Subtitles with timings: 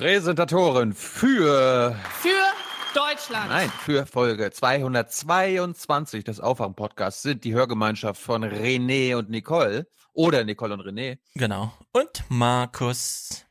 [0.00, 1.94] Präsentatorin für.
[2.22, 2.30] Für
[2.94, 3.50] Deutschland.
[3.50, 9.86] Nein, für Folge 222 des Aufwachen-Podcasts sind die Hörgemeinschaft von René und Nicole.
[10.14, 11.18] Oder Nicole und René.
[11.34, 11.74] Genau.
[11.92, 13.44] Und Markus.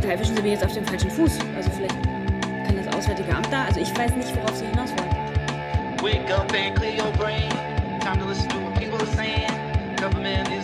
[0.00, 1.32] Da erwischen Sie mich jetzt auf dem falschen Fuß.
[1.56, 3.66] Also vielleicht kann das Auswärtige Amt da.
[3.66, 5.10] Also ich weiß nicht, worauf Sie hinaus wollen.
[6.00, 7.50] Wake up and clear your brain.
[8.00, 9.52] Time to listen to what people are saying.
[10.00, 10.63] Government is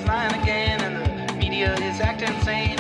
[1.61, 2.79] media is acting insane.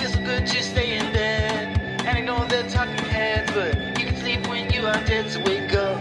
[0.00, 4.48] It's good to stay in bed and ignore the talking heads, but you can sleep
[4.48, 5.30] when you are dead.
[5.30, 5.98] So wake up.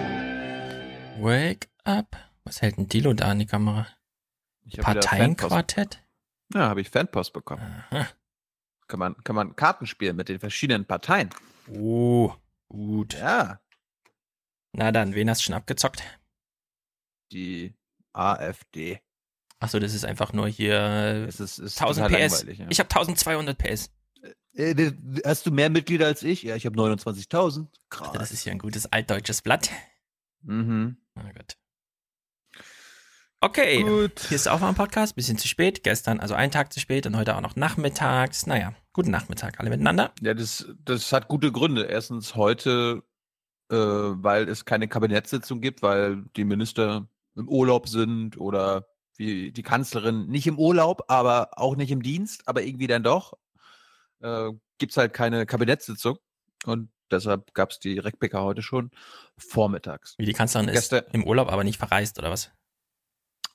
[1.20, 2.16] Wake up.
[2.46, 3.88] Was hält denn Dilo da an die Kamera?
[4.82, 6.00] Parteienquartett?
[6.54, 7.62] Ja, habe ich Fanpost bekommen.
[7.92, 8.08] Aha.
[8.88, 11.30] Kann man, kann man Karten spielen mit den verschiedenen Parteien.
[11.74, 12.34] Oh,
[12.70, 13.14] gut.
[13.14, 13.60] Ja,
[14.74, 16.04] Na dann, wen hast du schon abgezockt?
[17.34, 17.74] die
[18.14, 19.00] AfD.
[19.62, 20.76] Achso, das ist einfach nur hier
[21.30, 22.44] Es ist, ist 1000 total PS.
[22.58, 22.66] ja.
[22.70, 23.92] Ich habe 1200 PS.
[24.54, 26.44] Äh, w- hast du mehr Mitglieder als ich?
[26.44, 27.68] Ja, ich habe 29.000.
[27.90, 28.12] Krass.
[28.14, 29.70] Das ist ja ein gutes altdeutsches Blatt.
[30.42, 30.98] mhm.
[31.16, 31.56] Na gut.
[33.44, 33.82] Okay.
[33.84, 34.20] Gut.
[34.30, 35.84] Hier ist auch mal ein Podcast, bisschen zu spät.
[35.84, 38.46] Gestern, also einen Tag zu spät und heute auch noch nachmittags.
[38.46, 40.12] Naja, guten Nachmittag alle miteinander.
[40.22, 41.84] Ja, das, das hat gute Gründe.
[41.86, 43.02] Erstens heute,
[43.72, 48.86] äh, weil es keine Kabinettssitzung gibt, weil die Minister im Urlaub sind oder
[49.22, 53.34] wie die Kanzlerin nicht im Urlaub, aber auch nicht im Dienst, aber irgendwie dann doch.
[54.20, 56.18] Äh, gibt es halt keine Kabinettssitzung
[56.66, 58.90] und deshalb gab es die Rekpicker heute schon
[59.38, 60.16] vormittags.
[60.18, 62.52] Wie die Kanzlerin ist im Urlaub, aber nicht verreist, oder was?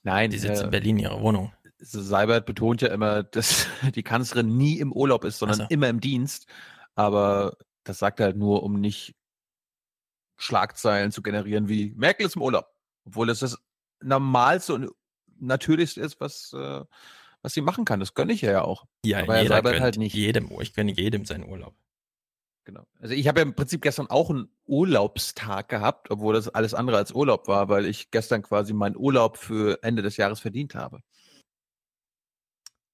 [0.02, 1.52] Nein, Die sitzt äh, in Berlin in ihrer Wohnung.
[1.78, 5.74] Seibert betont ja immer, dass die Kanzlerin nie im Urlaub ist, sondern Ach so.
[5.74, 6.46] immer im Dienst.
[6.94, 9.16] Aber das sagt er halt nur, um nicht
[10.36, 12.66] Schlagzeilen zu generieren wie Merkel ist im Urlaub.
[13.04, 13.58] Obwohl das das
[14.00, 14.90] Normalste und
[15.40, 16.84] Natürlichste ist, was, äh,
[17.42, 18.00] was sie machen kann.
[18.00, 18.86] Das gönne ich ihr ja auch.
[19.04, 20.14] Ja, aber jeder gönnt halt nicht.
[20.14, 21.74] jedem, ich gönne jedem seinen Urlaub.
[22.64, 22.84] Genau.
[22.98, 26.96] Also ich habe ja im Prinzip gestern auch einen Urlaubstag gehabt, obwohl das alles andere
[26.96, 31.00] als Urlaub war, weil ich gestern quasi meinen Urlaub für Ende des Jahres verdient habe.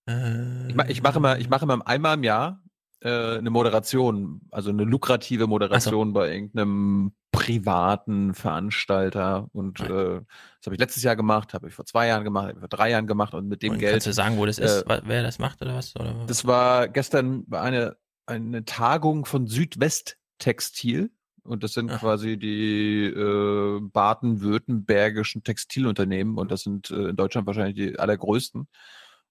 [0.06, 2.61] Ich, ma ich mache immer, ich mache immer einmal im Jahr
[3.02, 9.48] äh, eine Moderation, also eine lukrative Moderation bei irgendeinem privaten Veranstalter.
[9.52, 12.52] Und äh, das habe ich letztes Jahr gemacht, habe ich vor zwei Jahren gemacht, habe
[12.54, 13.92] ich vor drei Jahren gemacht und mit dem Und Geld.
[13.92, 15.96] Kannst du sagen, wo das ist, äh, wa- wer das macht oder was?
[15.96, 16.14] Oder?
[16.26, 17.96] Das war gestern eine,
[18.26, 21.10] eine Tagung von Südwest Textil.
[21.44, 21.98] Und das sind Ach.
[21.98, 26.38] quasi die äh, baden-württembergischen Textilunternehmen.
[26.38, 28.68] Und das sind äh, in Deutschland wahrscheinlich die allergrößten.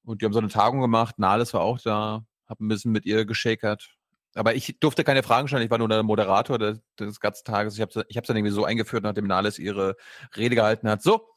[0.03, 1.19] Und die haben so eine Tagung gemacht.
[1.19, 3.95] Nahles war auch da, habe ein bisschen mit ihr geschakert.
[4.35, 5.63] Aber ich durfte keine Fragen stellen.
[5.63, 7.75] Ich war nur der Moderator des, des ganzen Tages.
[7.75, 9.95] Ich habe ich es dann irgendwie so eingeführt, nachdem Nahles ihre
[10.37, 11.01] Rede gehalten hat.
[11.01, 11.27] So,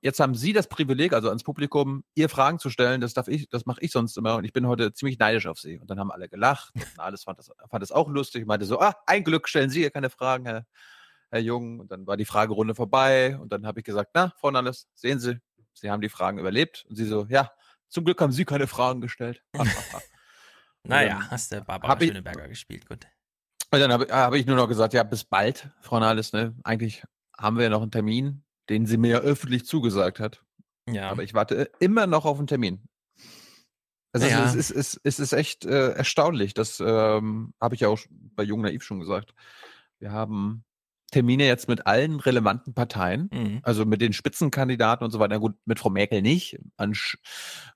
[0.00, 3.00] jetzt haben Sie das Privileg, also ans Publikum, ihr Fragen zu stellen.
[3.00, 4.36] Das darf ich, das mache ich sonst immer.
[4.36, 5.78] Und ich bin heute ziemlich neidisch auf Sie.
[5.78, 6.72] Und dann haben alle gelacht.
[6.74, 8.42] Und alles fand das, fand das auch lustig.
[8.42, 10.66] Ich meinte so, ah, ein Glück, stellen Sie hier keine Fragen, Herr,
[11.30, 11.80] Herr Jung.
[11.80, 13.38] Und dann war die Fragerunde vorbei.
[13.38, 15.38] Und dann habe ich gesagt, na, Frau Nahles, sehen Sie,
[15.72, 16.86] Sie haben die Fragen überlebt.
[16.88, 17.50] Und sie so, ja,
[17.88, 19.42] zum Glück haben Sie keine Fragen gestellt.
[20.86, 23.06] naja, dann hast du Barbara hab ich- Schöneberger gespielt, gut.
[23.70, 26.32] Und dann habe hab ich nur noch gesagt, ja, bis bald, Frau Nahles.
[26.32, 26.54] Ne?
[26.62, 27.02] Eigentlich
[27.36, 30.42] haben wir ja noch einen Termin, den sie mir ja öffentlich zugesagt hat.
[30.88, 32.86] Ja, Aber ich warte immer noch auf einen Termin.
[34.12, 34.44] Also Ja.
[34.44, 36.54] es, ist, es, ist, es ist echt äh, erstaunlich.
[36.54, 39.34] Das ähm, habe ich ja auch bei Jung Naiv schon gesagt.
[39.98, 40.64] Wir haben
[41.14, 43.60] Termine jetzt mit allen relevanten Parteien, mhm.
[43.62, 45.34] also mit den Spitzenkandidaten und so weiter.
[45.34, 46.58] Na Gut, mit Frau Merkel nicht.
[46.76, 47.18] An Sch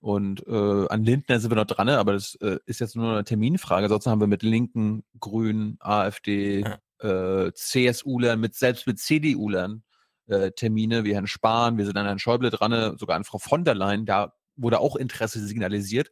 [0.01, 1.99] und äh, an Lindner sind wir noch dran, ne?
[1.99, 3.89] aber das äh, ist jetzt nur eine Terminfrage.
[3.89, 6.65] Sonst haben wir mit Linken, Grünen, AfD,
[6.99, 9.85] äh, CSU-Lern, mit, selbst mit CDU-Lern
[10.27, 12.97] äh, Termine wie Herrn Spahn, wir sind an Herrn Schäuble dran, ne?
[12.99, 16.11] sogar an Frau von der Leyen, da wurde auch Interesse signalisiert.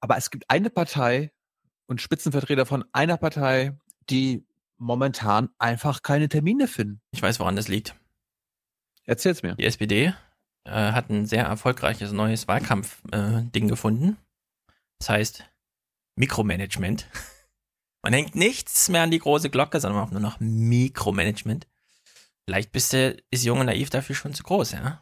[0.00, 1.30] Aber es gibt eine Partei
[1.86, 3.78] und Spitzenvertreter von einer Partei,
[4.10, 4.44] die
[4.82, 7.00] momentan einfach keine Termine finden.
[7.12, 7.94] ich weiß, woran das liegt.
[9.04, 9.54] Erzähl's mir.
[9.54, 10.14] Die SPD
[10.64, 14.16] äh, hat ein sehr erfolgreiches neues Wahlkampf-Ding gefunden.
[14.98, 15.44] Das heißt
[16.16, 17.08] Mikromanagement.
[18.02, 21.68] Man hängt nichts mehr an die große Glocke, sondern man macht nur noch Mikromanagement.
[22.44, 25.00] Vielleicht bist du, ist jung und naiv dafür schon zu groß, ja?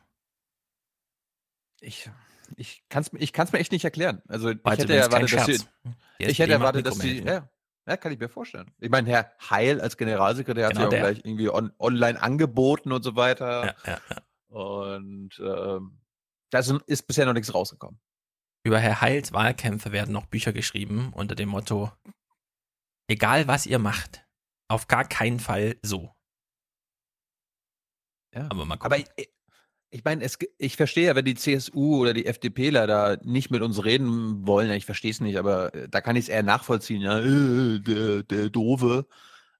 [1.80, 2.10] Ich,
[2.56, 4.20] ich kann es ich kann's mir echt nicht erklären.
[4.28, 7.26] Also ich jetzt hätte erwartet, dass Die ich hätte erwartet, dass Mikromanagement.
[7.26, 7.48] ja,
[7.90, 8.70] ja, kann ich mir vorstellen.
[8.78, 11.12] Ich meine, Herr Heil als Generalsekretär hat Genau sich auch der.
[11.12, 13.66] gleich irgendwie on, online angeboten und so weiter.
[13.66, 14.56] Ja, ja, ja.
[14.56, 16.00] Und ähm,
[16.50, 18.00] da ist, bisher noch nichts rausgekommen.
[18.64, 21.90] Über Herr Heils Wahlkämpfe werden noch Bücher geschrieben unter dem Motto,
[23.08, 24.24] egal was ihr macht,
[24.68, 26.14] auf gar keinen Fall so.
[28.32, 28.46] Ja.
[28.50, 29.12] Aber mal Aber gucken.
[29.16, 29.28] ich,
[29.92, 33.60] Ich meine, es, ich verstehe ja, wenn die CSU oder die FDPler da nicht mit
[33.62, 37.02] uns reden wollen, ich verstehe es nicht, aber äh, da kann ich es eher nachvollziehen,
[37.02, 39.06] ja, äh, der, der Doofe.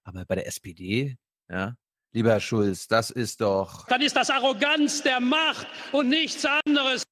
[0.04, 1.18] Aber bei der SPD,
[1.48, 1.74] ja,
[2.12, 3.86] lieber Herr Schulz, das ist doch.
[3.86, 7.02] dann ist das Arroganz der Macht und nichts anderes.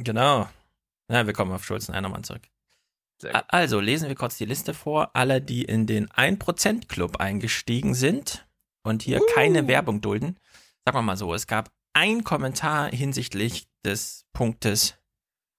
[0.00, 0.48] Genau.
[1.08, 2.42] Ja, wir kommen auf Schulz nachher nochmal zurück.
[3.48, 5.14] Also, lesen wir kurz die Liste vor.
[5.14, 8.46] Alle, die in den 1%-Club eingestiegen sind
[8.82, 10.38] und hier keine Werbung dulden.
[10.84, 14.96] Sagen wir mal so, es gab ein Kommentar hinsichtlich des Punktes,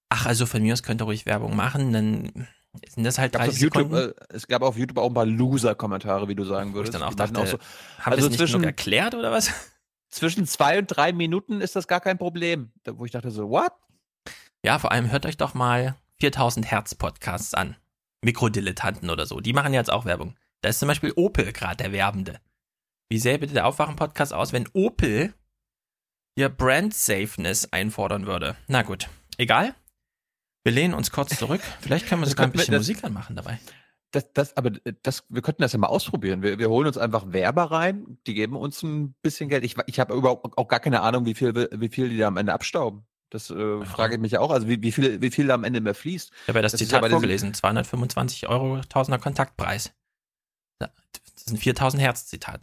[0.08, 2.48] ach, also von mir aus könnt ihr ruhig Werbung machen, dann
[2.88, 5.26] sind das halt Gab's 30 auf YouTube, äh, es gab auf YouTube auch ein paar
[5.26, 6.94] Loser-Kommentare, wie du sagen Wo ich würdest.
[6.94, 7.58] dann auch dachte, so,
[7.98, 9.50] Haben also wir es nicht genug erklärt oder was?
[10.10, 12.72] zwischen zwei und drei Minuten ist das gar kein Problem.
[12.84, 13.72] Wo ich dachte so, what?
[14.64, 17.76] Ja, vor allem hört euch doch mal 4000 Hertz Podcasts an.
[18.22, 19.40] Mikrodilettanten oder so.
[19.40, 20.36] Die machen jetzt auch Werbung.
[20.62, 22.40] Da ist zum Beispiel Opel gerade der Werbende.
[23.08, 25.34] Wie sähe bitte der Aufwachen-Podcast aus, wenn Opel
[26.36, 28.56] ihr Brand Safeness einfordern würde?
[28.68, 29.74] Na gut, egal.
[30.64, 31.60] Wir lehnen uns kurz zurück.
[31.80, 33.58] Vielleicht können wir Das sogar ein bisschen das- Musik anmachen dabei.
[34.12, 34.70] Das, das, aber
[35.02, 36.42] das, wir könnten das ja mal ausprobieren.
[36.42, 39.64] Wir, wir holen uns einfach Werber rein, die geben uns ein bisschen Geld.
[39.64, 42.36] Ich, ich habe überhaupt auch gar keine Ahnung, wie viel, wie viel die da am
[42.36, 43.04] Ende abstauben.
[43.30, 44.50] Das äh, frage ich mich ja auch.
[44.52, 46.30] Also wie, wie, viel, wie viel da am Ende mehr fließt.
[46.32, 47.52] Ich habe ja das, Das Zitat vorgelesen.
[47.52, 49.92] 225 Euro, Tausender Kontaktpreis.
[50.78, 50.90] Das
[51.44, 52.60] sind 4000 Hertz Zitat.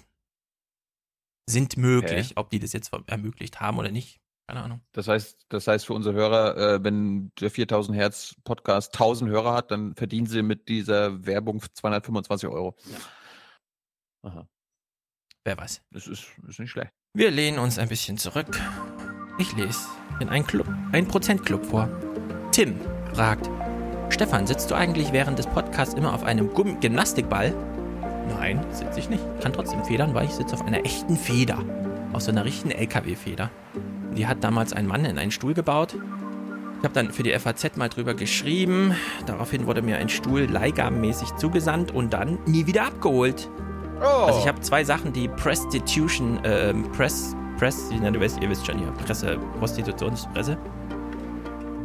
[1.49, 2.33] Sind möglich.
[2.37, 4.81] Ob die das jetzt ermöglicht haben oder nicht, keine Ahnung.
[4.93, 9.53] Das heißt, das heißt für unsere Hörer, äh, wenn der 4000 Hertz Podcast 1000 Hörer
[9.53, 12.75] hat, dann verdienen sie mit dieser Werbung 225 Euro.
[14.23, 14.47] Aha,
[15.45, 15.81] Wer weiß.
[15.91, 16.91] das ist, ist nicht schlecht.
[17.13, 18.57] Wir lehnen uns ein bisschen zurück.
[19.37, 19.87] Ich lese
[20.19, 21.89] in einen Club, ein Prozent-Club vor.
[22.51, 22.79] Tim
[23.13, 23.49] fragt:
[24.09, 27.53] Stefan, sitzt du eigentlich während des Podcasts immer auf einem Gymnastikball?
[28.29, 29.23] Nein, sitze ich nicht.
[29.41, 31.59] Kann trotzdem federn, weil ich sitze auf einer echten Feder.
[32.13, 33.49] Aus so einer richtigen LKW-Feder.
[34.15, 35.95] Die hat damals ein Mann in einen Stuhl gebaut.
[36.79, 38.93] Ich habe dann für die FAZ mal drüber geschrieben.
[39.25, 43.49] Daraufhin wurde mir ein Stuhl leihgabenmäßig zugesandt und dann nie wieder abgeholt.
[44.01, 48.49] Oh, Also ich habe zwei Sachen, die Prostitution, ähm, Press, Press, na, du wisst, ihr
[48.49, 50.57] wisst schon hier, Presse, Prostitutionspresse.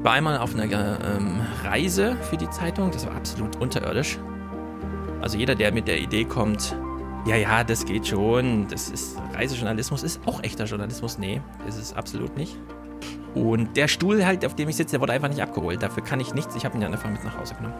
[0.02, 4.18] War einmal auf einer äh, ähm, Reise für die Zeitung, das war absolut unterirdisch.
[5.20, 6.76] Also jeder, der mit der Idee kommt,
[7.26, 11.18] ja, ja, das geht schon, das ist Reisejournalismus, ist auch echter Journalismus.
[11.18, 12.56] Nee, ist es absolut nicht.
[13.34, 15.82] Und der Stuhl halt, auf dem ich sitze, der wurde einfach nicht abgeholt.
[15.82, 16.54] Dafür kann ich nichts.
[16.56, 17.74] Ich habe ihn ja einfach mit nach Hause genommen.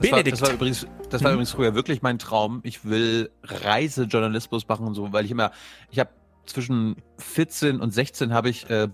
[0.00, 0.32] Das war, Benedikt.
[0.40, 1.34] das war übrigens, das war Mhm.
[1.34, 2.60] übrigens früher wirklich mein Traum.
[2.62, 5.50] Ich will Reisejournalismus machen und so, weil ich immer,
[5.90, 6.10] ich habe
[6.46, 8.88] zwischen 14 und 16 habe ich äh,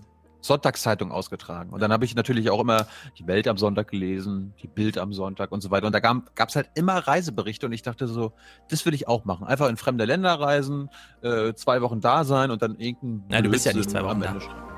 [0.47, 1.71] Sonntagszeitung ausgetragen.
[1.71, 5.13] Und dann habe ich natürlich auch immer die Welt am Sonntag gelesen, die Bild am
[5.13, 5.87] Sonntag und so weiter.
[5.87, 8.33] Und da gab es halt immer Reiseberichte und ich dachte so,
[8.69, 9.45] das will ich auch machen.
[9.45, 10.89] Einfach in fremde Länder reisen,
[11.21, 13.23] äh, zwei Wochen da sein und dann irgendein.
[13.29, 14.35] Nein, du bist ja nicht zwei Wochen da.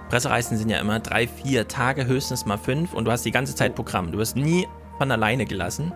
[0.10, 3.54] Pressereisen sind ja immer drei, vier Tage, höchstens mal fünf und du hast die ganze
[3.54, 4.12] Zeit Programm.
[4.12, 4.68] Du wirst nie
[4.98, 5.94] von alleine gelassen.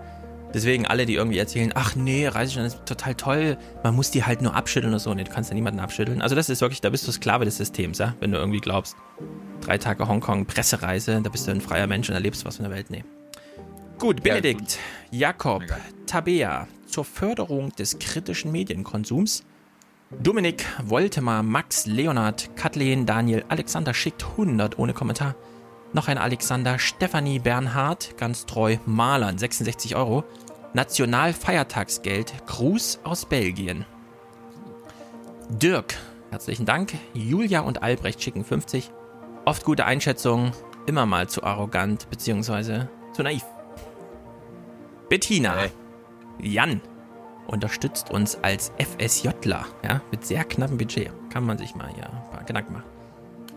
[0.54, 4.42] Deswegen alle, die irgendwie erzählen, ach nee, Reisejournalismus ist total toll, man muss die halt
[4.42, 5.14] nur abschütteln oder so.
[5.14, 6.22] Nee, du kannst ja niemanden abschütteln.
[6.22, 8.16] Also das ist wirklich, da bist du Sklave des Systems, ja?
[8.20, 8.96] wenn du irgendwie glaubst,
[9.62, 12.74] drei Tage Hongkong, Pressereise, da bist du ein freier Mensch und erlebst was von der
[12.74, 12.90] Welt.
[12.90, 13.04] Nee.
[13.98, 14.78] Gut, Benedikt,
[15.12, 15.64] Jakob.
[16.06, 19.44] Tabea, zur Förderung des kritischen Medienkonsums
[20.22, 25.36] Dominik, Woltemar, Max, Leonard, Kathleen, Daniel, Alexander schickt 100 ohne Kommentar.
[25.92, 30.24] Noch ein Alexander, Stefanie Bernhard, ganz treu, Malern, 66 Euro.
[30.74, 33.86] Nationalfeiertagsgeld, Gruß aus Belgien.
[35.50, 35.96] Dirk,
[36.32, 36.96] herzlichen Dank.
[37.14, 38.90] Julia und Albrecht schicken 50.
[39.46, 40.52] Oft gute Einschätzungen,
[40.88, 42.86] immer mal zu arrogant bzw.
[43.14, 43.44] zu naiv.
[45.10, 45.72] Bettina, Hey.
[46.40, 46.82] Jan,
[47.46, 51.12] unterstützt uns als FSJler, ja, mit sehr knappem Budget.
[51.30, 52.90] Kann man sich mal ja ein paar Gedanken machen.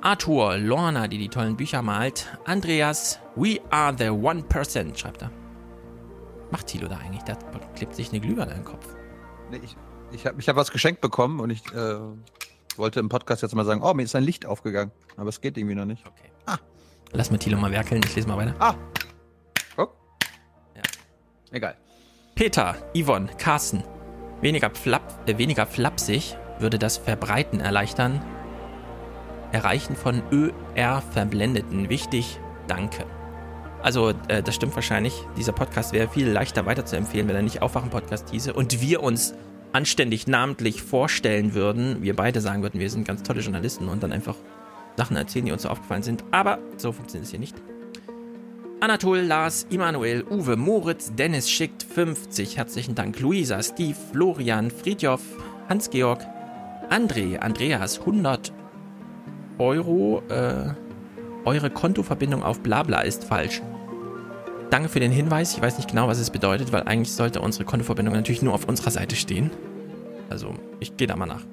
[0.03, 2.27] Arthur, Lorna, die die tollen Bücher malt.
[2.45, 5.31] Andreas, we are the 1%, schreibt er.
[6.51, 7.23] Macht Thilo da eigentlich?
[7.23, 7.37] Da
[7.75, 8.87] klebt sich eine Glühbirne an den Kopf.
[9.51, 9.77] Nee, ich
[10.13, 11.99] ich habe ich hab was geschenkt bekommen und ich äh,
[12.77, 14.93] wollte im Podcast jetzt mal sagen, oh, mir ist ein Licht aufgegangen.
[15.17, 16.07] Aber es geht irgendwie noch nicht.
[16.07, 16.31] Okay.
[16.47, 16.59] Ah.
[17.13, 18.55] Lass mal Thilo mal werkeln, ich lese mal weiter.
[18.59, 18.75] Ah.
[19.77, 19.89] Oh.
[20.75, 20.83] Ja.
[21.51, 21.77] Egal.
[22.35, 23.83] Peter, Yvonne, Carsten.
[24.43, 28.23] Weniger, flapp, äh, weniger flapsig würde das Verbreiten erleichtern.
[29.53, 31.89] Erreichen von ÖR-Verblendeten.
[31.89, 33.05] Wichtig, danke.
[33.87, 35.15] Also, äh, das stimmt wahrscheinlich.
[35.37, 39.33] Dieser Podcast wäre viel leichter weiterzuempfehlen, wenn er nicht Aufwachen-Podcast hieße und wir uns
[39.73, 42.03] anständig namentlich vorstellen würden.
[42.03, 44.35] Wir beide sagen würden, wir sind ganz tolle Journalisten und dann einfach
[44.97, 46.25] Sachen erzählen, die uns so aufgefallen sind.
[46.33, 47.55] Aber so funktioniert es hier nicht.
[48.81, 52.57] Anatol, Lars, Immanuel, Uwe, Moritz, Dennis schickt 50.
[52.57, 53.21] Herzlichen Dank.
[53.21, 55.23] Luisa, Steve, Florian, Friedjof,
[55.69, 56.27] Hans-Georg,
[56.91, 58.53] André, Andreas 100.
[59.59, 60.25] Euro.
[60.29, 60.75] Äh,
[61.45, 63.63] eure Kontoverbindung auf Blabla ist falsch.
[64.71, 65.55] Danke für den Hinweis.
[65.55, 68.69] Ich weiß nicht genau, was es bedeutet, weil eigentlich sollte unsere Kontoverbindung natürlich nur auf
[68.69, 69.51] unserer Seite stehen.
[70.29, 71.45] Also, ich gehe da mal nach.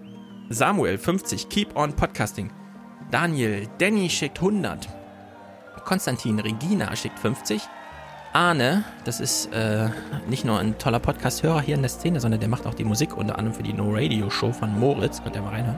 [0.49, 2.51] Samuel, 50, Keep on Podcasting.
[3.11, 4.89] Daniel, Danny schickt 100.
[5.85, 7.61] Konstantin, Regina schickt 50.
[8.33, 9.89] Arne, das ist äh,
[10.27, 13.15] nicht nur ein toller Podcast-Hörer hier in der Szene, sondern der macht auch die Musik,
[13.15, 15.21] unter anderem für die No Radio Show von Moritz.
[15.21, 15.77] Könnt ihr mal reinhören.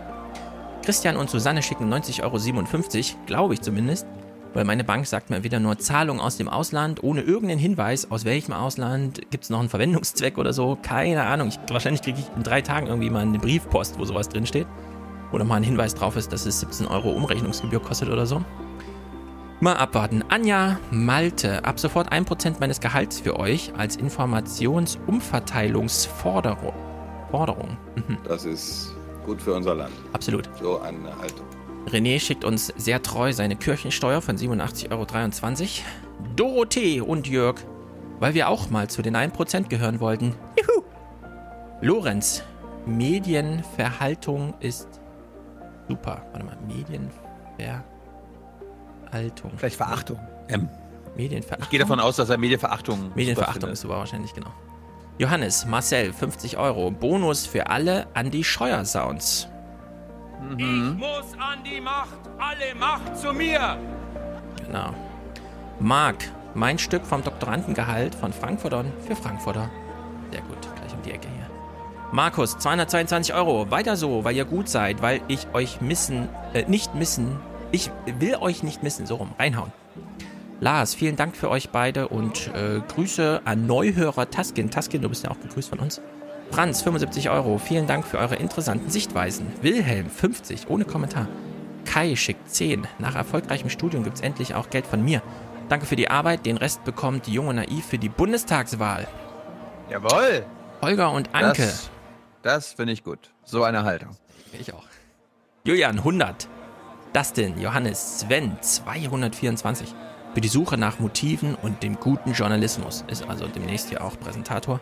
[0.85, 4.07] Christian und Susanne schicken 90,57 Euro, glaube ich zumindest,
[4.55, 8.25] weil meine Bank sagt mir wieder nur Zahlung aus dem Ausland, ohne irgendeinen Hinweis, aus
[8.25, 11.49] welchem Ausland, gibt es noch einen Verwendungszweck oder so, keine Ahnung.
[11.49, 14.65] Ich, wahrscheinlich kriege ich in drei Tagen irgendwie mal eine Briefpost, wo sowas drinsteht.
[15.33, 18.45] Oder mal ein Hinweis drauf ist, dass es 17 Euro Umrechnungsgebühr kostet oder so.
[19.59, 20.23] Mal abwarten.
[20.29, 26.73] Anja Malte, ab sofort 1% meines Gehalts für euch als Informationsumverteilungsforderung.
[27.29, 27.75] Forderung.
[27.95, 28.17] Mhm.
[28.23, 28.95] Das ist
[29.25, 29.91] gut für unser Land.
[30.13, 30.49] Absolut.
[30.61, 31.45] So eine Haltung.
[31.87, 35.05] René schickt uns sehr treu seine Kirchensteuer von 87,23 Euro.
[36.35, 37.57] Dorothee und Jörg,
[38.19, 40.35] weil wir auch mal zu den 1% gehören wollten.
[40.57, 40.83] Juhu!
[41.81, 42.43] Lorenz,
[42.85, 44.87] Medienverhaltung ist
[45.87, 46.25] super.
[46.31, 47.83] Warte mal, Medienverhaltung.
[49.57, 50.19] Vielleicht Verachtung.
[50.47, 50.69] M.
[51.15, 51.63] Medienverachtung.
[51.63, 53.11] Ich gehe davon aus, dass er Medienverachtung.
[53.15, 54.51] Medienverachtung ist super wahrscheinlich, genau.
[55.17, 56.91] Johannes, Marcel, 50 Euro.
[56.91, 59.47] Bonus für alle an die Scheuer-Sounds.
[60.57, 63.77] Ich muss an die Macht, alle Macht zu mir.
[64.65, 64.93] Genau.
[65.79, 66.17] Marc,
[66.53, 69.69] mein Stück vom Doktorandengehalt von Frankfurtern für Frankfurter.
[70.31, 71.49] Sehr gut, gleich um die Ecke hier.
[72.11, 73.69] Markus, 222 Euro.
[73.71, 77.39] Weiter so, weil ihr gut seid, weil ich euch missen, äh, nicht missen.
[77.71, 79.05] Ich will euch nicht missen.
[79.05, 79.73] So rum, reinhauen.
[80.61, 84.71] Lars, vielen Dank für euch beide und äh, Grüße an Neuhörer Taskin.
[84.71, 86.01] Taskin, du bist ja auch gegrüßt von uns.
[86.51, 87.57] Franz, 75 Euro.
[87.57, 89.47] Vielen Dank für eure interessanten Sichtweisen.
[89.61, 91.27] Wilhelm, 50, ohne Kommentar.
[91.85, 92.87] Kai schickt 10.
[92.99, 95.21] Nach erfolgreichem Studium gibt es endlich auch Geld von mir.
[95.69, 96.45] Danke für die Arbeit.
[96.45, 99.07] Den Rest bekommt die junge Naiv für die Bundestagswahl.
[99.89, 100.45] Jawohl.
[100.81, 101.63] Holger und Anke.
[101.63, 101.89] Das,
[102.41, 103.31] das finde ich gut.
[103.43, 104.11] So eine Haltung.
[104.53, 104.85] Ich auch.
[105.63, 106.47] Julian, 100.
[107.13, 109.95] Dustin, Johannes, Sven, 224.
[110.33, 113.05] Für die Suche nach Motiven und dem guten Journalismus.
[113.07, 114.81] Ist also demnächst hier auch Präsentator.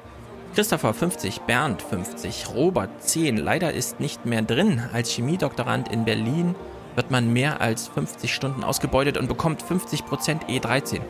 [0.54, 3.38] Christopher 50, Bernd 50, Robert 10.
[3.38, 4.84] Leider ist nicht mehr drin.
[4.94, 6.54] Als Chemiedoktorand in Berlin
[6.94, 11.02] wird man mehr als 50 Stunden ausgebeutet und bekommt 50% E13.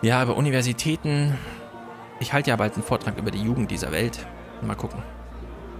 [0.00, 1.38] Ja, aber Universitäten.
[2.20, 4.26] Ich halte ja bald einen Vortrag über die Jugend dieser Welt.
[4.62, 5.02] Mal gucken,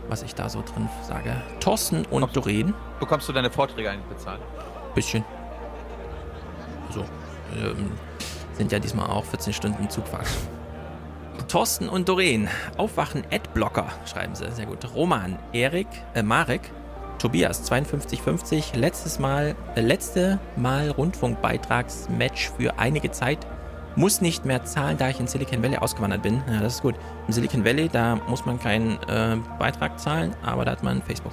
[0.08, 1.40] was ich da so drin sage.
[1.58, 2.74] Thorsten und Doreen.
[3.00, 4.40] Bekommst du deine Vorträge eigentlich bezahlt?
[4.94, 5.24] Bisschen.
[6.90, 7.00] So.
[7.56, 7.92] Ähm,
[8.52, 10.26] sind ja diesmal auch 14 Stunden Zugfahrt.
[11.48, 12.48] Thorsten und Doreen.
[12.76, 14.50] Aufwachen Adblocker, schreiben sie.
[14.52, 14.94] Sehr gut.
[14.94, 16.70] Roman, Erik, äh, Marek,
[17.18, 18.74] Tobias, 5250.
[18.74, 23.38] Letztes Mal, äh, letzte Mal Rundfunkbeitragsmatch für einige Zeit.
[23.94, 26.42] Muss nicht mehr zahlen, da ich in Silicon Valley ausgewandert bin.
[26.50, 26.94] Ja, das ist gut.
[27.26, 31.32] Im Silicon Valley, da muss man keinen äh, Beitrag zahlen, aber da hat man Facebook.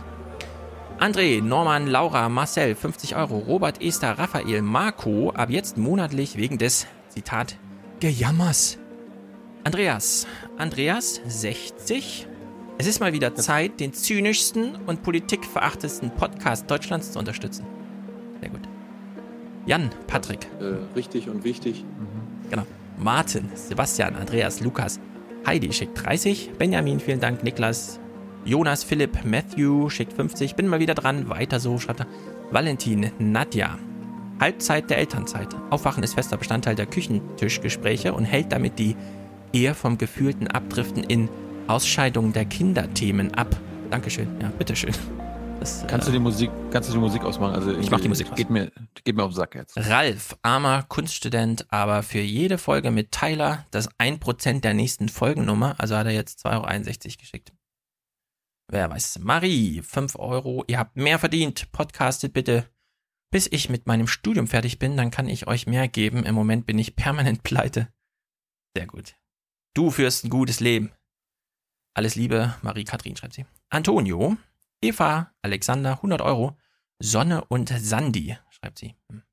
[1.00, 3.38] André, Norman, Laura, Marcel, 50 Euro.
[3.38, 7.56] Robert, Esther, Raphael, Marco, ab jetzt monatlich wegen des, Zitat,
[8.02, 8.78] Gejammers.
[9.64, 10.26] Andreas,
[10.58, 12.28] Andreas, 60.
[12.78, 17.66] Es ist mal wieder Zeit, den zynischsten und politikverachtesten Podcast Deutschlands zu unterstützen.
[18.40, 18.62] Sehr gut.
[19.66, 21.84] Jan, Patrick, Äh, richtig und wichtig.
[22.50, 22.64] genau.
[22.98, 25.00] Martin, Sebastian, Andreas, Lukas,
[25.46, 26.52] Heidi schickt 30.
[26.58, 27.44] Benjamin, vielen Dank.
[27.44, 28.00] Niklas,
[28.46, 30.56] Jonas, Philipp, Matthew schickt 50.
[30.56, 31.30] Bin mal wieder dran.
[31.30, 32.08] Weiter so, schreibt er.
[32.52, 33.78] Valentin, Nadja.
[34.40, 35.50] Halbzeit der Elternzeit.
[35.70, 38.96] Aufwachen ist fester Bestandteil der Küchentischgespräche und hält damit die
[39.54, 41.30] eher vom gefühlten Abdriften in
[41.68, 43.56] Ausscheidung der Kinderthemen ab.
[43.90, 44.28] Dankeschön.
[44.42, 44.94] Ja, bitteschön.
[45.60, 47.54] Das, Kannst du die Musik, kannst du die Musik ausmachen?
[47.54, 48.38] Also Ich mach die Musik aus.
[48.38, 48.72] Geht mir,
[49.04, 49.78] geht mir auf den Sack jetzt.
[49.78, 55.98] Ralf, armer Kunststudent, aber für jede Folge mit Tyler das 1% der nächsten Folgennummer, also
[55.98, 57.54] hat er jetzt 2,61 Euro geschickt.
[58.72, 59.20] Wer weiß.
[59.20, 60.64] Marie, 5 Euro.
[60.68, 61.72] Ihr habt mehr verdient.
[61.72, 62.70] Podcastet bitte.
[63.32, 66.24] Bis ich mit meinem Studium fertig bin, dann kann ich euch mehr geben.
[66.24, 67.90] Im Moment bin ich permanent pleite.
[68.76, 69.19] Sehr gut.
[69.76, 70.92] Du führst ein gutes Leben.
[71.94, 73.46] Alles Liebe, Marie-Kathrin schreibt sie.
[73.70, 74.38] Antonio,
[74.82, 76.58] Eva, Alexander, 100 Euro.
[77.02, 78.96] Sonne und Sandy, schreibt sie.
[79.12, 79.24] Hm.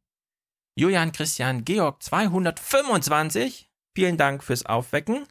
[0.78, 3.70] Julian, Christian, Georg, 225.
[3.96, 5.26] Vielen Dank fürs Aufwecken.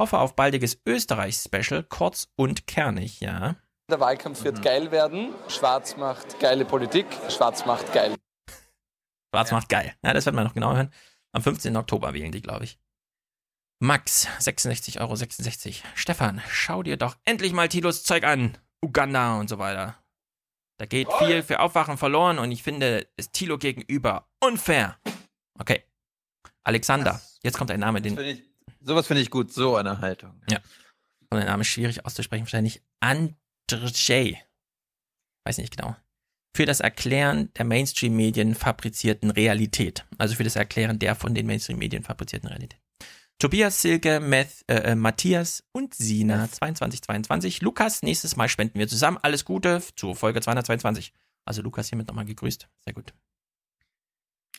[0.00, 3.56] Hoffe auf baldiges Österreich-Special, kurz und kernig, ja.
[3.90, 5.34] Der Wahlkampf wird geil werden.
[5.48, 7.06] Schwarz macht geile Politik.
[7.28, 8.14] Schwarz macht geil.
[9.32, 9.94] Schwarz macht geil.
[10.04, 10.92] Ja, das werden wir noch genau hören.
[11.32, 11.76] Am 15.
[11.76, 12.78] Oktober wählen die, glaube ich.
[13.82, 15.16] Max, 66,66 Euro.
[15.96, 18.56] Stefan, schau dir doch endlich mal Tilos Zeug an.
[18.80, 19.96] Uganda und so weiter.
[20.78, 25.00] Da geht viel für Aufwachen verloren und ich finde es Tilo gegenüber unfair.
[25.58, 25.82] Okay.
[26.62, 28.42] Alexander, jetzt kommt ein Name, den Find ich,
[28.82, 30.40] sowas finde ich gut, so eine Haltung.
[31.30, 34.40] Und der Name ist schwierig auszusprechen, wahrscheinlich Andrzej.
[35.44, 35.96] Weiß nicht genau.
[36.56, 40.06] Für das Erklären der Mainstream-Medien fabrizierten Realität.
[40.18, 42.81] Also für das Erklären der von den Mainstream-Medien fabrizierten Realität.
[43.38, 47.60] Tobias, Silke, Meth, äh, äh, Matthias und Sina 2222.
[47.62, 49.18] Lukas, nächstes Mal spenden wir zusammen.
[49.20, 51.12] Alles Gute zur Folge 222.
[51.44, 52.68] Also Lukas hiermit nochmal gegrüßt.
[52.84, 53.12] Sehr gut.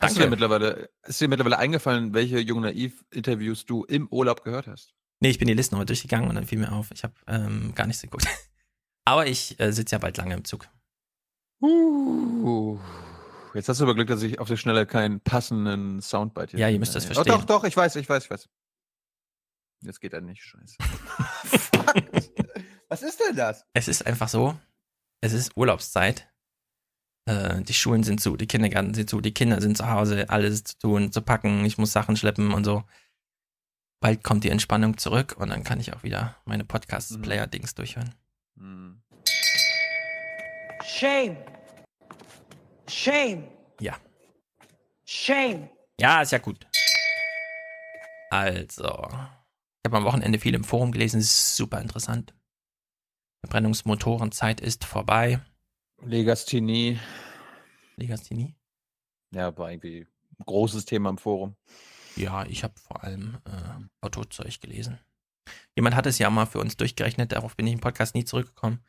[0.02, 0.32] Hast du dir Danke.
[0.32, 4.94] mittlerweile, ist dir mittlerweile eingefallen, welche Jung Naiv-Interviews du im Urlaub gehört hast?
[5.22, 7.72] Nee, ich bin die Liste nochmal durchgegangen und dann fiel mir auf, ich habe ähm,
[7.76, 8.28] gar nichts geguckt.
[9.06, 10.68] Aber ich äh, sitze ja bald lange im Zug.
[11.62, 12.78] Uh,
[13.54, 16.70] jetzt hast du aber Glück, dass ich auf die Schnelle keinen passenden Soundbite hier Ja,
[16.70, 17.32] ihr müsst das Oh, verstehen.
[17.34, 18.50] doch, doch, ich weiß, ich weiß, ich weiß.
[19.84, 20.76] Jetzt geht er nicht, scheiße.
[20.82, 21.96] Fuck.
[22.90, 23.66] Was ist denn das?
[23.74, 24.58] Es ist einfach so,
[25.22, 26.30] es ist Urlaubszeit.
[27.26, 30.64] Äh, die Schulen sind zu, die Kindergärten sind zu, die Kinder sind zu Hause, alles
[30.64, 32.84] zu tun, zu packen, ich muss Sachen schleppen und so.
[34.02, 36.68] Bald kommt die Entspannung zurück und dann kann ich auch wieder meine Mhm.
[36.68, 38.14] Podcast-Player-Dings durchhören.
[38.58, 39.02] Hm.
[40.86, 41.38] Shame.
[42.90, 43.48] Shame.
[43.80, 43.98] Ja.
[45.06, 45.70] Shame.
[46.00, 46.68] Ja, ist ja gut.
[48.30, 49.08] Also,
[49.84, 52.34] ich habe am Wochenende viel im Forum gelesen, ist super interessant.
[53.42, 55.42] Verbrennungsmotorenzeit ist vorbei.
[56.02, 57.00] Legasthenie.
[57.98, 58.56] Legasthenie?
[59.32, 60.08] Ja, war irgendwie
[60.40, 61.58] ein großes Thema im Forum.
[62.16, 65.00] Ja, ich habe vor allem äh, Autozeug gelesen.
[65.76, 68.80] Jemand hat es ja mal für uns durchgerechnet, darauf bin ich im Podcast nie zurückgekommen.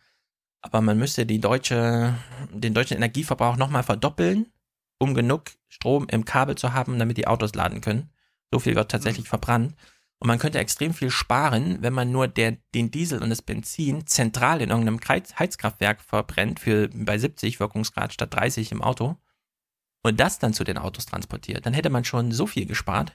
[0.60, 2.14] Aber man müsste die deutsche,
[2.52, 4.52] den deutschen Energieverbrauch nochmal verdoppeln,
[4.98, 8.10] um genug Strom im Kabel zu haben, damit die Autos laden können.
[8.52, 9.74] So viel wird tatsächlich verbrannt.
[10.20, 14.06] Und man könnte extrem viel sparen, wenn man nur der, den Diesel und das Benzin
[14.06, 19.16] zentral in irgendeinem Heiz- Heizkraftwerk verbrennt für bei 70 Wirkungsgrad statt 30 im Auto
[20.02, 21.66] und das dann zu den Autos transportiert.
[21.66, 23.12] Dann hätte man schon so viel gespart.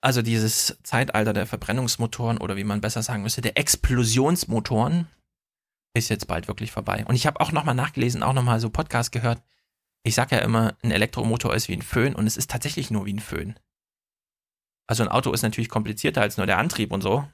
[0.00, 5.08] Also dieses Zeitalter der Verbrennungsmotoren oder wie man besser sagen müsste, der Explosionsmotoren
[5.94, 7.04] ist jetzt bald wirklich vorbei.
[7.06, 9.42] Und ich habe auch nochmal nachgelesen, auch nochmal so Podcast gehört.
[10.04, 13.06] Ich sage ja immer, ein Elektromotor ist wie ein Föhn und es ist tatsächlich nur
[13.06, 13.58] wie ein Föhn.
[14.86, 17.26] Also ein Auto ist natürlich komplizierter als nur der Antrieb und so.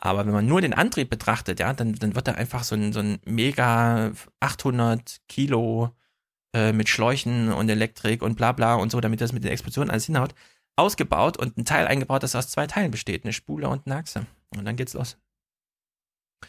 [0.00, 2.92] Aber wenn man nur den Antrieb betrachtet, ja, dann, dann wird da einfach so ein,
[2.92, 5.90] so ein mega 800 Kilo
[6.54, 9.90] äh, mit Schläuchen und Elektrik und bla bla und so, damit das mit den Explosionen
[9.90, 10.34] alles hinhaut,
[10.76, 14.26] ausgebaut und ein Teil eingebaut, das aus zwei Teilen besteht, eine Spule und eine Achse.
[14.56, 15.16] Und dann geht's los.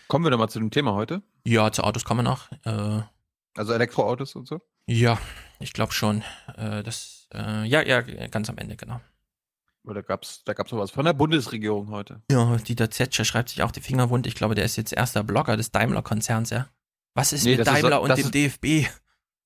[0.07, 1.23] Kommen wir doch mal zu dem Thema heute.
[1.45, 2.51] Ja, zu Autos kommen wir noch.
[2.65, 3.01] Äh,
[3.57, 4.61] Also Elektroautos und so.
[4.85, 5.17] ja,
[5.59, 6.23] ich glaube schon.
[6.55, 9.01] Äh, das, äh, ja, ja, ganz am Ende, genau.
[9.89, 12.21] Oder gab's, da gab's noch was von der Bundesregierung heute.
[12.31, 14.27] Ja, Dieter Zetscher schreibt sich auch die Finger wund.
[14.27, 16.67] Ich glaube, der ist jetzt erster Blogger des Daimler-Konzerns, ja.
[17.15, 18.87] Was ist Nee, mit ist Daimler doch- und dem ist- DFB?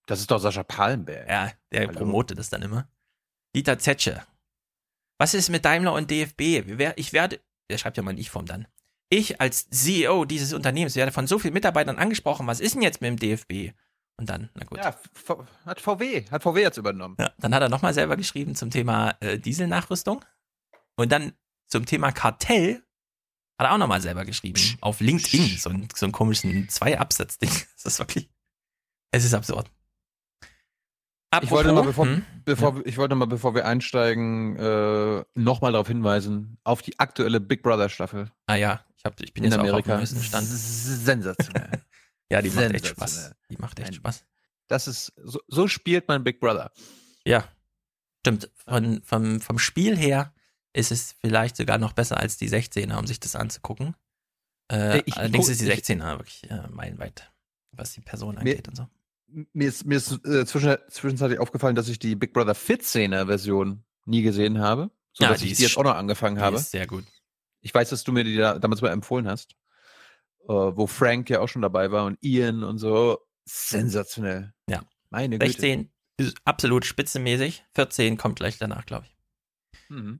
[0.05, 1.29] Das ist doch Sascha Pallenberg.
[1.29, 1.93] Ja, der Hallo.
[1.99, 2.89] promotet das dann immer.
[3.55, 4.21] Dieter Zetsche.
[5.17, 6.41] Was ist mit Daimler und DFB?
[6.97, 8.67] Ich werde, der schreibt ja mal nicht vom dann.
[9.09, 12.99] Ich als CEO dieses Unternehmens werde von so vielen Mitarbeitern angesprochen, was ist denn jetzt
[12.99, 13.73] mit dem DFB?
[14.17, 14.77] Und dann, na gut.
[14.79, 17.15] Ja, V- hat VW, hat VW jetzt übernommen.
[17.19, 20.23] Ja, dann hat er nochmal selber geschrieben zum Thema äh, Dieselnachrüstung.
[20.95, 21.33] Und dann
[21.67, 22.83] zum Thema Kartell
[23.57, 24.59] hat er auch nochmal selber geschrieben.
[24.81, 25.57] Auf LinkedIn.
[25.57, 27.49] So, ein, so einen komischen Zwei-Absatz-Ding.
[27.83, 28.29] Das ist wirklich.
[29.11, 29.69] Es ist absurd.
[31.41, 32.23] Ich wollte mal, bevor, hm?
[32.45, 37.63] bevor, ich wollte mal, bevor wir einsteigen, äh, nochmal darauf hinweisen, auf die aktuelle Big
[37.63, 39.97] Brother Staffel Ah ja, ich, hab, ich bin in jetzt Amerika.
[39.97, 40.47] auch auf dem Stand.
[40.47, 41.81] Sensationell.
[42.31, 42.87] Ja, die macht echt.
[42.87, 43.35] Spaß.
[43.51, 44.25] Die macht echt Spaß.
[44.67, 46.71] Das ist, so, so spielt man Big Brother.
[47.25, 47.47] Ja,
[48.21, 48.49] stimmt.
[48.65, 50.32] Von, vom, vom Spiel her
[50.73, 53.95] ist es vielleicht sogar noch besser als die 16er, um sich das anzugucken.
[54.71, 57.31] Äh, Ich- ich allerdings ist die ich- 16er wirklich äh, meilenweit,
[57.71, 58.87] was die Person Mir- angeht und so.
[59.53, 63.83] Mir ist, mir ist äh, zwischen, zwischenzeitlich aufgefallen, dass ich die Big Brother Fit-Szene Version
[64.05, 64.91] nie gesehen habe.
[65.13, 66.57] So Ja, dass die ich die jetzt auch noch angefangen habe.
[66.57, 67.03] ist sehr gut.
[67.61, 69.55] Ich weiß, dass du mir die da, damals mal empfohlen hast.
[70.43, 73.19] Äh, wo Frank ja auch schon dabei war und Ian und so.
[73.45, 74.53] Sensationell.
[74.69, 74.83] Ja.
[75.09, 75.51] Meine Güte.
[75.51, 77.63] 16 ist absolut spitzenmäßig.
[77.75, 79.15] 14 kommt gleich danach, glaube ich.
[79.89, 80.19] Mhm.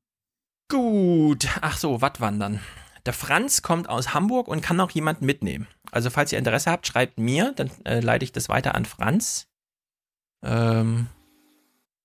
[0.70, 1.48] Gut.
[1.62, 2.60] Ach so, Wattwandern.
[3.06, 5.68] Der Franz kommt aus Hamburg und kann auch jemanden mitnehmen.
[5.92, 9.48] Also, falls ihr Interesse habt, schreibt mir, dann äh, leite ich das weiter an Franz.
[10.44, 11.08] Ähm,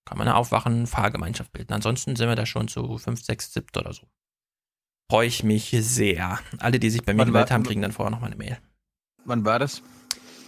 [0.04, 1.72] kann man eine Aufwachen, Fahrgemeinschaft bilden.
[1.72, 4.06] Ansonsten sind wir da schon zu 5, 6, 7 oder so.
[5.10, 6.38] Freue ich mich sehr.
[6.58, 8.58] Alle, die sich bei mir Wann gemeldet war- haben, kriegen dann vorher nochmal eine Mail.
[9.24, 9.82] Wann war das?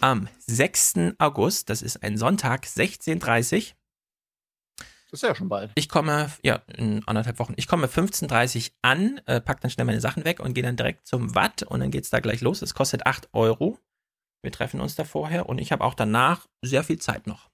[0.01, 1.15] Am 6.
[1.19, 3.75] August, das ist ein Sonntag, 16.30
[5.11, 5.73] Das ist ja schon bald.
[5.75, 7.55] Ich komme, ja, in anderthalb Wochen.
[7.57, 11.07] Ich komme 15.30 an, äh, pack dann schnell meine Sachen weg und gehe dann direkt
[11.07, 12.63] zum Watt und dann geht's da gleich los.
[12.63, 13.79] Es kostet 8 Euro.
[14.43, 17.47] Wir treffen uns da vorher und ich habe auch danach sehr viel Zeit noch.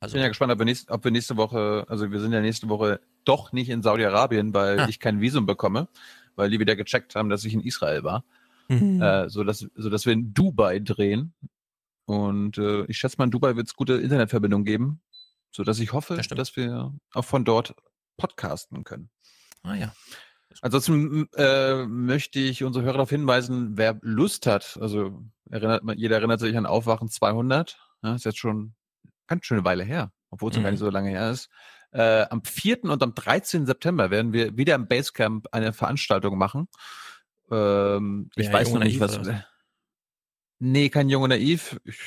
[0.00, 2.32] Ich Also, bin ja gespannt, ob wir, nächst, ob wir nächste Woche, also wir sind
[2.32, 4.88] ja nächste Woche doch nicht in Saudi-Arabien, weil Ah.
[4.88, 5.88] ich kein Visum bekomme,
[6.34, 8.24] weil die wieder gecheckt haben, dass ich in Israel war,
[8.68, 9.00] mhm.
[9.00, 11.34] äh, so dass so dass wir in Dubai drehen.
[12.04, 15.00] Und äh, ich schätze mal, in Dubai wird es gute Internetverbindung geben,
[15.52, 17.74] so dass ich hoffe, Das dass wir auch von dort
[18.16, 19.10] podcasten können.
[19.62, 19.92] ah ja.
[20.60, 26.40] Ansonsten äh, möchte ich unsere Hörer darauf hinweisen, wer Lust hat, also erinnert, jeder erinnert
[26.40, 28.74] sich an Aufwachen 200, ja, ist jetzt schon
[29.26, 30.74] ganz schöne Weile her, obwohl es noch gar Mhm.
[30.74, 31.48] nicht so lange her ist.
[31.92, 32.84] Äh, am 4.
[32.84, 33.64] und am 13.
[33.66, 36.68] September werden wir wieder im Basecamp eine Veranstaltung machen.
[37.50, 39.18] Ähm, ich Ja, weiß noch nicht, was.
[39.18, 39.46] oder
[40.58, 41.80] Nee, kein Jung und Naiv.
[41.84, 41.98] Ich,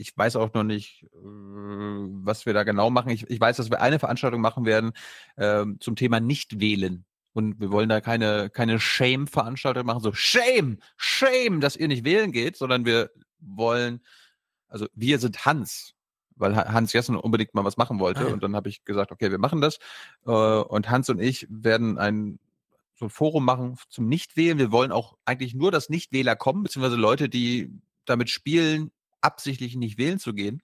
[0.00, 3.10] ich weiß auch noch nicht, äh, was wir da genau machen.
[3.10, 4.92] Ich, ich weiß, dass wir eine Veranstaltung machen werden
[5.36, 7.04] ähm, zum Thema Nicht-Wählen.
[7.32, 12.32] Und wir wollen da keine, keine Shame-Veranstaltung machen, so Shame, Shame, dass ihr nicht wählen
[12.32, 14.00] geht, sondern wir wollen,
[14.66, 15.94] also wir sind Hans,
[16.34, 18.20] weil Ha- Hans Jessen unbedingt mal was machen wollte.
[18.22, 18.32] Ah, ja.
[18.32, 19.78] Und dann habe ich gesagt, okay, wir machen das.
[20.26, 22.40] Äh, und Hans und ich werden ein
[22.96, 24.58] so ein Forum machen zum Nichtwählen.
[24.58, 27.70] Wir wollen auch eigentlich nur, dass Nichtwähler kommen, beziehungsweise Leute, die
[28.04, 30.62] damit spielen, absichtlich nicht wählen zu gehen.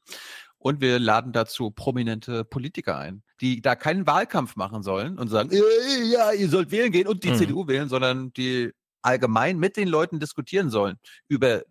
[0.58, 5.50] Und wir laden dazu prominente Politiker ein, die da keinen Wahlkampf machen sollen und sagen,
[5.52, 7.36] "Äh, ja, ihr sollt wählen gehen und die Mhm.
[7.36, 10.96] CDU wählen, sondern die allgemein mit den Leuten diskutieren sollen
[11.28, 11.62] über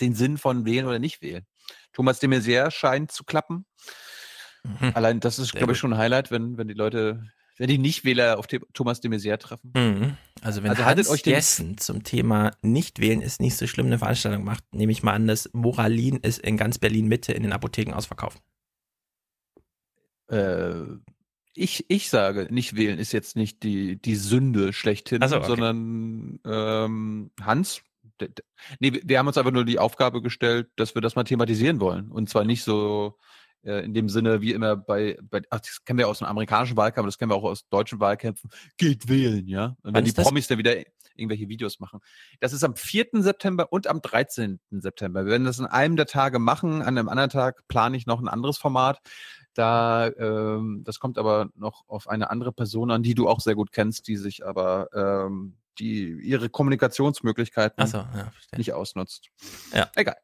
[0.00, 1.44] den Sinn von wählen oder nicht wählen.
[1.92, 3.66] Thomas de Maizière scheint zu klappen.
[4.62, 4.92] Mhm.
[4.94, 7.22] Allein das ist, Sehr glaube ich, schon ein Highlight, wenn, wenn die Leute,
[7.58, 9.72] wenn die Nichtwähler auf Thomas de Maizière treffen.
[9.74, 10.16] Mhm.
[10.40, 14.44] Also wenn Also Hans euch Jessen zum Thema Nicht-Wählen ist nicht so schlimm eine Veranstaltung
[14.44, 18.40] macht, nehme ich mal an, dass Moralin ist in ganz Berlin-Mitte in den Apotheken ausverkauft.
[20.28, 20.82] Äh,
[21.54, 25.46] ich, ich sage, nicht wählen ist jetzt nicht die, die Sünde schlechthin, so, okay.
[25.46, 27.82] sondern ähm, Hans,
[28.78, 31.80] nee, wir- wir haben uns einfach nur die Aufgabe gestellt, dass wir das mal thematisieren
[31.80, 32.12] wollen.
[32.12, 33.18] Und zwar nicht so
[33.64, 36.76] äh, in dem Sinne wie immer bei, bei ach, das kennen wir aus dem amerikanischen
[36.76, 39.76] Wahlkampf, das kennen wir auch aus deutschen Wahlkämpfen, geht wählen, ja.
[39.82, 40.24] Und wenn die das?
[40.24, 40.76] Promis da wieder
[41.18, 42.00] irgendwelche Videos machen.
[42.40, 43.08] Das ist am 4.
[43.14, 44.60] September und am 13.
[44.70, 45.24] September.
[45.24, 46.80] Wir werden das in einem der Tage machen.
[46.80, 49.00] An einem anderen Tag plane ich noch ein anderes Format.
[49.54, 53.56] Da, ähm, das kommt aber noch auf eine andere Person an, die du auch sehr
[53.56, 59.28] gut kennst, die sich aber ähm, die ihre Kommunikationsmöglichkeiten Achso, ja, nicht ausnutzt.
[59.72, 59.90] Ja.
[59.94, 60.16] Egal.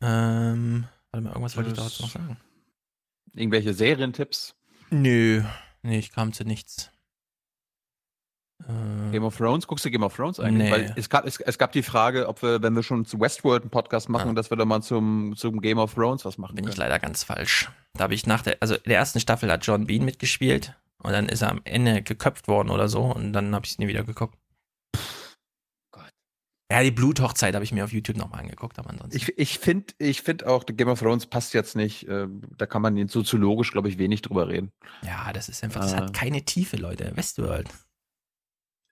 [0.00, 2.36] Ähm, warte mal, irgendwas wollte ich dazu noch sagen.
[3.34, 4.54] Irgendwelche Serientipps?
[4.90, 5.42] Nö,
[5.82, 6.90] nee, ich kam zu nichts.
[8.66, 9.66] Äh, Game of Thrones?
[9.66, 10.64] Guckst du Game of Thrones eigentlich?
[10.64, 10.72] Nee.
[10.72, 13.62] Weil es gab, es, es gab die Frage, ob wir, wenn wir schon zu Westworld
[13.62, 14.34] einen Podcast machen, Ah.
[14.34, 16.80] dass wir da mal zum, zum Game of Thrones was machen bin ich können.
[16.80, 17.70] leider ganz falsch.
[17.94, 21.12] Da habe ich nach der, also in der ersten Staffel hat John Bean mitgespielt und
[21.12, 23.86] dann ist er am Ende geköpft worden oder so und dann habe ich es nie
[23.88, 24.36] wieder geguckt.
[26.70, 29.16] Ja, die Bluthochzeit habe ich mir auf YouTube nochmal angeguckt, aber ansonsten.
[29.16, 32.06] Ich, ich finde ich find auch, The Game of Thrones passt jetzt nicht.
[32.06, 32.26] Äh,
[32.58, 34.72] da kann man jetzt soziologisch, glaube ich, wenig drüber reden.
[35.02, 37.16] ja, das ist einfach, das hat keine Tiefe, Leute.
[37.16, 37.68] Westworld.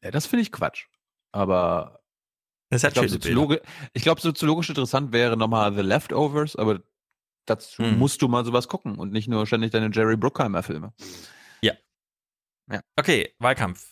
[0.02, 0.86] Ja, das finde ich Quatsch.
[1.32, 2.00] Aber
[2.70, 3.58] Das ich glaube, soziologi
[3.92, 6.80] ich glaub, soziologisch interessant wäre nochmal The Leftovers, aber
[7.44, 7.98] dazu Hm.
[7.98, 10.94] musst du mal sowas gucken und nicht nur ständig deine Jerry Bruckheimer-Filme.
[12.98, 13.86] Okay, Wahlkampf.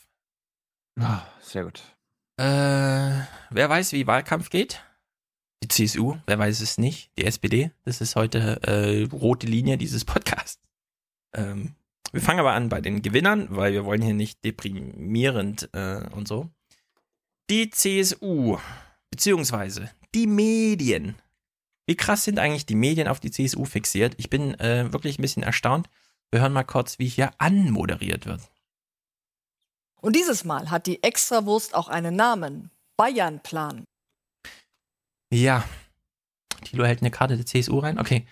[0.99, 1.83] Ah, sehr gut.
[2.37, 4.83] Äh, wer weiß, wie Wahlkampf geht?
[5.63, 7.11] Die CSU, wer weiß es nicht?
[7.17, 10.61] Die SPD, das ist heute äh, rote Linie dieses Podcasts.
[11.35, 11.75] Ähm,
[12.13, 16.29] wir fangen aber an bei den Gewinnern, weil wir wollen hier nicht deprimierend äh, und
[16.29, 16.51] so.
[17.51, 18.59] Die CSU,
[19.11, 21.17] beziehungsweise die Medien.
[21.87, 24.15] Wie krass sind eigentlich die Medien auf die CSU fixiert?
[24.17, 25.89] Ich bin äh, wirklich ein bisschen erstaunt.
[26.31, 28.41] Wir hören mal kurz, wie hier anmoderiert wird.
[30.05, 32.71] Und dieses Mal hat die Extrawurst auch einen Namen.
[32.99, 33.85] Bayernplan.
[35.33, 35.65] Ja.
[36.63, 37.99] Thilo hält eine Karte der CSU rein.
[37.99, 38.27] Okay.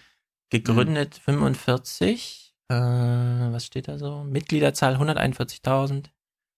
[0.50, 2.54] Gegründet 45.
[2.68, 4.22] Äh, was steht da so?
[4.22, 6.10] Mitgliederzahl 141.000.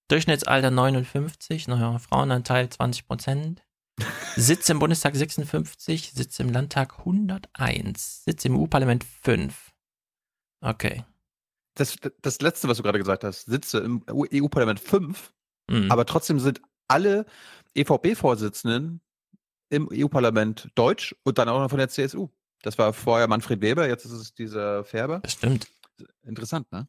[0.09, 1.69] Durchschnittsalter 59.
[1.69, 3.63] Naja, Frauenanteil 20 Prozent.
[4.35, 6.11] Sitz im Bundestag 56.
[6.11, 8.25] Sitz im Landtag 101.
[8.25, 9.71] Sitz im EU-Parlament 5.
[10.61, 11.05] Okay.
[11.75, 15.33] Das, das letzte, was du gerade gesagt hast, sitze im EU-Parlament fünf,
[15.69, 15.91] Mhm.
[15.91, 17.25] aber trotzdem sind alle
[17.75, 19.01] EVP-Vorsitzenden
[19.71, 22.29] im EU-Parlament deutsch und dann auch noch von der CSU.
[22.63, 25.21] Das war vorher Manfred Weber, jetzt ist es dieser Färber.
[25.21, 25.67] das stimmt.
[26.23, 26.87] Interessant, ne?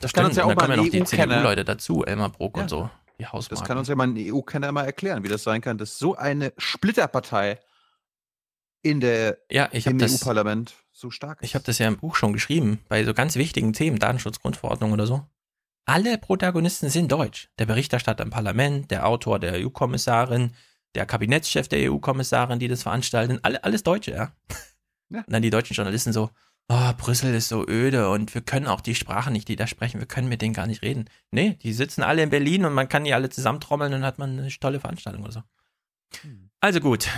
[0.00, 0.26] Das kann stimmt.
[0.28, 2.04] uns ja auch mal ja ein noch die EU-Kenner- CDU-Leute dazu.
[2.04, 2.62] Elmar Bruck Ja.
[2.62, 2.90] und so.
[3.18, 3.66] Die Das Hausmarken.
[3.66, 6.52] kann uns ja mal ein EU-Kenner mal erklären, wie das sein kann, dass so eine
[6.56, 7.60] Splitterpartei
[8.82, 11.48] in der, ja, im das, EU-Parlament so stark ist.
[11.48, 14.92] Ich habe das ja im Buch schon geschrieben, bei so ganz wichtigen Themen, Datenschutz, Grundverordnung
[14.92, 15.24] oder so.
[15.86, 17.48] alle Protagonisten sind deutsch.
[17.58, 20.52] Der Berichterstatter im Parlament, der Autor der EU-Kommissarin,
[20.94, 24.32] der Kabinettschef der EU-Kommissarin, die das veranstalten, alle, alles Deutsche, ja.
[25.10, 25.20] Ja.
[25.20, 26.28] Und dann die deutschen Journalisten so,
[26.68, 30.00] oh, Brüssel ist so öde und wir können auch die Sprache nicht, die da sprechen,
[30.00, 31.08] wir können mit denen gar nicht reden.
[31.30, 34.18] Nee, die sitzen alle in Berlin und man kann die alle zusammentrommeln und dann hat
[34.18, 35.42] man eine tolle Veranstaltung oder so.
[36.60, 37.08] Also gut,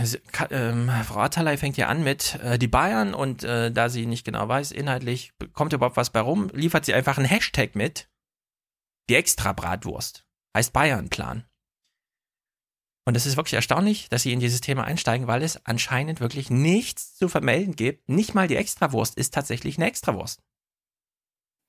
[0.51, 4.25] ähm, Frau Atalay fängt ja an mit äh, die Bayern und äh, da sie nicht
[4.25, 8.11] genau weiß, inhaltlich kommt überhaupt was bei rum, liefert sie einfach einen Hashtag mit.
[9.09, 10.27] Die Extra-Bratwurst.
[10.55, 11.45] Heißt Bayern-Plan.
[13.07, 16.51] Und es ist wirklich erstaunlich, dass sie in dieses Thema einsteigen, weil es anscheinend wirklich
[16.51, 18.09] nichts zu vermelden gibt.
[18.11, 20.43] Nicht mal die Extrawurst ist tatsächlich eine Extrawurst.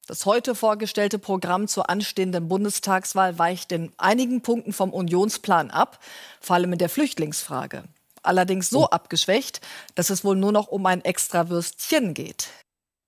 [0.08, 6.00] Das heute vorgestellte Programm zur anstehenden Bundestagswahl weicht in einigen Punkten vom Unionsplan ab,
[6.40, 7.84] vor allem in der Flüchtlingsfrage.
[8.24, 9.62] Allerdings so abgeschwächt,
[9.96, 12.50] dass es wohl nur noch um ein Extrawürstchen geht.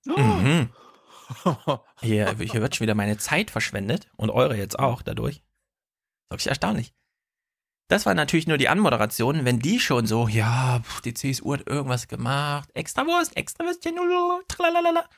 [0.04, 0.70] Mhm.
[2.02, 5.42] Hier, hier wird schon wieder meine Zeit verschwendet und eure jetzt auch dadurch.
[6.28, 6.92] Wirklich erstaunlich.
[7.88, 11.66] Das war natürlich nur die Anmoderation, wenn die schon so, ja, pf, die CSU hat
[11.66, 13.94] irgendwas gemacht, Extrawurst, Extrawürstchen,
[14.48, 15.08] tralalala.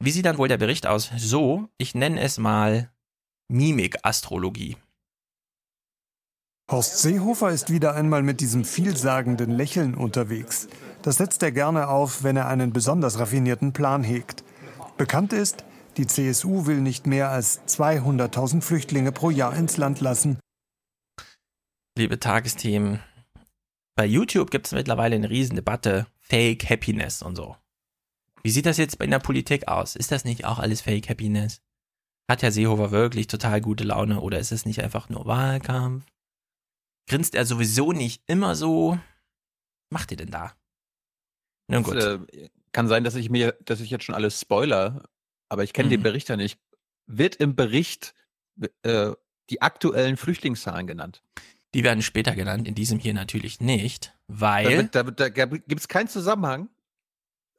[0.00, 1.10] Wie sieht dann wohl der Bericht aus?
[1.16, 2.90] So, ich nenne es mal
[3.48, 4.76] Mimikastrologie.
[6.70, 10.68] Horst Seehofer ist wieder einmal mit diesem vielsagenden Lächeln unterwegs.
[11.02, 14.42] Das setzt er gerne auf, wenn er einen besonders raffinierten Plan hegt.
[14.96, 15.64] Bekannt ist,
[15.98, 20.38] die CSU will nicht mehr als 200.000 Flüchtlinge pro Jahr ins Land lassen.
[21.96, 23.00] Liebe Tagesthemen,
[23.94, 27.56] bei YouTube gibt es mittlerweile eine Riesendebatte, Fake Happiness und so.
[28.44, 29.96] Wie sieht das jetzt in der Politik aus?
[29.96, 31.62] Ist das nicht auch alles Fake Happiness?
[32.30, 36.04] Hat Herr Seehofer wirklich total gute Laune oder ist es nicht einfach nur Wahlkampf?
[37.08, 38.98] Grinst er sowieso nicht immer so?
[39.90, 40.54] Macht ihr denn da?
[41.68, 41.96] Nun gut.
[41.96, 45.04] Es, äh, kann sein, dass ich mir, dass ich jetzt schon alles spoiler,
[45.48, 46.04] aber ich kenne den Mhm.
[46.04, 46.58] Bericht ja nicht.
[47.06, 48.14] Wird im Bericht
[48.82, 49.12] äh,
[49.50, 51.22] die aktuellen Flüchtlingszahlen genannt?
[51.74, 54.76] Die werden später genannt, in diesem hier natürlich nicht, Da, weil.
[54.78, 56.68] wird- da, wird- da gibt es keinen Zusammenhang.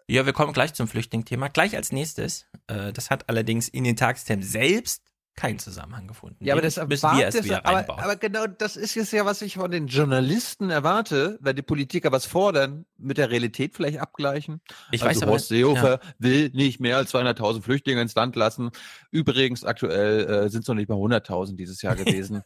[0.08, 1.48] Ja, wir kommen gleich zum Flüchtlingsthema.
[1.48, 2.46] Gleich als nächstes.
[2.68, 5.02] Äh, das hat allerdings in den Tagesthemen selbst
[5.36, 6.44] keinen Zusammenhang gefunden.
[6.46, 9.42] Ja, aber das müssen wir erst wieder aber, aber genau das ist jetzt ja, was
[9.42, 14.62] ich von den Journalisten erwarte, wenn die Politiker was fordern, mit der Realität vielleicht abgleichen.
[14.92, 18.72] ich also weiß aber, Horst Seehofer will nicht mehr als 200.000 Flüchtlinge ins Land lassen.
[19.12, 22.44] Übrigens, aktuell äh, sind es noch nicht mal 100.000 dieses Jahr gewesen.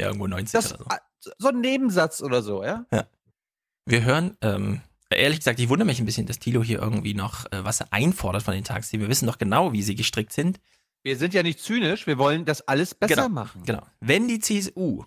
[0.00, 1.30] ja, irgendwo 90 das, oder so.
[1.38, 2.86] so ein Nebensatz oder so, ja?
[3.86, 4.80] Wir hören, ähm,
[5.16, 8.42] ehrlich gesagt, ich wundere mich ein bisschen, dass Thilo hier irgendwie noch äh, was einfordert
[8.42, 9.06] von den Tagesthemen.
[9.06, 10.60] Wir wissen doch genau, wie sie gestrickt sind.
[11.02, 13.62] Wir sind ja nicht zynisch, wir wollen das alles besser Genau, machen.
[13.64, 13.82] Genau.
[14.00, 15.04] Wenn die CSU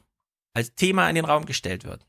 [0.54, 2.06] als Thema in den Raum gestellt wird,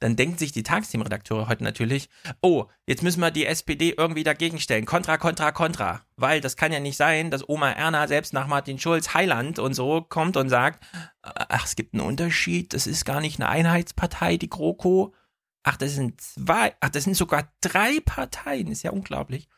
[0.00, 2.08] dann denken sich die Tagesthemenredakteure heute natürlich,
[2.40, 4.84] oh, jetzt müssen wir die SPD irgendwie dagegen stellen.
[4.86, 6.02] Kontra, kontra, kontra.
[6.16, 9.74] Weil das kann ja nicht sein, dass Oma Erna selbst nach Martin Schulz Heiland und
[9.74, 10.84] so kommt und sagt,
[11.22, 15.14] ach, es gibt einen Unterschied, das ist gar nicht eine Einheitspartei, die GroKo.
[15.70, 19.48] Ach, das sind zwei, ach, das sind sogar drei Parteien, ist ja unglaublich.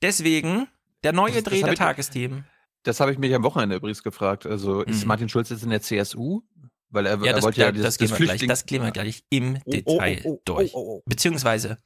[0.00, 0.66] Deswegen
[1.04, 2.46] der neue Das- das Dreh hab der ich- Tagesthemen.
[2.84, 4.46] Das habe ich mich am Wochenende übrigens gefragt.
[4.46, 5.08] Also ist Mhm.
[5.08, 6.40] Martin Schulz jetzt in der CSU?
[6.88, 8.82] Weil er, Ja, er das, wollte ja dieses, das, gehen das wir gleich, das gehen
[8.82, 10.74] wir gleich im Oh, oh, Detail oh, oh, durch.
[10.74, 11.02] Oh, oh, oh.
[11.06, 11.78] Beziehungsweise,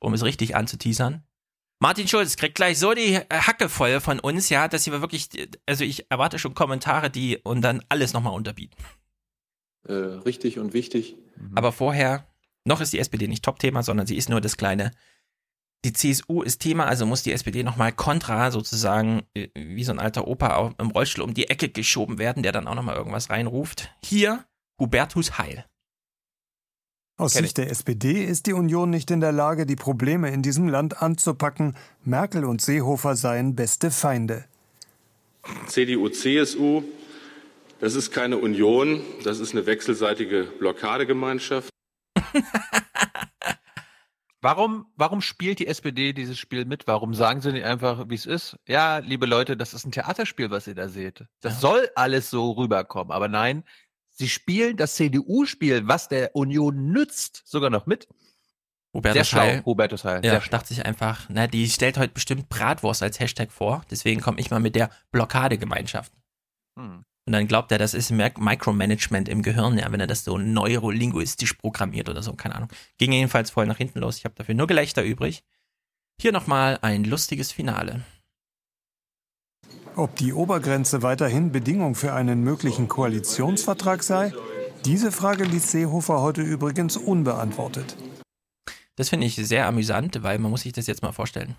[0.00, 1.24] um es richtig anzuteasern,
[1.80, 5.28] Martin Schulz kriegt gleich so die äh, Hacke voll von uns, ja, dass wir wirklich,
[5.66, 8.76] also ich erwarte schon Kommentare, die und dann alles nochmal unterbieten.
[9.86, 11.16] Äh, richtig und wichtig.
[11.36, 11.52] Mhm.
[11.56, 12.26] Aber vorher,
[12.64, 14.92] noch ist die SPD nicht Top-Thema, sondern sie ist nur das kleine.
[15.84, 19.98] Die CSU ist Thema, also muss die SPD nochmal kontra sozusagen, äh, wie so ein
[19.98, 23.90] alter Opa im Rollstuhl um die Ecke geschoben werden, der dann auch nochmal irgendwas reinruft.
[24.02, 24.44] Hier
[24.80, 25.66] Hubertus Heil.
[27.16, 30.68] Aus Sicht der SPD ist die Union nicht in der Lage, die Probleme in diesem
[30.68, 31.76] Land anzupacken.
[32.02, 34.46] Merkel und Seehofer seien beste Feinde.
[35.68, 36.82] CDU, CSU,
[37.78, 41.73] das ist keine Union, das ist eine wechselseitige Blockadegemeinschaft.
[44.40, 46.86] Warum, warum spielt die SPD dieses Spiel mit?
[46.86, 48.58] Warum sagen sie nicht einfach, wie es ist?
[48.68, 51.24] Ja, liebe Leute, das ist ein Theaterspiel, was ihr da seht.
[51.40, 51.60] Das Ja.
[51.60, 53.10] soll alles so rüberkommen.
[53.10, 53.64] Aber nein,
[54.10, 58.06] sie spielen das CDU-Spiel, was der Union nützt, sogar noch mit.
[58.92, 59.62] Hubertus Sehr schlau, Heil.
[59.64, 60.20] Hubertus Heil.
[60.24, 60.50] Ja, schlau.
[60.58, 64.50] dachte sich einfach, na, die stellt heute bestimmt Bratwurst als Hashtag vor, deswegen komme ich
[64.50, 66.12] mal mit der Blockadegemeinschaft.
[66.78, 67.04] Hm.
[67.26, 71.54] Und dann glaubt er, das ist Micromanagement im Gehirn, ja, wenn er das so neurolinguistisch
[71.54, 72.68] programmiert oder so, keine Ahnung.
[72.98, 74.18] Ging jedenfalls voll nach hinten los.
[74.18, 75.42] Ich habe dafür nur Gelächter übrig.
[76.20, 78.02] Hier nochmal ein lustiges Finale.
[79.96, 84.32] Ob die Obergrenze weiterhin Bedingung für einen möglichen Koalitionsvertrag sei?
[84.84, 87.96] Diese Frage ließ Seehofer heute übrigens unbeantwortet.
[88.96, 91.56] Das finde ich sehr amüsant, weil man muss sich das jetzt mal vorstellen.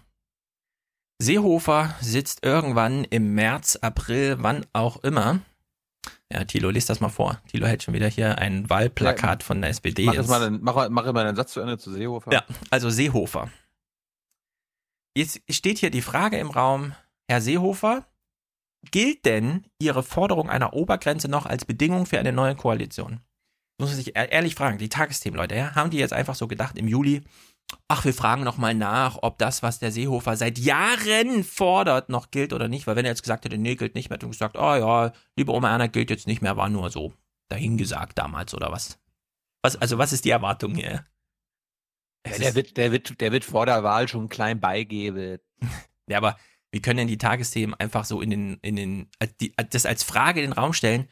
[1.19, 5.39] Seehofer sitzt irgendwann im März, April, wann auch immer,
[6.33, 7.39] Ja, Thilo, liest das mal vor.
[7.47, 10.05] Thilo hält schon wieder hier ein Wahlplakat von der SPD.
[10.05, 12.31] Mach, jetzt mal einen, mach, mach mal einen Satz zu Ende zu Seehofer.
[12.33, 13.49] Ja, also Seehofer.
[15.17, 16.93] Jetzt steht hier die Frage im Raum,
[17.29, 18.05] Herr Seehofer,
[18.91, 23.21] gilt denn Ihre Forderung einer Obergrenze noch als Bedingung für eine neue Koalition?
[23.79, 26.77] Muss man sich ehr- ehrlich fragen, die Tagesthemenleute, ja, haben die jetzt einfach so gedacht
[26.77, 27.21] im Juli,
[27.87, 32.31] ach, wir fragen noch mal nach, ob das, was der Seehofer seit Jahren fordert, noch
[32.31, 34.57] gilt oder nicht, weil wenn er jetzt gesagt hätte, nee, gilt nicht mehr, hätte gesagt,
[34.57, 37.13] oh ja, liebe Oma Erna, gilt jetzt nicht mehr, war nur so
[37.49, 38.99] dahingesagt damals oder was?
[39.65, 41.05] was also was ist die Erwartung hier?
[42.27, 45.39] Ja, der, wird, der, wird, der wird vor der Wahl schon klein beigeben.
[46.07, 46.37] Ja, aber
[46.75, 49.85] wir können denn die Tagesthemen einfach so in den, in den, als die, als das
[49.85, 51.07] als Frage in den Raum stellen.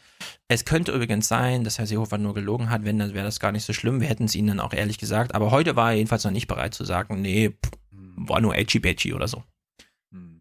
[0.49, 3.53] Es könnte übrigens sein, dass Herr Seehofer nur gelogen hat, wenn, dann wäre das gar
[3.53, 4.01] nicht so schlimm.
[4.01, 5.33] Wir hätten es Ihnen dann auch ehrlich gesagt.
[5.33, 8.79] Aber heute war er jedenfalls noch nicht bereit zu sagen, nee, pff, war nur edgy
[8.79, 9.41] badgy oder so.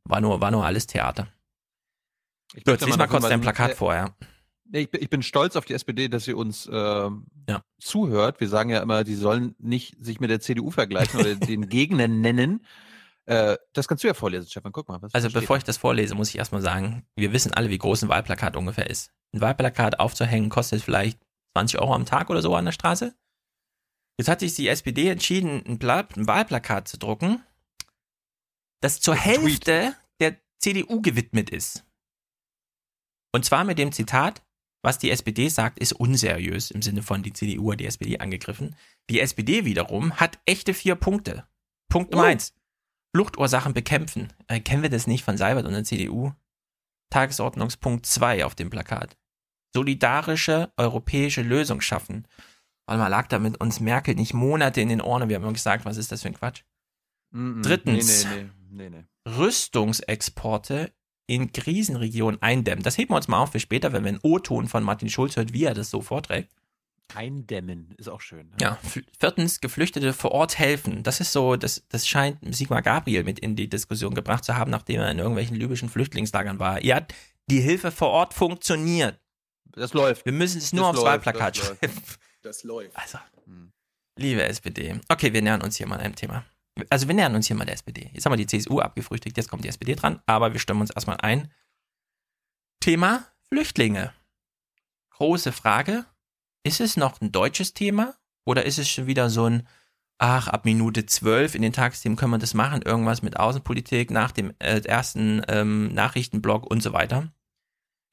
[0.02, 1.28] War nur, war nur alles Theater.
[2.54, 4.16] Ich jetzt lies mal kurz dein Plakat äh, vor, ja.
[4.72, 7.62] Ich bin, ich bin stolz auf die SPD, dass sie uns ähm, Ja.
[7.78, 8.40] zuhört.
[8.40, 12.08] Wir sagen ja immer, die sollen nicht sich mit der CDU vergleichen oder den Gegner
[12.08, 12.66] nennen.
[13.26, 14.72] Äh, das kannst du ja vorlesen, Stefan.
[14.72, 15.00] Guck mal.
[15.00, 18.02] Was Also bevor ich das vorlese, muss ich erstmal sagen, wir wissen alle, wie groß
[18.02, 19.12] ein Wahlplakat ungefähr ist.
[19.32, 21.20] Ein Wahlplakat aufzuhängen kostet vielleicht
[21.56, 23.14] 20 Euro am Tag oder so an der Straße.
[24.18, 27.42] Jetzt hat sich die SPD entschieden, ein, ein Wahlplakat zu drucken,
[28.80, 31.84] das zur Hälfte der CDU gewidmet ist.
[33.34, 34.42] Und zwar mit dem Zitat,
[34.82, 38.76] was die SPD sagt, ist unseriös im Sinne von die CDU hat die SPD angegriffen.
[39.08, 41.46] Die SPD wiederum hat echte vier Punkte.
[41.88, 42.28] Punkt Nummer Oh.
[42.28, 42.52] eins.
[43.14, 44.32] Fluchtursachen bekämpfen.
[44.48, 46.32] Äh, kennen wir das nicht von Seibert und der CDU?
[47.10, 49.16] Tagesordnungspunkt 2 auf dem Plakat.
[49.74, 52.26] Solidarische europäische Lösung schaffen.
[52.86, 55.44] Warte mal, lag da mit uns Merkel nicht Monate in den Ohren und wir haben
[55.44, 56.62] immer gesagt, was ist das für ein Quatsch?
[57.30, 57.62] Mm, mm.
[57.62, 58.24] Drittens.
[58.24, 59.30] Nee, nee, nee, nee, nee.
[59.30, 60.92] Rüstungsexporte
[61.26, 62.82] in Krisenregionen eindämmen.
[62.82, 65.36] Das heben wir uns mal auf für später, wenn wir einen O-Ton von Martin Schulz
[65.36, 66.52] hört, wie er das so vorträgt.
[67.14, 68.48] Eindämmen ist auch schön.
[68.50, 68.56] ne?
[68.60, 68.78] Ja,
[69.20, 71.02] viertens, Geflüchtete vor Ort helfen.
[71.02, 74.70] Das ist so, das, das scheint Sigmar Gabriel mit in die Diskussion gebracht zu haben,
[74.70, 76.82] nachdem er in irgendwelchen libyschen Flüchtlingslagern war.
[76.82, 77.06] Ja,
[77.50, 79.18] die Hilfe vor Ort funktioniert.
[79.72, 80.24] Das läuft.
[80.24, 81.80] Wir müssen es nur Das aufs läuft, Wahlplakat das läuft.
[81.84, 82.02] schreiben.
[82.42, 82.96] Das läuft.
[82.96, 83.72] Also, Hm.
[84.18, 84.98] liebe SPD.
[85.08, 86.44] Okay, wir nähern uns hier mal einem Thema.
[86.88, 88.08] Also wir nähern uns hier mal der SPD.
[88.14, 90.90] Jetzt haben wir die CSU abgefrühstückt, jetzt kommt die SPD dran, aber wir stimmen uns
[90.90, 91.52] erstmal ein.
[92.80, 94.12] Thema Flüchtlinge.
[95.10, 96.06] Große Frage.
[96.64, 99.66] Ist es noch ein deutsches Thema oder ist es schon wieder so ein,
[100.18, 104.30] ach, ab Minute 12 in den Tagesthemen können wir das machen, irgendwas mit Außenpolitik nach
[104.32, 107.32] dem äh, ersten ähm, Nachrichtenblock und so weiter?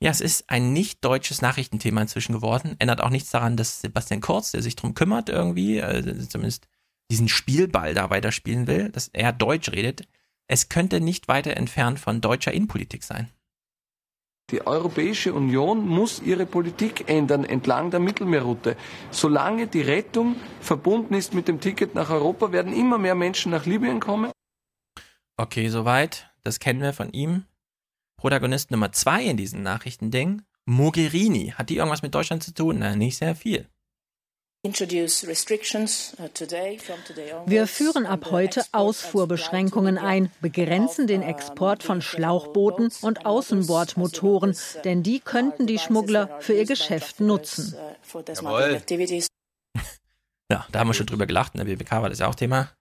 [0.02, 2.76] Ja, es ist ein nicht deutsches Nachrichtenthema inzwischen geworden.
[2.80, 6.68] Ändert auch nichts daran, dass Sebastian Kurz, der sich drum kümmert irgendwie, äh, zumindest
[7.12, 10.08] diesen Spielball da weiterspielen will, dass er Deutsch redet.
[10.48, 13.30] Es könnte nicht weiter entfernt von deutscher Innenpolitik sein.
[14.52, 18.76] Die Europäische Union muss ihre Politik ändern entlang der Mittelmeerroute.
[19.12, 23.66] Solange die Rettung verbunden ist mit dem Ticket nach Europa, werden immer mehr Menschen nach
[23.66, 24.32] Libyen kommen.
[25.38, 26.30] Okay, soweit.
[26.44, 27.46] Das kennen wir von ihm.
[28.18, 31.54] Protagonist Nummer zwei in diesem Nachrichtending, Mogherini.
[31.56, 32.80] Hat die irgendwas mit Deutschland zu tun?
[32.80, 33.70] Nein, nicht sehr viel.
[37.46, 45.22] Wir führen ab heute Ausfuhrbeschränkungen ein, begrenzen den Export von Schlauchbooten und Außenbordmotoren, denn die
[45.22, 47.74] könnten die Schmuggler für ihr Geschäft nutzen.
[48.28, 48.82] Jawohl.
[50.52, 51.54] Ja, da haben wir schon drüber gelacht.
[51.54, 52.74] In der BBK war das ja auch Thema.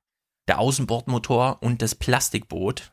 [0.49, 2.93] Der Außenbordmotor und das Plastikboot.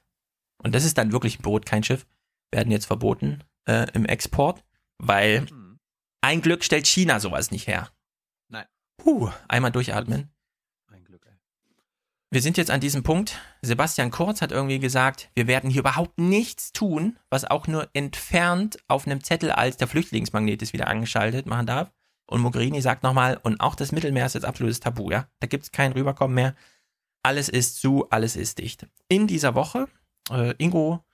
[0.62, 2.06] Und das ist dann wirklich ein Boot, kein Schiff.
[2.52, 4.64] Werden jetzt verboten äh, im Export,
[5.00, 5.48] weil
[6.22, 7.90] ein Glück stellt China sowas nicht her.
[9.06, 10.32] Puh, einmal durchatmen.
[10.88, 11.34] Ein Glück, ey.
[12.32, 13.40] Wir sind jetzt an diesem Punkt.
[13.62, 18.80] Sebastian Kurz hat irgendwie gesagt, wir werden hier überhaupt nichts tun, was auch nur entfernt
[18.88, 21.92] auf einem Zettel als der Flüchtlingsmagnet ist wieder angeschaltet machen darf.
[22.26, 25.30] Und Mogherini sagt nochmal, und auch das Mittelmeer ist jetzt absolutes Tabu, ja.
[25.40, 26.56] Da gibt es kein Rüberkommen mehr.
[27.22, 28.88] Alles ist zu, alles ist dicht.
[29.08, 29.88] In dieser Woche,
[30.32, 31.05] äh, Ingo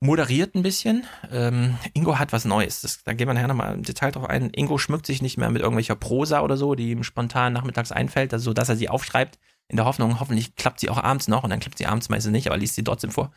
[0.00, 1.06] moderiert ein bisschen.
[1.30, 2.80] Ähm, Ingo hat was Neues.
[2.80, 4.50] Das, da gehen wir nachher nochmal im Detail drauf ein.
[4.50, 8.32] Ingo schmückt sich nicht mehr mit irgendwelcher Prosa oder so, die ihm spontan nachmittags einfällt,
[8.32, 11.44] also so, dass er sie aufschreibt, in der Hoffnung, hoffentlich klappt sie auch abends noch
[11.44, 13.30] und dann klappt sie abends meistens nicht, aber liest sie trotzdem vor.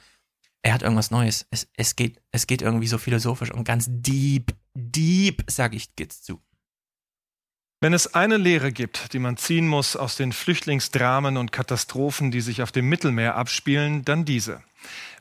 [0.64, 1.46] Er hat irgendwas Neues.
[1.52, 6.24] Es, es, geht, es geht irgendwie so philosophisch und ganz deep, deep, sag ich, geht's
[6.24, 6.42] zu.
[7.82, 12.40] Wenn es eine Lehre gibt, die man ziehen muss aus den Flüchtlingsdramen und Katastrophen, die
[12.40, 14.64] sich auf dem Mittelmeer abspielen, dann diese.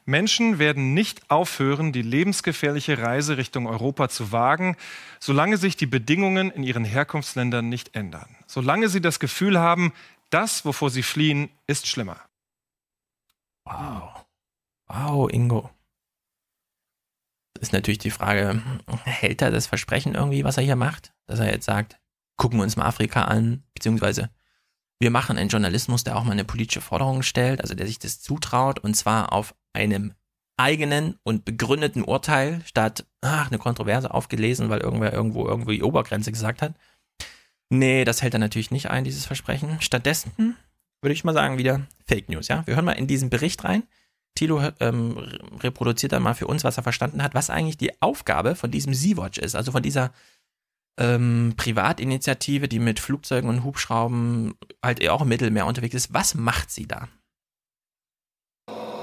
[0.05, 4.77] Menschen werden nicht aufhören, die lebensgefährliche Reise Richtung Europa zu wagen,
[5.21, 8.37] solange sich die Bedingungen in ihren Herkunftsländern nicht ändern.
[8.47, 9.93] Solange sie das Gefühl haben,
[10.31, 12.21] das, wovor sie fliehen, ist schlimmer.
[13.65, 14.27] Wow.
[14.89, 15.71] Wow, Ingo.
[17.61, 18.61] ist natürlich die Frage,
[19.05, 21.13] hält er das Versprechen irgendwie, was er hier macht?
[21.27, 22.01] Dass er jetzt sagt,
[22.37, 24.31] gucken wir uns mal Afrika an, beziehungsweise
[25.01, 28.21] wir machen einen Journalismus, der auch mal eine politische Forderung stellt, also der sich das
[28.21, 30.15] zutraut, und zwar auf einem
[30.57, 36.31] eigenen und begründeten Urteil, statt ach, eine Kontroverse aufgelesen, weil irgendwer irgendwo irgendwie die Obergrenze
[36.31, 36.75] gesagt hat.
[37.71, 39.81] Nee, das hält er natürlich nicht ein, dieses Versprechen.
[39.81, 40.57] Stattdessen
[41.03, 42.67] würde ich mal sagen, wieder Fake News, ja.
[42.67, 43.83] Wir hören mal in diesen Bericht rein.
[44.35, 45.19] Thilo ähm,
[45.61, 48.95] reproduziert dann mal für uns, was er verstanden hat, was eigentlich die Aufgabe von diesem
[48.95, 50.13] Sea-Watch ist, also von dieser
[50.99, 56.15] ähm, Privatinitiative, die mit Flugzeugen und Hubschrauben halt auch im Mittelmeer unterwegs ist.
[56.15, 57.09] Was macht sie da?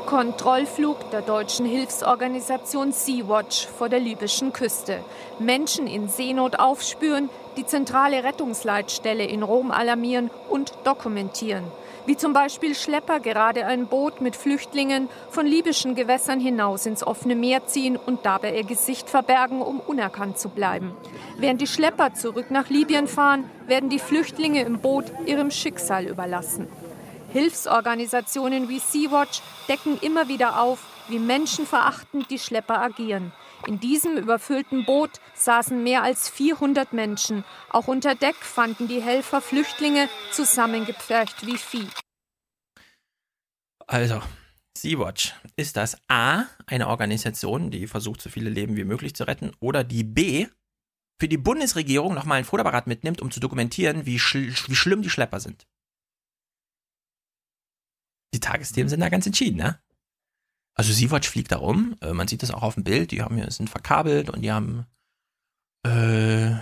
[0.10, 5.01] Kontrollflug der deutschen Hilfsorganisation Sea-Watch vor der libyschen Küste.
[5.38, 11.64] Menschen in Seenot aufspüren, die zentrale Rettungsleitstelle in Rom alarmieren und dokumentieren.
[12.07, 17.36] Wie zum Beispiel Schlepper gerade ein Boot mit Flüchtlingen von libyschen Gewässern hinaus ins offene
[17.36, 20.93] Meer ziehen und dabei ihr Gesicht verbergen, um unerkannt zu bleiben.
[21.38, 26.68] Während die Schlepper zurück nach Libyen fahren, werden die Flüchtlinge im Boot ihrem Schicksal überlassen.
[27.32, 33.32] Hilfsorganisationen wie Sea-Watch decken immer wieder auf, wie menschenverachtend die Schlepper agieren.
[33.67, 37.43] In diesem überfüllten Boot saßen mehr als 400 Menschen.
[37.69, 41.88] Auch unter Deck fanden die Helfer Flüchtlinge zusammengepfercht wie Vieh.
[43.86, 44.21] Also,
[44.77, 49.51] Sea-Watch, ist das A, eine Organisation, die versucht, so viele Leben wie möglich zu retten,
[49.59, 50.47] oder die B,
[51.19, 55.09] für die Bundesregierung nochmal ein Fotoapparat mitnimmt, um zu dokumentieren, wie, schl wie schlimm die
[55.09, 55.67] Schlepper sind?
[58.34, 59.80] Die Tagesthemen sind da ganz entschieden, ne?
[60.75, 63.36] Also Sea-Watch fliegt da rum, äh, man sieht das auch auf dem Bild, die haben
[63.36, 64.86] hier, sind verkabelt und die haben
[65.84, 66.55] äh,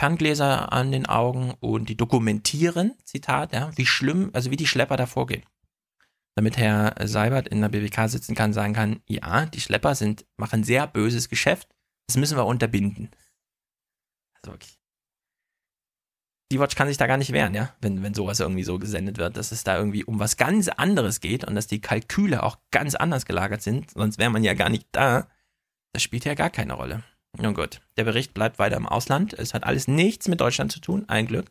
[0.00, 4.96] Ferngläser an den Augen und die dokumentieren, Zitat, ja, wie schlimm, also wie die Schlepper
[4.96, 5.44] da vorgehen.
[6.34, 10.64] Damit Herr Seibert in der BWK sitzen kann, sagen kann, ja, die Schlepper sind, machen
[10.64, 11.68] sehr böses Geschäft,
[12.08, 13.10] das müssen wir unterbinden.
[14.42, 14.79] Also okay.
[16.50, 19.36] Sea-Watch kann sich da gar nicht wehren, ja, wenn, wenn sowas irgendwie so gesendet wird,
[19.36, 22.96] dass es da irgendwie um was ganz anderes geht und dass die Kalküle auch ganz
[22.96, 25.28] anders gelagert sind, sonst wäre man ja gar nicht da.
[25.92, 27.04] Das spielt ja gar keine Rolle.
[27.38, 29.32] Nun gut, der Bericht bleibt weiter im Ausland.
[29.34, 31.46] Es hat alles nichts mit Deutschland zu tun, ein Glück.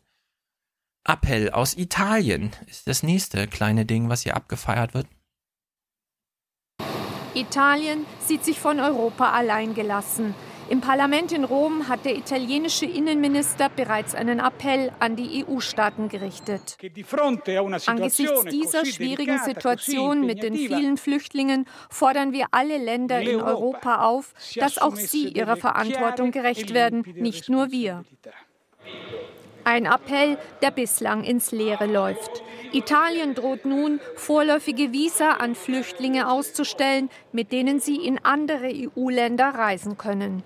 [1.08, 5.06] Appell aus Italien ist das nächste kleine Ding, was hier abgefeiert wird.
[7.34, 10.34] Italien sieht sich von Europa allein gelassen.
[10.70, 16.78] Im Parlament in Rom hat der italienische Innenminister bereits einen Appell an die EU-Staaten gerichtet.
[17.86, 24.32] Angesichts dieser schwierigen Situation mit den vielen Flüchtlingen fordern wir alle Länder in Europa auf,
[24.54, 28.04] dass auch sie ihrer Verantwortung gerecht werden, nicht nur wir.
[29.64, 32.44] Ein Appell, der bislang ins Leere läuft.
[32.70, 39.98] Italien droht nun, vorläufige Visa an Flüchtlinge auszustellen, mit denen sie in andere EU-Länder reisen
[39.98, 40.44] können.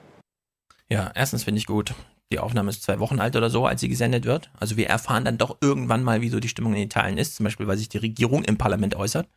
[0.90, 1.94] Ja, erstens finde ich gut.
[2.32, 4.50] Die Aufnahme ist zwei Wochen alt oder so, als sie gesendet wird.
[4.58, 7.44] Also wir erfahren dann doch irgendwann mal, wie so die Stimmung in Italien ist, zum
[7.44, 9.28] Beispiel, weil sich die Regierung im Parlament äußert.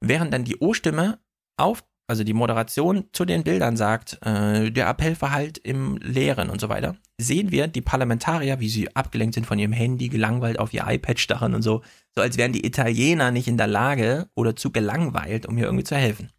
[0.00, 1.18] Während dann die O-Stimme
[1.56, 6.68] auf, also die Moderation zu den Bildern sagt, äh, der Appellverhalt im Leeren und so
[6.68, 10.84] weiter, sehen wir die Parlamentarier, wie sie abgelenkt sind von ihrem Handy, gelangweilt auf ihr
[10.86, 11.82] iPad starren und so,
[12.14, 15.84] so als wären die Italiener nicht in der Lage oder zu gelangweilt, um hier irgendwie
[15.84, 16.30] zu helfen.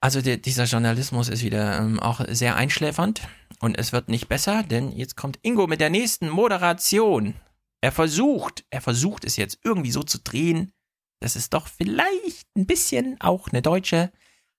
[0.00, 3.20] Also der, dieser Journalismus ist wieder ähm, auch sehr einschläfernd
[3.60, 7.34] und es wird nicht besser, denn jetzt kommt Ingo mit der nächsten Moderation.
[7.82, 10.72] Er versucht, er versucht es jetzt irgendwie so zu drehen,
[11.20, 14.10] dass es doch vielleicht ein bisschen auch eine deutsche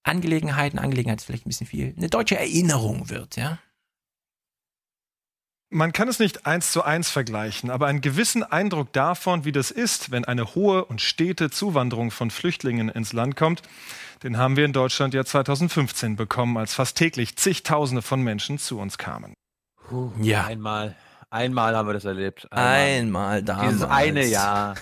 [0.03, 3.57] Angelegenheit, eine Angelegenheit ist vielleicht ein bisschen viel, eine deutsche Erinnerung wird, ja.
[5.73, 9.71] Man kann es nicht eins zu eins vergleichen, aber einen gewissen Eindruck davon, wie das
[9.71, 13.61] ist, wenn eine hohe und stete Zuwanderung von Flüchtlingen ins Land kommt,
[14.23, 18.79] den haben wir in Deutschland ja 2015 bekommen, als fast täglich zigtausende von Menschen zu
[18.79, 19.33] uns kamen.
[19.87, 20.45] Puh, ja.
[20.45, 20.95] Einmal,
[21.29, 22.47] einmal haben wir das erlebt.
[22.51, 23.69] Einmal, einmal damals.
[23.69, 24.75] Dieses eine Jahr.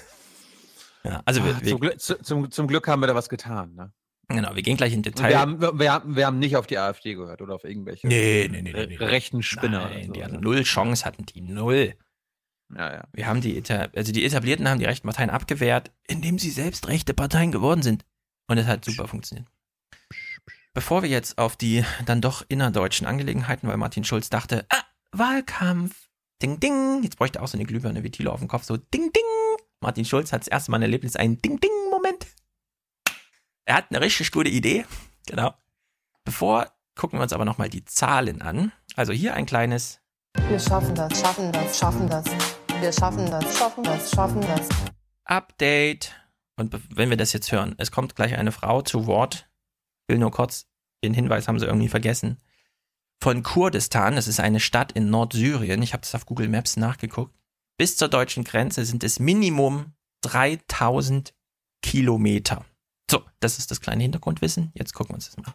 [1.04, 3.74] Ja, also wir, Ach, zum, Glück, zum, zum, Glück haben wir da was getan.
[3.74, 3.92] Ne?
[4.28, 5.30] Genau, wir gehen gleich in Detail.
[5.30, 8.48] Wir haben, wir, haben, wir haben nicht auf die AfD gehört oder auf irgendwelche nee,
[8.52, 8.96] nee, nee, nee, nee.
[8.98, 9.90] rechten Spinner.
[9.90, 10.14] Nein, so.
[10.14, 11.96] die hatten null Chance, hatten die null.
[12.76, 13.04] Ja, ja.
[13.14, 13.64] Wir haben die,
[13.96, 18.06] also die Etablierten haben die rechten Parteien abgewehrt, indem sie selbst rechte Parteien geworden sind.
[18.50, 19.48] Und es hat super funktioniert.
[20.74, 26.10] Bevor wir jetzt auf die dann doch innerdeutschen Angelegenheiten, weil Martin Schulz dachte, ah, Wahlkampf,
[26.42, 28.78] ding, ding, jetzt bräuchte er auch so eine Glühbirne wie Thilo auf dem Kopf, so
[28.78, 29.24] ding, ding.
[29.82, 32.28] Martin Schulz hat das erste Mal ein Erlebnis, einen ding, ding Moment.
[33.66, 34.86] Er hat eine richtig gute Idee.
[35.28, 35.54] Genau.
[36.26, 38.72] Bevor gucken wir uns aber nochmal die Zahlen an.
[38.96, 40.02] Also hier ein kleines.
[40.48, 42.26] Wir schaffen das, schaffen das, schaffen das.
[42.80, 44.70] Wir schaffen das, schaffen das, schaffen das.
[45.26, 46.16] Update.
[46.60, 49.50] Und wenn wir das jetzt hören, es kommt gleich eine Frau zu Wort.
[50.08, 50.68] Will nur kurz
[51.04, 52.42] Den Hinweis haben sie irgendwie vergessen.
[53.22, 57.34] Von Kurdistan, das ist eine Stadt in Nordsyrien, ich habe das auf Google Maps nachgeguckt,
[57.78, 61.34] bis zur deutschen Grenze sind es Minimum 3000
[61.82, 62.66] Kilometer.
[63.10, 64.72] So, das ist das kleine Hintergrundwissen.
[64.74, 65.54] Jetzt gucken wir uns das mal.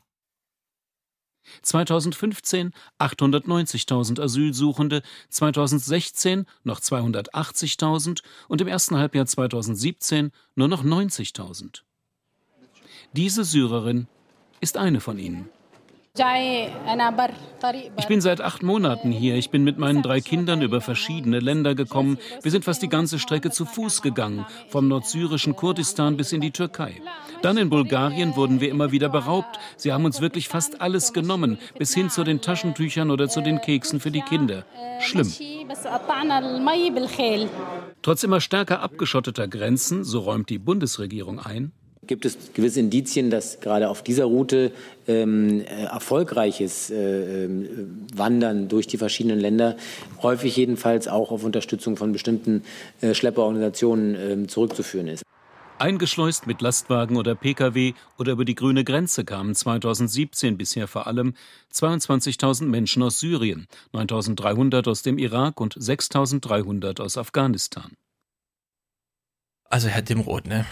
[1.62, 11.82] 2015 890.000 Asylsuchende, 2016 noch 280.000 und im ersten Halbjahr 2017 nur noch 90.000.
[13.12, 14.08] Diese Syrerin
[14.60, 15.48] ist eine von ihnen.
[17.96, 19.34] Ich bin seit acht Monaten hier.
[19.34, 22.18] Ich bin mit meinen drei Kindern über verschiedene Länder gekommen.
[22.40, 26.52] Wir sind fast die ganze Strecke zu Fuß gegangen, vom nordsyrischen Kurdistan bis in die
[26.52, 27.02] Türkei.
[27.42, 29.58] Dann in Bulgarien wurden wir immer wieder beraubt.
[29.76, 33.60] Sie haben uns wirklich fast alles genommen, bis hin zu den Taschentüchern oder zu den
[33.60, 34.64] Keksen für die Kinder.
[35.00, 35.32] Schlimm.
[38.02, 41.72] Trotz immer stärker abgeschotteter Grenzen, so räumt die Bundesregierung ein,
[42.06, 44.72] Gibt es gewisse Indizien, dass gerade auf dieser Route
[45.06, 47.48] ähm, äh, erfolgreiches äh, äh,
[48.14, 49.76] Wandern durch die verschiedenen Länder
[50.22, 52.62] häufig jedenfalls auch auf Unterstützung von bestimmten
[53.00, 55.24] äh, Schlepperorganisationen äh, zurückzuführen ist?
[55.78, 61.34] Eingeschleust mit Lastwagen oder Pkw oder über die grüne Grenze kamen 2017 bisher vor allem
[61.72, 67.92] 22.000 Menschen aus Syrien, 9.300 aus dem Irak und 6.300 aus Afghanistan.
[69.68, 70.64] Also Herr Dimroth, ne?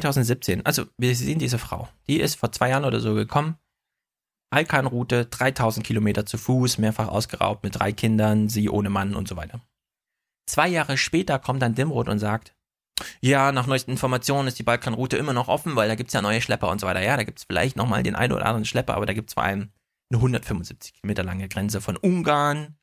[0.00, 3.58] 2017, also wir sehen diese Frau, die ist vor zwei Jahren oder so gekommen.
[4.50, 9.36] Alkan-Route, 3000 Kilometer zu Fuß, mehrfach ausgeraubt mit drei Kindern, sie ohne Mann und so
[9.36, 9.60] weiter.
[10.46, 12.54] Zwei Jahre später kommt dann Dimroth und sagt,
[13.20, 16.22] ja, nach neuesten Informationen ist die Balkanroute immer noch offen, weil da gibt es ja
[16.22, 17.02] neue Schlepper und so weiter.
[17.02, 19.34] Ja, da gibt es vielleicht nochmal den einen oder anderen Schlepper, aber da gibt es
[19.34, 19.72] vor allem
[20.10, 22.76] eine 175 Kilometer lange Grenze von Ungarn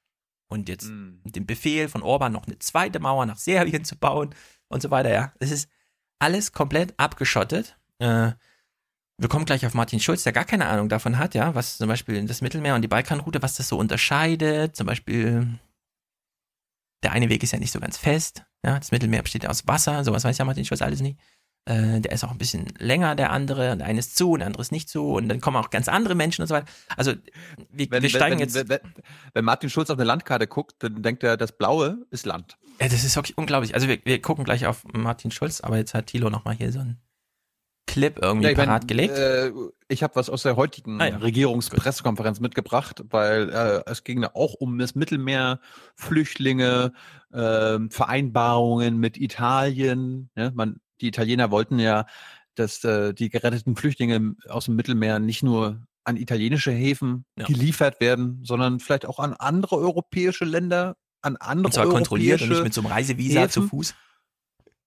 [0.47, 1.22] und jetzt mm.
[1.26, 4.36] den Befehl von Orban noch eine zweite Mauer nach Serbien zu bauen
[4.68, 5.12] und so weiter.
[5.12, 5.70] Ja, es ist
[6.20, 7.78] alles komplett abgeschottet.
[7.99, 8.32] Äh,
[9.17, 11.89] wir kommen gleich auf Martin Schulz, der gar keine Ahnung davon hat, ja, was zum
[11.89, 14.76] Beispiel das Mittelmeer und die Balkanroute, was das so unterscheidet.
[14.76, 15.59] Zum Beispiel,
[17.03, 18.43] der eine Weg ist ja nicht so ganz fest.
[18.65, 21.20] Ja, das Mittelmeer besteht aus Wasser, sowas weiß ja Martin Schulz alles nicht.
[21.65, 24.39] Äh, der ist auch ein bisschen länger, der andere, und der eine ist zu und
[24.39, 26.67] der andere ist nicht zu und dann kommen auch ganz andere Menschen und so weiter.
[26.95, 27.13] Also
[27.72, 28.55] wir, wenn, wir steigen wenn, jetzt.
[28.55, 28.80] Wenn, wenn,
[29.34, 32.57] wenn, Martin Schulz auf eine Landkarte guckt, dann denkt er, das Blaue ist Land.
[32.80, 33.73] Ja, das ist wirklich unglaublich.
[33.75, 36.80] Also wir, wir gucken gleich auf Martin Schulz, aber jetzt hat Thilo nochmal hier so
[36.80, 36.97] ein
[37.88, 39.17] Clip irgendwie ja, parat mein, gelegt.
[39.17, 39.51] Äh,
[39.88, 41.17] ich habe was aus der heutigen ah, ja.
[41.17, 45.59] Regierungspressekonferenz mitgebracht, weil äh, es ging da auch um das Mittelmeer,
[45.95, 46.93] Flüchtlinge,
[47.34, 50.30] äh, Vereinbarungen mit Italien.
[50.36, 52.05] Ja, man, die Italiener wollten ja,
[52.53, 57.45] dass äh, die geretteten Flüchtlinge aus dem Mittelmeer nicht nur an italienische Häfen ja.
[57.45, 62.49] geliefert werden, sondern vielleicht auch an andere europäische Länder, an andere und zwar kontrolliert und
[62.49, 63.51] nicht mit so einem Reisevisa Häfen.
[63.51, 63.95] zu Fuß.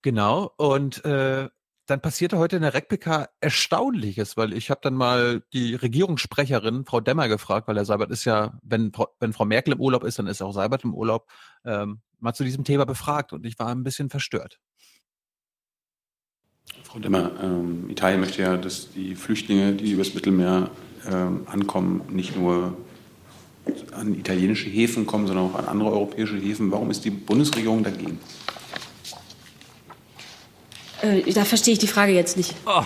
[0.01, 0.51] Genau.
[0.57, 1.49] Und äh,
[1.85, 7.01] dann passierte heute in der RecPK Erstaunliches, weil ich habe dann mal die Regierungssprecherin, Frau
[7.01, 10.27] Demmer, gefragt, weil der Seibert ist ja, wenn, wenn Frau Merkel im Urlaub ist, dann
[10.27, 11.29] ist auch Seibert im Urlaub,
[11.65, 14.59] ähm, mal zu diesem Thema befragt und ich war ein bisschen verstört.
[16.83, 20.69] Frau Demmer, ähm, Italien möchte ja, dass die Flüchtlinge, die übers Mittelmeer
[21.05, 22.77] ähm, ankommen, nicht nur
[23.91, 26.71] an italienische Häfen kommen, sondern auch an andere europäische Häfen.
[26.71, 28.19] Warum ist die Bundesregierung dagegen?
[31.01, 32.55] Äh, da verstehe ich die Frage jetzt nicht.
[32.65, 32.83] Oh.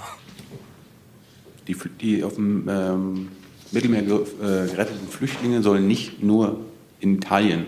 [1.68, 3.28] Die, die, auf dem ähm,
[3.72, 6.60] Mittelmeer äh, geretteten Flüchtlinge sollen nicht nur
[7.00, 7.68] in Italien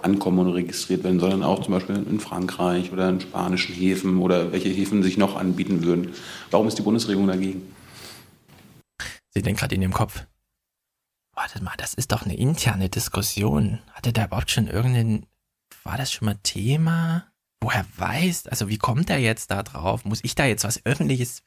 [0.00, 4.52] ankommen und registriert werden, sondern auch zum Beispiel in Frankreich oder in spanischen Häfen oder
[4.52, 6.12] welche Häfen sich noch anbieten würden.
[6.50, 7.62] Warum ist die Bundesregierung dagegen?
[9.30, 10.24] Sie denkt gerade in ihrem Kopf.
[11.34, 13.80] Warte mal, das ist doch eine interne Diskussion.
[13.92, 15.26] Hatte da überhaupt schon irgendeinen.
[15.82, 17.26] War das schon mal Thema?
[17.60, 18.46] Woher weiß?
[18.46, 20.04] Also, wie kommt er jetzt da drauf?
[20.04, 21.42] Muss ich da jetzt was Öffentliches?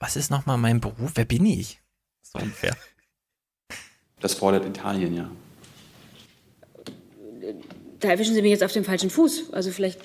[0.00, 1.12] Was ist nochmal mein Beruf?
[1.14, 1.80] Wer bin ich?
[2.22, 2.76] So ungefähr.
[4.20, 5.30] Das fordert Italien, ja.
[8.00, 9.52] Da erwischen Sie mich jetzt auf dem falschen Fuß.
[9.52, 10.00] Also, vielleicht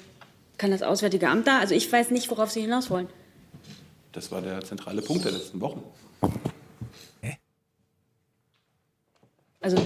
[0.58, 1.60] kann das Auswärtige Amt da.
[1.60, 3.08] Also, ich weiß nicht, worauf Sie hinaus wollen.
[4.12, 5.84] Das war der zentrale Punkt der letzten Wochen.
[9.64, 9.78] Also,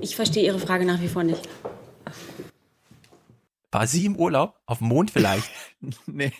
[0.00, 1.48] ich verstehe Ihre Frage nach wie vor nicht.
[3.72, 4.54] War sie im Urlaub?
[4.64, 5.50] Auf dem Mond vielleicht?
[6.06, 6.32] nee.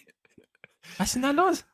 [0.96, 1.64] Was ist denn da los?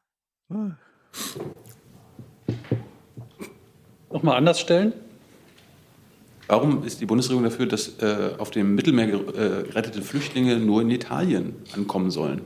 [4.11, 4.95] Nochmal anders stellen?
[6.47, 10.91] Warum ist die Bundesregierung dafür, dass äh, auf dem Mittelmeer äh, gerettete Flüchtlinge nur in
[10.91, 12.41] Italien ankommen sollen?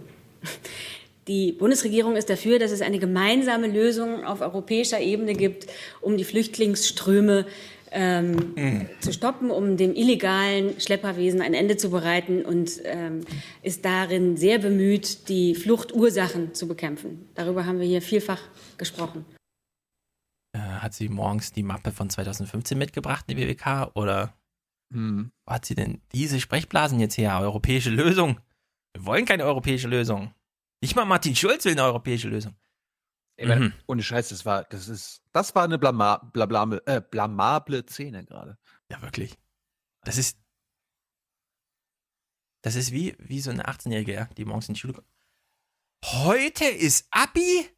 [1.26, 5.66] Die Bundesregierung ist dafür, dass es eine gemeinsame Lösung auf europäischer Ebene gibt,
[6.02, 7.46] um die Flüchtlingsströme
[7.94, 8.88] ähm, mhm.
[9.00, 13.20] zu stoppen, um dem illegalen Schlepperwesen ein Ende zu bereiten und ähm,
[13.62, 17.28] ist darin sehr bemüht, die Fluchtursachen zu bekämpfen.
[17.34, 18.40] Darüber haben wir hier vielfach
[18.76, 19.24] gesprochen.
[20.52, 23.92] Äh, hat sie morgens die Mappe von 2015 mitgebracht, die WWK?
[23.94, 24.34] Oder
[24.92, 25.30] hm.
[25.46, 27.38] hat sie denn diese Sprechblasen jetzt her?
[27.40, 28.40] Europäische Lösung?
[28.94, 30.34] Wir wollen keine europäische Lösung.
[30.82, 32.54] Nicht mal Martin Schulz will eine europäische Lösung.
[33.36, 33.72] Ey, mhm.
[33.86, 38.58] Ohne Scheiß, das war, das ist, das war eine blama, blabla, äh, blamable Szene gerade.
[38.90, 39.36] Ja, wirklich.
[40.04, 40.38] Das ist,
[42.62, 45.08] das ist wie, wie so eine 18-Jährige, die morgens in die Schule kommt.
[46.04, 47.68] Heute ist Abi?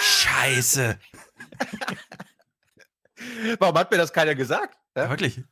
[0.00, 0.98] Scheiße.
[3.58, 4.76] Warum hat mir das keiner gesagt?
[4.96, 5.08] Ja?
[5.08, 5.42] Wirklich.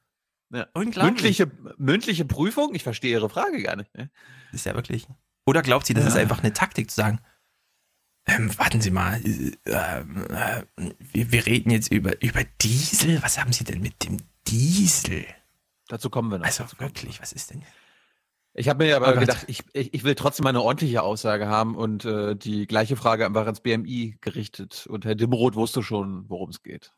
[0.53, 0.69] Ja.
[0.75, 2.75] Mündliche, mündliche Prüfung?
[2.75, 3.95] Ich verstehe Ihre Frage gar nicht.
[3.95, 4.11] Ne?
[4.53, 5.07] Ist ja wirklich.
[5.47, 6.11] Oder glaubt sie, das ja.
[6.11, 7.21] ist einfach eine Taktik zu sagen,
[8.27, 10.63] ähm, warten Sie mal, äh, äh,
[10.99, 13.23] wir, wir, reden jetzt über, über Diesel.
[13.23, 15.25] Was haben Sie denn mit dem Diesel?
[15.89, 16.47] Dazu kommen wir noch.
[16.47, 17.63] Also wirklich, was ist denn?
[18.53, 21.77] Ich habe mir aber oh gedacht, ich, ich, ich, will trotzdem eine ordentliche Aussage haben
[21.77, 24.87] und äh, die gleiche Frage einfach ans BMI gerichtet.
[24.89, 26.93] Und Herr Dimroth wusste schon, worum es geht.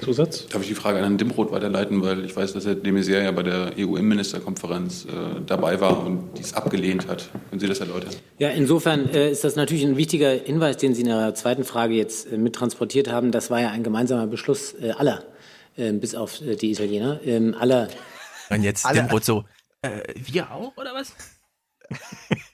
[0.00, 0.46] Zusatz?
[0.46, 3.22] Darf ich die Frage an Herrn Dimroth weiterleiten, weil ich weiß, dass Herr de Maizière
[3.22, 7.30] ja bei der EU-Innenministerkonferenz äh, dabei war und dies abgelehnt hat.
[7.50, 8.10] Können Sie das erläutern?
[8.38, 11.94] Ja, insofern äh, ist das natürlich ein wichtiger Hinweis, den Sie in Ihrer zweiten Frage
[11.94, 13.30] jetzt äh, mittransportiert haben.
[13.32, 15.24] Das war ja ein gemeinsamer Beschluss äh, aller,
[15.76, 17.88] äh, bis auf äh, die Italiener, ähm, aller.
[18.50, 19.44] Und jetzt Dimroth so,
[20.14, 21.14] wir auch, oder was?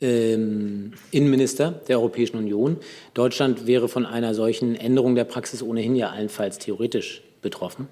[0.00, 2.78] ähm, Innenminister der Europäischen Union.
[3.14, 7.88] Deutschland wäre von einer solchen Änderung der Praxis ohnehin ja allenfalls theoretisch betroffen.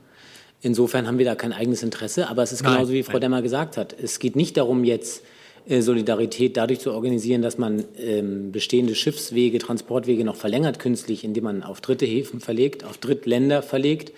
[0.61, 3.19] Insofern haben wir da kein eigenes Interesse, aber es ist genauso wie Frau.
[3.19, 3.95] Demmer gesagt hat.
[4.01, 5.23] Es geht nicht darum, jetzt
[5.69, 11.45] äh, Solidarität dadurch zu organisieren, dass man ähm, bestehende Schiffswege, Transportwege noch verlängert künstlich, indem
[11.45, 14.13] man auf dritte Häfen verlegt, auf Drittländer verlegt,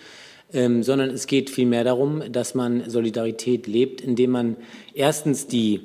[0.52, 4.56] ähm, sondern es geht vielmehr darum, dass man Solidarität lebt, indem man
[4.94, 5.80] erstens die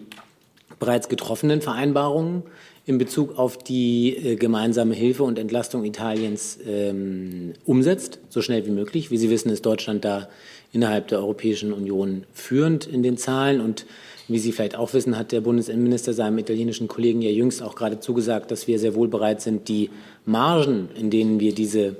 [0.79, 2.43] bereits getroffenen Vereinbarungen
[2.85, 8.71] in Bezug auf die äh, gemeinsame Hilfe und Entlastung Italiens ähm, umsetzt, so schnell wie
[8.71, 9.09] möglich.
[9.09, 10.29] Wie Sie wissen, ist Deutschland da
[10.71, 13.59] innerhalb der Europäischen Union führend in den Zahlen.
[13.59, 13.85] Und
[14.27, 17.99] wie Sie vielleicht auch wissen, hat der Bundesinnenminister seinem italienischen Kollegen ja jüngst auch gerade
[17.99, 19.89] zugesagt, dass wir sehr wohl bereit sind, die
[20.25, 21.95] Margen, in denen wir diese,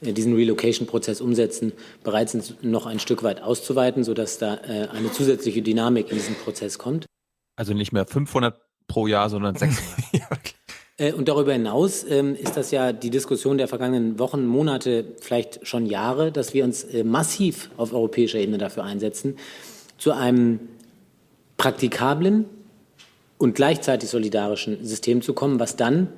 [0.00, 1.72] äh, diesen Relocation-Prozess umsetzen,
[2.02, 6.34] bereit sind, noch ein Stück weit auszuweiten, sodass da äh, eine zusätzliche Dynamik in diesen
[6.36, 7.04] Prozess kommt.
[7.56, 10.12] Also nicht mehr 500 pro Jahr, sondern 600.
[10.12, 10.54] ja, okay.
[11.00, 15.66] Äh, und darüber hinaus ähm, ist das ja die Diskussion der vergangenen Wochen, Monate, vielleicht
[15.66, 19.36] schon Jahre, dass wir uns äh, massiv auf europäischer Ebene dafür einsetzen,
[19.96, 20.60] zu einem
[21.56, 22.44] praktikablen
[23.38, 26.08] und gleichzeitig solidarischen System zu kommen, was dann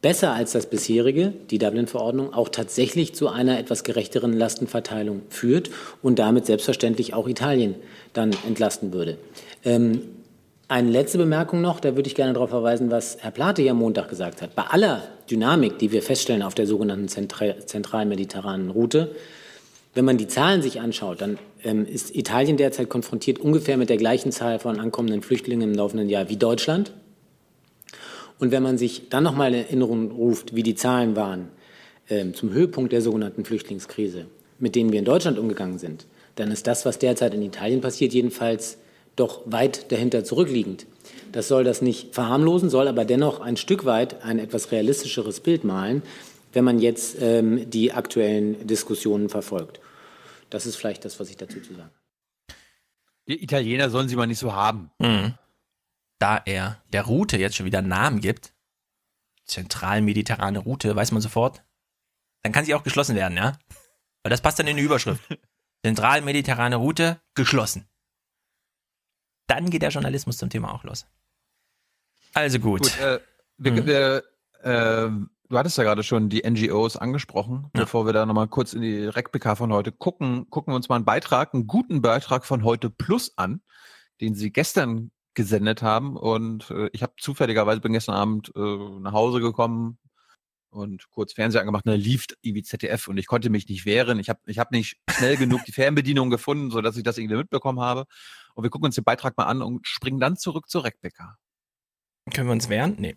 [0.00, 5.70] besser als das bisherige, die Dublin-Verordnung, auch tatsächlich zu einer etwas gerechteren Lastenverteilung führt
[6.02, 7.74] und damit selbstverständlich auch Italien
[8.12, 9.16] dann entlasten würde.
[9.64, 10.02] Ähm,
[10.68, 13.78] eine letzte Bemerkung noch, da würde ich gerne darauf verweisen, was Herr Plate hier am
[13.78, 14.54] Montag gesagt hat.
[14.54, 19.14] Bei aller Dynamik, die wir feststellen auf der sogenannten zentralmediterranen Route,
[19.94, 23.96] wenn man die Zahlen sich anschaut, dann ähm, ist Italien derzeit konfrontiert ungefähr mit der
[23.96, 26.92] gleichen Zahl von ankommenden Flüchtlingen im laufenden Jahr wie Deutschland.
[28.40, 31.48] Und wenn man sich dann noch mal in Erinnerung ruft, wie die Zahlen waren
[32.10, 34.26] ähm, zum Höhepunkt der sogenannten Flüchtlingskrise,
[34.58, 38.12] mit denen wir in Deutschland umgegangen sind, dann ist das, was derzeit in Italien passiert,
[38.12, 38.78] jedenfalls
[39.16, 40.86] doch weit dahinter zurückliegend.
[41.32, 45.64] Das soll das nicht verharmlosen, soll aber dennoch ein Stück weit ein etwas realistischeres Bild
[45.64, 46.02] malen,
[46.52, 49.80] wenn man jetzt ähm, die aktuellen Diskussionen verfolgt.
[50.50, 51.90] Das ist vielleicht das, was ich dazu zu sagen.
[53.26, 54.90] Die Italiener sollen sie mal nicht so haben.
[54.98, 55.34] Mhm.
[56.20, 58.54] Da er der Route jetzt schon wieder einen Namen gibt,
[59.46, 61.64] zentral-mediterrane Route, weiß man sofort,
[62.42, 63.58] dann kann sie auch geschlossen werden, ja?
[64.22, 65.22] Weil das passt dann in die Überschrift.
[65.84, 67.88] Zentral-mediterrane Route geschlossen
[69.46, 71.06] dann geht der Journalismus zum Thema auch los.
[72.34, 72.82] Also gut.
[72.82, 73.20] gut äh,
[73.58, 73.86] wir, mhm.
[73.86, 74.24] wir,
[74.62, 75.10] äh,
[75.48, 77.82] du hattest ja gerade schon die NGOs angesprochen, ja.
[77.82, 80.96] bevor wir da nochmal kurz in die RecPK von heute gucken, gucken wir uns mal
[80.96, 83.60] einen Beitrag, einen guten Beitrag von heute Plus an,
[84.20, 86.16] den sie gestern gesendet haben.
[86.16, 88.60] Und äh, ich habe zufälligerweise bin gestern Abend äh,
[89.00, 89.98] nach Hause gekommen
[90.70, 94.18] und kurz Fernseher angemacht, und da lief irgendwie ZDF und ich konnte mich nicht wehren.
[94.18, 97.80] Ich habe ich hab nicht schnell genug die Fernbedienung gefunden, sodass ich das irgendwie mitbekommen
[97.80, 98.06] habe.
[98.54, 101.36] Und wir gucken uns den Beitrag mal an und springen dann zurück zur Reckbecker.
[102.32, 102.96] Können wir uns wehren?
[102.98, 103.16] Nee.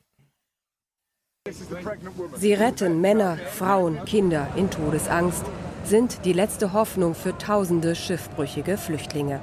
[2.35, 5.45] Sie retten Männer, Frauen, Kinder in Todesangst,
[5.85, 9.41] sind die letzte Hoffnung für tausende schiffbrüchige Flüchtlinge.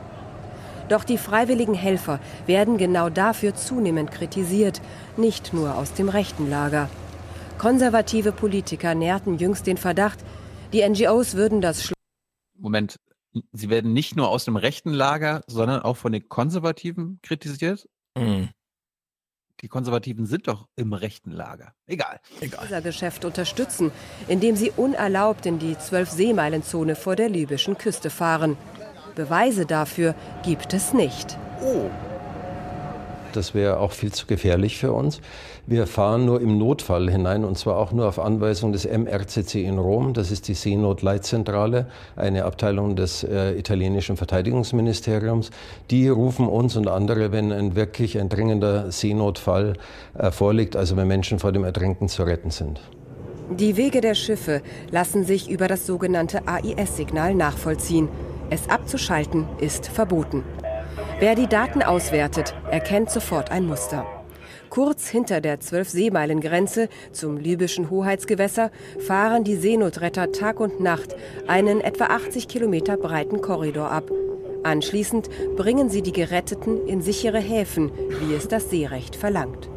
[0.91, 4.83] Doch die freiwilligen Helfer werden genau dafür zunehmend kritisiert,
[5.17, 6.91] nicht nur aus dem rechten Lager.
[7.57, 10.19] Konservative Politiker nährten jüngst den Verdacht,
[10.75, 11.95] die NGOs würden das Schlo
[12.59, 12.99] Moment,
[13.53, 17.89] sie werden nicht nur aus dem rechten Lager, sondern auch von den Konservativen kritisiert.
[18.17, 18.51] Mhm.
[19.61, 21.73] Die Konservativen sind doch im rechten Lager.
[21.87, 22.21] Egal.
[22.41, 22.65] Egal.
[22.65, 23.93] Unser Geschäft unterstützen,
[24.29, 28.57] indem sie unerlaubt in die 12-Seemeilenzone vor der libyschen Küste fahren.
[29.15, 31.39] Beweise dafür gibt es nicht.
[31.63, 31.89] Oh.
[33.33, 35.21] Das wäre auch viel zu gefährlich für uns.
[35.67, 39.79] Wir fahren nur im Notfall hinein und zwar auch nur auf Anweisung des MRCC in
[39.79, 40.13] Rom.
[40.13, 41.87] Das ist die Seenotleitzentrale,
[42.17, 45.51] eine Abteilung des äh, italienischen Verteidigungsministeriums.
[45.91, 49.73] Die rufen uns und andere, wenn ein wirklich ein dringender Seenotfall
[50.19, 52.83] äh, vorliegt, also wenn Menschen vor dem Ertrinken zu retten sind.
[53.49, 54.61] Die Wege der Schiffe
[54.91, 58.11] lassen sich über das sogenannte AIS-Signal nachvollziehen.
[58.51, 60.45] Es abzuschalten ist verboten.
[61.21, 64.05] Wer die Daten auswertet, erkennt sofort ein Muster.
[64.75, 71.15] Kurz hinter der 12-Seemeilen-Grenze zum libyschen Hoheitsgewässer fahren die Seenotretter Tag und Nacht
[71.47, 74.11] einen etwa 80 Kilometer breiten Korridor ab.
[74.65, 79.71] Anschließend bringen sie die Geretteten in sichere Häfen, wie es das Seerecht verlangt.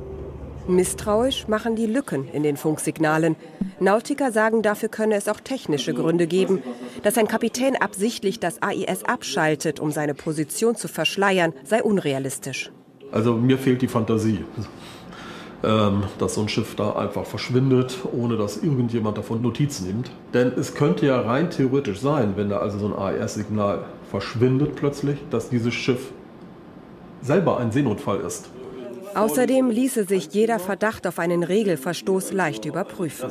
[0.68, 3.36] Misstrauisch machen die Lücken in den Funksignalen.
[3.80, 6.64] Nautiker sagen, dafür könne es auch technische Gründe geben.
[7.04, 12.72] Dass ein Kapitän absichtlich das AIS abschaltet, um seine Position zu verschleiern, sei unrealistisch.
[13.12, 14.44] Also mir fehlt die Fantasie,
[15.64, 20.12] ähm, dass so ein Schiff da einfach verschwindet, ohne dass irgendjemand davon Notiz nimmt.
[20.34, 25.18] Denn es könnte ja rein theoretisch sein, wenn da also so ein AIS-Signal verschwindet plötzlich,
[25.30, 26.12] dass dieses Schiff
[27.22, 28.50] selber ein Seenotfall ist.
[29.16, 33.30] Außerdem ließe sich jeder Verdacht auf einen Regelverstoß leicht überprüfen.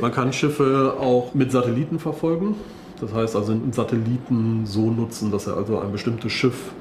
[0.00, 2.56] Man kann Schiffe auch mit Satelliten verfolgen.
[3.00, 6.72] Das heißt also einen Satelliten so nutzen, dass er also ein bestimmtes Schiff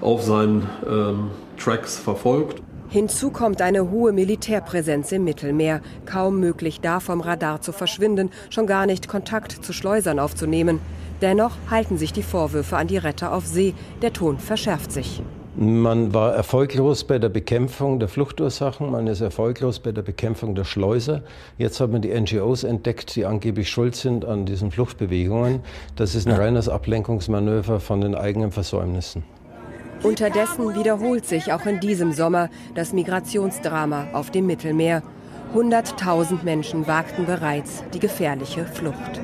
[0.00, 2.62] auf seinen ähm, Tracks verfolgt.
[2.88, 5.80] Hinzu kommt eine hohe Militärpräsenz im Mittelmeer.
[6.06, 10.80] Kaum möglich, da vom Radar zu verschwinden, schon gar nicht Kontakt zu Schleusern aufzunehmen.
[11.20, 13.74] Dennoch halten sich die Vorwürfe an die Retter auf See.
[14.02, 15.22] Der Ton verschärft sich.
[15.56, 20.64] Man war erfolglos bei der Bekämpfung der Fluchtursachen, man ist erfolglos bei der Bekämpfung der
[20.64, 21.22] Schleuser.
[21.58, 25.60] Jetzt hat man die NGOs entdeckt, die angeblich schuld sind an diesen Fluchtbewegungen.
[25.94, 29.22] Das ist ein reines Ablenkungsmanöver von den eigenen Versäumnissen.
[30.04, 35.02] Unterdessen wiederholt sich auch in diesem Sommer das Migrationsdrama auf dem Mittelmeer.
[35.54, 39.20] 100.000 Menschen wagten bereits die gefährliche Flucht.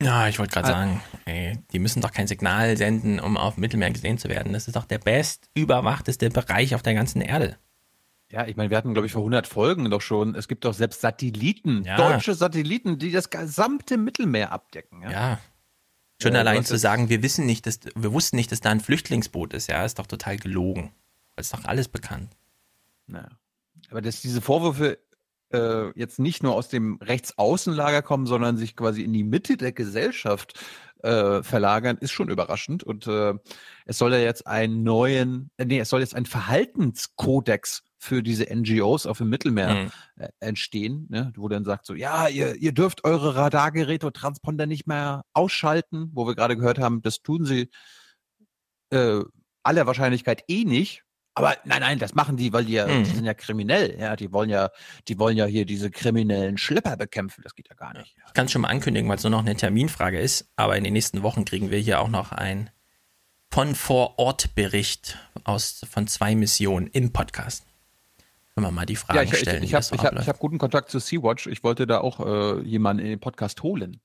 [0.00, 3.60] Ja, ich wollte gerade sagen, ey, die müssen doch kein Signal senden, um auf dem
[3.60, 4.54] Mittelmeer gesehen zu werden.
[4.54, 7.58] Das ist doch der best überwachteste Bereich auf der ganzen Erde.
[8.32, 10.74] Ja, ich meine, wir hatten, glaube ich, vor 100 Folgen doch schon, es gibt doch
[10.74, 11.96] selbst Satelliten, ja.
[11.96, 15.02] deutsche Satelliten, die das gesamte Mittelmeer abdecken.
[15.02, 15.10] Ja.
[15.10, 15.38] ja.
[16.20, 18.80] Schon ja, allein zu sagen, wir wissen nicht, dass, wir wussten nicht, dass da ein
[18.80, 20.92] Flüchtlingsboot ist, ja, ist doch total gelogen.
[21.34, 22.30] Das ist doch alles bekannt.
[23.06, 23.28] Naja.
[23.90, 24.98] Aber dass diese Vorwürfe
[25.52, 29.72] äh, jetzt nicht nur aus dem Rechtsaußenlager kommen, sondern sich quasi in die Mitte der
[29.72, 30.58] Gesellschaft
[31.02, 32.82] äh, verlagern, ist schon überraschend.
[32.82, 33.34] Und äh,
[33.84, 38.44] es soll ja jetzt einen neuen, äh, nee, es soll jetzt ein Verhaltenskodex für diese
[38.44, 39.90] NGOs auf dem Mittelmeer mhm.
[40.16, 44.66] äh, entstehen, ne, wo dann sagt so, ja, ihr, ihr dürft eure Radargeräte und Transponder
[44.66, 47.68] nicht mehr ausschalten, wo wir gerade gehört haben, das tun sie
[48.90, 49.20] äh,
[49.62, 51.02] aller Wahrscheinlichkeit eh nicht,
[51.38, 53.04] aber nein, nein, das machen die, weil die ja, mhm.
[53.04, 53.94] die sind ja kriminell.
[54.00, 54.70] Ja, die wollen ja,
[55.06, 57.42] die wollen ja hier diese kriminellen Schlepper bekämpfen.
[57.44, 58.16] Das geht ja gar nicht.
[58.26, 60.48] Ich kann es schon mal ankündigen, weil es nur noch eine Terminfrage ist.
[60.56, 62.70] Aber in den nächsten Wochen kriegen wir hier auch noch ein
[63.52, 67.65] von vor Ort Bericht aus von zwei Missionen im Podcast.
[68.56, 69.62] Können wir mal die Frage ja, ich, stellen.
[69.62, 71.46] Ich, ich, ich habe hab, hab guten Kontakt zu Sea-Watch.
[71.46, 74.00] Ich wollte da auch äh, jemanden in den Podcast holen.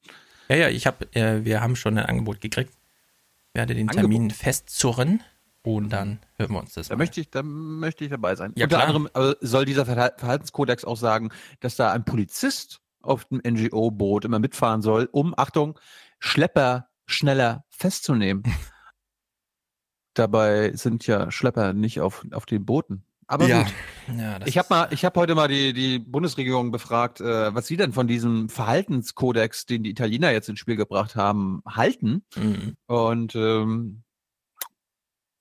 [0.49, 2.73] Ja, ja, ich habe, äh, wir haben schon ein Angebot gekriegt.
[2.73, 4.11] Ich werde den Angebot.
[4.11, 5.23] Termin festzurren.
[5.63, 8.51] Und dann hören wir uns das da Möchte ich, da möchte ich dabei sein.
[8.57, 8.87] Ja, Unter klar.
[8.89, 11.29] anderem äh, soll dieser Verhaltenskodex auch sagen,
[11.61, 15.79] dass da ein Polizist auf dem NGO-Boot immer mitfahren soll, um, Achtung,
[16.19, 18.43] Schlepper schneller festzunehmen.
[20.13, 23.05] Dabei sind ja Schlepper nicht auf, auf den Booten.
[23.31, 23.63] Aber ja.
[23.63, 23.73] gut.
[24.17, 27.77] Ja, ich habe mal, ich habe heute mal die, die Bundesregierung befragt, äh, was sie
[27.77, 32.25] denn von diesem Verhaltenskodex, den die Italiener jetzt ins Spiel gebracht haben, halten.
[32.35, 32.75] Mhm.
[32.87, 34.03] Und ähm,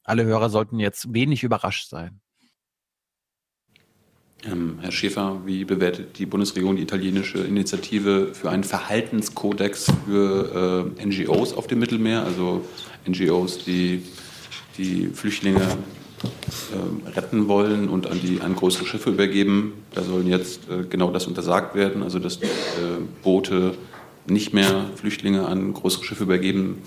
[0.05, 2.21] alle Hörer sollten jetzt wenig überrascht sein.
[4.45, 11.07] Ähm, Herr Schäfer, wie bewertet die Bundesregierung die italienische Initiative für einen Verhaltenskodex für äh,
[11.07, 12.65] NGOs auf dem Mittelmeer, also
[13.09, 14.05] NGOs, die
[14.79, 15.67] die Flüchtlinge
[17.15, 19.73] retten wollen und an, die, an größere Schiffe übergeben?
[19.95, 22.47] Da sollen jetzt äh, genau das untersagt werden, also dass äh,
[23.23, 23.75] Boote
[24.27, 26.83] nicht mehr Flüchtlinge an größere Schiffe übergeben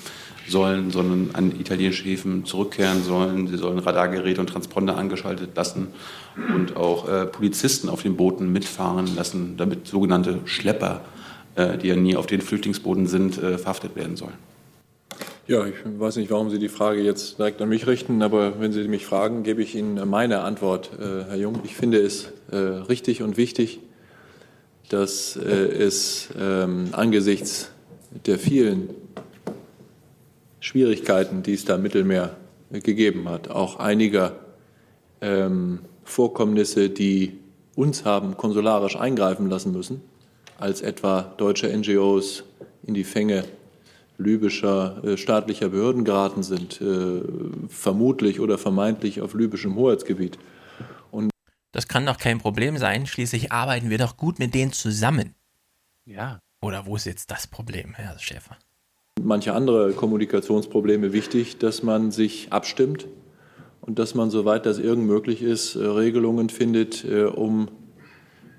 [0.47, 3.47] sollen, sondern an italienische Häfen zurückkehren sollen.
[3.47, 5.87] Sie sollen Radargeräte und Transponder angeschaltet lassen
[6.53, 11.01] und auch äh, Polizisten auf den Booten mitfahren lassen, damit sogenannte Schlepper,
[11.55, 14.52] äh, die ja nie auf den Flüchtlingsbooten sind, äh, verhaftet werden sollen.
[15.45, 18.71] Ja, ich weiß nicht, warum Sie die Frage jetzt direkt an mich richten, aber wenn
[18.71, 21.59] Sie mich fragen, gebe ich Ihnen meine Antwort, äh, Herr Jung.
[21.65, 23.81] Ich finde es äh, richtig und wichtig,
[24.87, 27.71] dass äh, es ähm, angesichts
[28.25, 28.91] der vielen
[30.61, 32.37] Schwierigkeiten, die es da im Mittelmeer
[32.71, 34.37] gegeben hat, auch einiger
[35.19, 37.33] ähm, Vorkommnisse, die
[37.75, 39.99] uns haben konsularisch eingreifen lassen müssen,
[40.57, 42.45] als etwa deutsche NGOs
[42.87, 43.43] in die Fänge
[44.17, 47.21] libyscher äh, staatlicher Behörden geraten sind, äh,
[47.67, 50.37] vermutlich oder vermeintlich auf libyschem Hoheitsgebiet.
[51.11, 51.31] Und
[51.71, 53.05] das kann doch kein Problem sein.
[53.05, 55.35] Schließlich arbeiten wir doch gut mit denen zusammen.
[56.05, 56.39] Ja.
[56.61, 58.57] Oder wo ist jetzt das Problem, Herr Schäfer?
[59.21, 63.07] Manche andere Kommunikationsprobleme wichtig, dass man sich abstimmt
[63.81, 67.67] und dass man, soweit das irgend möglich ist, äh, Regelungen findet, äh, um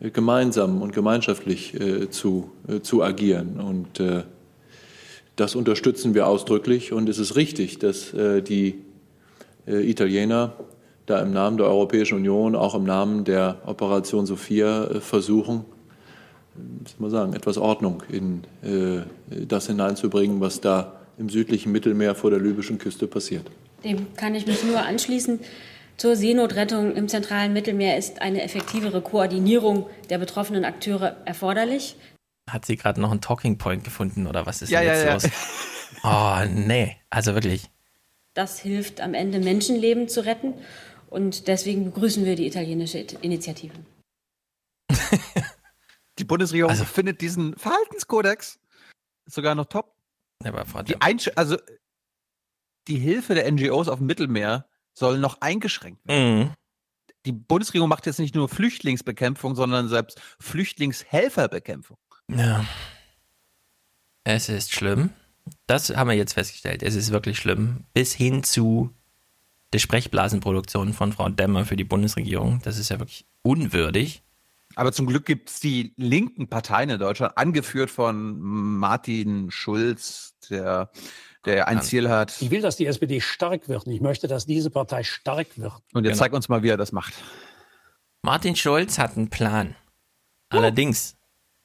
[0.01, 2.51] gemeinsam und gemeinschaftlich äh, zu,
[2.83, 3.59] zu agieren.
[3.59, 4.01] Und
[5.37, 8.77] das unterstützen wir ausdrücklich und es ist richtig, dass äh, die
[9.67, 10.53] äh, Italiener
[11.07, 15.65] da im Namen der Europäischen Union, auch im Namen der Operation Sophia äh, versuchen,
[16.87, 18.43] soll man sagen, etwas Ordnung in
[19.49, 23.51] das hineinzubringen, was da im südlichen Mittelmeer vor der libyschen Küste passiert.
[23.83, 25.41] Dem kann ich mich nur anschließen.
[25.97, 31.97] Zur Seenotrettung im zentralen Mittelmeer ist eine effektivere Koordinierung der betroffenen Akteure erforderlich
[32.49, 35.15] hat sie gerade noch einen Talking Point gefunden oder was ist ja, denn jetzt ja,
[35.15, 35.23] los?
[35.25, 35.31] Ja.
[36.03, 37.71] Oh, nee, also wirklich.
[38.35, 40.55] Das hilft am Ende Menschenleben zu retten
[41.09, 43.73] und deswegen begrüßen wir die italienische Initiative.
[46.19, 48.59] die Bundesregierung also, findet diesen Verhaltenskodex
[49.25, 49.95] sogar noch top.
[50.43, 51.01] Die
[51.37, 51.57] also
[52.89, 56.39] die Hilfe der NGOs auf dem Mittelmeer soll noch eingeschränkt werden.
[56.39, 56.55] Mhm.
[57.25, 61.97] Die Bundesregierung macht jetzt nicht nur Flüchtlingsbekämpfung, sondern selbst Flüchtlingshelferbekämpfung.
[62.29, 62.65] Ja.
[64.25, 65.11] Es ist schlimm.
[65.67, 66.83] Das haben wir jetzt festgestellt.
[66.83, 67.85] Es ist wirklich schlimm.
[67.93, 68.91] Bis hin zu
[69.73, 72.61] der Sprechblasenproduktion von Frau Demmer für die Bundesregierung.
[72.63, 74.23] Das ist ja wirklich unwürdig.
[74.77, 80.91] Aber zum Glück gibt es die linken Parteien in Deutschland, angeführt von Martin Schulz, der,
[81.45, 82.41] der ein Ziel hat.
[82.41, 83.87] Ich will, dass die SPD stark wird.
[83.87, 85.75] Ich möchte, dass diese Partei stark wird.
[85.93, 86.25] Und jetzt genau.
[86.25, 87.15] zeig uns mal, wie er das macht.
[88.23, 89.77] Martin Schulz hat einen Plan.
[90.49, 91.17] Allerdings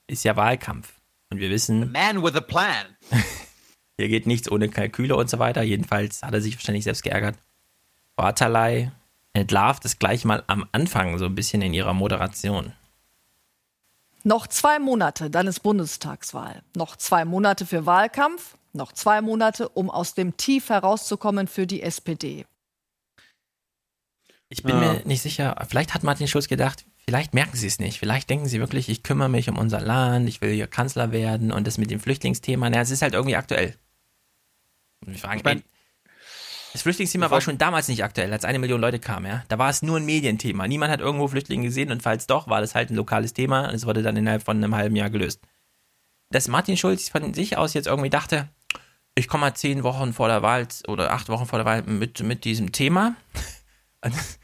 [0.10, 0.94] ist ja Wahlkampf.
[1.30, 1.84] Und wir wissen.
[1.84, 2.86] A man with a plan.
[3.98, 5.62] hier geht nichts ohne Kalküle und so weiter.
[5.62, 7.38] Jedenfalls hat er sich wahrscheinlich selbst geärgert.
[8.16, 8.92] Bartalei
[9.34, 12.74] entlarvt es gleich mal am Anfang so ein bisschen in ihrer Moderation.
[14.24, 16.62] Noch zwei Monate, dann ist Bundestagswahl.
[16.76, 21.82] Noch zwei Monate für Wahlkampf, noch zwei Monate, um aus dem Tief herauszukommen für die
[21.82, 22.46] SPD.
[24.50, 24.94] Ich bin ja.
[24.94, 27.98] mir nicht sicher, vielleicht hat Martin Schulz gedacht, Vielleicht merken sie es nicht.
[27.98, 31.52] Vielleicht denken sie wirklich, ich kümmere mich um unser Land, ich will hier Kanzler werden
[31.52, 33.74] und das mit dem Flüchtlingsthema, naja, es ist halt irgendwie aktuell.
[35.04, 35.64] Und ich frage, ey,
[36.72, 39.44] das Flüchtlingsthema war schon damals nicht aktuell, als eine Million Leute kamen, ja.
[39.48, 40.68] Da war es nur ein Medienthema.
[40.68, 43.74] Niemand hat irgendwo Flüchtlinge gesehen und falls doch, war das halt ein lokales Thema und
[43.74, 45.42] es wurde dann innerhalb von einem halben Jahr gelöst.
[46.30, 48.50] Dass Martin Schulz von sich aus jetzt irgendwie dachte,
[49.16, 52.22] ich komme mal zehn Wochen vor der Wahl oder acht Wochen vor der Wahl mit,
[52.22, 53.16] mit diesem Thema.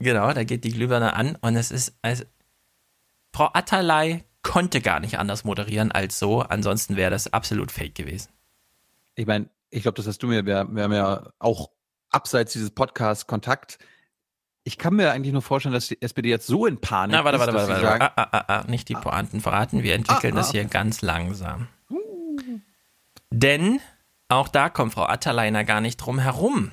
[0.00, 2.24] Genau, da geht die Glühbirne an und es ist, also,
[3.32, 8.30] Frau Atterlei konnte gar nicht anders moderieren als so, ansonsten wäre das absolut fake gewesen.
[9.16, 11.70] Ich meine, ich glaube, das hast du mir, wir, wir haben ja auch
[12.10, 13.78] abseits dieses Podcasts Kontakt.
[14.64, 17.36] Ich kann mir eigentlich nur vorstellen, dass die SPD jetzt so in Panik Na, warte,
[17.36, 17.82] ist, warte, warte, warte.
[17.82, 21.02] Sagen, ah, ah, ah, ah, nicht die Pointen verraten, wir entwickeln ah, das hier ganz
[21.02, 21.68] langsam.
[21.90, 22.38] Uh.
[23.30, 23.80] Denn
[24.28, 26.72] auch da kommt Frau Atterleiner gar nicht drum herum.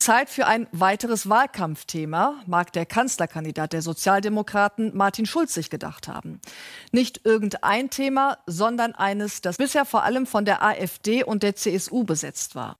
[0.00, 6.40] Zeit für ein weiteres Wahlkampfthema, mag der Kanzlerkandidat der Sozialdemokraten Martin Schulz sich gedacht haben.
[6.90, 12.04] Nicht irgendein Thema, sondern eines, das bisher vor allem von der AfD und der CSU
[12.04, 12.76] besetzt war.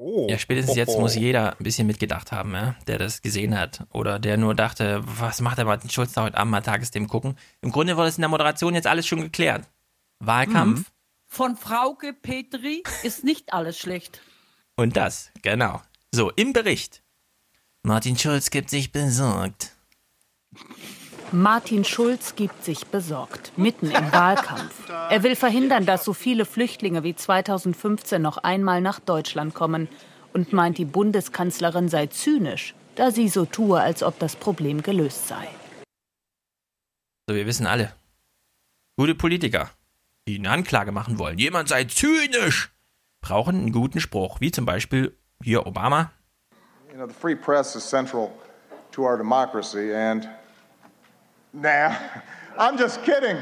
[0.00, 0.26] Oh.
[0.28, 3.84] Ja, spätestens jetzt muss jeder ein bisschen mitgedacht haben, ja, der das gesehen hat.
[3.92, 7.36] Oder der nur dachte, was macht der Martin Schulz da heute Abend mal Tagesthemen gucken?
[7.62, 9.64] Im Grunde wurde es in der Moderation jetzt alles schon geklärt.
[10.20, 10.80] Wahlkampf.
[10.80, 10.86] Mhm.
[11.26, 14.20] Von Frauke Petri ist nicht alles schlecht.
[14.76, 15.82] Und das, genau.
[16.14, 17.02] So, im Bericht.
[17.82, 19.76] Martin Schulz gibt sich besorgt.
[21.32, 24.88] Martin Schulz gibt sich besorgt, mitten im Wahlkampf.
[24.88, 29.88] Er will verhindern, dass so viele Flüchtlinge wie 2015 noch einmal nach Deutschland kommen
[30.32, 35.28] und meint, die Bundeskanzlerin sei zynisch, da sie so tue, als ob das Problem gelöst
[35.28, 35.46] sei.
[37.28, 37.94] So, wir wissen alle.
[38.96, 39.70] Gute Politiker,
[40.26, 42.70] die eine Anklage machen wollen, jemand sei zynisch,
[43.20, 46.10] brauchen einen guten Spruch, wie zum Beispiel hier Obama.
[46.90, 48.32] You know, the free press is central
[48.92, 50.28] to our democracy and
[51.52, 51.94] nah,
[52.58, 53.36] I'm just kidding.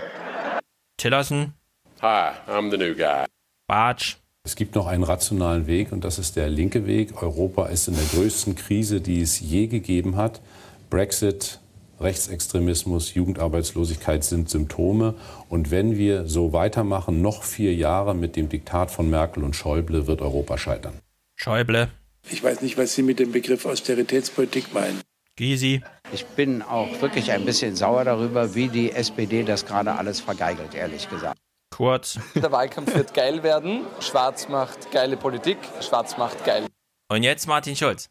[0.99, 1.53] Tillerson.
[2.01, 3.27] Hi, I'm the new guy.
[3.69, 4.17] Bartsch.
[4.45, 7.21] Es gibt noch einen rationalen Weg und das ist der linke Weg.
[7.21, 10.41] Europa ist in der größten Krise, die es je gegeben hat.
[10.89, 11.59] Brexit,
[11.99, 15.15] Rechtsextremismus, Jugendarbeitslosigkeit sind Symptome.
[15.49, 20.07] Und wenn wir so weitermachen, noch vier Jahre mit dem Diktat von Merkel und Schäuble,
[20.07, 21.01] wird Europa scheitern.
[21.37, 21.91] Schäuble.
[22.29, 25.01] Ich weiß nicht, was Sie mit dem Begriff Austeritätspolitik meinen.
[25.37, 25.83] Gysi.
[26.13, 30.75] Ich bin auch wirklich ein bisschen sauer darüber, wie die SPD das gerade alles vergeigelt,
[30.75, 31.39] ehrlich gesagt.
[31.71, 32.19] Kurz.
[32.35, 33.83] Der Wahlkampf wird geil werden.
[34.01, 35.59] Schwarz macht geile Politik.
[35.83, 36.67] Schwarz macht geil.
[37.09, 38.09] Und jetzt Martin Schulz.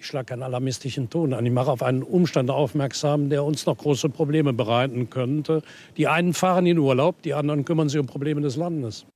[0.00, 1.46] Ich schlage keinen alarmistischen Ton an.
[1.46, 5.62] Ich mache auf einen Umstand aufmerksam, der uns noch große Probleme bereiten könnte.
[5.96, 9.06] Die einen fahren in Urlaub, die anderen kümmern sich um Probleme des Landes.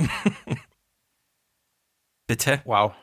[2.32, 2.62] Bitte?
[2.64, 2.94] Wow.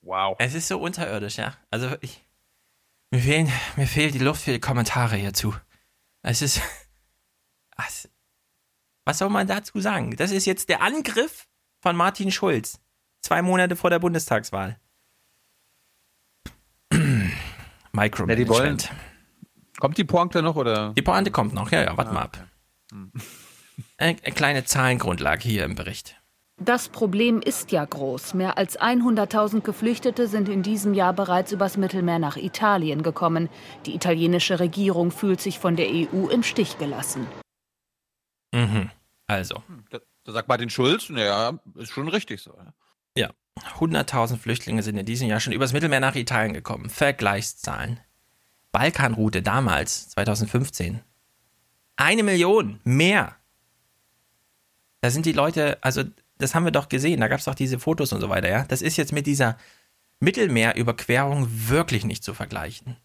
[0.00, 0.36] Wow.
[0.38, 1.54] Es ist so unterirdisch, ja.
[1.70, 2.26] Also ich.
[3.10, 5.54] Mir, fehlen, mir fehlt die Luft für die Kommentare hierzu.
[6.22, 6.62] Es ist.
[7.76, 8.08] Was,
[9.04, 10.16] was soll man dazu sagen?
[10.16, 11.48] Das ist jetzt der Angriff
[11.80, 12.80] von Martin Schulz.
[13.20, 14.78] Zwei Monate vor der Bundestagswahl.
[17.92, 18.84] Micromanagement.
[18.84, 18.90] Ja,
[19.78, 20.92] kommt die Pointe noch oder?
[20.94, 22.46] Die Pointe kommt noch, ja, ja, warte ah, mal ab.
[22.92, 23.12] Hm.
[23.96, 26.21] Eine, eine kleine Zahlengrundlage hier im Bericht.
[26.64, 28.34] Das Problem ist ja groß.
[28.34, 33.48] Mehr als 100.000 Geflüchtete sind in diesem Jahr bereits übers Mittelmeer nach Italien gekommen.
[33.84, 37.26] Die italienische Regierung fühlt sich von der EU im Stich gelassen.
[38.52, 38.90] Mhm.
[39.26, 39.62] Also.
[39.90, 42.56] Da, da sagt Martin Schulz, naja, ist schon richtig so.
[43.16, 43.30] Ja.
[43.78, 46.90] 100.000 Flüchtlinge sind in diesem Jahr schon übers Mittelmeer nach Italien gekommen.
[46.90, 47.98] Vergleichszahlen.
[48.70, 51.00] Balkanroute damals, 2015.
[51.96, 53.34] Eine Million mehr.
[55.00, 56.04] Da sind die Leute, also
[56.42, 58.64] das haben wir doch gesehen, da gab es doch diese Fotos und so weiter, ja.
[58.66, 59.56] Das ist jetzt mit dieser
[60.20, 62.96] Mittelmeerüberquerung wirklich nicht zu vergleichen.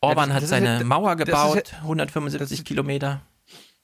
[0.00, 3.22] Orban ja, das, das hat seine ja, Mauer gebaut, ja, 175 Kilometer.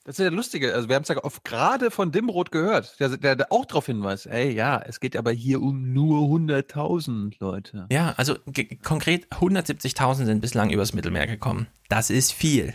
[0.05, 0.75] Das ist ja lustige.
[0.75, 4.27] Also wir haben es ja gerade von Dimroth gehört, der, der, der auch darauf hinweist,
[4.27, 7.87] ey, ja, es geht aber hier um nur 100.000 Leute.
[7.91, 8.37] Ja, also
[8.83, 11.69] konkret 170.000 sind bislang übers Mittelmeer gekommen.
[11.89, 12.75] Das ist viel.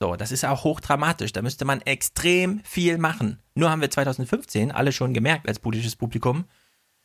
[0.00, 1.32] So, das ist auch hochdramatisch.
[1.32, 3.40] Da müsste man extrem viel machen.
[3.54, 6.44] Nur haben wir 2015 alle schon gemerkt als politisches Publikum,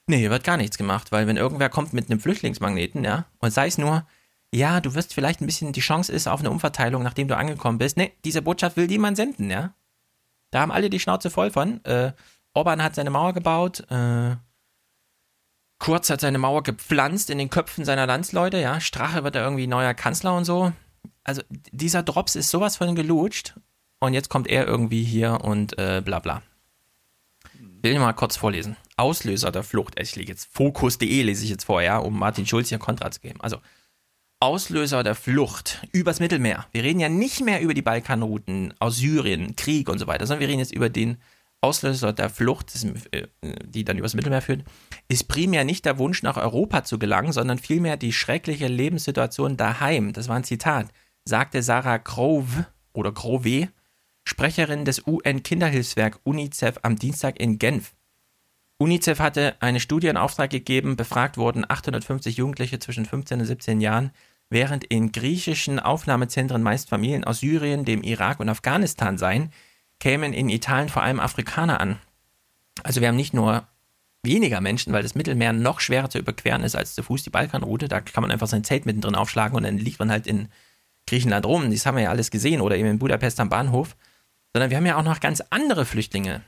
[0.07, 3.51] nee, hier wird gar nichts gemacht, weil wenn irgendwer kommt mit einem Flüchtlingsmagneten, ja, und
[3.51, 4.05] sei es nur,
[4.51, 7.79] ja, du wirst vielleicht ein bisschen, die Chance ist auf eine Umverteilung, nachdem du angekommen
[7.79, 7.97] bist.
[7.97, 9.73] Nee, diese Botschaft will niemand senden, ja.
[10.51, 11.83] Da haben alle die Schnauze voll von.
[11.85, 12.13] Äh,
[12.53, 14.35] Orban hat seine Mauer gebaut, äh,
[15.79, 18.79] Kurz hat seine Mauer gepflanzt in den Köpfen seiner Landsleute, ja.
[18.79, 20.71] Strache wird da irgendwie neuer Kanzler und so.
[21.23, 23.55] Also dieser Drops ist sowas von gelutscht
[23.99, 26.41] und jetzt kommt er irgendwie hier und äh, bla bla.
[27.81, 28.77] Will mal kurz vorlesen.
[28.97, 29.99] Auslöser der Flucht.
[29.99, 33.41] Ich lege jetzt Fokus.de lese ich jetzt vor, um Martin Schulz hier Kontra zu geben.
[33.41, 33.57] Also
[34.39, 36.65] Auslöser der Flucht übers Mittelmeer.
[36.73, 40.41] Wir reden ja nicht mehr über die Balkanrouten aus Syrien, Krieg und so weiter, sondern
[40.41, 41.17] wir reden jetzt über den
[41.61, 42.73] Auslöser der Flucht,
[43.11, 43.27] äh,
[43.65, 44.65] die dann übers Mittelmeer führt,
[45.07, 50.11] ist primär nicht der Wunsch nach Europa zu gelangen, sondern vielmehr die schreckliche Lebenssituation daheim.
[50.11, 50.87] Das war ein Zitat,
[51.25, 53.69] sagte Sarah Grove oder Grove,
[54.25, 57.93] Sprecherin des UN-Kinderhilfswerk UNICEF am Dienstag in Genf.
[58.77, 63.81] UNICEF hatte eine Studie in Auftrag gegeben, befragt wurden 850 Jugendliche zwischen 15 und 17
[63.81, 64.11] Jahren,
[64.49, 69.51] während in griechischen Aufnahmezentren meist Familien aus Syrien, dem Irak und Afghanistan seien,
[69.99, 71.99] kämen in Italien vor allem Afrikaner an.
[72.83, 73.67] Also wir haben nicht nur
[74.23, 77.87] weniger Menschen, weil das Mittelmeer noch schwerer zu überqueren ist als zu Fuß die Balkanroute.
[77.87, 80.49] Da kann man einfach sein Zelt mittendrin aufschlagen und dann liegt man halt in
[81.07, 81.71] Griechenland rum.
[81.71, 83.95] Das haben wir ja alles gesehen oder eben in Budapest am Bahnhof.
[84.53, 86.41] Sondern wir haben ja auch noch ganz andere Flüchtlinge.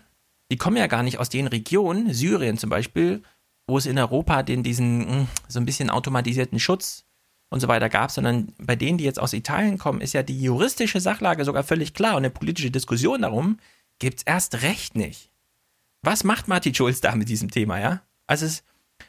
[0.51, 3.23] Die kommen ja gar nicht aus den Regionen, Syrien zum Beispiel,
[3.67, 7.05] wo es in Europa den diesen hm, so ein bisschen automatisierten Schutz
[7.49, 10.41] und so weiter gab, sondern bei denen, die jetzt aus Italien kommen, ist ja die
[10.41, 13.59] juristische Sachlage sogar völlig klar und eine politische Diskussion darum
[13.99, 15.31] gibt es erst recht nicht.
[16.01, 18.01] Was macht Martin Schulz da mit diesem Thema, ja?
[18.27, 18.63] Also es ist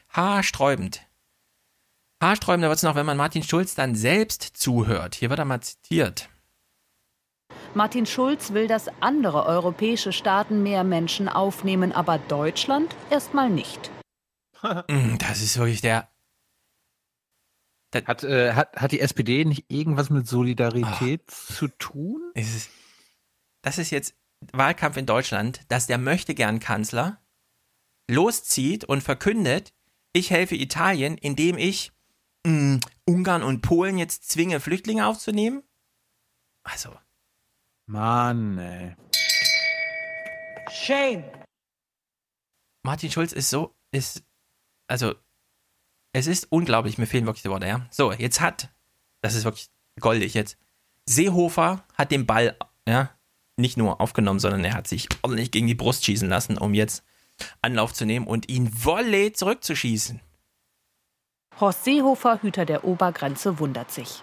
[0.09, 1.01] haarsträubend.
[2.21, 5.15] Haarsträubender wird es noch, wenn man Martin Schulz dann selbst zuhört.
[5.15, 6.29] Hier wird er mal zitiert.
[7.75, 13.91] Martin Schulz will, dass andere europäische Staaten mehr Menschen aufnehmen, aber Deutschland erstmal nicht.
[14.61, 16.09] Hm, das ist wirklich der
[18.05, 21.53] hat, äh, hat, hat die SPD nicht irgendwas mit Solidarität oh.
[21.53, 22.31] zu tun?
[22.33, 22.69] Ist,
[23.61, 24.15] das ist jetzt
[24.51, 27.21] Wahlkampf in Deutschland, dass der Möchtegern-Kanzler
[28.09, 29.73] loszieht und verkündet,
[30.13, 31.91] ich helfe Italien, indem ich
[32.47, 35.63] mh, hm, Ungarn und Polen jetzt zwinge, Flüchtlinge aufzunehmen?
[36.63, 36.95] Also.
[37.85, 38.95] Mann, ey.
[40.71, 41.23] Shame.
[42.83, 44.23] Martin Schulz ist so, ist,
[44.87, 45.15] also
[46.13, 47.85] es ist unglaublich, mir fehlen wirklich die Worte, ja.
[47.91, 48.69] So, jetzt hat,
[49.21, 49.69] das ist wirklich
[49.99, 50.57] goldig jetzt,
[51.05, 53.09] Seehofer hat den Ball, ja,
[53.57, 57.03] nicht nur aufgenommen, sondern er hat sich ordentlich gegen die Brust schießen lassen, um jetzt
[57.61, 60.21] Anlauf zu nehmen und ihn Volley zurückzuschießen.
[61.59, 64.21] Horst Seehofer, Hüter der Obergrenze, wundert sich.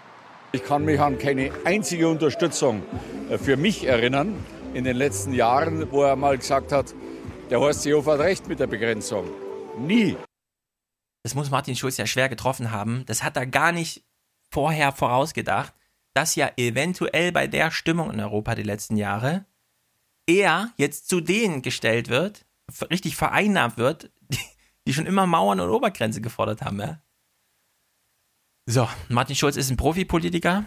[0.53, 2.81] Ich kann mich an keine einzige Unterstützung
[3.29, 4.33] äh, für mich erinnern
[4.73, 6.95] in den letzten Jahren, wo er mal gesagt hat,
[7.49, 9.27] der Horst Seehofer hat recht mit der Begrenzung.
[9.77, 10.15] Nie.
[11.23, 13.03] Das muss Martin Schulz ja schwer getroffen haben.
[13.05, 14.05] Das hat er gar nicht
[14.49, 15.73] vorher vorausgedacht,
[16.13, 19.45] dass ja eventuell bei der Stimmung in Europa die letzten Jahre
[20.25, 22.45] er jetzt zu denen gestellt wird,
[22.89, 24.39] richtig vereinnahmt wird, die,
[24.87, 26.79] die schon immer Mauern und Obergrenze gefordert haben.
[26.79, 27.01] Ja?
[28.67, 30.65] So, Martin Schulz ist ein Profipolitiker.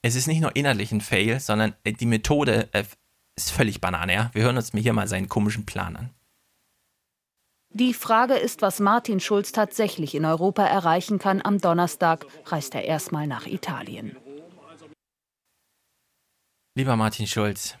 [0.00, 2.84] Es ist nicht nur innerlich ein Fail, sondern die Methode äh,
[3.36, 4.12] ist völlig Banane.
[4.12, 4.30] Ja?
[4.32, 6.10] Wir hören uns hier mal seinen komischen Plan an.
[7.72, 11.40] Die Frage ist, was Martin Schulz tatsächlich in Europa erreichen kann.
[11.44, 14.16] Am Donnerstag reist er erstmal nach Italien.
[16.76, 17.76] Lieber Martin Schulz,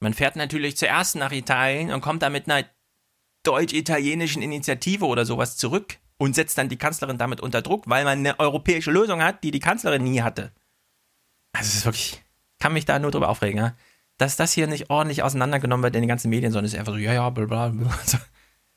[0.00, 2.66] man fährt natürlich zuerst nach Italien und kommt da mit einer
[3.42, 8.18] deutsch-italienischen Initiative oder sowas zurück und setzt dann die Kanzlerin damit unter Druck, weil man
[8.18, 10.52] eine europäische Lösung hat, die die Kanzlerin nie hatte.
[11.52, 12.22] Also es ist wirklich,
[12.58, 13.74] kann mich da nur drüber aufregen, ja?
[14.18, 16.92] dass das hier nicht ordentlich auseinandergenommen wird in den ganzen Medien, sondern es ist einfach
[16.92, 17.90] so, ja, ja, bla, bla, bla.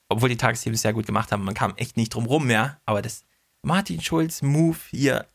[0.09, 2.79] Obwohl die Tagesthemen es sehr gut gemacht haben, man kam echt nicht drum rum, ja,
[2.85, 3.23] aber das
[3.61, 5.27] Martin Schulz Move hier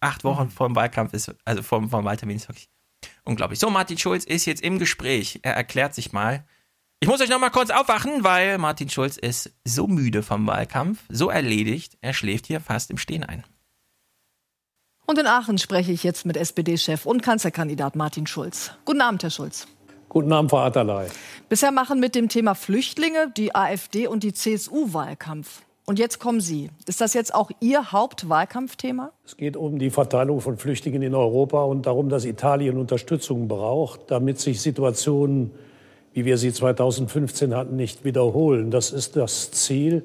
[0.00, 2.70] acht Wochen vor dem Wahlkampf ist, also vor, vor dem Wahltermin ist wirklich
[3.24, 3.58] unglaublich.
[3.58, 6.44] So, Martin Schulz ist jetzt im Gespräch, er erklärt sich mal,
[7.02, 11.00] ich muss euch noch mal kurz aufwachen, weil Martin Schulz ist so müde vom Wahlkampf,
[11.08, 13.42] so erledigt, er schläft hier fast im Stehen ein.
[15.04, 18.70] Und in Aachen spreche ich jetzt mit SPD-Chef und Kanzlerkandidat Martin Schulz.
[18.84, 19.66] Guten Abend, Herr Schulz.
[20.10, 21.08] Guten Abend, Frau Atterlei.
[21.48, 25.62] Bisher machen mit dem Thema Flüchtlinge die AfD und die CSU Wahlkampf.
[25.84, 26.70] Und jetzt kommen Sie.
[26.86, 29.10] Ist das jetzt auch Ihr Hauptwahlkampfthema?
[29.26, 34.08] Es geht um die Verteilung von Flüchtlingen in Europa und darum, dass Italien Unterstützung braucht,
[34.12, 35.50] damit sich Situationen
[36.14, 38.70] wie wir sie 2015 hatten, nicht wiederholen.
[38.70, 40.04] Das ist das Ziel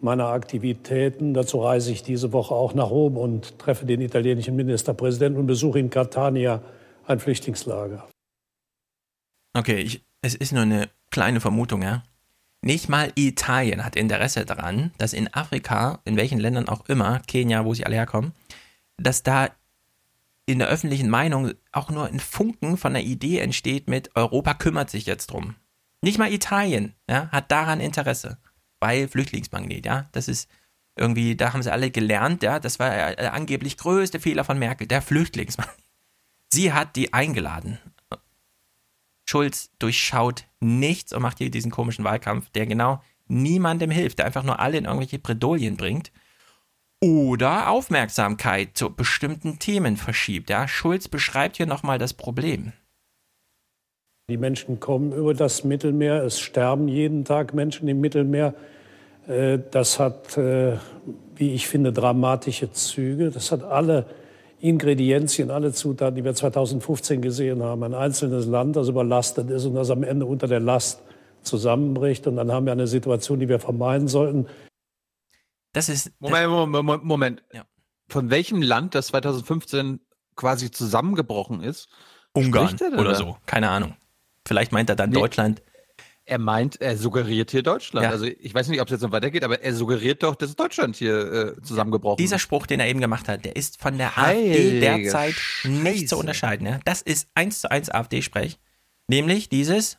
[0.00, 1.34] meiner Aktivitäten.
[1.34, 5.78] Dazu reise ich diese Woche auch nach Rom und treffe den italienischen Ministerpräsidenten und besuche
[5.78, 6.60] in Catania
[7.06, 8.06] ein Flüchtlingslager.
[9.54, 12.02] Okay, ich, es ist nur eine kleine Vermutung, ja.
[12.62, 17.64] Nicht mal Italien hat Interesse daran, dass in Afrika, in welchen Ländern auch immer, Kenia,
[17.64, 18.32] wo sie alle herkommen,
[18.96, 19.50] dass da
[20.46, 24.90] in der öffentlichen Meinung auch nur ein Funken von einer Idee entsteht mit Europa kümmert
[24.90, 25.56] sich jetzt drum.
[26.02, 28.38] Nicht mal Italien ja, hat daran Interesse.
[28.78, 30.48] Weil Flüchtlingsmagnet, ja, das ist
[30.94, 34.86] irgendwie, da haben sie alle gelernt, ja, das war der angeblich größte Fehler von Merkel,
[34.86, 35.76] der Flüchtlingsmagnet.
[36.52, 37.78] Sie hat die eingeladen.
[39.28, 44.44] Schulz durchschaut nichts und macht hier diesen komischen Wahlkampf, der genau niemandem hilft, der einfach
[44.44, 46.12] nur alle in irgendwelche Bredouillen bringt
[47.02, 50.50] oder Aufmerksamkeit zu bestimmten Themen verschiebt.
[50.50, 50.66] Ja?
[50.68, 52.72] Schulz beschreibt hier nochmal das Problem.
[54.28, 58.54] Die Menschen kommen über das Mittelmeer, es sterben jeden Tag Menschen im Mittelmeer.
[59.28, 60.78] Äh, das hat, äh,
[61.36, 63.30] wie ich finde, dramatische Züge.
[63.30, 64.06] Das hat alle
[64.60, 67.84] Ingredienzien, alle Zutaten, die wir 2015 gesehen haben.
[67.84, 71.02] Ein einzelnes Land, das überlastet ist und das am Ende unter der Last
[71.42, 72.26] zusammenbricht.
[72.26, 74.46] Und dann haben wir eine Situation, die wir vermeiden sollten.
[75.76, 76.10] Das ist.
[76.20, 77.42] Moment, Moment, Moment.
[77.52, 77.66] Ja.
[78.08, 80.00] Von welchem Land das 2015
[80.34, 81.88] quasi zusammengebrochen ist?
[82.32, 83.36] Ungarn oder so.
[83.44, 83.94] Keine Ahnung.
[84.46, 85.20] Vielleicht meint er dann nee.
[85.20, 85.62] Deutschland.
[86.24, 88.04] Er meint, er suggeriert hier Deutschland.
[88.04, 88.10] Ja.
[88.10, 90.96] Also ich weiß nicht, ob es jetzt noch weitergeht, aber er suggeriert doch, dass Deutschland
[90.96, 94.54] hier äh, zusammengebrochen Dieser Spruch, den er eben gemacht hat, der ist von der Heilige
[94.54, 95.68] AfD derzeit Scheiße.
[95.68, 96.66] nicht zu unterscheiden.
[96.66, 96.80] Ja?
[96.86, 98.58] Das ist eins zu eins AfD-Sprech.
[99.08, 99.98] Nämlich dieses,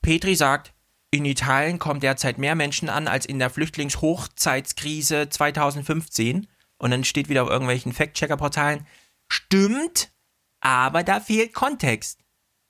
[0.00, 0.72] Petri sagt,
[1.12, 6.48] in Italien kommen derzeit mehr Menschen an als in der Flüchtlingshochzeitskrise 2015.
[6.78, 8.86] Und dann steht wieder auf irgendwelchen Fact-Checker-Portalen,
[9.28, 10.10] stimmt,
[10.60, 12.18] aber da fehlt Kontext.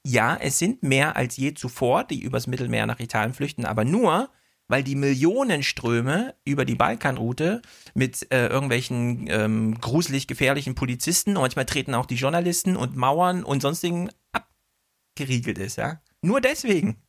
[0.04, 4.28] Ja, es sind mehr als je zuvor, die übers Mittelmeer nach Italien flüchten, aber nur,
[4.66, 7.62] weil die Millionenströme über die Balkanroute
[7.94, 13.62] mit äh, irgendwelchen ähm, gruselig gefährlichen Polizisten manchmal treten auch die Journalisten und Mauern und
[13.62, 16.02] sonstigen abgeriegelt ist, ja.
[16.22, 17.00] Nur deswegen.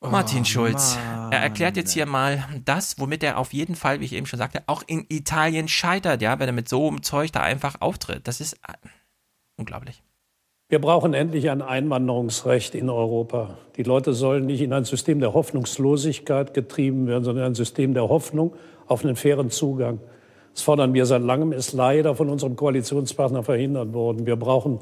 [0.00, 0.96] Martin oh, Schulz.
[0.96, 1.32] Mann.
[1.32, 4.38] Er erklärt jetzt hier mal das, womit er auf jeden Fall, wie ich eben schon
[4.38, 8.26] sagte, auch in Italien scheitert, ja, wenn er mit so einem Zeug da einfach auftritt.
[8.26, 8.72] Das ist äh,
[9.56, 10.02] unglaublich.
[10.70, 13.58] Wir brauchen endlich ein Einwanderungsrecht in Europa.
[13.76, 17.92] Die Leute sollen nicht in ein System der Hoffnungslosigkeit getrieben werden, sondern in ein System
[17.92, 18.54] der Hoffnung
[18.86, 20.00] auf einen fairen Zugang.
[20.54, 24.26] Das fordern wir seit langem, ist leider von unserem Koalitionspartner verhindert worden.
[24.26, 24.78] Wir brauchen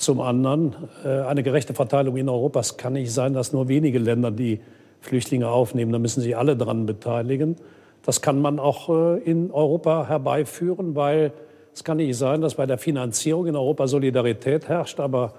[0.00, 0.74] zum anderen
[1.04, 2.60] äh, eine gerechte Verteilung in Europa.
[2.60, 4.60] Es kann nicht sein, dass nur wenige Länder die
[5.00, 5.92] Flüchtlinge aufnehmen.
[5.92, 7.56] Da müssen sich alle daran beteiligen.
[8.02, 11.32] Das kann man auch äh, in Europa herbeiführen, weil
[11.74, 15.34] es kann nicht sein, dass bei der Finanzierung in Europa Solidarität herrscht, aber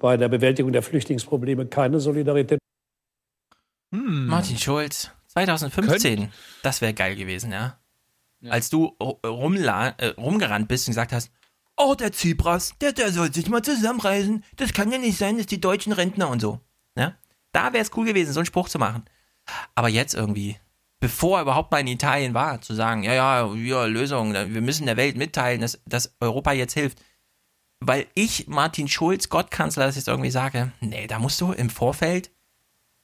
[0.00, 2.58] bei der Bewältigung der Flüchtlingsprobleme keine Solidarität.
[3.92, 4.26] Hm.
[4.26, 6.30] Martin Schulz, 2015, Könnt.
[6.62, 7.78] das wäre geil gewesen, ja?
[8.40, 8.50] ja.
[8.50, 11.30] Als du rumla äh, rumgerannt bist und gesagt hast,
[11.80, 14.44] oh, der Tsipras, der, der soll sich mal zusammenreißen.
[14.56, 16.60] Das kann ja nicht sein, dass die deutschen Rentner und so.
[16.96, 17.14] Ja?
[17.52, 19.04] Da wäre es cool gewesen, so einen Spruch zu machen.
[19.74, 20.56] Aber jetzt irgendwie,
[21.00, 24.86] bevor er überhaupt mal in Italien war, zu sagen, ja, ja, ja, Lösung, wir müssen
[24.86, 27.02] der Welt mitteilen, dass, dass Europa jetzt hilft.
[27.80, 32.30] Weil ich, Martin Schulz, Gottkanzler, das jetzt irgendwie sage, nee, da musst du im Vorfeld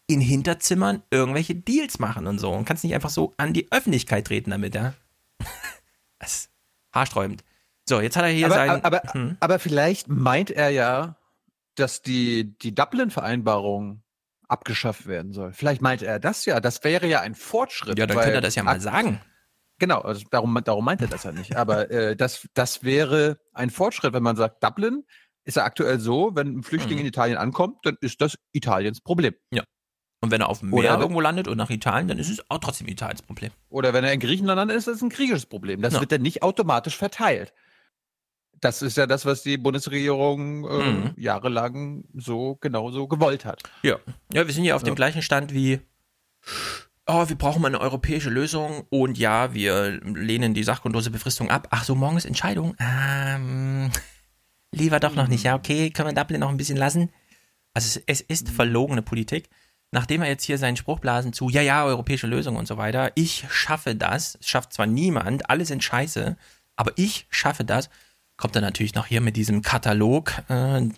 [0.07, 4.27] in Hinterzimmern irgendwelche Deals machen und so und kannst nicht einfach so an die Öffentlichkeit
[4.27, 4.94] treten damit, ja.
[6.19, 6.51] das ist
[6.93, 7.43] haarsträubend.
[7.88, 8.84] So, jetzt hat er hier aber, sein.
[8.84, 9.36] Aber, hm.
[9.40, 11.16] aber vielleicht meint er ja,
[11.76, 14.02] dass die, die Dublin-Vereinbarung
[14.48, 15.52] abgeschafft werden soll.
[15.52, 16.60] Vielleicht meint er das ja.
[16.60, 17.98] Das wäre ja ein Fortschritt.
[17.98, 19.20] Ja, dann könnte er das ja mal sagen.
[19.78, 21.56] Genau, also darum, darum meint er das ja nicht.
[21.56, 25.04] Aber äh, das, das wäre ein Fortschritt, wenn man sagt, Dublin
[25.44, 27.02] ist ja aktuell so, wenn ein Flüchtling mhm.
[27.02, 29.34] in Italien ankommt, dann ist das Italiens Problem.
[29.52, 29.62] Ja.
[30.20, 32.50] Und wenn er auf dem Meer Oder irgendwo landet und nach Italien, dann ist es
[32.50, 33.52] auch trotzdem Italiens Problem.
[33.68, 35.82] Oder wenn er in Griechenland landet, ist es ein griechisches Problem.
[35.82, 36.00] Das ja.
[36.00, 37.52] wird dann nicht automatisch verteilt.
[38.66, 41.10] Das ist ja das, was die Bundesregierung äh, mhm.
[41.16, 43.62] jahrelang so genauso gewollt hat.
[43.84, 43.98] Ja.
[44.32, 44.86] Ja, wir sind ja auf ja.
[44.86, 45.78] dem gleichen Stand wie,
[47.06, 51.68] oh, wir brauchen mal eine europäische Lösung und ja, wir lehnen die sachgrundlose Befristung ab.
[51.70, 52.74] Ach so, morgen ist Entscheidung.
[52.80, 53.93] Ähm,
[54.72, 55.44] lieber doch noch nicht.
[55.44, 57.10] Ja, okay, können wir Dublin noch ein bisschen lassen?
[57.72, 59.48] Also es, es ist verlogene Politik
[59.93, 63.12] nachdem er jetzt hier seinen Spruch blasen zu, ja, ja, europäische Lösung und so weiter,
[63.14, 66.36] ich schaffe das, es schafft zwar niemand, alle sind scheiße,
[66.74, 67.88] aber ich schaffe das,
[68.36, 70.32] kommt er natürlich noch hier mit diesem Katalog.
[70.48, 70.88] Äh,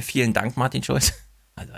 [0.00, 1.12] vielen Dank, Martin Schulz.
[1.56, 1.72] Also.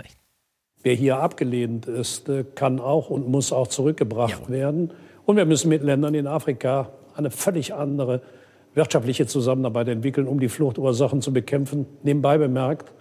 [0.81, 4.49] Wer hier abgelehnt ist, äh, kann auch und muss auch zurückgebracht ja.
[4.49, 4.91] werden.
[5.25, 8.21] Und wir müssen mit Ländern in Afrika eine völlig andere
[8.73, 11.85] wirtschaftliche Zusammenarbeit entwickeln, um die Fluchtursachen zu bekämpfen.
[12.03, 12.91] Nebenbei bemerkt,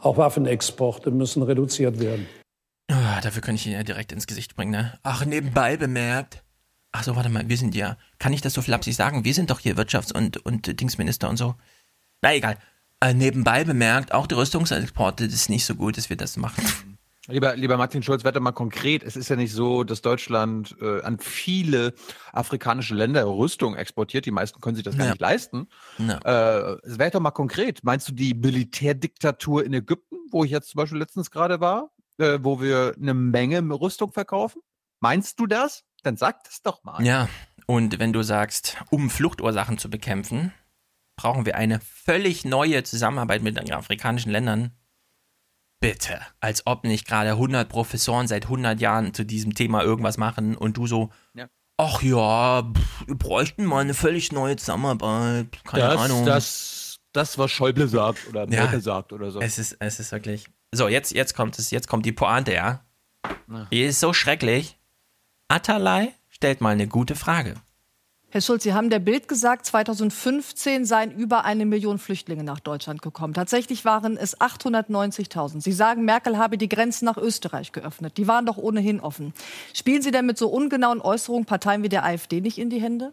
[0.00, 2.26] auch Waffenexporte müssen reduziert werden.
[2.90, 4.98] Oh, dafür könnte ich ihn ja direkt ins Gesicht bringen, ne?
[5.02, 6.42] Ach, nebenbei bemerkt.
[6.92, 9.24] Ach so, warte mal, wir sind ja, kann ich das so flapsig sagen?
[9.24, 11.56] Wir sind doch hier Wirtschafts- und, und Dingsminister und so.
[12.22, 12.56] Na egal.
[13.00, 16.64] Äh, nebenbei bemerkt, auch die Rüstungsexporte, ist nicht so gut, dass wir das machen.
[17.28, 19.02] Lieber, lieber Martin Schulz, werde mal konkret.
[19.02, 21.94] Es ist ja nicht so, dass Deutschland äh, an viele
[22.32, 24.26] afrikanische Länder Rüstung exportiert.
[24.26, 25.12] Die meisten können sich das gar ja.
[25.12, 25.68] nicht leisten.
[25.98, 26.18] Ja.
[26.18, 27.84] Äh, wäre doch mal konkret.
[27.84, 31.90] Meinst du die Militärdiktatur in Ägypten, wo ich jetzt zum Beispiel letztens gerade war?
[32.18, 34.62] äh, wo wir eine Menge Rüstung verkaufen?
[35.00, 35.84] Meinst du das?
[36.02, 37.04] Dann sag das doch mal.
[37.04, 37.28] Ja,
[37.66, 40.52] und wenn du sagst, um Fluchtursachen zu bekämpfen,
[41.16, 44.72] brauchen wir eine völlig neue Zusammenarbeit mit den afrikanischen Ländern.
[45.80, 50.56] Bitte, als ob nicht gerade 100 Professoren seit 100 Jahren zu diesem Thema irgendwas machen
[50.56, 51.48] und du so, ja.
[51.76, 55.48] ach ja, pff, wir bräuchten mal eine völlig neue Zusammenarbeit.
[55.64, 56.24] Keine das, Ahnung.
[56.24, 59.40] Das, das, was Schäuble sagt oder Merkel ja, sagt oder so.
[59.40, 60.46] Es ist, es ist wirklich.
[60.70, 62.84] So, jetzt, jetzt kommt es, jetzt kommt die Pointe, ja.
[63.70, 64.78] Die ist so schrecklich.
[65.48, 67.54] Atalay stellt mal eine gute Frage.
[68.28, 73.00] Herr Schulz, Sie haben der Bild gesagt, 2015 seien über eine Million Flüchtlinge nach Deutschland
[73.00, 73.32] gekommen.
[73.32, 75.60] Tatsächlich waren es 890.000.
[75.60, 78.16] Sie sagen, Merkel habe die Grenzen nach Österreich geöffnet.
[78.16, 79.34] Die waren doch ohnehin offen.
[79.72, 83.12] Spielen Sie denn mit so ungenauen Äußerungen Parteien wie der AfD nicht in die Hände?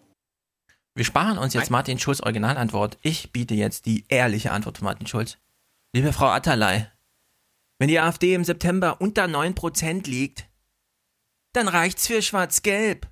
[0.95, 2.97] Wir sparen uns jetzt Martin Schulz Originalantwort.
[3.03, 5.38] Ich biete jetzt die ehrliche Antwort von Martin Schulz.
[5.93, 6.88] Liebe Frau Atalay,
[7.77, 10.47] wenn die AfD im September unter 9% liegt,
[11.53, 13.07] dann reicht's für Schwarz-Gelb.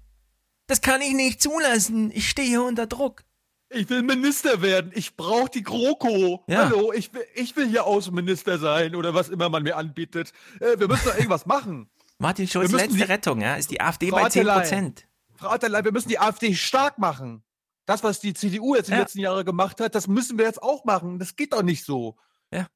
[0.68, 2.12] Das kann ich nicht zulassen.
[2.14, 3.24] Ich stehe hier unter Druck.
[3.70, 4.92] Ich will Minister werden.
[4.94, 6.44] Ich brauche die GroKo.
[6.48, 6.66] Ja.
[6.66, 10.32] Hallo, ich will, ich will hier Außenminister sein oder was immer man mir anbietet.
[10.60, 11.90] Äh, wir müssen doch irgendwas machen.
[12.20, 15.08] Martin Schulz, letzte die, Rettung, ja, ist die AfD Frau bei 10 Prozent.
[15.36, 17.44] Frau Atterlei, wir müssen die AfD stark machen.
[17.86, 18.96] Das, was die CDU jetzt ja.
[18.96, 21.20] in den letzten Jahren gemacht hat, das müssen wir jetzt auch machen.
[21.20, 22.18] Das geht doch nicht so.
[22.52, 22.68] Ja.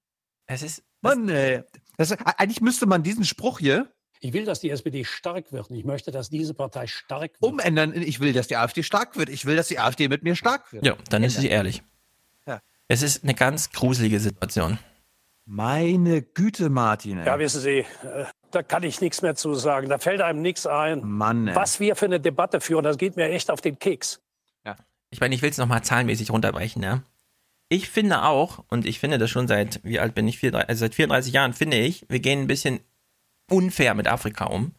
[0.46, 0.84] Es ist.
[1.02, 1.64] Mann, ey.
[1.98, 3.92] Das, eigentlich müsste man diesen Spruch hier.
[4.24, 5.72] Ich will, dass die SPD stark wird.
[5.72, 7.52] Ich möchte, dass diese Partei stark wird.
[7.52, 7.94] Umändern.
[7.96, 9.30] Ich will, dass die AfD stark wird.
[9.30, 10.86] Ich will, dass die AfD mit mir stark wird.
[10.86, 11.82] Ja, dann ist sie ehrlich.
[12.46, 12.62] Ja.
[12.88, 14.78] Es ist eine ganz gruselige Situation.
[15.46, 17.18] Meine Güte, Martin.
[17.18, 17.26] Ey.
[17.26, 17.86] Ja, wissen Sie, äh,
[18.52, 19.90] da kann ich nichts mehr zu sagen.
[19.90, 21.02] Da fällt einem nichts ein.
[21.04, 21.56] Mann, ey.
[21.56, 24.22] Was wir für eine Debatte führen, das geht mir echt auf den Keks.
[24.64, 24.76] Ja.
[25.10, 27.02] Ich meine, ich will es nochmal zahlenmäßig runterbrechen, ja
[27.72, 30.80] ich finde auch, und ich finde das schon seit, wie alt bin ich, 34, also
[30.82, 32.82] seit 34 Jahren, finde ich, wir gehen ein bisschen
[33.52, 34.74] unfair mit Afrika um.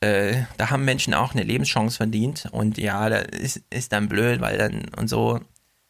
[0.00, 4.40] Äh, da haben Menschen auch eine Lebenschance verdient und ja, das ist, ist dann blöd,
[4.40, 5.40] weil dann und so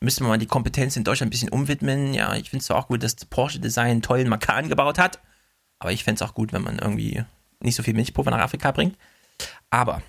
[0.00, 2.14] müssen wir mal die Kompetenz in Deutschland ein bisschen umwidmen.
[2.14, 5.20] Ja, ich finde es auch gut, dass Porsche Design einen tollen Makan gebaut hat,
[5.78, 7.24] aber ich fände es auch gut, wenn man irgendwie
[7.60, 8.96] nicht so viel Milchpulver nach Afrika bringt.
[9.68, 10.02] Aber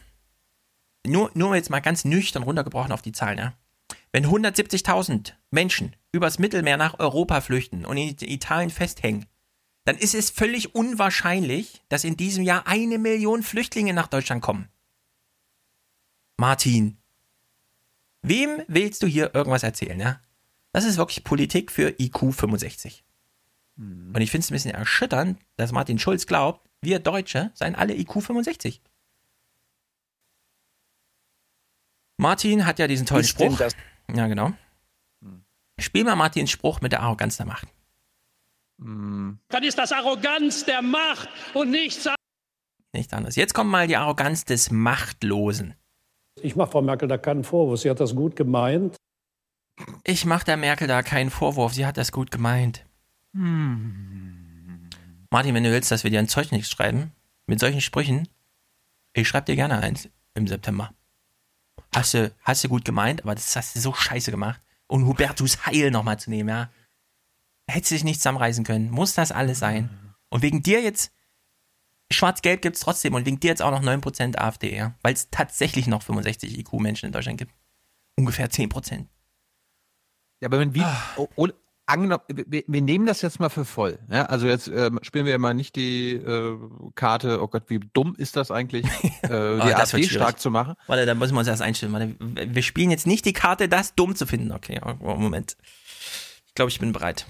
[1.06, 3.54] nur, nur jetzt mal ganz nüchtern runtergebrochen auf die Zahlen, ja.
[4.14, 9.26] Wenn 170.000 Menschen übers Mittelmeer nach Europa flüchten und in Italien festhängen,
[9.84, 14.70] dann ist es völlig unwahrscheinlich, dass in diesem Jahr eine Million Flüchtlinge nach Deutschland kommen.
[16.38, 16.98] Martin,
[18.22, 20.20] wem willst du hier irgendwas erzählen, ja?
[20.74, 23.04] Das ist wirklich Politik für IQ 65.
[23.78, 27.96] Und ich finde es ein bisschen erschütternd, dass Martin Schulz glaubt, wir Deutsche seien alle
[27.96, 28.82] IQ 65.
[32.18, 33.60] Martin hat ja diesen tollen Spruch.
[34.14, 34.54] Ja, genau.
[35.80, 37.68] Spiel mal Martins Spruch mit der Arroganz der Macht.
[38.84, 42.10] Dann ist das Arroganz der Macht und nichts
[42.94, 43.36] Nicht anders.
[43.36, 45.76] Jetzt kommt mal die Arroganz des Machtlosen.
[46.42, 47.82] Ich mache Frau Merkel da keinen Vorwurf.
[47.82, 48.96] Sie hat das gut gemeint.
[50.04, 52.86] Ich mache der Merkel da keinen Vorwurf, sie hat das gut gemeint.
[53.34, 54.34] Martin,
[55.32, 57.12] wenn du willst, dass wir dir ein Zeugnis schreiben,
[57.48, 58.28] mit solchen Sprüchen,
[59.14, 60.92] ich schreibe dir gerne eins im September.
[61.94, 64.62] Hast du, hast du gut gemeint, aber das hast du so scheiße gemacht.
[64.88, 66.70] Und Hubertus Heil nochmal zu nehmen, ja.
[67.72, 68.90] Hättest du dich nicht zusammenreißen können.
[68.90, 69.90] Muss das alles sein?
[70.30, 71.12] Und wegen dir jetzt,
[72.12, 74.96] Schwarz-Gelb gibt's trotzdem und wegen dir jetzt auch noch 9% AfD, ja.
[75.02, 77.54] Weil es tatsächlich noch 65 IQ-Menschen in Deutschland gibt.
[78.18, 79.06] Ungefähr 10%.
[80.42, 81.48] Ja, aber wenn wir, oh, oh,
[81.86, 84.00] angenommen, wir, wir nehmen das jetzt mal für voll.
[84.10, 84.26] Ja?
[84.26, 86.58] Also jetzt ähm, spielen wir mal nicht die äh,
[86.96, 88.86] Karte, oh Gott, wie dumm ist das eigentlich,
[89.22, 90.76] äh, die Oh, AfD stark zu machen.
[90.88, 91.94] Warte, da müssen wir uns erst einstellen.
[91.94, 94.52] Warte, wir spielen jetzt nicht die Karte, das dumm zu finden.
[94.52, 95.58] Okay, oh, Moment.
[96.48, 97.26] Ich glaube, ich bin bereit.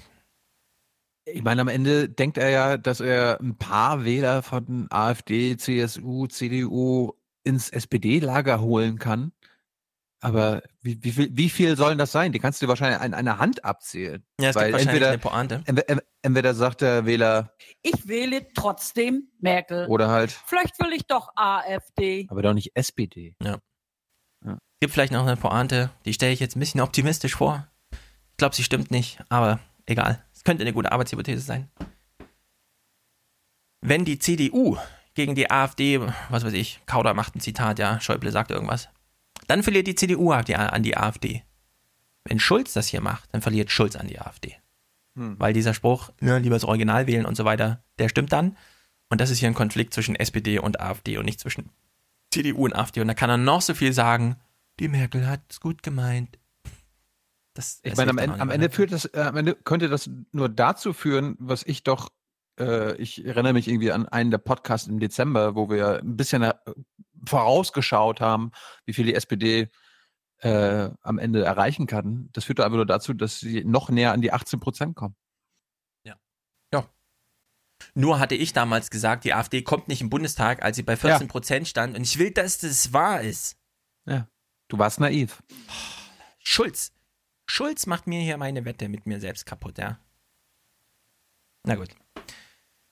[1.26, 6.28] Ich meine, am Ende denkt er ja, dass er ein paar Wähler von AfD, CSU,
[6.28, 9.32] CDU ins SPD-Lager holen kann.
[10.24, 12.32] Aber wie, wie, viel, wie viel sollen das sein?
[12.32, 14.24] Die kannst du dir wahrscheinlich an einer Hand abzählen.
[14.40, 15.64] Ja, es gibt Weil wahrscheinlich entweder, eine Pointe.
[15.66, 19.88] entweder, entweder sagt der Wähler Ich wähle trotzdem Merkel.
[19.88, 22.28] oder halt, Vielleicht will ich doch AfD.
[22.30, 23.36] aber doch nicht SPD.
[23.42, 23.58] Ja.
[24.46, 27.68] Es gibt vielleicht noch eine Pointe, die stelle ich jetzt ein bisschen optimistisch vor.
[27.92, 30.24] Ich glaube, sie stimmt nicht, aber egal.
[30.42, 31.70] Es könnte eine gute Arbeitshypothese sein.
[33.82, 34.76] Wenn die CDU
[35.14, 38.90] gegen die AfD, was weiß ich, Kauder macht ein Zitat, ja, Schäuble sagt irgendwas,
[39.46, 40.44] dann verliert die CDU an
[40.82, 41.44] die- AfD.
[42.24, 44.56] Wenn Schulz das hier macht, dann verliert Schulz an die AfD.
[45.16, 45.40] Hm.
[45.40, 48.58] Weil dieser Spruch, ja, lieber das Original wählen und so weiter, der stimmt dann.
[49.10, 51.70] Und das ist hier ein Konflikt zwischen SPD und AfD und nicht zwischen
[52.32, 53.00] CDU und AfD.
[53.00, 54.38] Und da kann er noch so viel sagen,
[54.80, 56.40] die Merkel hat es gut gemeint.
[57.54, 60.50] Das, Ich meine, am Ende, am Ende führt das, äh, am Ende könnte das nur
[60.50, 62.10] dazu führen, was ich doch,
[62.60, 66.44] äh, ich erinnere mich irgendwie an einen der Podcasts im Dezember, wo wir ein bisschen
[66.44, 66.54] äh,
[67.28, 68.52] vorausgeschaut haben,
[68.86, 69.70] wie viel die SPD
[70.40, 72.30] äh, am Ende erreichen kann.
[72.32, 75.16] Das führt einfach nur dazu, dass sie noch näher an die 18 Prozent kommen.
[77.94, 81.28] Nur hatte ich damals gesagt, die AfD kommt nicht im Bundestag, als sie bei 14
[81.28, 81.96] Prozent stand.
[81.96, 83.58] Und ich will, dass das wahr ist.
[84.06, 84.28] Ja,
[84.68, 85.44] du warst naiv.
[86.40, 86.94] Schulz.
[87.52, 90.00] Schulz macht mir hier meine Wette mit mir selbst kaputt, ja.
[91.66, 91.90] Na gut.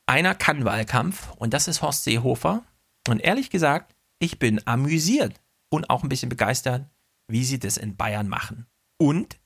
[0.06, 2.66] Einer kann Wahlkampf und das ist Horst Seehofer.
[3.08, 6.86] Und ehrlich gesagt, ich bin amüsiert und auch ein bisschen begeistert,
[7.30, 8.68] wie sie das in Bayern machen.
[8.98, 9.40] Und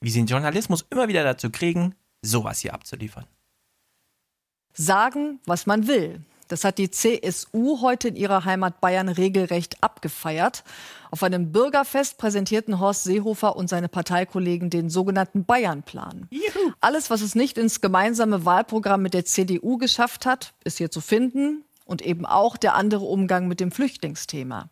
[0.00, 3.26] wie sie den Journalismus immer wieder dazu kriegen, sowas hier abzuliefern.
[4.72, 6.24] Sagen, was man will.
[6.48, 10.64] Das hat die CSU heute in ihrer Heimat Bayern regelrecht abgefeiert.
[11.10, 16.28] Auf einem Bürgerfest präsentierten Horst Seehofer und seine Parteikollegen den sogenannten Bayern-Plan.
[16.80, 21.00] Alles, was es nicht ins gemeinsame Wahlprogramm mit der CDU geschafft hat, ist hier zu
[21.00, 24.68] finden und eben auch der andere Umgang mit dem Flüchtlingsthema.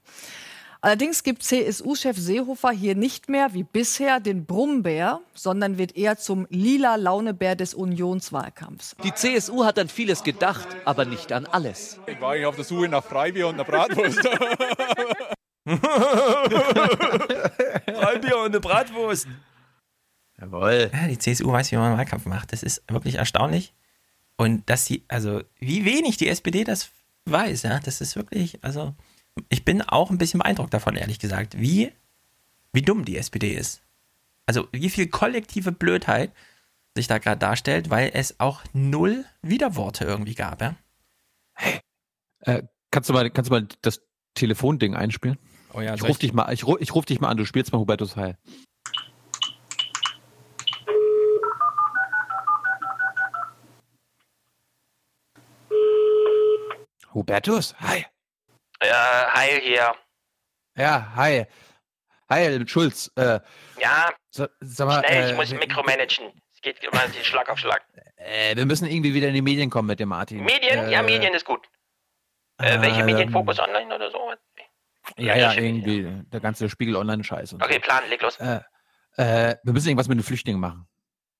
[0.86, 6.46] Allerdings gibt CSU-Chef Seehofer hier nicht mehr wie bisher den Brummbär, sondern wird eher zum
[6.48, 8.94] lila Launebär des Unionswahlkampfs.
[9.02, 11.98] Die CSU hat an vieles gedacht, aber nicht an alles.
[12.06, 14.20] Ich war eigentlich auf der Suche nach Freibier und einer Bratwurst.
[17.92, 19.26] Freibier und eine Bratwurst.
[20.40, 20.92] Jawohl.
[20.92, 22.52] Ja, die CSU weiß, wie man einen Wahlkampf macht.
[22.52, 23.74] Das ist wirklich erstaunlich.
[24.36, 26.90] Und dass sie, also, wie wenig die SPD das
[27.24, 28.94] weiß, ja, das ist wirklich, also,
[29.48, 31.92] ich bin auch ein bisschen beeindruckt davon, ehrlich gesagt, wie,
[32.72, 33.82] wie dumm die SPD ist.
[34.46, 36.32] Also, wie viel kollektive Blödheit
[36.96, 40.76] sich da gerade darstellt, weil es auch null Widerworte irgendwie gab, ja.
[42.40, 44.00] Äh, kannst du mal, kannst du mal das
[44.34, 45.38] Telefonding einspielen?
[45.72, 47.36] Oh ja, ich soll ruf ich- dich mal, ich, ru- ich ruf dich mal an,
[47.36, 48.38] du spielst mal Hubertus Heil.
[57.14, 58.06] Hubertus, hi.
[58.82, 59.94] Ja, Heil hier.
[60.76, 61.46] Ja, hi.
[62.28, 63.10] Hi, Schulz.
[63.16, 63.40] Äh,
[63.78, 66.32] Ja, sa- sag mal, schnell, äh, ich muss mikromanagen.
[66.54, 67.82] Es geht immer Schlag auf Schlag.
[68.16, 70.42] Äh, wir müssen irgendwie wieder in die Medien kommen mit dem Martin.
[70.42, 70.86] Medien?
[70.86, 71.66] Äh, ja, Medien ist gut.
[72.58, 73.30] Äh, welche ähm, Medien?
[73.30, 74.32] Fokus Online oder so?
[75.18, 77.52] Ja, ja, irgendwie der ganze Spiegel Online-Scheiß.
[77.52, 77.80] und Okay, so.
[77.80, 78.38] Plan, leg los.
[78.40, 78.60] Äh,
[79.16, 80.88] äh, wir müssen irgendwas mit den Flüchtlingen machen.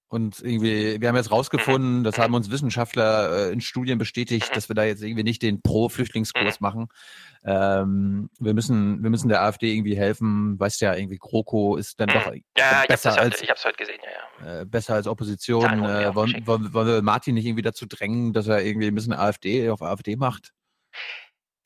[0.08, 4.68] Und irgendwie, wir haben jetzt rausgefunden, das haben uns Wissenschaftler äh, in Studien bestätigt, dass
[4.68, 6.88] wir da jetzt irgendwie nicht den Pro-Flüchtlingskurs machen.
[7.44, 10.60] Ähm, wir müssen, wir müssen der AfD irgendwie helfen.
[10.60, 13.50] Weißt ja, irgendwie GroKo ist dann doch Ja, ich hab's, besser das heute, als ich
[13.50, 14.60] hab's heute gesehen, ja, ja.
[14.60, 15.84] äh, besser als Opposition.
[15.84, 19.12] Äh, wollen, wollen, wollen wir Martin nicht irgendwie dazu drängen, dass er irgendwie ein bisschen
[19.12, 20.52] AfD auf AfD macht?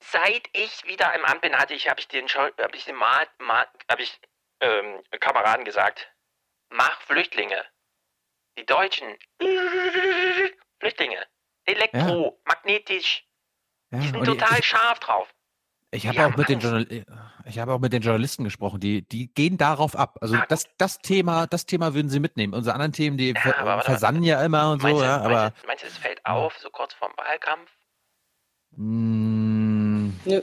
[0.03, 2.97] Seit ich wieder im Amt bin, hatte ich, habe ich den, Schau- hab ich den
[2.97, 4.19] Ma, Ma, hab ich
[4.61, 6.11] ähm, Kameraden gesagt,
[6.71, 7.63] mach Flüchtlinge.
[8.61, 9.17] Die Deutschen.
[10.81, 11.17] Flüchtlinge.
[11.65, 13.25] Elektro, magnetisch.
[13.91, 15.29] Ja, Die sind total ich, scharf drauf.
[15.91, 16.91] ich habe auch mit den Angst.
[16.91, 17.05] Journal
[17.47, 20.19] ich habe auch mit den Journalisten gesprochen, die, die gehen darauf ab.
[20.21, 22.53] Also das, das Thema, das Thema würden sie mitnehmen.
[22.55, 25.17] Unsere anderen Themen, die ver aber warte, versanden ja immer und so, Meinst du, ja,
[25.17, 27.71] aber meinst, du, meinst du, es fällt auf, so kurz vorm Wahlkampf?
[28.77, 30.43] mh, Nö.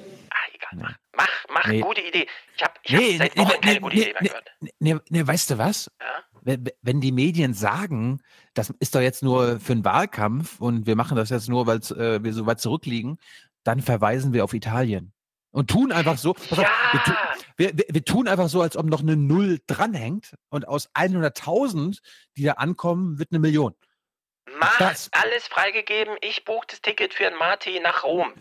[1.13, 1.79] Mach, mach, Nee.
[1.81, 2.27] gute Idee.
[2.55, 4.21] Ich habe ich Nee, hab seit nee, Wochen nee, keine nee, gute nee, Idee mehr
[4.21, 4.27] nee.
[4.27, 4.51] gehört.
[4.79, 5.91] Ne, ne, weißt du was?
[5.99, 6.23] Ja?
[6.47, 8.21] Wenn, wenn die Medien sagen,
[8.53, 11.79] das ist doch jetzt nur für einen Wahlkampf und wir machen das jetzt nur, weil
[11.99, 13.17] äh, wir so weit zurückliegen,
[13.65, 15.11] dann verweisen wir auf Italien.
[15.51, 17.11] Und tun einfach so, auf, wir, tu,
[17.57, 21.99] wir, wir, wir tun einfach so, als ob noch eine Null dranhängt und aus 100.000,
[22.37, 23.75] die da ankommen, wird eine Million.
[24.57, 26.15] Mach Das- alles freigegeben.
[26.21, 28.31] Ich buche das Ticket für einen Marty nach Rom.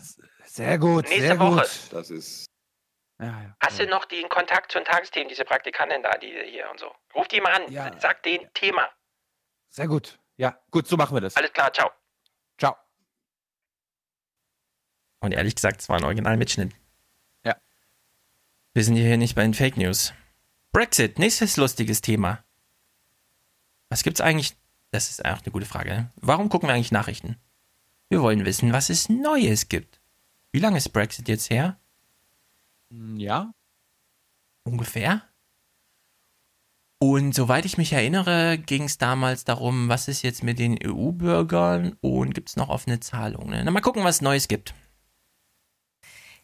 [0.45, 1.55] Sehr gut, Nächste sehr Woche.
[1.61, 1.69] gut.
[1.91, 2.45] Das ist.
[3.19, 3.55] Ja, ja.
[3.63, 6.93] Hast du noch den Kontakt zu den Tagesthemen, diese Praktikantin da, die hier und so?
[7.15, 7.91] Ruf die mal an, Ja.
[7.99, 8.87] sag den Thema.
[9.69, 10.19] Sehr gut.
[10.37, 11.35] Ja, gut, so machen wir das.
[11.35, 11.89] Alles klar, ciao.
[12.59, 12.75] Ciao.
[15.19, 16.73] Und ehrlich gesagt, es war ein Originalmitschnitt.
[17.43, 17.55] Ja.
[18.73, 20.13] Wir sind hier nicht bei den Fake News.
[20.71, 22.43] Brexit, nächstes lustiges Thema.
[23.89, 24.55] Was gibt's eigentlich?
[24.91, 26.11] Das ist auch eine gute Frage.
[26.17, 27.41] Warum gucken wir eigentlich Nachrichten?
[28.09, 29.99] Wir wollen wissen, was es Neues gibt.
[30.51, 31.79] Wie lange ist Brexit jetzt her?
[32.89, 33.51] Ja.
[34.63, 35.23] Ungefähr.
[36.99, 41.95] Und soweit ich mich erinnere, ging es damals darum, was ist jetzt mit den EU-Bürgern
[42.01, 43.51] und gibt es noch offene Zahlungen.
[43.51, 43.61] ne?
[43.63, 44.73] Na, mal gucken, was es Neues gibt.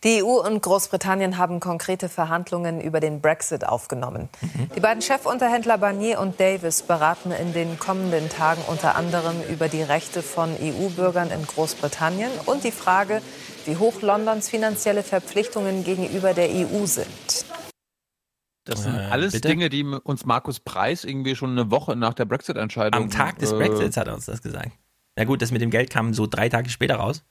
[0.03, 4.28] Die EU und Großbritannien haben konkrete Verhandlungen über den Brexit aufgenommen.
[4.76, 9.82] Die beiden Chefunterhändler Barnier und Davis beraten in den kommenden Tagen unter anderem über die
[9.82, 13.22] Rechte von EU-Bürgern in Großbritannien und die Frage,
[13.68, 17.45] wie hoch Londons finanzielle Verpflichtungen gegenüber der EU sind.
[18.65, 19.49] Das sind Äh, alles bitte?
[19.49, 23.03] Dinge, die uns Markus Preis irgendwie schon eine Woche nach der Brexit-Entscheidung.
[23.03, 24.72] Am Tag des äh, Brexits hat er uns das gesagt.
[25.15, 27.23] Na gut, das mit dem Geld kam so drei Tage später raus.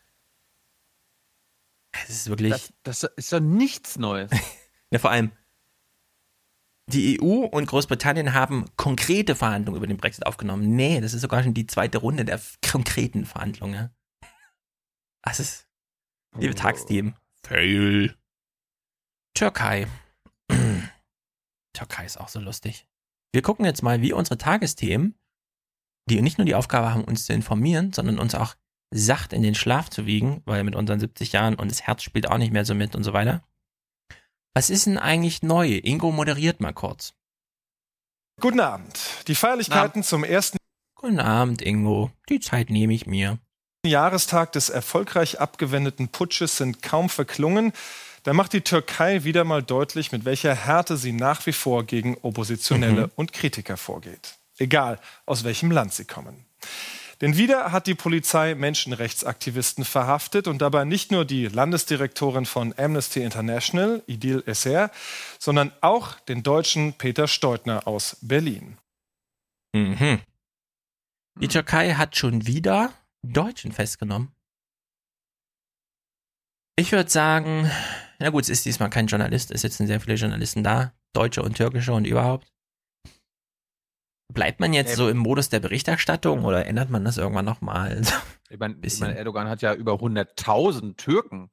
[1.92, 2.52] Das ist wirklich.
[2.52, 2.72] Das,
[3.02, 4.30] das ist doch nichts Neues.
[4.90, 5.32] Ja, vor allem,
[6.86, 10.76] die EU und Großbritannien haben konkrete Verhandlungen über den Brexit aufgenommen.
[10.76, 12.38] Nee, das ist sogar schon die zweite Runde der
[12.70, 13.74] konkreten Verhandlungen.
[13.74, 13.90] ja.
[15.22, 15.66] Das ist,
[16.36, 17.14] liebe Tagsteam,
[17.44, 18.16] fail.
[19.34, 19.86] Türkei.
[21.72, 22.86] Türkei ist auch so lustig.
[23.32, 25.14] Wir gucken jetzt mal, wie unsere Tagesthemen,
[26.08, 28.54] die nicht nur die Aufgabe haben, uns zu informieren, sondern uns auch
[28.92, 32.28] sacht in den Schlaf zu wiegen, weil mit unseren 70 Jahren und das Herz spielt
[32.28, 33.42] auch nicht mehr so mit und so weiter.
[34.54, 35.80] Was ist denn eigentlich neu?
[35.82, 37.14] Ingo moderiert mal kurz.
[38.40, 38.98] Guten Abend.
[39.28, 40.58] Die Feierlichkeiten zum ersten
[40.94, 42.10] Guten Abend, Ingo.
[42.28, 43.38] Die Zeit nehme ich mir.
[43.90, 47.72] Jahrestag des erfolgreich abgewendeten Putsches sind kaum verklungen.
[48.22, 52.16] Da macht die Türkei wieder mal deutlich, mit welcher Härte sie nach wie vor gegen
[52.22, 53.12] Oppositionelle Mhm.
[53.16, 54.36] und Kritiker vorgeht.
[54.58, 56.44] Egal, aus welchem Land sie kommen.
[57.20, 63.22] Denn wieder hat die Polizei Menschenrechtsaktivisten verhaftet und dabei nicht nur die Landesdirektorin von Amnesty
[63.22, 64.90] International, Idil Esser,
[65.38, 68.76] sondern auch den deutschen Peter Steutner aus Berlin.
[69.72, 70.20] Mhm.
[71.40, 72.92] Die Türkei hat schon wieder
[73.22, 74.34] Deutschen festgenommen.
[76.76, 77.70] Ich würde sagen,
[78.18, 81.56] na gut, es ist diesmal kein Journalist, es sitzen sehr viele Journalisten da, Deutsche und
[81.56, 82.52] Türkische und überhaupt.
[84.32, 88.02] Bleibt man jetzt so im Modus der Berichterstattung oder ändert man das irgendwann nochmal?
[88.50, 91.48] Ich meine, ich mein, Erdogan hat ja über 100.000 Türken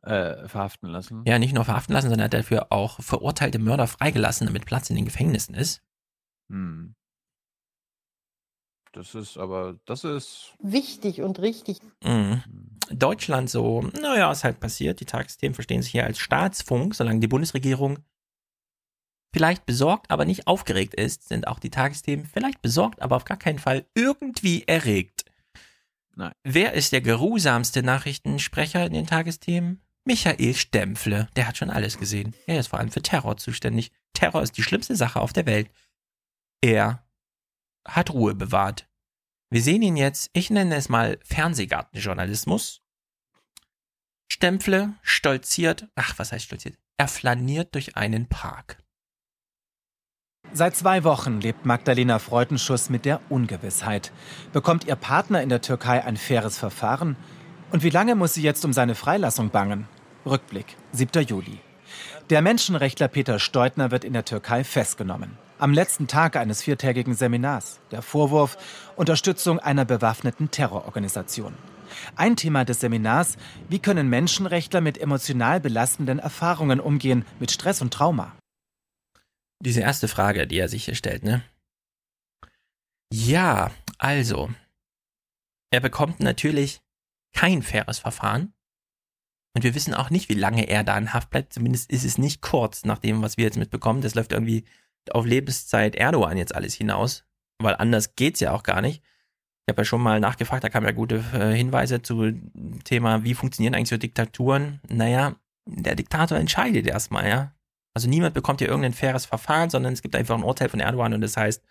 [0.00, 1.22] äh, verhaften lassen.
[1.26, 4.96] Ja, nicht nur verhaften lassen, sondern hat dafür auch verurteilte Mörder freigelassen, damit Platz in
[4.96, 5.82] den Gefängnissen ist.
[6.50, 6.94] Hm.
[8.92, 10.54] Das ist aber, das ist.
[10.58, 11.78] Wichtig und richtig.
[12.02, 12.42] Mhm.
[12.90, 15.00] Deutschland so, naja, ist halt passiert.
[15.00, 16.94] Die Tagesthemen verstehen sich hier als Staatsfunk.
[16.94, 18.00] Solange die Bundesregierung
[19.32, 23.36] vielleicht besorgt, aber nicht aufgeregt ist, sind auch die Tagesthemen vielleicht besorgt, aber auf gar
[23.36, 25.24] keinen Fall irgendwie erregt.
[26.16, 26.32] Nein.
[26.42, 29.80] Wer ist der geruhsamste Nachrichtensprecher in den Tagesthemen?
[30.04, 31.28] Michael Stempfle.
[31.36, 32.34] Der hat schon alles gesehen.
[32.46, 33.92] Er ist vor allem für Terror zuständig.
[34.14, 35.70] Terror ist die schlimmste Sache auf der Welt.
[36.60, 37.04] Er
[37.86, 38.88] hat Ruhe bewahrt.
[39.50, 42.82] Wir sehen ihn jetzt, ich nenne es mal Fernsehgartenjournalismus.
[44.30, 46.78] Stempfle stolziert, ach, was heißt stolziert?
[46.96, 48.78] Er flaniert durch einen Park.
[50.52, 54.12] Seit zwei Wochen lebt Magdalena Freudenschuss mit der Ungewissheit.
[54.52, 57.16] Bekommt ihr Partner in der Türkei ein faires Verfahren?
[57.70, 59.86] Und wie lange muss sie jetzt um seine Freilassung bangen?
[60.26, 61.24] Rückblick, 7.
[61.24, 61.60] Juli.
[62.30, 65.38] Der Menschenrechtler Peter Steutner wird in der Türkei festgenommen.
[65.60, 67.80] Am letzten Tag eines viertägigen Seminars.
[67.90, 68.56] Der Vorwurf
[68.96, 71.54] Unterstützung einer bewaffneten Terrororganisation.
[72.16, 73.36] Ein Thema des Seminars,
[73.68, 78.34] wie können Menschenrechtler mit emotional belastenden Erfahrungen umgehen, mit Stress und Trauma?
[79.62, 81.42] Diese erste Frage, die er sich hier stellt, ne?
[83.12, 84.48] Ja, also,
[85.70, 86.80] er bekommt natürlich
[87.34, 88.54] kein faires Verfahren.
[89.54, 91.52] Und wir wissen auch nicht, wie lange er da in Haft bleibt.
[91.52, 94.00] Zumindest ist es nicht kurz nach dem, was wir jetzt mitbekommen.
[94.00, 94.64] Das läuft irgendwie
[95.14, 97.24] auf Lebenszeit Erdogan jetzt alles hinaus.
[97.60, 99.02] Weil anders geht's ja auch gar nicht.
[99.66, 102.32] Ich habe ja schon mal nachgefragt, da kamen ja gute äh, Hinweise zu
[102.84, 104.80] Thema, wie funktionieren eigentlich so Diktaturen.
[104.88, 107.54] Naja, der Diktator entscheidet erstmal, ja.
[107.94, 111.12] Also niemand bekommt hier irgendein faires Verfahren, sondern es gibt einfach ein Urteil von Erdogan
[111.12, 111.62] und das heißt,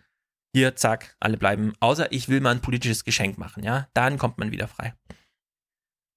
[0.54, 1.74] hier, zack, alle bleiben.
[1.80, 3.88] Außer ich will mal ein politisches Geschenk machen, ja.
[3.94, 4.94] Dann kommt man wieder frei.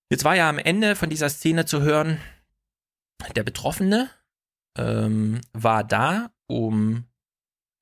[0.09, 2.19] Jetzt war ja am Ende von dieser Szene zu hören,
[3.35, 4.09] der Betroffene
[4.77, 7.05] ähm, war da, um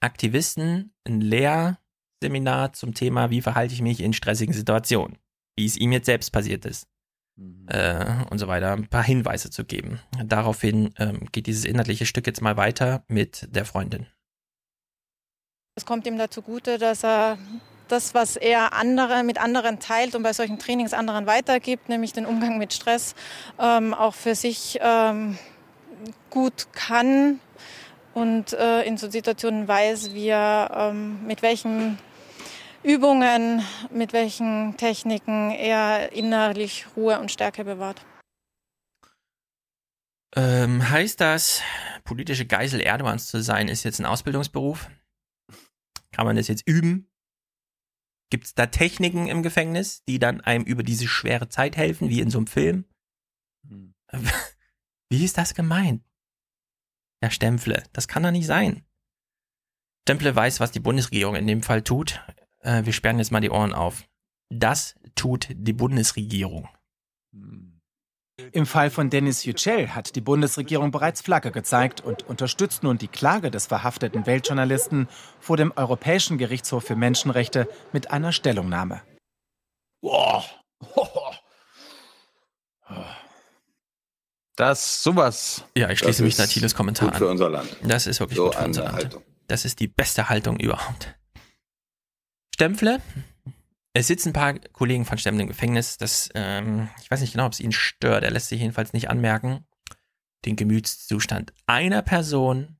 [0.02, 5.18] Aktivisten ein Lehrseminar zum Thema, wie verhalte ich mich in stressigen Situationen,
[5.56, 6.88] wie es ihm jetzt selbst passiert ist
[7.36, 7.68] mhm.
[7.68, 10.00] äh, und so weiter, ein paar Hinweise zu geben.
[10.24, 14.08] Daraufhin ähm, geht dieses inhaltliche Stück jetzt mal weiter mit der Freundin.
[15.76, 17.38] Es kommt ihm dazu gute, dass er
[17.88, 22.26] das, was er andere, mit anderen teilt und bei solchen Trainings anderen weitergibt, nämlich den
[22.26, 23.16] Umgang mit Stress,
[23.60, 25.38] ähm, auch für sich ähm,
[26.30, 27.40] gut kann
[28.14, 31.98] und äh, in so Situationen weiß, wie er ähm, mit welchen
[32.84, 38.06] Übungen, mit welchen Techniken er innerlich Ruhe und Stärke bewahrt.
[40.36, 41.62] Ähm, heißt das,
[42.04, 44.90] politische Geisel Erdogans zu sein, ist jetzt ein Ausbildungsberuf?
[46.12, 47.10] Kann man das jetzt üben?
[48.30, 52.22] Gibt es da Techniken im Gefängnis, die dann einem über diese schwere Zeit helfen, wie
[52.22, 52.86] in so einem Film?
[53.68, 53.94] Hm.
[55.10, 56.06] Wie ist das gemeint?
[57.22, 58.84] Ja, Stempfle, das kann doch nicht sein.
[60.04, 62.22] Stempfle weiß, was die Bundesregierung in dem Fall tut.
[62.60, 64.04] Äh, wir sperren jetzt mal die Ohren auf.
[64.50, 66.68] Das tut die Bundesregierung.
[67.34, 67.80] Hm.
[68.54, 73.08] Im Fall von Dennis Yücel hat die Bundesregierung bereits Flagge gezeigt und unterstützt nun die
[73.08, 75.08] Klage des verhafteten Weltjournalisten
[75.40, 79.04] vor dem Europäischen Gerichtshof für Menschenrechte mit einer Stellungnahme.
[80.02, 80.44] Boah.
[84.56, 85.64] Das sowas.
[85.76, 87.70] Ja, ich schließe mich Natiles Kommentar gut für unser Land.
[87.82, 87.88] an.
[87.88, 88.96] Das ist wirklich so gut für unser Land.
[88.96, 89.24] Haltung.
[89.48, 91.16] Das ist die beste Haltung überhaupt.
[92.54, 93.02] Stempfle
[93.94, 95.98] es sitzen ein paar Kollegen von Stemmel im Gefängnis.
[95.98, 98.24] Das, ähm, ich weiß nicht genau, ob es ihn stört.
[98.24, 99.66] Er lässt sich jedenfalls nicht anmerken.
[100.46, 102.78] Den Gemütszustand einer Person.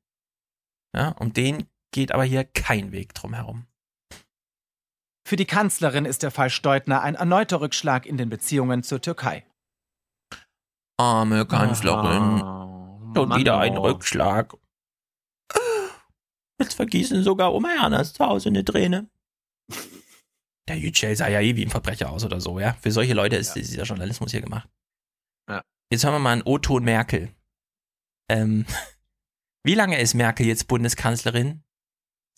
[0.96, 3.68] Ja, um den geht aber hier kein Weg drum herum.
[5.28, 9.46] Für die Kanzlerin ist der Fall Steutner ein erneuter Rückschlag in den Beziehungen zur Türkei.
[11.02, 12.42] Arme Kanzlerin.
[13.16, 14.56] Schon wieder ein Rückschlag.
[16.60, 19.10] Jetzt vergießen sogar Oma Ernas zu Hause eine Träne.
[20.68, 22.74] Der Yücel sah ja eh wie ein Verbrecher aus oder so, ja.
[22.74, 23.64] Für solche Leute ist ja.
[23.64, 24.70] dieser Journalismus hier gemacht.
[25.50, 25.64] Ja.
[25.92, 27.34] Jetzt hören wir mal einen O-Ton Merkel.
[28.30, 28.68] Ähm,
[29.66, 31.64] wie lange ist Merkel jetzt Bundeskanzlerin?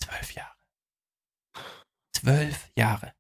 [0.02, 0.56] Zwölf Jahre.
[2.16, 3.14] Zwölf Jahre.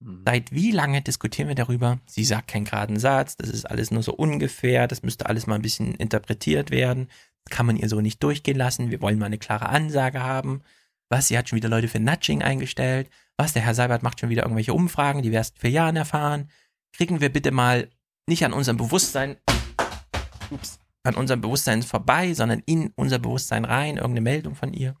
[0.00, 0.22] Mhm.
[0.26, 1.98] Seit wie lange diskutieren wir darüber?
[2.06, 5.56] Sie sagt keinen geraden Satz, das ist alles nur so ungefähr, das müsste alles mal
[5.56, 7.08] ein bisschen interpretiert werden.
[7.48, 8.90] Kann man ihr so nicht durchgehen lassen.
[8.90, 10.62] Wir wollen mal eine klare Ansage haben.
[11.08, 13.10] Was, sie hat schon wieder Leute für Nudging eingestellt
[13.40, 16.50] was, der Herr Seibert macht schon wieder irgendwelche Umfragen, die wir erst für Jahren erfahren.
[16.92, 17.88] Kriegen wir bitte mal
[18.26, 19.36] nicht an unserem Bewusstsein,
[20.50, 24.94] ups, an unserem Bewusstsein vorbei, sondern in unser Bewusstsein rein, irgendeine Meldung von ihr.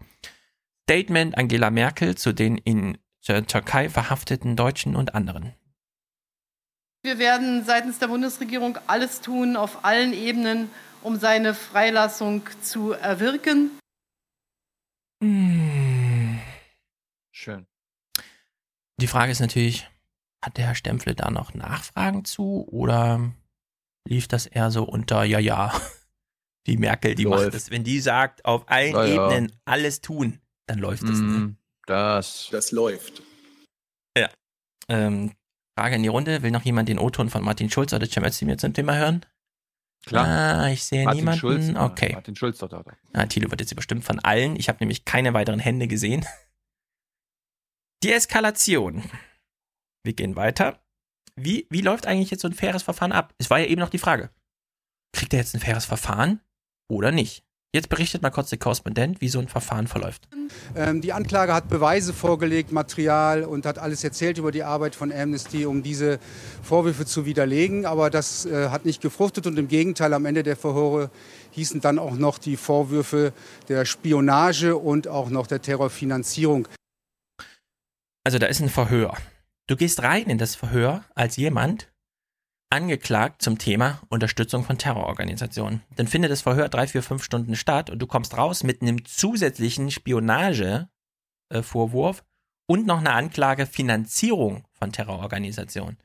[0.88, 2.96] Statement Angela Merkel zu den in
[3.28, 5.54] der Türkei verhafteten Deutschen und anderen.
[7.02, 10.70] Wir werden seitens der Bundesregierung alles tun, auf allen Ebenen,
[11.02, 13.70] um seine Freilassung zu erwirken.
[17.30, 17.66] Schön.
[19.00, 19.88] Die Frage ist natürlich,
[20.44, 23.32] hat der Herr Stempfle da noch Nachfragen zu oder
[24.06, 25.72] lief das eher so unter, ja, ja,
[26.66, 27.46] die Merkel, die läuft.
[27.46, 27.70] macht es.
[27.70, 29.54] Wenn die sagt, auf allen ja, Ebenen ja.
[29.64, 31.18] alles tun, dann läuft es.
[31.18, 31.56] Mm, ne?
[31.86, 32.48] Das.
[32.50, 33.22] Das läuft.
[34.16, 34.30] Ja.
[34.88, 35.32] Ähm,
[35.78, 36.42] Frage in die Runde.
[36.42, 39.24] Will noch jemand den O-Ton von Martin Schulz oder Cem Özdemir zum Thema hören?
[40.06, 40.26] Klar.
[40.26, 41.40] Ah, ich sehe Martin niemanden.
[41.40, 42.12] Schulz, okay.
[42.14, 42.92] Martin Schulz doch, doch, doch.
[43.12, 44.56] Ah, Thilo wird jetzt überstimmt von allen.
[44.56, 46.26] Ich habe nämlich keine weiteren Hände gesehen.
[48.02, 49.02] Die Eskalation.
[50.04, 50.82] Wir gehen weiter.
[51.36, 53.34] Wie, wie läuft eigentlich jetzt so ein faires Verfahren ab?
[53.38, 54.30] Es war ja eben noch die Frage.
[55.12, 56.40] Kriegt er jetzt ein faires Verfahren
[56.90, 57.44] oder nicht?
[57.72, 60.28] Jetzt berichtet mal kurz der Korrespondent, wie so ein Verfahren verläuft.
[60.74, 65.12] Ähm, die Anklage hat Beweise vorgelegt, Material und hat alles erzählt über die Arbeit von
[65.12, 66.18] Amnesty, um diese
[66.64, 67.86] Vorwürfe zu widerlegen.
[67.86, 71.10] Aber das äh, hat nicht gefruchtet und im Gegenteil, am Ende der Verhöre
[71.52, 73.32] hießen dann auch noch die Vorwürfe
[73.68, 76.66] der Spionage und auch noch der Terrorfinanzierung.
[78.24, 79.16] Also da ist ein Verhör.
[79.68, 81.88] Du gehst rein in das Verhör als jemand,
[82.70, 85.82] angeklagt zum Thema Unterstützung von Terrororganisationen.
[85.96, 89.04] Dann findet das Verhör drei, vier, fünf Stunden statt und du kommst raus mit einem
[89.04, 92.24] zusätzlichen Spionagevorwurf
[92.66, 95.98] und noch eine Anklage Finanzierung von Terrororganisationen.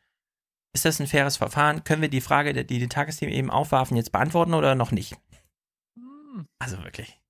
[0.74, 1.84] Ist das ein faires Verfahren?
[1.84, 5.16] Können wir die Frage, die die Tagesthemen eben aufwarfen, jetzt beantworten oder noch nicht?
[6.60, 7.22] Also wirklich.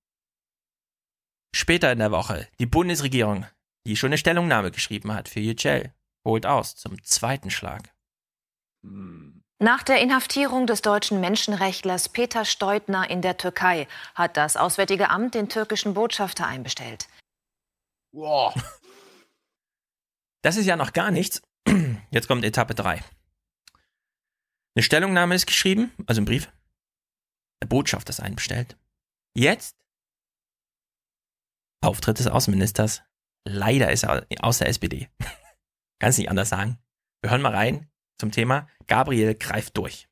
[1.54, 3.46] Später in der Woche, die Bundesregierung,
[3.86, 5.94] die schon eine Stellungnahme geschrieben hat für Yücel,
[6.24, 7.94] holt aus zum zweiten Schlag.
[9.58, 15.34] Nach der Inhaftierung des deutschen Menschenrechtlers Peter Steutner in der Türkei hat das Auswärtige Amt
[15.34, 17.08] den türkischen Botschafter einbestellt.
[18.12, 18.54] Wow.
[20.42, 21.42] Das ist ja noch gar nichts.
[22.12, 23.02] Jetzt kommt Etappe 3.
[24.76, 26.52] Eine Stellungnahme ist geschrieben, also ein Brief.
[27.60, 28.76] Der Botschafter ist einbestellt.
[29.34, 29.74] Jetzt
[31.80, 33.02] Auftritt des Außenministers.
[33.44, 35.08] Leider ist er aus der SPD.
[35.98, 36.78] Kann es nicht anders sagen.
[37.22, 40.08] Wir hören mal rein zum Thema Gabriel greift durch.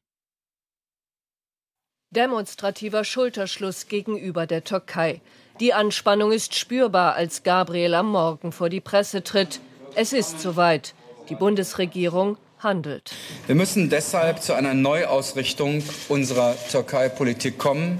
[2.10, 5.20] Demonstrativer Schulterschluss gegenüber der Türkei.
[5.60, 9.60] Die Anspannung ist spürbar, als Gabriel am Morgen vor die Presse tritt.
[9.94, 10.94] Es ist soweit.
[11.28, 13.12] Die Bundesregierung handelt.
[13.46, 17.98] Wir müssen deshalb zu einer Neuausrichtung unserer Türkei-Politik kommen.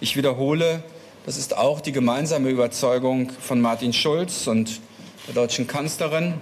[0.00, 0.82] Ich wiederhole,
[1.26, 4.80] das ist auch die gemeinsame Überzeugung von Martin Schulz und
[5.26, 6.40] der deutschen Kanzlerin.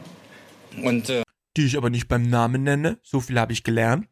[0.83, 1.24] Und äh,
[1.57, 2.99] die ich aber nicht beim Namen nenne.
[3.03, 4.07] So viel habe ich gelernt.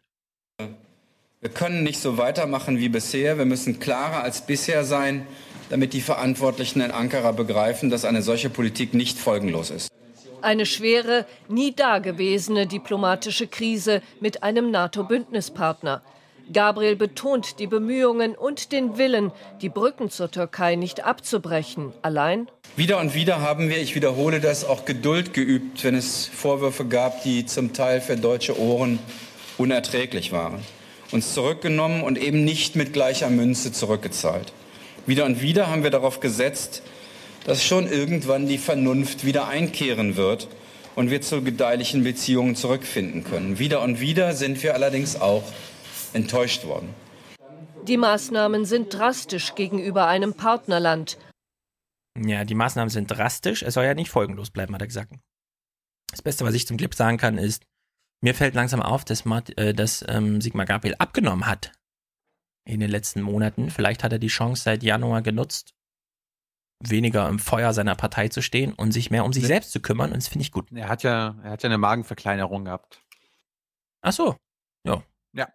[1.40, 3.36] Wir können nicht so weitermachen wie bisher.
[3.36, 5.27] Wir müssen klarer als bisher sein,
[5.70, 9.89] damit die Verantwortlichen in Ankara begreifen, dass eine solche Politik nicht folgenlos ist.
[10.40, 16.02] Eine schwere, nie dagewesene diplomatische Krise mit einem NATO-Bündnispartner.
[16.52, 21.93] Gabriel betont die Bemühungen und den Willen, die Brücken zur Türkei nicht abzubrechen.
[22.02, 22.48] Allein?
[22.77, 27.23] Wieder und wieder haben wir, ich wiederhole das, auch Geduld geübt, wenn es Vorwürfe gab,
[27.23, 28.98] die zum Teil für deutsche Ohren
[29.59, 30.60] unerträglich waren.
[31.10, 34.52] Uns zurückgenommen und eben nicht mit gleicher Münze zurückgezahlt.
[35.06, 36.82] Wieder und wieder haben wir darauf gesetzt,
[37.44, 40.48] dass schon irgendwann die Vernunft wieder einkehren wird
[40.94, 43.59] und wir zu gedeihlichen Beziehungen zurückfinden können.
[43.59, 45.43] Wieder und wieder sind wir allerdings auch
[46.14, 46.94] enttäuscht worden.
[47.86, 51.18] Die Maßnahmen sind drastisch gegenüber einem Partnerland.
[52.18, 53.62] Ja, die Maßnahmen sind drastisch.
[53.62, 55.14] Es soll ja nicht folgenlos bleiben, hat er gesagt.
[56.10, 57.64] Das Beste, was ich zum Clip sagen kann, ist,
[58.22, 61.72] mir fällt langsam auf, dass, Mart, äh, dass ähm, Sigmar Gabriel abgenommen hat
[62.64, 63.70] in den letzten Monaten.
[63.70, 65.74] Vielleicht hat er die Chance seit Januar genutzt,
[66.80, 70.12] weniger im Feuer seiner Partei zu stehen und sich mehr um sich selbst zu kümmern.
[70.12, 70.70] Und das finde ich gut.
[70.72, 73.02] Er hat ja, er hat ja eine Magenverkleinerung gehabt.
[74.02, 74.36] Ach so.
[74.86, 75.02] Ja.
[75.32, 75.48] Ja.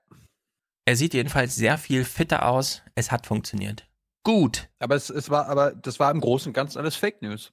[0.87, 2.81] Er sieht jedenfalls sehr viel fitter aus.
[2.95, 3.85] Es hat funktioniert.
[4.23, 4.69] Gut.
[4.79, 7.51] Aber es, es war, aber das war im Großen und Ganzen alles Fake News.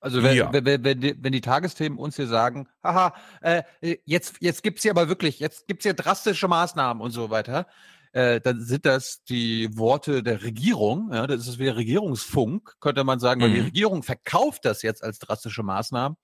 [0.00, 0.50] Also wenn, Ja.
[0.54, 3.62] wenn, wenn, die, wenn die Tagesthemen uns hier sagen, haha, äh,
[4.06, 7.66] jetzt, jetzt gibt's hier aber wirklich, jetzt gibt's hier drastische Maßnahmen und so weiter,
[8.12, 13.20] äh, dann sind das die Worte der Regierung, ja, das ist wieder Regierungsfunk, könnte man
[13.20, 13.66] sagen, weil die Mhm.
[13.66, 16.16] Regierung verkauft das jetzt als drastische Maßnahmen.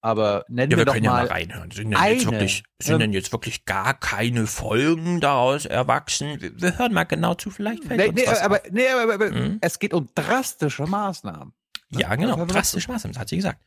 [0.00, 1.70] Aber nennen Ja, wir wir doch können ja mal mal reinhören.
[1.72, 6.40] Sind denn, jetzt eine, wirklich, sind ähm, denn jetzt wirklich gar keine Folgen daraus erwachsen?
[6.40, 8.70] Wir, wir hören mal genau zu, vielleicht fällt Nee, uns nee, was aber, auf.
[8.70, 9.58] nee, aber, aber Mhm.
[9.60, 11.52] es geht um drastische Maßnahmen.
[11.90, 12.92] Ja, genau, hören wir mal drastisch zu.
[12.92, 13.60] Maßnahmen, das hat sie gesagt.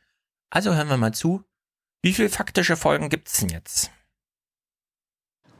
[0.48, 1.44] Also hören wir mal zu.
[2.02, 3.90] Wie viele faktische Folgen gibt's denn jetzt?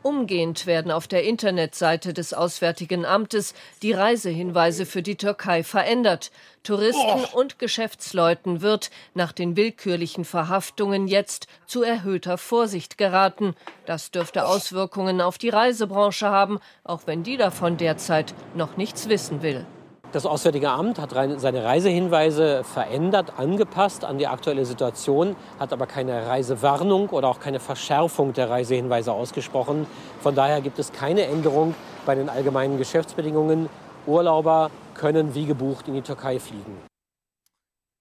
[0.02, 6.32] Umgehend werden auf der Internetseite des Auswärtigen Amtes die Reisehinweise für die Türkei verändert.
[6.64, 13.54] Touristen und Geschäftsleuten wird nach den willkürlichen Verhaftungen jetzt zu erhöhter Vorsicht geraten.
[13.86, 19.42] Das dürfte Auswirkungen auf die Reisebranche haben, auch wenn die davon derzeit noch nichts wissen
[19.42, 19.66] will.
[20.12, 21.10] Das Auswärtige Amt hat
[21.40, 27.60] seine Reisehinweise verändert, angepasst an die aktuelle Situation, hat aber keine Reisewarnung oder auch keine
[27.60, 29.86] Verschärfung der Reisehinweise ausgesprochen.
[30.20, 31.74] Von daher gibt es keine Änderung
[32.04, 33.70] bei den allgemeinen Geschäftsbedingungen.
[34.06, 36.76] Urlauber können wie gebucht in die Türkei fliegen.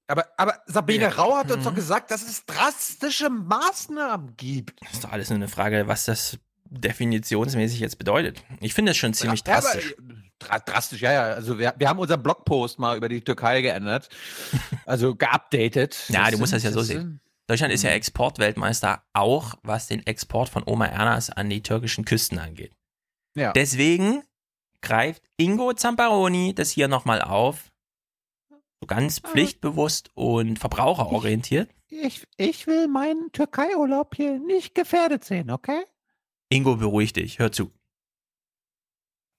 [0.10, 1.10] Aber, aber Sabine Ja.
[1.12, 1.70] Rau hat uns Mhm.
[1.70, 4.82] doch gesagt, dass es drastische Maßnahmen gibt.
[4.84, 6.38] Das ist doch alles nur eine Frage, was das
[6.70, 8.44] definitionsmäßig jetzt bedeutet.
[8.60, 9.92] Ich finde es schon ziemlich Ja, aber, drastisch.
[9.94, 11.24] äh, dra drastisch, ja, ja.
[11.34, 14.10] Also wir, wir haben unseren Blogpost mal über die Türkei geändert.
[14.86, 15.98] Also geupdatet.
[16.10, 17.22] Ja, Das du musst das ja so sehen.
[17.48, 22.40] Deutschland ist ja Exportweltmeister, auch was den Export von Oma Ernas an die türkischen Küsten
[22.40, 22.74] angeht.
[23.36, 23.52] Ja.
[23.54, 24.24] Deswegen
[24.82, 27.72] greift Ingo Zamparoni das hier nochmal auf.
[28.80, 31.70] So ganz pflichtbewusst und verbraucherorientiert.
[31.90, 35.84] Ich, ich will meinen Türkei-Urlaub hier nicht gefährdet sehen, okay?
[36.50, 37.72] Ingo, beruhig dich, hör zu.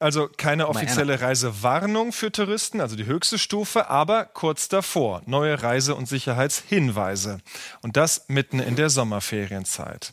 [0.02, 5.94] Also keine offizielle Reisewarnung für Touristen, also die höchste Stufe, aber kurz davor neue Reise-
[5.94, 7.38] und Sicherheitshinweise.
[7.82, 10.12] Und das mitten in der Sommerferienzeit.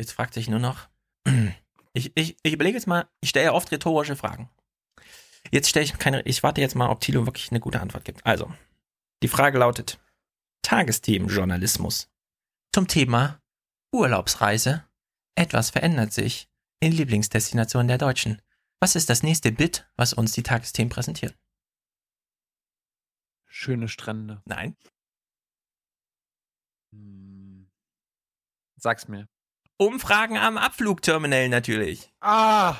[0.00, 0.88] Jetzt fragt sich nur noch.
[1.94, 4.48] Ich, ich, ich überlege jetzt mal, ich stelle ja oft rhetorische Fragen.
[5.50, 8.24] Jetzt stelle ich keine, ich warte jetzt mal, ob Thilo wirklich eine gute Antwort gibt.
[8.24, 8.50] Also,
[9.22, 10.00] die Frage lautet:
[10.62, 12.08] Tagesthemenjournalismus.
[12.74, 13.40] Zum Thema
[13.94, 14.84] Urlaubsreise.
[15.34, 16.48] Etwas verändert sich
[16.80, 18.40] in Lieblingsdestinationen der Deutschen.
[18.82, 21.36] Was ist das nächste Bit, was uns die Tagesthemen präsentieren?
[23.46, 24.42] Schöne Strände.
[24.44, 24.76] Nein.
[28.74, 29.28] Sag's mir.
[29.76, 32.12] Umfragen am Abflugterminal natürlich.
[32.20, 32.74] Ah!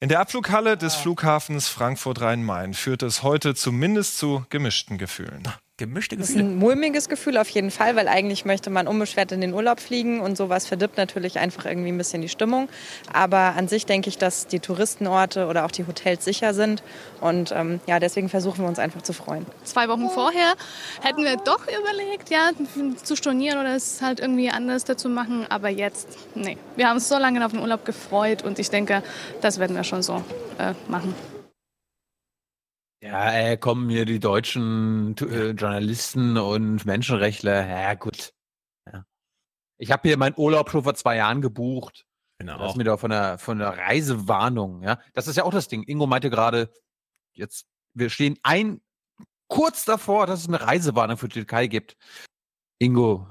[0.00, 5.48] In der Abflughalle des Flughafens Frankfurt-Rhein-Main führt es heute zumindest zu gemischten Gefühlen.
[5.78, 9.42] Gemischte Das ist ein mulmiges Gefühl auf jeden Fall, weil eigentlich möchte man unbeschwert in
[9.42, 12.70] den Urlaub fliegen und sowas verdirbt natürlich einfach irgendwie ein bisschen die Stimmung.
[13.12, 16.82] Aber an sich denke ich, dass die Touristenorte oder auch die Hotels sicher sind
[17.20, 19.44] und ähm, ja, deswegen versuchen wir uns einfach zu freuen.
[19.64, 20.54] Zwei Wochen vorher
[21.02, 22.52] hätten wir doch überlegt, ja,
[23.02, 25.44] zu stornieren oder es halt irgendwie anders dazu machen.
[25.50, 26.56] Aber jetzt, nee.
[26.76, 29.02] Wir haben uns so lange auf den Urlaub gefreut und ich denke,
[29.42, 30.24] das werden wir schon so
[30.58, 31.14] äh, machen.
[33.06, 37.66] Ja, äh, kommen hier die deutschen äh, Journalisten und Menschenrechtler.
[37.68, 38.32] Ja, gut.
[38.92, 39.04] Ja.
[39.78, 42.04] Ich habe hier meinen Urlaub schon vor zwei Jahren gebucht.
[42.38, 42.58] Genau.
[42.58, 44.98] Das ist mir doch von der, von der Reisewarnung, ja.
[45.14, 45.84] Das ist ja auch das Ding.
[45.84, 46.72] Ingo meinte gerade,
[47.32, 48.80] jetzt, wir stehen ein,
[49.48, 51.96] kurz davor, dass es eine Reisewarnung für die Türkei gibt.
[52.78, 53.28] Ingo,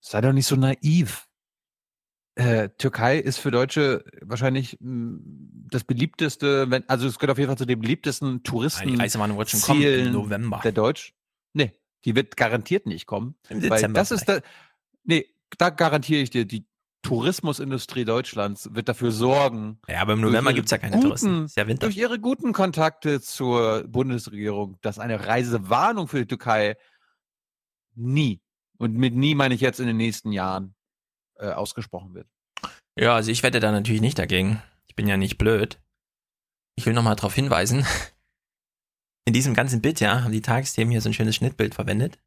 [0.00, 1.27] sei doch nicht so naiv.
[2.38, 5.18] Äh, Türkei ist für Deutsche wahrscheinlich mh,
[5.70, 8.90] das beliebteste, wenn, also es gehört auf jeden Fall zu den beliebtesten Touristen.
[8.90, 10.60] Ja, die Reisewarnung wird schon kommen im November.
[10.62, 11.14] Der Deutsch.
[11.52, 11.72] Nee,
[12.04, 13.34] die wird garantiert nicht kommen.
[13.48, 14.38] Im weil Dezember das ist da,
[15.02, 15.26] nee,
[15.58, 16.64] da garantiere ich dir, die
[17.02, 19.80] Tourismusindustrie Deutschlands wird dafür sorgen.
[19.88, 21.44] Ja, aber im November ihre gibt's ja keine guten, Touristen.
[21.46, 21.86] Ist ja Winter.
[21.86, 26.76] Durch ihre guten Kontakte zur Bundesregierung, dass eine Reisewarnung für die Türkei
[27.96, 28.40] nie,
[28.76, 30.76] und mit nie meine ich jetzt in den nächsten Jahren,
[31.38, 32.28] äh, ausgesprochen wird.
[32.98, 34.62] Ja, also ich wette da natürlich nicht dagegen.
[34.88, 35.80] Ich bin ja nicht blöd.
[36.76, 37.86] Ich will nochmal darauf hinweisen.
[39.26, 42.18] In diesem ganzen Bit, ja, haben die Tagesthemen hier so ein schönes Schnittbild verwendet.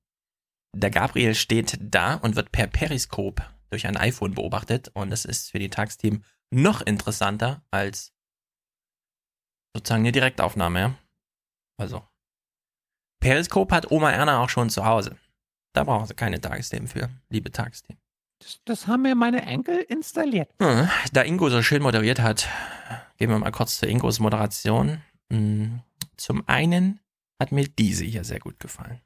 [0.76, 5.52] Der Gabriel steht da und wird per Periskop durch ein iPhone beobachtet und das ist
[5.52, 6.24] für die Tagesthemen
[6.54, 8.14] noch interessanter als
[9.76, 10.98] sozusagen eine Direktaufnahme, ja.
[11.78, 12.06] Also,
[13.22, 15.18] Periskop hat Oma Erna auch schon zu Hause.
[15.74, 18.02] Da brauchen sie keine Tagesthemen für, liebe Tagesthemen.
[18.42, 20.50] Das, das haben mir meine Enkel installiert.
[20.62, 22.48] Hm, Da Ingo so schön moderiert hat,
[23.18, 25.02] gehen wir mal kurz zu Ingos Moderation.
[25.32, 25.82] Hm,
[26.18, 27.00] Zum einen
[27.40, 29.00] hat mir diese hier sehr gut gefallen.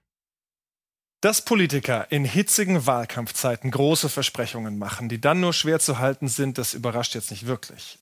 [1.22, 6.58] Dass Politiker in hitzigen Wahlkampfzeiten große Versprechungen machen, die dann nur schwer zu halten sind,
[6.58, 8.00] das überrascht jetzt nicht wirklich.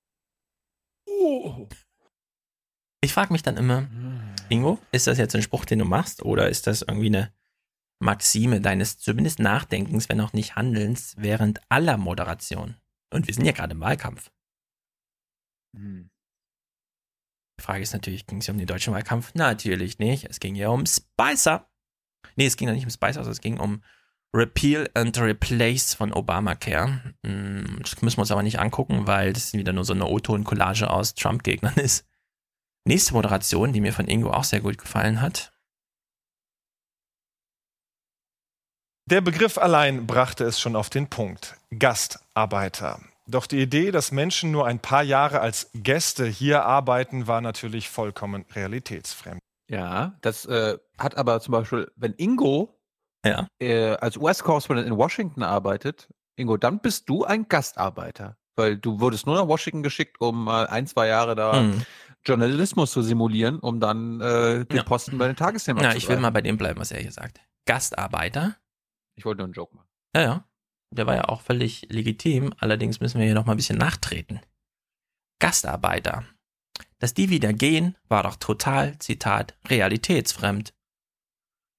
[3.01, 3.88] Ich frage mich dann immer,
[4.49, 7.34] Ingo, ist das jetzt ein Spruch, den du machst, oder ist das irgendwie eine
[8.03, 12.75] Maxime deines zumindest Nachdenkens, wenn auch nicht Handelns, während aller Moderation?
[13.11, 14.31] Und wir sind ja gerade im Wahlkampf.
[15.75, 16.09] Hm.
[17.59, 19.34] Die Frage ist natürlich, ging es hier um den deutschen Wahlkampf?
[19.35, 20.25] Natürlich nicht.
[20.25, 21.69] Es ging ja um Spicer.
[22.35, 23.84] Nee, es ging ja nicht um Spicer, also es ging um
[24.35, 27.13] Repeal and Replace von Obamacare.
[27.25, 30.89] Hm, Das müssen wir uns aber nicht angucken, weil das wieder nur so eine O-Ton-Collage
[30.89, 32.07] aus Trump-Gegnern ist.
[32.85, 35.52] Nächste Moderation, die mir von Ingo auch sehr gut gefallen hat.
[39.05, 41.55] Der Begriff allein brachte es schon auf den Punkt.
[41.77, 42.99] Gastarbeiter.
[43.27, 47.89] Doch die Idee, dass Menschen nur ein paar Jahre als Gäste hier arbeiten, war natürlich
[47.89, 49.39] vollkommen realitätsfremd.
[49.69, 52.80] Ja, das äh, hat aber zum Beispiel, wenn Ingo
[53.25, 53.47] ja.
[53.59, 58.38] äh, als US-Korrespondent in Washington arbeitet, Ingo, dann bist du ein Gastarbeiter.
[58.55, 61.81] Weil du wurdest nur nach Washington geschickt, um mal ein, zwei Jahre da Hm.
[62.25, 64.84] Journalismus zu simulieren, um dann äh, den Ja.
[64.84, 67.41] Posten bei den Tagesthemen Na, ich will mal bei dem bleiben, was er hier sagt.
[67.65, 68.55] Gastarbeiter.
[69.15, 69.88] Ich wollte nur einen Joke machen.
[70.15, 70.48] Ja, ja.
[70.91, 72.53] Der war ja auch völlig legitim.
[72.60, 74.40] Allerdings müssen wir hier noch mal ein bisschen nachtreten.
[75.40, 76.26] Gastarbeiter.
[76.99, 80.73] Dass die wieder gehen, war doch total, Zitat, realitätsfremd.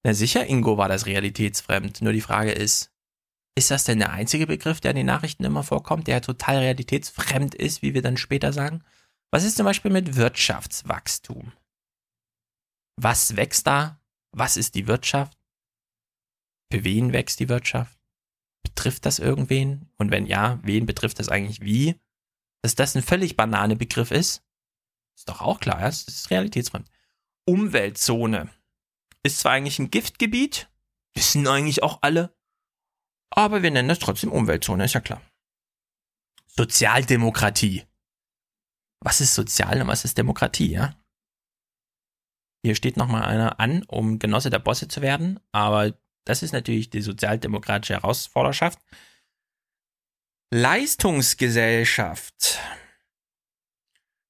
[0.04, 2.02] Na sicher, Ingo war das realitätsfremd.
[2.02, 2.92] Nur die Frage ist,
[3.56, 7.54] ist das denn der einzige Begriff, der in den Nachrichten immer vorkommt, der total realitätsfremd
[7.54, 8.84] ist, wie wir dann später sagen?
[9.30, 11.52] Was ist zum Beispiel mit Wirtschaftswachstum?
[12.96, 14.00] Was wächst da?
[14.32, 15.38] Was ist die Wirtschaft?
[16.74, 17.96] Für wen wächst die Wirtschaft?
[18.64, 19.92] Betrifft das irgendwen?
[19.96, 22.00] Und wenn ja, wen betrifft das eigentlich wie?
[22.62, 24.42] Dass das ein völlig banane Begriff ist,
[25.16, 26.90] Ist doch auch klar, das ist realitätsfremd.
[27.44, 28.50] Umweltzone.
[29.22, 30.68] Ist zwar eigentlich ein Giftgebiet,
[31.14, 32.36] wissen eigentlich auch alle,
[33.30, 35.22] aber wir nennen das trotzdem Umweltzone, ist ja klar.
[36.46, 37.84] Sozialdemokratie.
[38.98, 41.00] Was ist Sozial und was ist Demokratie, ja?
[42.64, 46.90] Hier steht nochmal einer an, um Genosse der Bosse zu werden, aber das ist natürlich
[46.90, 48.78] die sozialdemokratische Herausforderschaft.
[50.52, 52.58] Leistungsgesellschaft.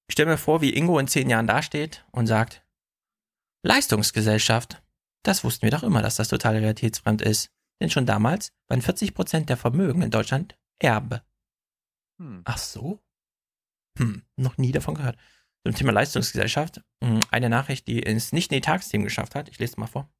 [0.08, 2.64] Ich stelle mir vor, wie Ingo in zehn Jahren dasteht und sagt,
[3.62, 4.82] Leistungsgesellschaft.
[5.22, 7.50] Das wussten wir doch immer, dass das total realitätsfremd ist.
[7.80, 11.22] Denn schon damals waren 40 Prozent der Vermögen in Deutschland Erbe.
[12.20, 12.42] Hm.
[12.44, 13.00] Ach so?
[13.98, 15.16] Hm, noch nie davon gehört.
[15.66, 16.82] Zum Thema Leistungsgesellschaft.
[17.02, 19.48] hm, Eine Nachricht, die es nicht in die Tagesthemen geschafft hat.
[19.48, 20.12] Ich lese mal vor.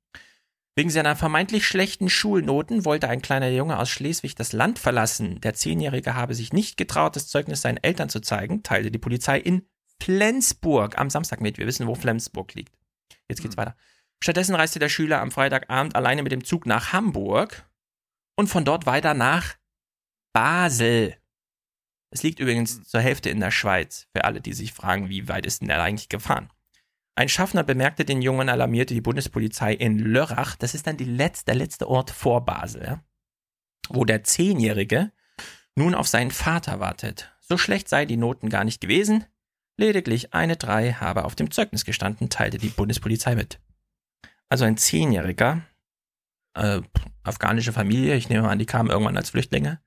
[0.76, 5.40] Wegen seiner vermeintlich schlechten Schulnoten wollte ein kleiner Junge aus Schleswig das Land verlassen.
[5.40, 9.38] Der Zehnjährige habe sich nicht getraut, das Zeugnis seinen Eltern zu zeigen, teilte die Polizei
[9.38, 9.68] in
[10.02, 11.59] Flensburg am Samstag mit.
[11.59, 12.76] Wir wissen, wo Flensburg liegt.
[13.28, 13.76] Jetzt geht's weiter.
[14.20, 17.68] Stattdessen reiste der Schüler am Freitagabend alleine mit dem Zug nach Hamburg
[18.36, 19.55] und von dort weiter nach
[20.32, 21.16] Basel.
[22.10, 25.46] Es liegt übrigens zur Hälfte in der Schweiz, für alle, die sich fragen, wie weit
[25.46, 26.51] ist denn der eigentlich gefahren.
[27.16, 30.57] Ein Schaffner bemerkte den Jungen alarmierte die Bundespolizei in Lörrach.
[30.57, 33.05] Das ist dann letzte, der letzte Ort vor Basel, ja?
[33.89, 35.12] wo der Zehnjährige
[35.77, 37.32] nun auf seinen Vater wartet.
[37.41, 39.24] So schlecht sei die Noten gar nicht gewesen.
[39.77, 43.61] Lediglich eine Drei habe auf dem Zeugnis gestanden, teilte die Bundespolizei mit.
[44.49, 45.62] Also ein Zehnjähriger,
[46.55, 46.81] äh,
[47.23, 49.81] afghanische Familie, ich nehme an, die kamen irgendwann als Flüchtlinge.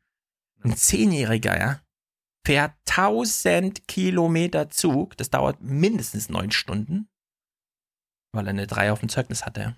[0.64, 1.80] Ein Zehnjähriger, ja,
[2.46, 7.10] fährt 1000 Kilometer Zug, das dauert mindestens neun Stunden,
[8.38, 9.76] weil er eine 3 auf dem Zeugnis hatte.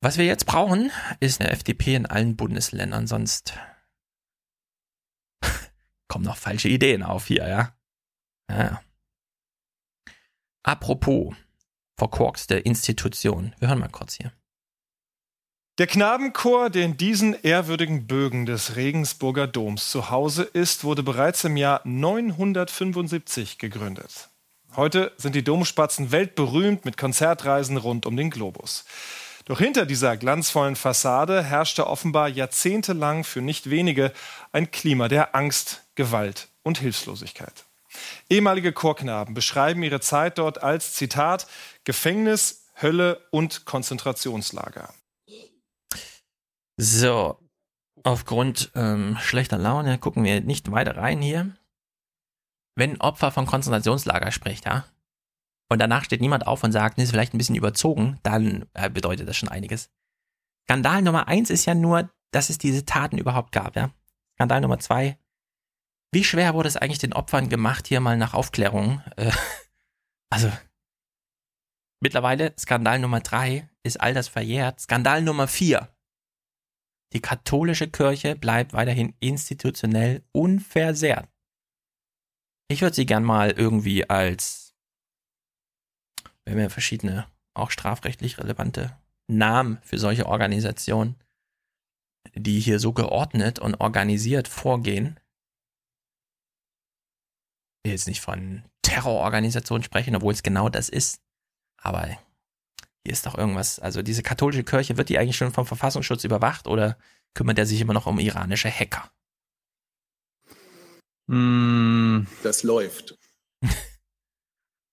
[0.00, 3.54] Was wir jetzt brauchen, ist eine FDP in allen Bundesländern, sonst
[6.08, 7.76] kommen noch falsche Ideen auf hier, ja.
[8.50, 8.82] ja.
[10.64, 11.34] Apropos
[11.96, 13.54] verkorkste Institution.
[13.58, 14.32] Wir hören mal kurz hier.
[15.78, 21.44] Der Knabenchor, der in diesen ehrwürdigen Bögen des Regensburger Doms zu Hause ist, wurde bereits
[21.44, 24.30] im Jahr 975 gegründet.
[24.78, 28.84] Heute sind die Domspatzen weltberühmt mit Konzertreisen rund um den Globus.
[29.46, 34.12] Doch hinter dieser glanzvollen Fassade herrschte offenbar jahrzehntelang für nicht wenige
[34.52, 37.64] ein Klima der Angst, Gewalt und Hilflosigkeit.
[38.30, 41.48] Ehemalige Chorknaben beschreiben ihre Zeit dort als Zitat
[41.82, 44.94] Gefängnis, Hölle und Konzentrationslager.
[46.76, 47.36] So,
[48.04, 51.57] aufgrund ähm, schlechter Laune gucken wir nicht weiter rein hier.
[52.78, 54.84] Wenn Opfer von Konzentrationslager spricht, ja,
[55.68, 58.88] und danach steht niemand auf und sagt, das ist vielleicht ein bisschen überzogen, dann äh,
[58.88, 59.90] bedeutet das schon einiges.
[60.64, 63.90] Skandal Nummer eins ist ja nur, dass es diese Taten überhaupt gab, ja.
[64.34, 65.18] Skandal Nummer zwei,
[66.12, 69.02] wie schwer wurde es eigentlich den Opfern gemacht, hier mal nach Aufklärung?
[69.16, 69.32] Äh,
[70.30, 70.52] also,
[72.00, 74.80] mittlerweile Skandal Nummer drei ist all das verjährt.
[74.80, 75.88] Skandal Nummer vier,
[77.12, 81.28] die katholische Kirche bleibt weiterhin institutionell unversehrt.
[82.70, 84.74] Ich würde sie gern mal irgendwie als,
[86.44, 88.96] wir verschiedene, auch strafrechtlich relevante
[89.26, 91.16] Namen für solche Organisationen,
[92.34, 95.18] die hier so geordnet und organisiert vorgehen,
[97.78, 101.22] ich will jetzt nicht von Terrororganisationen sprechen, obwohl es genau das ist,
[101.78, 106.24] aber hier ist doch irgendwas, also diese katholische Kirche, wird die eigentlich schon vom Verfassungsschutz
[106.24, 106.98] überwacht oder
[107.34, 109.10] kümmert er sich immer noch um iranische Hacker?
[111.28, 113.16] Das läuft.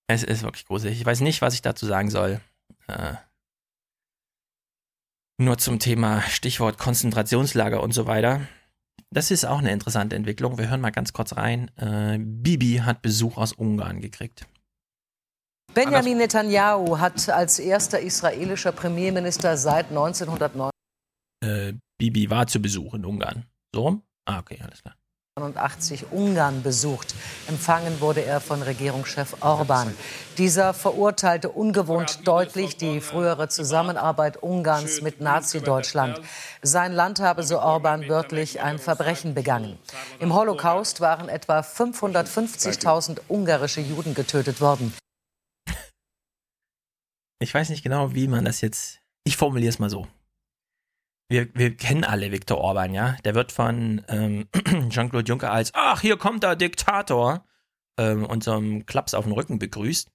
[0.07, 0.99] Es ist wirklich gruselig.
[0.99, 2.40] Ich weiß nicht, was ich dazu sagen soll.
[2.86, 3.16] Äh,
[5.40, 8.48] nur zum Thema Stichwort Konzentrationslager und so weiter.
[9.10, 10.57] Das ist auch eine interessante Entwicklung.
[10.60, 11.72] Wir hören mal ganz kurz rein.
[11.78, 14.45] Äh, Bibi hat Besuch aus Ungarn gekriegt.
[15.74, 20.72] Benjamin Netanyahu hat als erster israelischer Premierminister seit 1989
[21.44, 23.45] Äh, Bibi war zu Besuch in Ungarn.
[23.74, 24.03] So rum?
[24.26, 24.95] Ah, okay, alles klar.
[26.12, 27.14] Ungarn besucht.
[27.49, 29.94] Empfangen wurde er von Regierungschef Orban.
[30.38, 36.22] Dieser verurteilte ungewohnt deutlich die frühere Zusammenarbeit Ungarns mit Nazi-Deutschland.
[36.62, 39.78] Sein Land habe, so Orban wörtlich, ein Verbrechen begangen.
[40.22, 44.94] Im Holocaust waren etwa 550.000 ungarische Juden getötet worden.
[47.40, 48.99] Ich weiß nicht genau, wie man das jetzt.
[49.26, 50.07] Ich formuliere es mal so.
[51.28, 53.18] Wir, wir kennen alle Viktor Orban, ja.
[53.26, 54.48] Der wird von ähm,
[54.90, 57.46] Jean-Claude Juncker als, ach, hier kommt der Diktator,
[57.98, 60.12] ähm, und so einem Klaps auf den Rücken begrüßt,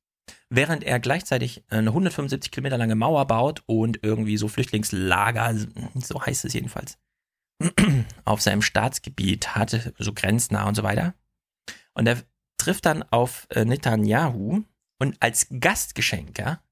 [0.48, 5.54] während er gleichzeitig eine 175 Kilometer lange Mauer baut und irgendwie so Flüchtlingslager,
[5.94, 6.98] so heißt es jedenfalls,
[8.24, 11.14] auf seinem Staatsgebiet hatte, so grenznah und so weiter.
[11.94, 12.22] Und er
[12.58, 14.62] trifft dann auf äh, Netanyahu
[14.98, 16.62] und als Gastgeschenk, ja,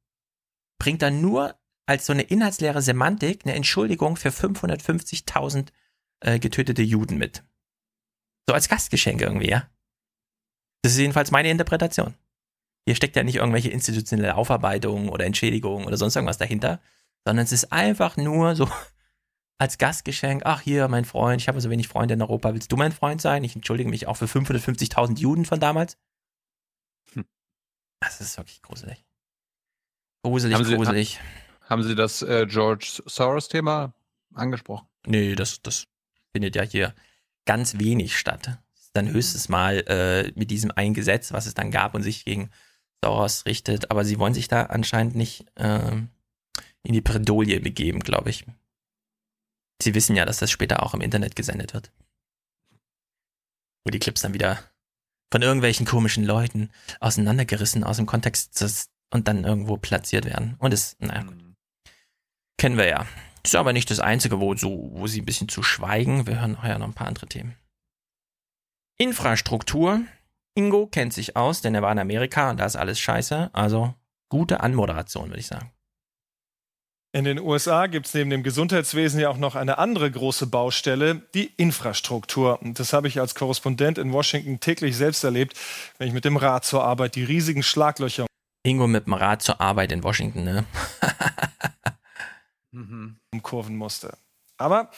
[0.79, 1.59] bringt er nur
[1.89, 5.69] als so eine inhaltsleere Semantik eine Entschuldigung für 550.000
[6.21, 7.43] äh, getötete Juden mit.
[8.47, 9.71] So als Gastgeschenk irgendwie, ja.
[10.83, 12.15] Das ist jedenfalls meine Interpretation.
[12.87, 16.81] Hier steckt ja nicht irgendwelche institutionelle Aufarbeitung oder Entschädigung oder sonst irgendwas dahinter,
[17.25, 18.69] sondern es ist einfach nur so
[19.59, 22.77] als Gastgeschenk, ach hier, mein Freund, ich habe so wenig Freunde in Europa, willst du
[22.77, 23.45] mein Freund sein?
[23.45, 25.97] Ich entschuldige mich auch für 550.000 Juden von damals.
[27.15, 27.25] Hm.
[28.01, 29.07] Das ist wirklich gruselig.
[30.23, 31.19] Gruselig, haben Sie, gruselig.
[31.69, 33.93] Haben Sie das äh, George Soros-Thema
[34.35, 34.89] angesprochen?
[35.07, 35.87] Nee, das, das
[36.33, 36.95] findet ja hier
[37.45, 38.59] ganz wenig statt.
[38.95, 42.51] Dann höchstes Mal äh, mit diesem einen Gesetz, was es dann gab und sich gegen
[43.05, 43.91] Soros richtet.
[43.91, 45.93] Aber sie wollen sich da anscheinend nicht äh,
[46.83, 48.47] in die Predolie begeben, glaube ich.
[49.83, 51.93] Sie wissen ja, dass das später auch im Internet gesendet wird.
[53.85, 54.59] Wo die Clips dann wieder
[55.31, 56.71] von irgendwelchen komischen Leuten
[57.01, 58.65] auseinandergerissen aus dem Kontext
[59.11, 60.57] und dann irgendwo platziert werden.
[60.59, 61.48] Und es, naja, gut.
[62.59, 63.07] Kennen wir ja.
[63.45, 66.27] Ist aber nicht das Einzige, wo, so, wo sie ein bisschen zu schweigen.
[66.27, 67.57] Wir hören nachher noch ein paar andere Themen.
[68.99, 70.01] Infrastruktur.
[70.55, 73.51] Ingo kennt sich aus, denn er war in Amerika und da ist alles scheiße.
[73.53, 73.95] Also
[74.29, 75.71] gute Anmoderation, würde ich sagen.
[77.13, 81.23] In den USA gibt es neben dem Gesundheitswesen ja auch noch eine andere große Baustelle,
[81.33, 82.61] die Infrastruktur.
[82.61, 85.57] Und das habe ich als Korrespondent in Washington täglich selbst erlebt,
[85.97, 88.27] wenn ich mit dem Rad zur Arbeit die riesigen Schlaglöcher.
[88.63, 90.65] Ingo mit dem Rad zur Arbeit in Washington, ne?
[92.73, 93.19] mhm.
[93.33, 94.17] umkurven musste.
[94.57, 94.91] Aber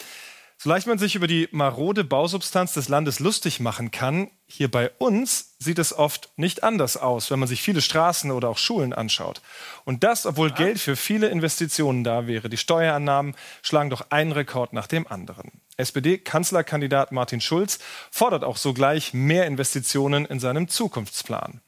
[0.62, 4.90] so leicht man sich über die marode Bausubstanz des Landes lustig machen kann, hier bei
[4.98, 8.92] uns sieht es oft nicht anders aus, wenn man sich viele Straßen oder auch Schulen
[8.92, 9.40] anschaut.
[9.86, 12.51] Und das, obwohl Geld für viele Investitionen da wäre.
[12.51, 15.62] Die Steuerannahmen schlagen doch einen Rekord nach dem anderen.
[15.81, 17.78] SPD-Kanzlerkandidat Martin Schulz
[18.11, 21.61] fordert auch sogleich mehr Investitionen in seinem Zukunftsplan.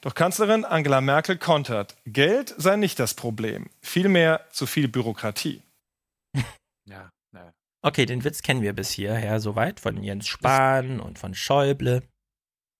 [0.00, 5.62] Doch Kanzlerin Angela Merkel kontert, Geld sei nicht das Problem, vielmehr zu viel Bürokratie.
[6.86, 7.10] Ja.
[7.82, 12.02] Okay, den Witz kennen wir bis hierher soweit von Jens Spahn und von Schäuble.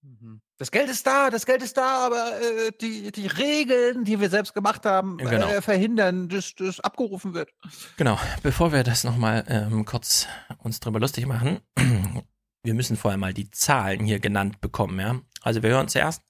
[0.02, 0.42] Mhm.
[0.60, 4.28] Das Geld ist da, das Geld ist da, aber äh, die, die Regeln, die wir
[4.28, 5.48] selbst gemacht haben, genau.
[5.48, 7.48] äh, verhindern, dass das abgerufen wird.
[7.96, 10.26] Genau, bevor wir das nochmal ähm, kurz
[10.58, 11.60] uns drüber lustig machen,
[12.62, 15.18] wir müssen vorher mal die Zahlen hier genannt bekommen, ja.
[15.40, 16.22] Also wir hören zuerst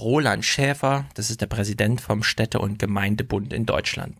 [0.00, 4.16] Roland Schäfer, das ist der Präsident vom Städte- und Gemeindebund in Deutschland.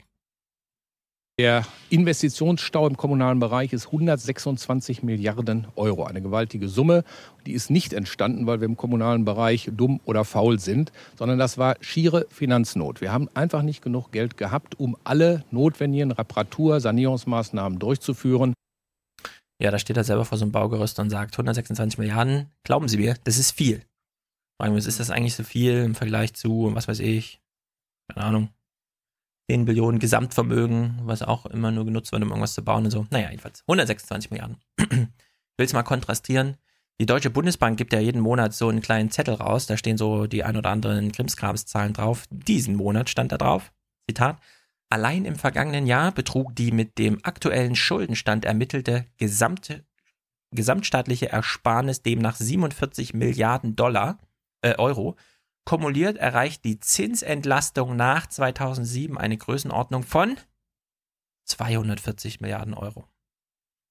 [1.39, 6.03] Der Investitionsstau im kommunalen Bereich ist 126 Milliarden Euro.
[6.03, 7.05] Eine gewaltige Summe.
[7.47, 11.57] Die ist nicht entstanden, weil wir im kommunalen Bereich dumm oder faul sind, sondern das
[11.57, 13.01] war schiere Finanznot.
[13.01, 18.53] Wir haben einfach nicht genug Geld gehabt, um alle notwendigen Reparatur-, Sanierungsmaßnahmen durchzuführen.
[19.63, 22.51] Ja, da steht er selber vor so einem Baugerüst und sagt 126 Milliarden.
[22.65, 23.83] Glauben Sie mir, das ist viel.
[24.61, 27.41] Fragen wir uns, ist das eigentlich so viel im Vergleich zu, was weiß ich,
[28.13, 28.49] keine Ahnung,
[29.51, 33.07] 10 Billionen Gesamtvermögen, was auch immer nur genutzt wird, um irgendwas zu bauen und so.
[33.11, 34.59] Naja, jedenfalls 126 Milliarden.
[34.79, 36.57] ich will es mal kontrastieren.
[37.01, 40.27] Die Deutsche Bundesbank gibt ja jeden Monat so einen kleinen Zettel raus, da stehen so
[40.27, 42.25] die ein oder anderen Krimskramszahlen drauf.
[42.31, 43.73] Diesen Monat stand da drauf,
[44.11, 44.39] Zitat,
[44.91, 49.85] allein im vergangenen Jahr betrug die mit dem aktuellen Schuldenstand ermittelte gesamte,
[50.51, 54.19] gesamtstaatliche Ersparnis demnach 47 Milliarden Dollar,
[54.63, 55.17] äh, Euro
[55.69, 60.39] Kumuliert erreicht die Zinsentlastung nach 2007 eine Größenordnung von
[61.45, 63.07] 240 Milliarden Euro.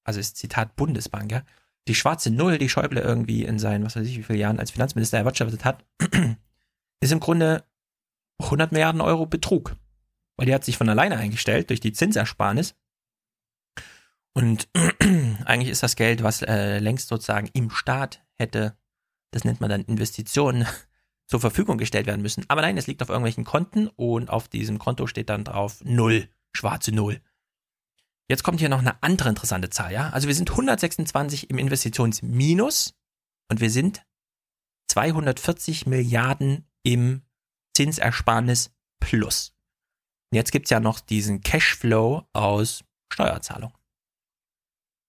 [0.02, 1.44] Also ist Zitat Bundesbank, ja.
[1.86, 4.72] Die schwarze Null, die Schäuble irgendwie in seinen, was weiß ich, wie viele Jahren als
[4.72, 5.84] Finanzminister erwirtschaftet hat,
[7.00, 7.64] ist im Grunde
[8.40, 9.76] 100 Milliarden Euro Betrug.
[10.36, 12.74] Weil die hat sich von alleine eingestellt durch die Zinsersparnis.
[14.34, 14.68] Und
[15.44, 18.76] eigentlich ist das Geld, was äh, längst sozusagen im Staat hätte,
[19.30, 20.66] das nennt man dann Investitionen,
[21.28, 22.44] zur Verfügung gestellt werden müssen.
[22.48, 26.28] Aber nein, es liegt auf irgendwelchen Konten und auf diesem Konto steht dann drauf Null,
[26.52, 27.20] schwarze Null.
[28.28, 30.10] Jetzt kommt hier noch eine andere interessante Zahl, ja?
[30.10, 32.94] Also wir sind 126 im Investitionsminus
[33.50, 34.04] und wir sind
[34.88, 37.22] 240 Milliarden im
[37.76, 39.54] Zinsersparnis plus.
[40.30, 43.72] Und jetzt gibt es ja noch diesen Cashflow aus Steuerzahlung.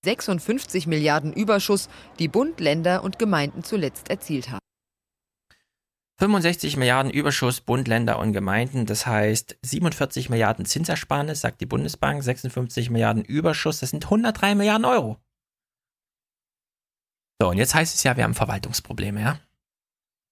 [0.05, 1.89] 56 Milliarden Überschuss,
[2.19, 4.59] die Bund, Länder und Gemeinden zuletzt erzielt haben.
[6.19, 12.21] 65 Milliarden Überschuss Bund, Länder und Gemeinden, das heißt 47 Milliarden Zinsersparnis, sagt die Bundesbank,
[12.21, 15.17] 56 Milliarden Überschuss, das sind 103 Milliarden Euro.
[17.41, 19.39] So, und jetzt heißt es ja, wir haben Verwaltungsprobleme, ja?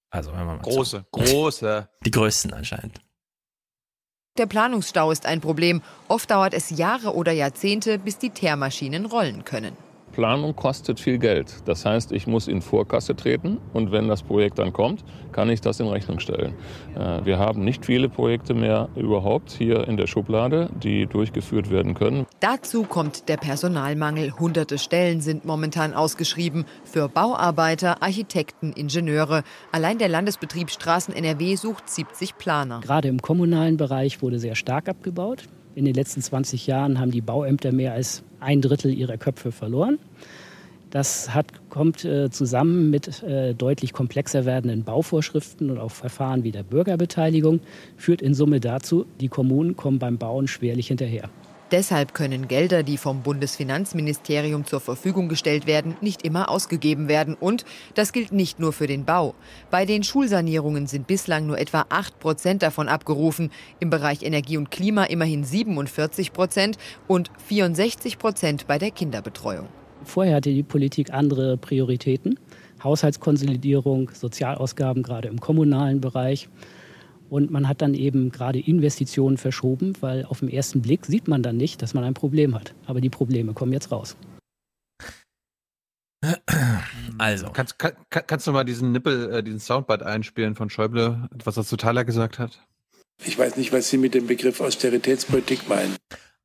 [0.10, 1.06] Also, wenn wir mal große, zu.
[1.12, 1.90] große.
[2.06, 3.00] Die größten anscheinend.
[4.38, 5.82] Der Planungsstau ist ein Problem.
[6.10, 9.76] Oft dauert es Jahre oder Jahrzehnte, bis die Teermaschinen rollen können.
[10.18, 11.62] Planung kostet viel Geld.
[11.66, 15.62] Das heißt, ich muss in Vorkasse treten und wenn das Projekt dann kommt, kann ich
[15.62, 16.56] das in Rechnung stellen.
[16.96, 21.94] Äh, wir haben nicht viele Projekte mehr überhaupt hier in der Schublade, die durchgeführt werden
[21.94, 22.26] können.
[22.40, 24.34] Dazu kommt der Personalmangel.
[24.40, 29.44] Hunderte Stellen sind momentan ausgeschrieben für Bauarbeiter, Architekten, Ingenieure.
[29.72, 32.80] Allein der Landesbetrieb Straßen NRW sucht 70 Planer.
[32.80, 35.44] Gerade im kommunalen Bereich wurde sehr stark abgebaut.
[35.78, 40.00] In den letzten 20 Jahren haben die Bauämter mehr als ein Drittel ihrer Köpfe verloren.
[40.90, 46.52] Das hat, kommt äh, zusammen mit äh, deutlich komplexer werdenden Bauvorschriften und auch Verfahren wie
[46.52, 47.60] der Bürgerbeteiligung,
[47.96, 51.30] führt in Summe dazu, die Kommunen kommen beim Bauen schwerlich hinterher.
[51.72, 57.36] Deshalb können Gelder, die vom Bundesfinanzministerium zur Verfügung gestellt werden, nicht immer ausgegeben werden.
[57.38, 59.36] Und das gilt nicht nur für den Bau.
[59.70, 64.72] Bei den Schulsanierungen sind bislang nur etwa 8 Prozent davon abgerufen, im Bereich Energie und
[64.72, 66.78] Klima immerhin 47 Prozent
[67.08, 69.68] und 64 Prozent bei der Kinderbetreuung.
[70.04, 72.40] Vorher hatte die Politik andere Prioritäten.
[72.82, 76.48] Haushaltskonsolidierung, Sozialausgaben gerade im kommunalen Bereich.
[77.30, 81.44] Und man hat dann eben gerade Investitionen verschoben, weil auf den ersten Blick sieht man
[81.44, 82.74] dann nicht, dass man ein Problem hat.
[82.86, 84.16] Aber die Probleme kommen jetzt raus.
[87.20, 87.50] Also.
[87.50, 91.64] Kannst, kann, kannst du mal diesen Nippel, äh, diesen Soundbite einspielen von Schäuble, was er
[91.64, 92.64] zu Thaler gesagt hat?
[93.26, 95.96] Ich weiß nicht, was Sie mit dem Begriff Austeritätspolitik meinen.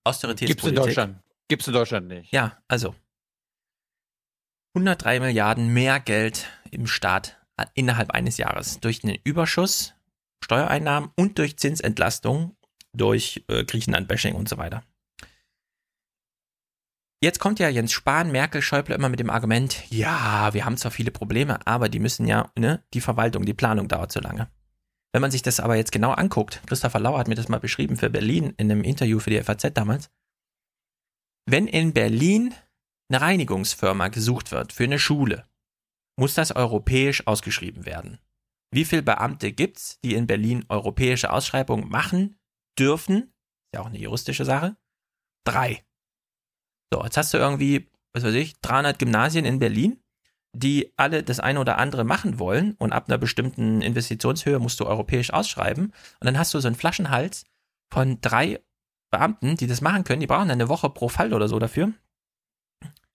[0.05, 0.47] Austeritätspolitik.
[0.47, 1.17] Gibt's in Deutschland.
[1.49, 2.33] Gibt's in Deutschland nicht.
[2.33, 2.95] Ja, also
[4.75, 7.37] 103 Milliarden mehr Geld im Staat
[7.75, 9.95] innerhalb eines Jahres durch einen Überschuss
[10.43, 12.57] Steuereinnahmen und durch Zinsentlastung,
[12.93, 14.83] durch äh, Griechenland-Bashing und so weiter.
[17.23, 20.91] Jetzt kommt ja Jens Spahn, Merkel, Schäuble immer mit dem Argument, ja, wir haben zwar
[20.91, 24.51] viele Probleme, aber die müssen ja, ne, die Verwaltung, die Planung dauert zu lange.
[25.13, 27.97] Wenn man sich das aber jetzt genau anguckt, Christopher Lauer hat mir das mal beschrieben
[27.97, 30.11] für Berlin in einem Interview für die FAZ damals,
[31.47, 32.55] wenn in Berlin
[33.09, 35.45] eine Reinigungsfirma gesucht wird für eine Schule,
[36.17, 38.19] muss das europäisch ausgeschrieben werden.
[38.73, 42.39] Wie viele Beamte gibt es, die in Berlin europäische Ausschreibungen machen
[42.79, 43.23] dürfen?
[43.25, 44.77] Ist ja auch eine juristische Sache.
[45.45, 45.85] Drei.
[46.93, 50.03] So, jetzt hast du irgendwie, was weiß ich, 300 Gymnasien in Berlin,
[50.55, 54.87] die alle das eine oder andere machen wollen und ab einer bestimmten Investitionshöhe musst du
[54.87, 57.45] europäisch ausschreiben und dann hast du so einen Flaschenhals
[57.93, 58.61] von drei
[59.11, 60.21] Beamten, die das machen können.
[60.21, 61.93] Die brauchen dann eine Woche pro Fall oder so dafür.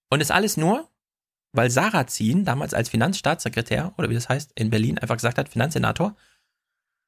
[0.10, 0.88] Und ist alles nur,
[1.58, 6.16] weil Sarrazin damals als Finanzstaatssekretär oder wie das heißt in Berlin einfach gesagt hat, Finanzsenator,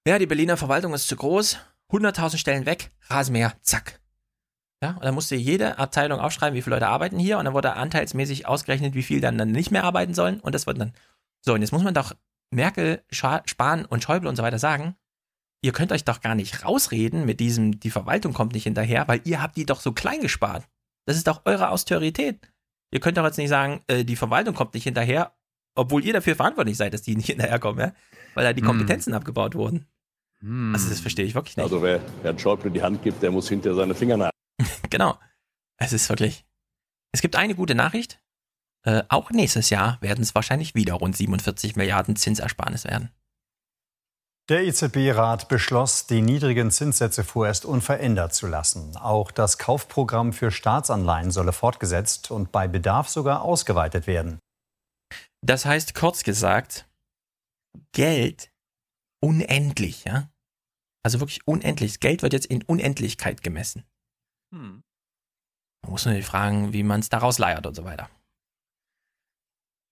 [0.08, 1.58] ja, die Berliner Verwaltung ist zu groß,
[1.92, 4.02] 100.000 Stellen weg, Rasenmäher, zack.
[4.82, 7.74] Ja, und dann musste jede Abteilung aufschreiben, wie viele Leute arbeiten hier und dann wurde
[7.74, 10.94] anteilsmäßig ausgerechnet, wie viel dann, dann nicht mehr arbeiten sollen und das wird dann.
[11.42, 12.14] So, und jetzt muss man doch
[12.52, 14.96] Merkel, Spahn und Schäuble und so weiter sagen,
[15.62, 19.22] ihr könnt euch doch gar nicht rausreden mit diesem, die Verwaltung kommt nicht hinterher, weil
[19.26, 20.68] ihr habt die doch so klein gespart.
[21.06, 22.52] Das ist doch eure Austerität.
[22.92, 25.34] Ihr könnt doch jetzt nicht sagen, äh, die Verwaltung kommt nicht hinterher,
[25.76, 27.94] obwohl ihr dafür verantwortlich seid, dass die nicht hinterherkommen, ja?
[28.34, 28.68] weil da die hm.
[28.68, 29.18] Kompetenzen hm.
[29.18, 29.88] abgebaut wurden.
[30.42, 30.74] Hm.
[30.74, 31.64] Also das verstehe ich wirklich nicht.
[31.64, 34.32] Also wer Herrn Schäuble die Hand gibt, der muss hinter seine Finger nach.
[34.90, 35.18] genau.
[35.78, 36.46] Es ist wirklich.
[37.12, 38.22] Es gibt eine gute Nachricht.
[38.84, 43.12] Äh, auch nächstes Jahr werden es wahrscheinlich wieder rund 47 Milliarden Zinsersparnis werden.
[44.50, 48.98] Der EZB-Rat beschloss, die niedrigen Zinssätze vorerst unverändert zu lassen.
[48.98, 54.40] Auch das Kaufprogramm für Staatsanleihen solle fortgesetzt und bei Bedarf sogar ausgeweitet werden.
[55.46, 56.90] Das heißt kurz gesagt,
[57.94, 58.52] Geld
[59.24, 60.32] unendlich, ja?
[61.06, 62.00] Also wirklich unendlich.
[62.00, 63.86] Geld wird jetzt in Unendlichkeit gemessen.
[64.52, 64.82] Hm.
[65.84, 68.10] Man muss nur fragen, wie man es daraus leiert und so weiter.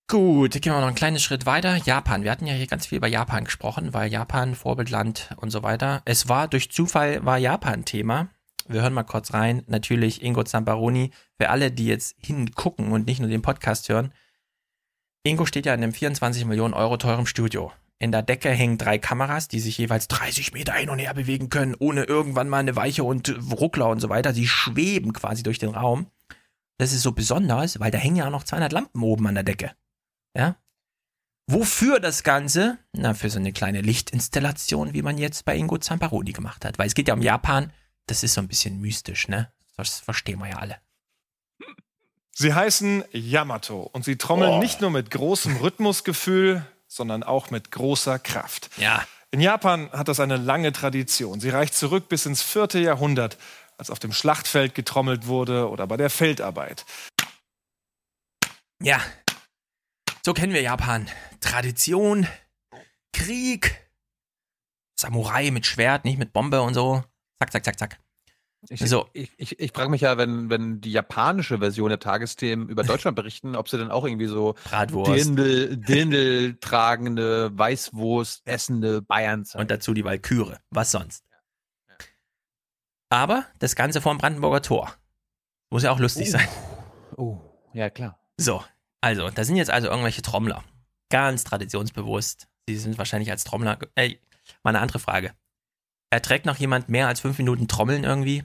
[0.09, 1.75] Gut, gehen wir noch einen kleinen Schritt weiter.
[1.75, 2.23] Japan.
[2.23, 6.01] Wir hatten ja hier ganz viel über Japan gesprochen, weil Japan Vorbildland und so weiter.
[6.05, 8.29] Es war durch Zufall war Japan Thema.
[8.69, 9.63] Wir hören mal kurz rein.
[9.67, 11.11] Natürlich Ingo Zamparoni.
[11.37, 14.13] Für alle, die jetzt hingucken und nicht nur den Podcast hören.
[15.23, 17.73] Ingo steht ja in einem 24 Millionen Euro teuren Studio.
[17.99, 21.49] In der Decke hängen drei Kameras, die sich jeweils 30 Meter hin und her bewegen
[21.49, 24.33] können, ohne irgendwann mal eine Weiche und Ruckler und so weiter.
[24.33, 26.07] Sie schweben quasi durch den Raum.
[26.77, 29.43] Das ist so besonders, weil da hängen ja auch noch 200 Lampen oben an der
[29.43, 29.73] Decke.
[30.35, 30.57] Ja?
[31.49, 32.77] Wofür das Ganze?
[32.91, 36.77] Na, für so eine kleine Lichtinstallation, wie man jetzt bei Ingo Zamparoni gemacht hat.
[36.77, 37.71] Weil es geht ja um Japan,
[38.05, 39.51] das ist so ein bisschen mystisch, ne?
[39.77, 40.77] Das verstehen wir ja alle.
[42.31, 44.59] Sie heißen Yamato und sie trommeln oh.
[44.59, 48.69] nicht nur mit großem Rhythmusgefühl, sondern auch mit großer Kraft.
[48.77, 49.05] Ja.
[49.31, 51.39] In Japan hat das eine lange Tradition.
[51.39, 53.37] Sie reicht zurück bis ins vierte Jahrhundert,
[53.77, 56.85] als auf dem Schlachtfeld getrommelt wurde oder bei der Feldarbeit.
[58.81, 59.01] Ja,
[60.27, 61.07] so kennen wir Japan.
[61.39, 62.27] Tradition,
[63.13, 63.89] Krieg,
[64.99, 67.01] Samurai mit Schwert, nicht mit Bombe und so.
[67.39, 67.99] Zack, zack, zack, zack.
[68.67, 69.07] Ich, So.
[69.13, 73.15] ich, ich, ich frage mich ja, wenn, wenn die japanische Version der Tagesthemen über Deutschland
[73.15, 74.55] berichten, ob sie dann auch irgendwie so.
[75.13, 79.61] Dirndl, Dirndl tragende, Weißwurst essende Bayern zeigen.
[79.61, 80.59] Und dazu die Walküre.
[80.71, 81.23] Was sonst?
[83.07, 84.93] Aber das Ganze vorm Brandenburger Tor.
[85.69, 86.49] Muss ja auch lustig sein.
[87.15, 87.39] Oh,
[87.71, 88.19] ja klar.
[88.35, 88.61] So,
[89.01, 90.63] also, da sind jetzt also irgendwelche Trommler.
[91.09, 92.47] Ganz traditionsbewusst.
[92.67, 93.79] Sie sind wahrscheinlich als Trommler.
[93.95, 94.19] Ey,
[94.63, 95.33] mal eine andere Frage.
[96.09, 98.43] Erträgt noch jemand mehr als fünf Minuten Trommeln irgendwie?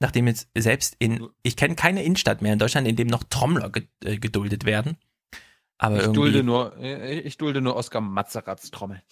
[0.00, 1.28] Nachdem jetzt selbst in.
[1.42, 3.72] Ich kenne keine Innenstadt mehr in Deutschland, in dem noch Trommler
[4.04, 4.96] äh, geduldet werden.
[5.80, 6.20] Aber Ich irgendwie.
[6.20, 9.02] dulde nur, äh, ich dulde nur Oskar Matzerats Trommel.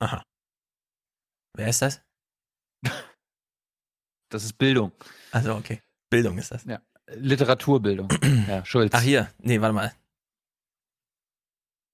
[0.00, 0.22] Aha.
[1.56, 2.02] Wer ist das?
[4.30, 4.92] Das ist Bildung.
[5.30, 5.80] Also, okay.
[6.10, 6.64] Bildung ist das.
[6.64, 6.82] Ja.
[7.14, 8.08] Literaturbildung.
[8.48, 8.92] ja, Schulz.
[8.94, 9.30] Ach, hier.
[9.38, 9.92] Nee, warte mal.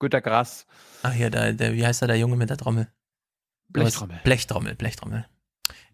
[0.01, 0.67] Günter Grass.
[1.03, 2.89] Ach, hier, der, der, wie heißt der, der Junge mit der Trommel?
[3.69, 4.21] Blechtrommel.
[4.25, 5.27] Blechtrommel, Blechtrommel.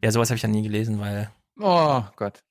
[0.02, 2.42] Ja, sowas habe ich ja nie gelesen, weil Oh Gott.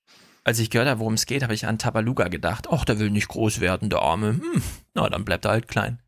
[0.43, 2.67] als ich gehört habe, worum es geht, habe ich an Tabaluga gedacht.
[2.71, 4.39] Ach, der will nicht groß werden, der Arme.
[4.39, 4.63] Hm,
[4.93, 5.99] na, dann bleibt er halt klein.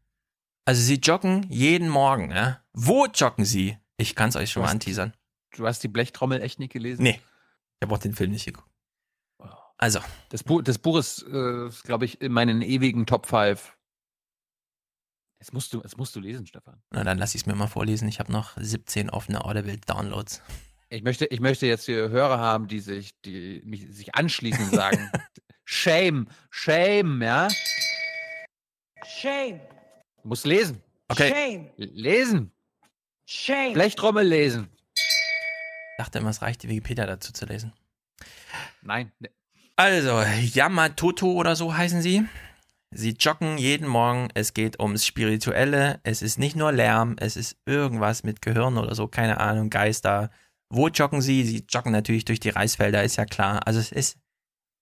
[0.65, 2.61] Also sie joggen jeden Morgen, ja?
[2.73, 3.77] Wo joggen sie?
[3.97, 5.13] Ich kann es euch schon Du mal hast- anteasern.
[5.55, 7.03] Du hast die Blechtrommel echt nicht gelesen?
[7.03, 7.19] Nee.
[7.19, 8.69] Ich habe auch den Film nicht geguckt.
[9.81, 9.99] Also.
[10.29, 13.75] Das Buch, das Buch ist, äh, glaube ich, in meinen ewigen Top 5.
[15.39, 16.81] Jetzt musst du, jetzt musst du lesen, Stefan.
[16.91, 18.07] Na, dann lass ich es mir mal vorlesen.
[18.07, 20.43] Ich habe noch 17 offene Audible-Downloads.
[20.89, 24.71] Ich möchte, ich möchte jetzt hier Hörer haben, die sich, die mich, sich anschließen und
[24.75, 25.09] sagen,
[25.65, 27.47] Shame, Shame, ja?
[29.03, 29.61] Shame.
[30.21, 30.83] Du musst lesen.
[31.07, 31.29] Okay.
[31.29, 31.71] Shame.
[31.77, 32.51] Lesen.
[33.25, 33.73] Shame.
[33.73, 34.69] Blechtrommel lesen.
[34.95, 37.73] Ich dachte immer, es reicht, die Wikipedia dazu zu lesen.
[38.83, 39.11] Nein.
[39.75, 42.25] Also, Yamatoto oder so heißen sie.
[42.93, 44.29] Sie joggen jeden Morgen.
[44.33, 45.99] Es geht ums Spirituelle.
[46.03, 47.15] Es ist nicht nur Lärm.
[47.19, 49.07] Es ist irgendwas mit Gehirn oder so.
[49.07, 49.69] Keine Ahnung.
[49.69, 50.29] Geister.
[50.69, 51.43] Wo joggen sie?
[51.45, 53.65] Sie joggen natürlich durch die Reisfelder, ist ja klar.
[53.65, 54.17] Also, es ist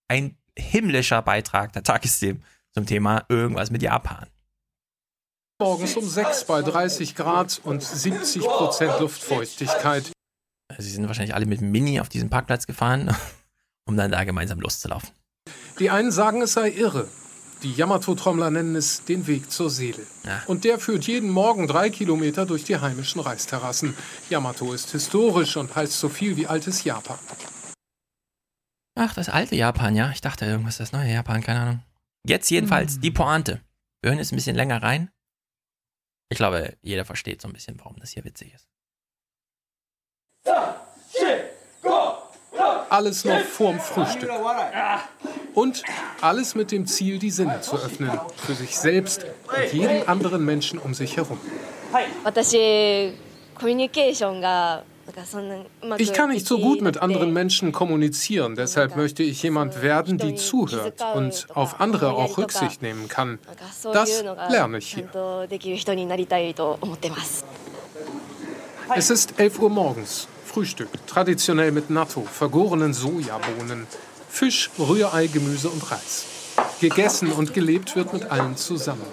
[0.07, 2.43] ein himmlischer Beitrag der Tagesthemen
[2.73, 4.27] zum Thema irgendwas mit Japan.
[5.61, 10.11] Morgens um 6 bei 30 Grad und 70 Prozent Luftfeuchtigkeit.
[10.77, 13.13] Sie sind wahrscheinlich alle mit Mini auf diesen Parkplatz gefahren,
[13.89, 15.09] um dann da gemeinsam loszulaufen.
[15.79, 17.07] Die einen sagen, es sei irre.
[17.63, 20.05] Die Yamato-Trommler nennen es den Weg zur Seele.
[20.23, 20.43] Ja.
[20.45, 23.95] Und der führt jeden Morgen drei Kilometer durch die heimischen Reisterrassen.
[24.29, 27.17] Yamato ist historisch und heißt so viel wie altes Japan.
[28.95, 30.11] Ach, das alte Japan, ja.
[30.11, 31.83] Ich dachte irgendwas, das neue Japan, keine Ahnung.
[32.25, 33.61] Jetzt jedenfalls die Pointe.
[34.01, 35.09] Wir hören jetzt ein bisschen länger rein.
[36.29, 38.67] Ich glaube, jeder versteht so ein bisschen, warum das hier witzig ist
[42.89, 44.29] alles noch vorm Frühstück.
[45.53, 45.83] Und
[46.21, 50.79] alles mit dem Ziel, die Sinne zu öffnen, für sich selbst und jeden anderen Menschen
[50.79, 51.39] um sich herum.
[55.97, 60.35] Ich kann nicht so gut mit anderen Menschen kommunizieren, deshalb möchte ich jemand werden, die
[60.35, 63.39] zuhört und auf andere auch Rücksicht nehmen kann.
[63.91, 65.09] Das lerne ich hier.
[68.95, 70.27] Es ist 11 Uhr morgens.
[70.49, 73.85] Frühstück, traditionell mit Natto, vergorenen Sojabohnen,
[74.27, 76.25] Fisch, Rührei, Gemüse und Reis.
[76.81, 79.05] Gegessen und gelebt wird mit allen zusammen.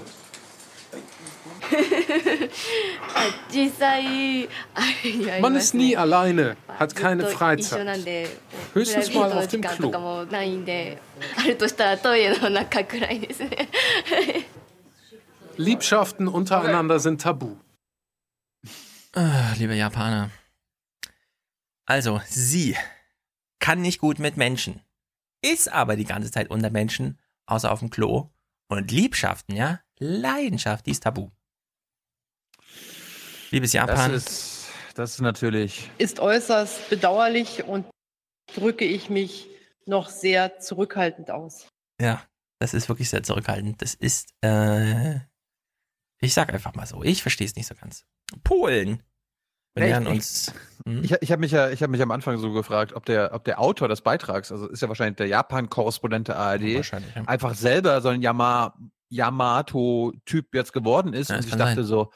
[5.43, 7.87] Man ist nie alleine, hat keine Freizeit.
[8.73, 9.93] Höchstens mal auf dem Klo.
[15.59, 17.57] Liebschaften untereinander sind tabu.
[19.15, 20.31] Ah, liebe Japaner,
[21.87, 22.77] also, sie
[23.61, 24.83] kann nicht gut mit Menschen,
[25.43, 28.31] ist aber die ganze Zeit unter Menschen, außer auf dem Klo.
[28.69, 31.31] Und Liebschaften, ja, Leidenschaft, die ist tabu.
[33.53, 35.89] Liebes Japan, Das ist, das ist natürlich.
[35.99, 37.87] Ist äußerst bedauerlich und
[38.55, 39.49] drücke ich mich
[39.87, 41.69] noch sehr zurückhaltend aus.
[42.01, 42.23] ja,
[42.59, 43.83] das ist wirklich sehr zurückhaltend.
[43.83, 45.17] Das ist, äh,
[46.21, 48.05] ich sag einfach mal so, ich verstehe es nicht so ganz.
[48.43, 49.03] Polen.
[49.77, 50.53] Wir Nee, nähern ich- uns.
[50.86, 51.03] Hm?
[51.05, 53.44] Ich, ich habe mich ja, ich habe mich am Anfang so gefragt, ob der, ob
[53.44, 57.23] der Autor des Beitrags, also ist ja wahrscheinlich der Japan-Korrespondent der ARD, Wahrscheinlich, ja.
[57.27, 58.74] einfach selber so ein Yama,
[59.11, 61.31] Yamato-Typ jetzt geworden ist.
[61.31, 61.85] Ja, und ich dachte sein.
[61.85, 62.11] so,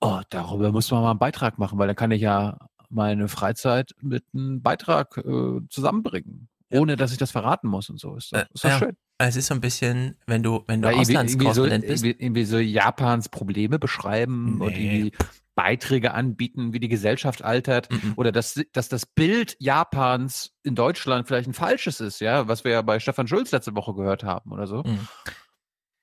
[0.00, 2.58] oh, darüber muss man mal einen Beitrag machen, weil dann kann ich ja
[2.88, 8.16] meine Freizeit mit einem Beitrag äh, zusammenbringen, ohne dass ich das verraten muss und so.
[8.16, 8.78] Ist doch, ist doch Äh, ja.
[8.78, 8.96] schön.
[9.18, 12.04] Es ist so ein bisschen, wenn du, wenn du Weil irgendwie, irgendwie, so, Auslandskorrespondent bist.
[12.04, 14.84] irgendwie, irgendwie so Japans Probleme beschreiben und Nee.
[15.06, 15.12] irgendwie
[15.56, 18.12] Beiträge anbieten, wie die Gesellschaft altert Mhm.
[18.16, 22.70] oder dass, dass das Bild Japans in Deutschland vielleicht ein falsches ist, ja, was wir
[22.72, 24.84] ja bei Stefan Schulz letzte Woche gehört haben oder so.
[24.84, 25.08] Mhm.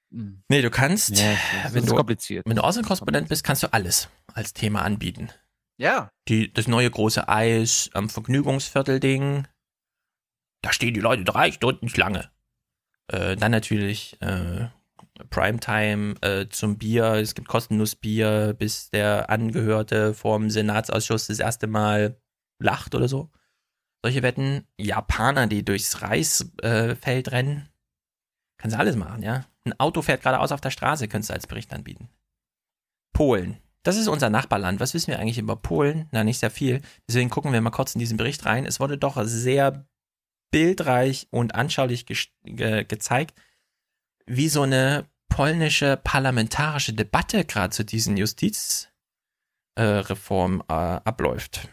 [0.09, 0.43] Mhm.
[0.49, 1.35] Nee, du kannst, Ja,
[1.71, 2.45] wenn du, kompliziert.
[2.45, 5.29] wenn du Außenkorrespondent bist, kannst du alles als Thema anbieten.
[5.77, 6.09] Ja.
[6.27, 9.47] Die, das neue große Eis am Vergnügungsviertel-Ding.
[10.61, 12.29] Da stehen die Leute drei Stunden Schlange.
[13.07, 14.67] Äh, dann natürlich äh,
[15.29, 17.13] Primetime äh, zum Bier.
[17.13, 22.17] Es gibt kostenlos Bier, bis der Angehörte vom Senatsausschuss das erste Mal
[22.59, 23.29] lacht oder so.
[24.03, 24.67] Solche Wetten.
[24.77, 27.69] Japaner, die durchs Reisfeld rennen.
[28.59, 29.45] Kannst du alles machen, ja.
[29.65, 32.09] Ein Auto fährt geradeaus auf der Straße, könntest du als Bericht anbieten.
[33.13, 33.57] Polen.
[33.83, 34.79] Das ist unser Nachbarland.
[34.79, 36.07] Was wissen wir eigentlich über Polen?
[36.11, 36.81] Na, nicht sehr viel.
[37.07, 38.65] Deswegen gucken wir mal kurz in diesen Bericht rein.
[38.65, 39.85] Es wurde doch sehr
[40.51, 43.37] bildreich und anschaulich ge ge gezeigt,
[44.25, 51.67] wie so eine polnische parlamentarische Debatte gerade zu diesen Justizreformen äh, äh, abläuft.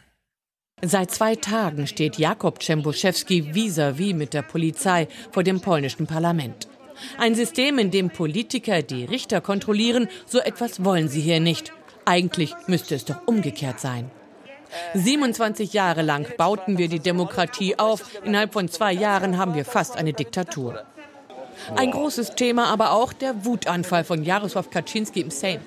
[0.82, 6.68] Seit zwei Tagen steht Jakob Czembuszewski vis-à-vis mit der Polizei vor dem polnischen Parlament.
[7.18, 11.72] Ein System, in dem Politiker die Richter kontrollieren, so etwas wollen sie hier nicht.
[12.06, 14.10] Eigentlich müsste es doch umgekehrt sein.
[14.94, 18.02] 27 Jahre lang bauten wir die Demokratie auf.
[18.24, 20.84] Innerhalb von zwei Jahren haben wir fast eine Diktatur.
[21.76, 25.60] Ein großes Thema aber auch der Wutanfall von Jaroslaw Kaczynski im Sejm.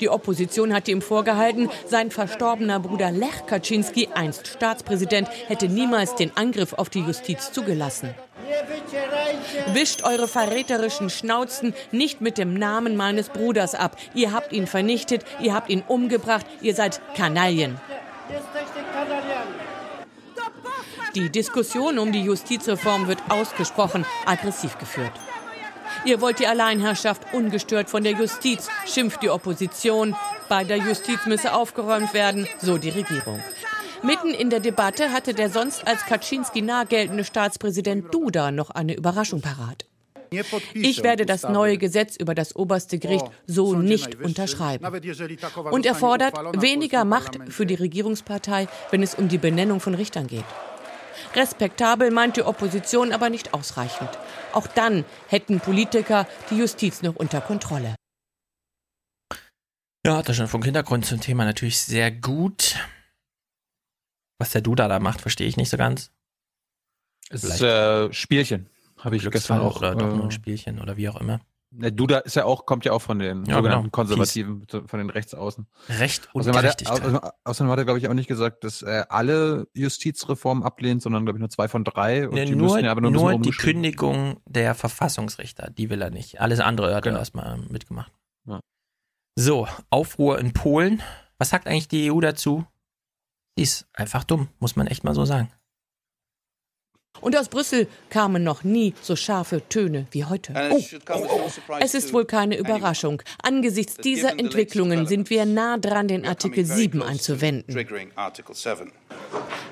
[0.00, 6.36] Die Opposition hatte ihm vorgehalten, sein verstorbener Bruder Lech Kaczynski, einst Staatspräsident, hätte niemals den
[6.36, 8.14] Angriff auf die Justiz zugelassen.
[9.72, 13.96] Wischt eure verräterischen Schnauzen nicht mit dem Namen meines Bruders ab.
[14.14, 17.78] Ihr habt ihn vernichtet, ihr habt ihn umgebracht, ihr seid Kanaillen.
[21.14, 25.12] Die Diskussion um die Justizreform wird ausgesprochen aggressiv geführt.
[26.04, 30.14] Ihr wollt die Alleinherrschaft ungestört von der Justiz, schimpft die Opposition.
[30.48, 33.42] Bei der Justiz müsse aufgeräumt werden, so die Regierung.
[34.02, 38.94] Mitten in der Debatte hatte der sonst als Kaczynski nah geltende Staatspräsident Duda noch eine
[38.94, 39.86] Überraschung parat.
[40.74, 44.84] Ich werde das neue Gesetz über das oberste Gericht so nicht unterschreiben.
[45.70, 50.26] Und er fordert weniger Macht für die Regierungspartei, wenn es um die Benennung von Richtern
[50.26, 50.44] geht.
[51.34, 54.10] Respektabel meint die Opposition aber nicht ausreichend.
[54.58, 57.94] Auch dann hätten Politiker die Justiz noch unter Kontrolle.
[60.04, 62.74] Ja, das schon vom Hintergrund zum Thema natürlich sehr gut.
[64.40, 66.10] Was der Duda da macht, verstehe ich nicht so ganz.
[67.30, 69.76] Es ist äh, Spielchen, habe ich gestern auch.
[69.76, 71.40] Oder doch nur ein Spielchen oder wie auch immer.
[71.70, 73.90] Duda ist ja auch, kommt ja auch von den Ja, sogenannten genau.
[73.90, 75.66] Konservativen, von den Rechtsaußen.
[75.90, 77.32] Recht und Außerdem hat er, Gerechtigkeit.
[77.44, 81.38] außerdem, hat er, glaube ich, auch nicht gesagt, dass er alle Justizreformen ablehnt, sondern, glaube
[81.38, 82.26] ich, nur zwei von drei.
[82.26, 83.50] Und Nee, die nur ja aber nur, nur die.
[83.50, 86.40] Kündigung der Verfassungsrichter, die will er nicht.
[86.40, 87.16] Alles andere hat Genau.
[87.16, 88.12] er erstmal mitgemacht.
[88.46, 88.60] Ja.
[89.36, 91.02] So, Aufruhr in Polen.
[91.36, 92.64] Was sagt eigentlich die EU dazu?
[93.58, 95.50] Die ist einfach dumm, muss man echt mal so sagen.
[97.20, 100.54] Und aus Brüssel kamen noch nie so scharfe Töne wie heute.
[100.70, 100.80] Oh,
[101.80, 103.22] es ist wohl keine Überraschung.
[103.42, 107.76] Angesichts dieser Entwicklungen sind wir nah dran, den Artikel 7 einzuwenden.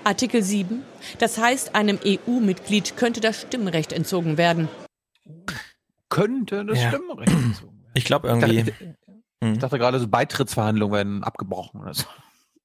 [0.05, 0.83] Artikel 7,
[1.19, 4.69] das heißt, einem EU-Mitglied könnte das Stimmrecht entzogen werden.
[6.09, 6.89] Könnte das Ja.
[6.91, 7.93] Stimmrecht entzogen werden.
[7.95, 8.65] Ich glaube Ich irgendwie.
[8.65, 8.97] dachte,
[9.41, 12.07] ich dachte gerade, so Beitrittsverhandlungen werden abgebrochen oder so.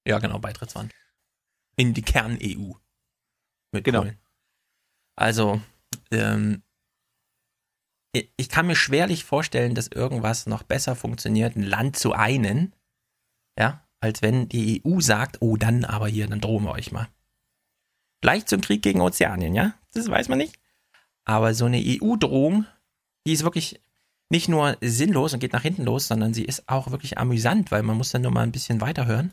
[0.08, 0.92] Ja, genau, Beitrittswand.
[1.76, 2.74] In die Kern-EU.
[3.74, 4.02] Genau.
[4.02, 4.18] Polen.
[5.16, 5.62] Also,
[6.12, 6.64] ähm,
[8.14, 12.76] ich kann mir schwerlich vorstellen, dass irgendwas noch besser funktioniert, ein Land zu einen,
[13.58, 17.08] ja, als wenn die EU sagt, oh, dann aber hier, dann drohen wir euch mal.
[18.22, 19.74] Vielleicht zum Krieg gegen Ozeanien, ja?
[19.94, 20.60] Das weiß man nicht.
[21.24, 22.66] Aber so eine EU-Drohung,
[23.26, 23.80] die ist wirklich
[24.30, 27.84] nicht nur sinnlos und geht nach hinten los, sondern sie ist auch wirklich amüsant, weil
[27.84, 29.32] man muss dann nur mal ein bisschen weiterhören.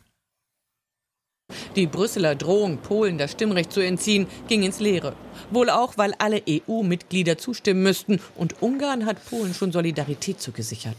[1.77, 5.15] Die Brüsseler Drohung, Polen das Stimmrecht zu entziehen, ging ins Leere.
[5.51, 8.21] Wohl auch, weil alle EU-Mitglieder zustimmen müssten.
[8.35, 10.97] Und Ungarn hat Polen schon Solidarität zugesichert.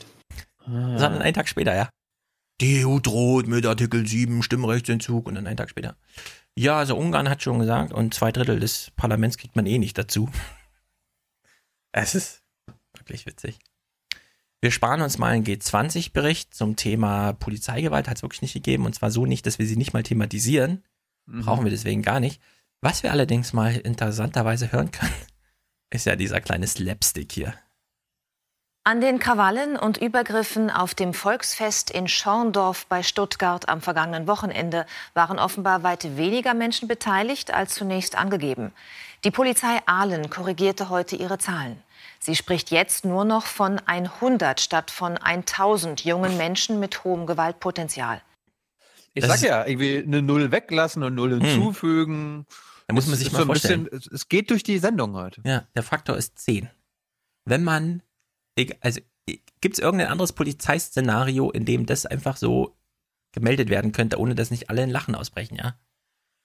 [0.66, 1.90] Sondern einen Tag später, ja.
[2.62, 5.98] Die EU droht mit Artikel 7 Stimmrechtsentzug und dann einen Tag später.
[6.58, 9.98] Ja, also Ungarn hat schon gesagt und zwei Drittel des Parlaments kriegt man eh nicht
[9.98, 10.30] dazu.
[11.92, 12.44] Es ist
[12.96, 13.58] wirklich witzig.
[14.62, 18.94] Wir sparen uns mal einen G20-Bericht zum Thema Polizeigewalt, hat es wirklich nicht gegeben und
[18.94, 20.84] zwar so nicht, dass wir sie nicht mal thematisieren.
[21.26, 21.42] Mhm.
[21.42, 22.42] Brauchen wir deswegen gar nicht.
[22.82, 25.14] Was wir allerdings mal interessanterweise hören können,
[25.90, 27.54] ist ja dieser kleine Slapstick hier.
[28.84, 34.86] An den Krawallen und Übergriffen auf dem Volksfest in Schorndorf bei Stuttgart am vergangenen Wochenende
[35.14, 38.72] waren offenbar weit weniger Menschen beteiligt als zunächst angegeben.
[39.24, 41.82] Die Polizei Aalen korrigierte heute ihre Zahlen.
[42.22, 48.22] Sie spricht jetzt nur noch von 100 statt von 1000 jungen Menschen mit hohem Gewaltpotenzial.
[49.14, 52.46] Ich Das sag ja, irgendwie eine Null weglassen und Null hinzufügen.
[52.88, 54.12] Da muss man Es sich mal so ein bisschen- vorstellen.
[54.14, 55.42] es- geht durch die Sendung heute.
[55.46, 56.70] Ja, der Faktor ist 10.
[57.46, 58.04] Wenn man,
[58.82, 59.00] also
[59.62, 62.76] gibt es irgendein anderes Polizeiszenario, in dem das einfach so
[63.32, 65.76] gemeldet werden könnte, ohne dass nicht alle in Lachen ausbrechen, ja?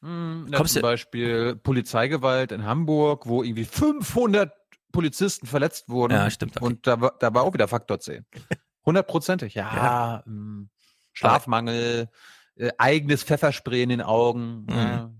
[0.02, 4.52] Hm, na, zum Beispiel Polizeigewalt in Hamburg, wo irgendwie 500
[4.94, 6.14] Polizisten verletzt wurden.
[6.14, 6.56] Ja, stimmt.
[6.56, 6.64] Okay.
[6.64, 8.24] Und da, war- da war auch wieder Faktor 10.
[8.86, 9.74] Hundertprozentig, ja.
[9.76, 10.24] Ja.
[10.26, 10.70] ähm,
[11.12, 12.08] Schlafmangel,
[12.56, 14.66] äh, eigenes Pfefferspray in den Augen.
[14.70, 15.10] Ja.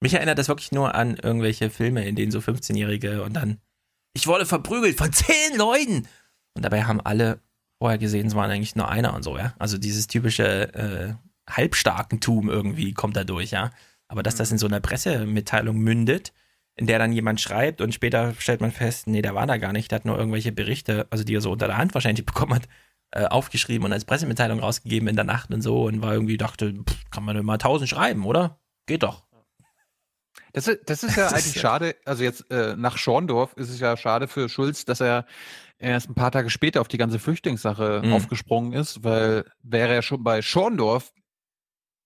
[0.00, 3.58] Mich erinnert das wirklich nur an irgendwelche Filme, in denen so 15-Jährige und dann,
[4.14, 6.06] ich wurde verprügelt von zehn Leuten.
[6.54, 7.40] Und dabei haben alle
[7.78, 9.54] vorher gesehen, es waren eigentlich nur einer und so, ja.
[9.58, 11.14] Also dieses typische äh,
[11.50, 13.70] Halbstarkentum irgendwie kommt da durch, ja.
[14.08, 16.32] Aber dass das in so einer Pressemitteilung mündet,
[16.76, 19.72] in der dann jemand schreibt und später stellt man fest, nee, der war da gar
[19.72, 22.54] nicht, der hat nur irgendwelche Berichte, also die er so unter der Hand wahrscheinlich bekommen
[22.54, 22.68] hat,
[23.10, 26.72] äh, aufgeschrieben und als Pressemitteilung rausgegeben in der Nacht und so und war irgendwie, dachte,
[26.88, 28.58] pff, kann man mal tausend schreiben, oder?
[28.86, 29.24] Geht doch.
[30.54, 31.94] Das, ist- das ist ja Das eigentlich schade.
[32.06, 35.26] Also jetzt äh, nach Schorndorf ist es ja schade für Schulz, dass er
[35.78, 38.12] erst ein paar Tage später auf die ganze Flüchtlingssache Mhm.
[38.14, 41.12] aufgesprungen ist, weil wäre er schon bei Schorndorf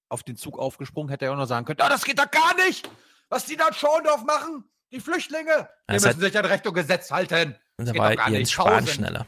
[0.08, 2.54] auf den Zug aufgesprungen, hätte er auch noch sagen können, ah, das geht doch gar
[2.66, 2.88] nicht!
[3.28, 6.74] Was die da in Schorndorf machen, die Flüchtlinge, die Das müssen sich an Recht und
[6.74, 7.56] Gesetz halten.
[7.76, 8.52] Und da war Jens.
[8.52, 9.26] Spahn schneller.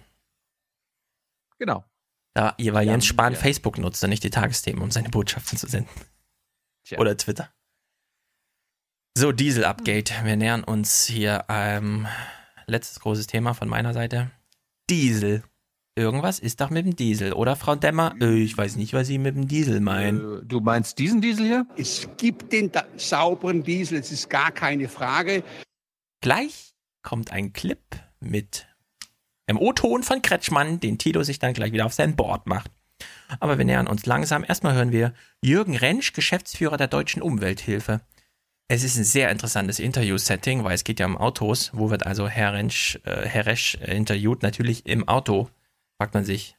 [1.58, 1.84] Genau.
[2.34, 3.38] Da, weil Ja, Jens Spahn ja.
[3.38, 5.90] Facebook nutzte, nicht die Tagesthemen, um seine Botschaften zu senden.
[6.84, 6.98] Tja.
[6.98, 7.52] Oder Twitter.
[9.16, 10.24] So, Diesel-Upgate.
[10.24, 12.06] Wir nähern uns hier einem
[12.66, 14.30] letztes großes Thema von meiner Seite.
[14.88, 15.42] Diesel.
[15.98, 18.14] Irgendwas ist doch mit dem Diesel, oder Frau Demmer?
[18.20, 20.42] Äh, Ich weiß nicht, was Sie mit dem Diesel meinen.
[20.42, 21.66] Äh, Du meinst diesen Diesel hier?
[21.76, 25.42] Es gibt den sauberen Diesel, es ist gar keine Frage.
[26.20, 26.70] Gleich
[27.02, 27.80] kommt ein Clip
[28.20, 28.68] mit
[29.48, 32.70] einem O-Ton von Kretschmann, den Tito sich dann gleich wieder auf sein Board macht.
[33.40, 34.44] Aber wir nähern uns langsam.
[34.46, 38.02] Erstmal hören wir Jürgen Rentsch, Geschäftsführer der Deutschen Umwelthilfe.
[38.68, 41.70] Es ist ein sehr interessantes Interview-Setting, weil es geht ja um Autos.
[41.72, 44.42] Wo wird also Herr Rentsch, äh, Herr Resch äh, interviewt?
[44.44, 45.48] Natürlich im Auto.
[46.00, 46.56] Fragt man sich,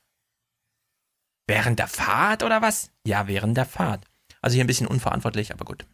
[1.48, 2.92] während der Fahrt oder was?
[3.06, 4.04] Ja, während der Fahrt.
[4.42, 5.86] Also hier ein bisschen unverantwortlich, aber gut.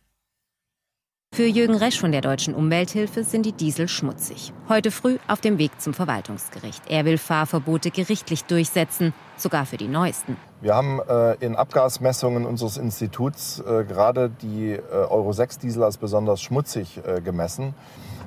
[1.36, 4.54] Für Jürgen Resch von der Deutschen Umwelthilfe sind die Diesel schmutzig.
[4.70, 6.82] Heute früh auf dem Weg zum Verwaltungsgericht.
[6.88, 10.38] Er will Fahrverbote gerichtlich durchsetzen, sogar für die neuesten.
[10.62, 15.98] Wir haben äh, in Abgasmessungen unseres Instituts äh, gerade die äh, Euro 6 Diesel als
[15.98, 17.76] besonders schmutzig äh, gemessen.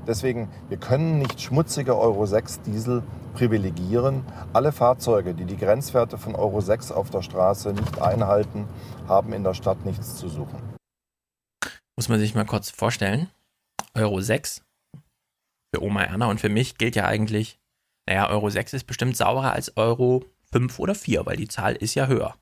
[0.06, 3.02] Deswegen, wir können nicht schmutzige Euro 6 Diesel
[3.34, 4.24] privilegieren.
[4.52, 8.66] Alle Fahrzeuge, die die Grenzwerte von Euro 6 auf der Straße nicht einhalten,
[9.06, 10.60] haben in der Stadt nichts zu suchen.
[11.96, 13.28] Muss man sich mal kurz vorstellen.
[13.94, 14.62] Euro 6
[15.74, 17.58] für Oma Erna und für mich gilt ja eigentlich,
[18.06, 21.94] naja, Euro 6 ist bestimmt saurer als Euro 5 oder 4, weil die Zahl ist
[21.94, 22.36] ja höher.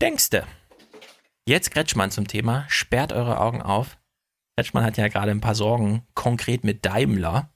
[0.00, 0.46] Denkste.
[1.46, 2.64] Jetzt Kretschmann zum Thema.
[2.68, 3.98] Sperrt eure Augen auf.
[4.56, 7.50] Kretschmann hat ja gerade ein paar Sorgen, konkret mit Daimler.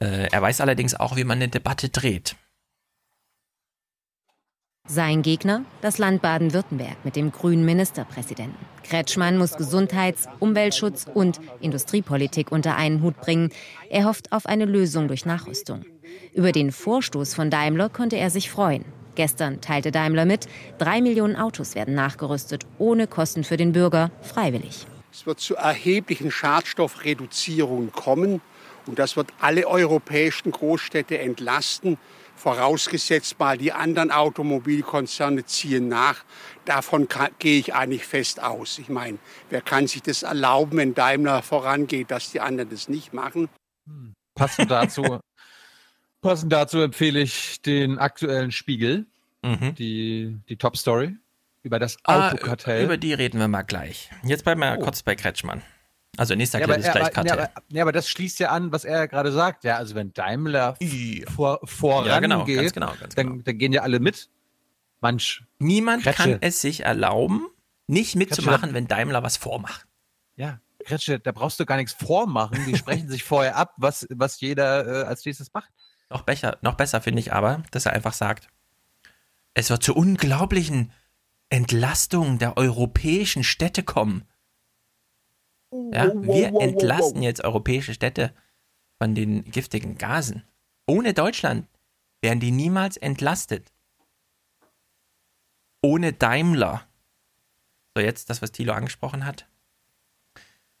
[0.00, 2.36] Äh, er weiß allerdings auch, wie man eine Debatte dreht.
[4.86, 8.58] Sein Gegner, das Land Baden-Württemberg mit dem grünen Ministerpräsidenten.
[8.82, 13.50] Kretschmann muss Gesundheits-, Umweltschutz und Industriepolitik unter einen Hut bringen.
[13.90, 15.84] Er hofft auf eine Lösung durch Nachrüstung.
[16.34, 18.84] Über den Vorstoß von Daimler konnte er sich freuen.
[19.14, 24.86] Gestern teilte Daimler mit, drei Millionen Autos werden nachgerüstet, ohne Kosten für den Bürger, freiwillig.
[25.12, 28.40] Es wird zu erheblichen Schadstoffreduzierungen kommen
[28.86, 31.98] und das wird alle europäischen Großstädte entlasten.
[32.34, 36.24] Vorausgesetzt mal, die anderen Automobilkonzerne ziehen nach.
[36.64, 38.78] Davon kann, gehe ich eigentlich fest aus.
[38.78, 39.18] Ich meine,
[39.50, 43.50] wer kann sich das erlauben, wenn Daimler vorangeht, dass die anderen das nicht machen?
[44.34, 45.20] Passend dazu,
[46.22, 49.06] passend dazu empfehle ich den aktuellen Spiegel,
[49.44, 51.16] die, die Top Story
[51.62, 52.84] über das Ah, Autokartell.
[52.84, 54.10] über die reden wir mal gleich.
[54.24, 55.62] Jetzt bleiben wir kurz bei Kretschmann.
[56.18, 57.36] Also nächster Ja, ist ja, gleich aber, Kartell.
[57.38, 59.64] ja, aber, ja, aber das schließt ja an, was er ja gerade sagt.
[59.64, 60.76] Ja, also wenn Daimler
[61.34, 64.28] vor, vorangeht, Ja, genau, ganz genau, ganz dann, dann gehen ja alle mit.
[65.00, 65.42] Manch.
[65.58, 66.22] Niemand Kretsche.
[66.22, 67.48] kann es sich erlauben,
[67.86, 69.86] nicht mitzumachen, wenn Daimler was vormacht.
[70.36, 72.58] Ja, Kretsche, da brauchst du gar nichts vormachen.
[72.66, 75.70] Die sprechen sich vorher ab, was, was jeder äh, als nächstes macht.
[76.10, 78.48] Noch besser, noch besser finde ich aber, dass er einfach sagt,
[79.54, 80.92] es wird zu unglaublichen
[81.52, 84.24] Entlastungen der europäischen Städte kommen.
[85.92, 88.34] Ja, wir entlasten jetzt europäische Städte
[88.98, 90.44] von den giftigen Gasen.
[90.86, 91.66] Ohne Deutschland
[92.22, 93.70] wären die niemals entlastet.
[95.82, 96.86] Ohne Daimler.
[97.94, 99.46] So, jetzt das, was Thilo angesprochen hat.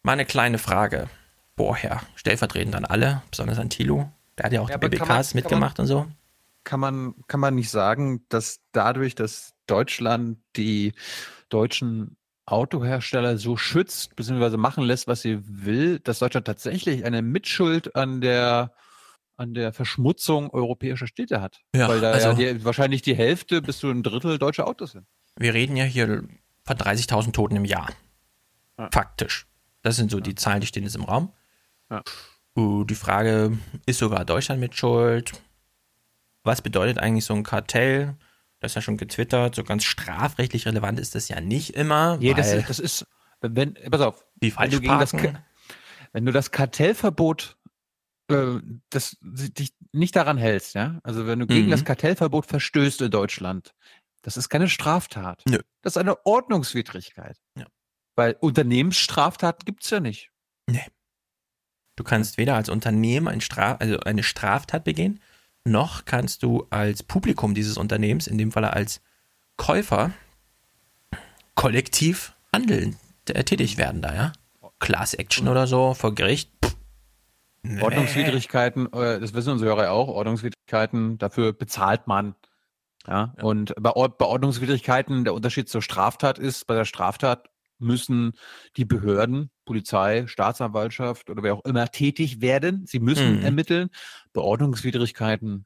[0.02, 1.08] Mal eine kleine Frage.
[1.56, 4.10] Vorher, stellvertretend an alle, besonders an Thilo.
[4.38, 6.06] Der hat ja auch Ja, die BBKs man- mitgemacht man- und so.
[6.64, 10.92] Kann man, kann man nicht sagen, dass dadurch, dass Deutschland die
[11.48, 17.96] deutschen Autohersteller so schützt, beziehungsweise machen lässt, was sie will, dass Deutschland tatsächlich eine Mitschuld
[17.96, 18.72] an der
[19.38, 21.62] an der Verschmutzung europäischer Städte hat.
[21.74, 24.92] Ja, Weil da also- ja die, wahrscheinlich die Hälfte bis zu ein Drittel deutsche Autos
[24.92, 25.06] sind.
[25.36, 26.24] Wir reden ja hier
[26.64, 27.88] von 30.000 Toten im Jahr.
[28.78, 28.90] Ja.
[28.92, 29.46] Faktisch.
[29.80, 31.32] Das sind so die Zahlen, die stehen jetzt im Raum.
[31.90, 32.02] Ja.
[32.56, 35.32] Die Frage, ist sogar Deutschland mit Schuld?
[36.44, 38.14] Was bedeutet eigentlich so ein Kartell?
[38.62, 39.56] Das ja schon getwittert.
[39.56, 42.16] So ganz strafrechtlich relevant ist das ja nicht immer.
[42.18, 43.06] Nee, das, das ist,
[43.40, 45.12] wenn, pass auf, die wenn du, gegen das,
[46.12, 47.58] wenn du das Kartellverbot,
[48.28, 51.70] äh, das, dich nicht daran hältst, ja, also wenn du gegen Mhm.
[51.72, 53.74] das Kartellverbot verstößt in Deutschland,
[54.22, 55.42] das ist keine Straftat.
[55.48, 55.58] Nö.
[55.82, 57.36] Das ist eine Ordnungswidrigkeit.
[57.58, 57.66] Ja.
[58.14, 60.30] Weil Unternehmensstraftaten gibt's ja nicht.
[61.96, 65.20] Du kannst weder als Unternehmen ein Straf also eine Straftat begehen,
[65.64, 69.00] noch kannst du als Publikum dieses Unternehmens, in dem Falle als
[69.56, 70.12] Käufer,
[71.54, 72.96] kollektiv handeln,
[73.28, 74.32] äh, tätig werden da, ja?
[74.78, 76.50] Class Action oder so vor Gericht.
[76.64, 76.76] Pff.
[77.80, 82.34] Ordnungswidrigkeiten, äh, das wissen unsere Hörer ja auch, Ordnungswidrigkeiten, dafür bezahlt man.
[83.06, 87.48] Ja, und bei, Ord bei Ordnungswidrigkeiten, der Unterschied zur Straftat ist, bei der Straftat
[87.78, 88.32] müssen
[88.76, 92.84] die Behörden, Polizei, Staatsanwaltschaft oder wer auch immer tätig werden.
[92.86, 93.44] Sie müssen Mhm.
[93.44, 93.88] ermitteln.
[94.34, 95.64] Bei Ordnungswidrigkeiten,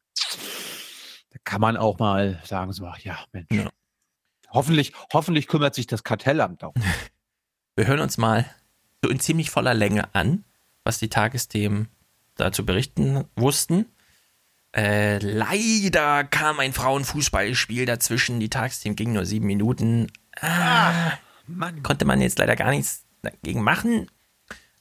[1.31, 3.49] da kann man auch mal sagen, so, ach ja, Mensch.
[3.51, 3.69] Ja.
[4.51, 6.75] Hoffentlich, hoffentlich kümmert sich das Kartellamt auch.
[7.75, 8.47] Wir hören uns mal
[9.03, 10.45] so in ziemlich voller Länge an,
[10.85, 11.89] was die Tagesthemen
[12.37, 13.87] dazu berichten wussten.
[14.75, 18.39] Äh, leider kam ein Frauenfußballspiel dazwischen.
[18.39, 20.13] Die Tagesthemen gingen nur sieben Minuten.
[20.41, 21.13] Ah,
[21.49, 21.83] Mann.
[21.83, 24.11] Konnte man jetzt leider gar nichts dagegen machen.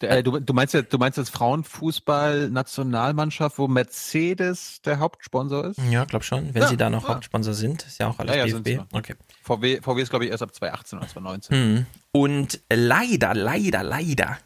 [0.02, 5.80] Äh, du, du meinst ja, du meinst das Frauenfußball-Nationalmannschaft, wo Mercedes der Hauptsponsor ist?
[5.90, 6.54] Ja, glaub schon.
[6.54, 7.10] Wenn Ja, sie da noch ja.
[7.16, 8.82] Hauptsponsor sind, ist ja auch alles Ja, ja, DFB.
[8.94, 9.16] Okay.
[9.44, 11.58] VW, VW ist, glaube ich, erst ab 2018 oder 2019.
[11.58, 11.86] Hm.
[12.12, 14.38] Und leider, leider, leider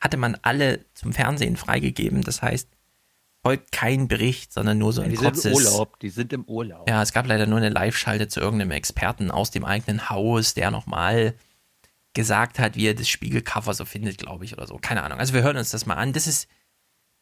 [0.00, 2.22] hatte man alle zum Fernsehen freigegeben.
[2.22, 2.68] Das heißt,
[3.42, 5.54] folgt kein Bericht, sondern nur so ein die sind im kurzes.
[5.54, 5.98] Urlaub.
[6.00, 6.88] Die sind im Urlaub.
[6.88, 10.70] Ja, es gab leider nur eine Live-Schalte zu irgendeinem Experten aus dem eigenen Haus, der
[10.70, 11.34] nochmal
[12.18, 14.76] gesagt hat, wie er das Spiegelcover so findet, glaube ich, oder so.
[14.76, 15.20] Keine Ahnung.
[15.20, 16.12] Also wir hören uns das mal an.
[16.12, 16.48] Das ist,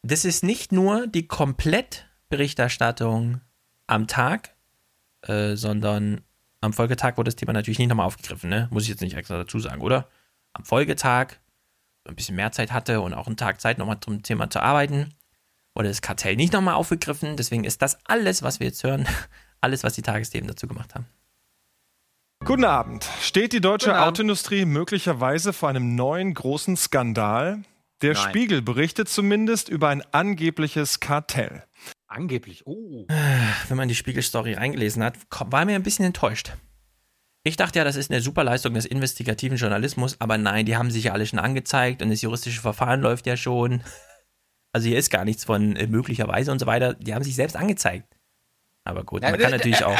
[0.01, 3.41] das ist nicht nur die Komplettberichterstattung
[3.85, 4.55] am Tag,
[5.21, 6.21] äh, sondern
[6.61, 8.69] am Folgetag wurde das Thema natürlich nicht nochmal aufgegriffen, ne?
[8.71, 10.09] Muss ich jetzt nicht extra dazu sagen, oder?
[10.53, 11.35] Am Folgetag,
[12.05, 15.13] ein bisschen mehr Zeit hatte und auch einen Tag Zeit, nochmal zum Thema zu arbeiten,
[15.75, 17.37] wurde das Kartell nicht nochmal aufgegriffen.
[17.37, 19.05] Deswegen ist das alles, was wir jetzt hören,
[19.61, 21.05] alles, was die Tagesthemen dazu gemacht haben.
[22.47, 23.03] Guten Abend.
[23.19, 24.01] Steht die deutsche.
[24.01, 27.63] Autoindustrie möglicherweise vor einem neuen großen Skandal?
[28.01, 28.23] Der Nein.
[28.23, 31.63] Spiegel berichtet zumindest über ein angebliches Kartell.
[32.07, 32.65] Angeblich.
[32.65, 33.05] Oh.
[33.67, 36.53] Wenn man die Spiegelstory reingelesen hat, war mir ein bisschen enttäuscht.
[37.43, 40.89] Ich dachte ja, das ist eine super Leistung des investigativen Journalismus, aber nein, die haben
[40.89, 43.83] sich ja alle schon angezeigt und das juristische Verfahren läuft ja schon.
[44.71, 46.93] Also hier ist gar nichts von äh, möglicherweise und so weiter.
[46.93, 48.07] Die haben sich selbst angezeigt.
[48.85, 49.99] Aber gut, man kann natürlich auch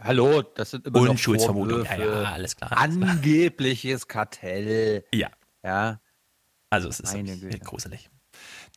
[0.00, 1.84] Hallo, das sind immer noch Unschuldsvermutung.
[1.84, 2.22] Ja, Vorwürfe.
[2.22, 2.76] ja, alles klar.
[2.76, 3.10] alles klar.
[3.10, 5.04] Angebliches Kartell.
[5.12, 5.28] Ja,
[5.64, 6.00] Ja.
[6.70, 8.10] also es ist gruselig.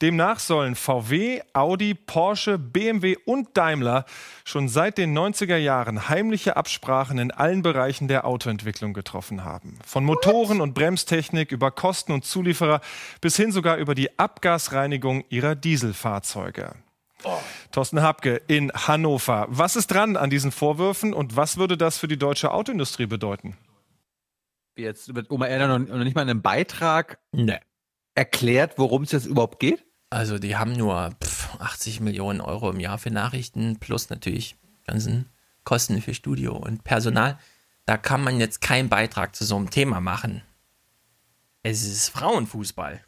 [0.02, 4.06] Demnach sollen VW, Audi, Porsche, BMW und Daimler
[4.46, 9.78] schon seit den 90er Jahren heimliche Absprachen in allen Bereichen der Autoentwicklung getroffen haben.
[9.86, 12.80] Von Motoren und Bremstechnik über Kosten und Zulieferer
[13.20, 16.76] bis hin sogar über die Abgasreinigung ihrer Dieselfahrzeuge.
[17.72, 19.48] Thorsten Habke in Hannover.
[19.50, 23.58] Was ist dran an diesen Vorwürfen und was würde das für die deutsche Autoindustrie bedeuten?
[24.76, 27.60] Jetzt wird Oma Erna noch, noch nicht mal in einem Beitrag Ne.
[28.16, 29.86] erklärt, worum es jetzt überhaupt geht.
[30.10, 34.56] Also die haben nur pff, 80 Millionen Euro im Jahr für Nachrichten plus natürlich
[34.88, 35.30] ganzen
[35.66, 37.38] Kosten für Studio und Personal.
[37.86, 40.41] Da kann man jetzt keinen Beitrag zu so einem Thema machen.
[41.62, 43.02] Es ist Frauenfußball.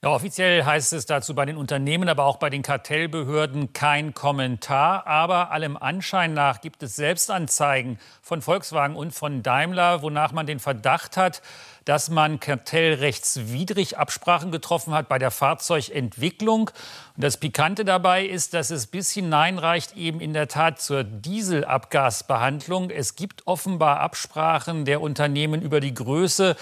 [0.00, 5.08] Ja, offiziell heißt es dazu bei den Unternehmen, aber auch bei den Kartellbehörden kein Kommentar.
[5.08, 10.60] Aber allem Anschein nach gibt es Selbstanzeigen von Volkswagen und von Daimler, wonach man den
[10.60, 11.42] Verdacht hat,
[11.84, 16.70] dass man kartellrechtswidrig Absprachen getroffen hat bei der Fahrzeugentwicklung.
[17.16, 22.90] Und das Pikante dabei ist, dass es bis hineinreicht eben in der Tat zur Dieselabgasbehandlung.
[22.90, 26.56] Es gibt offenbar Absprachen der Unternehmen über die Größe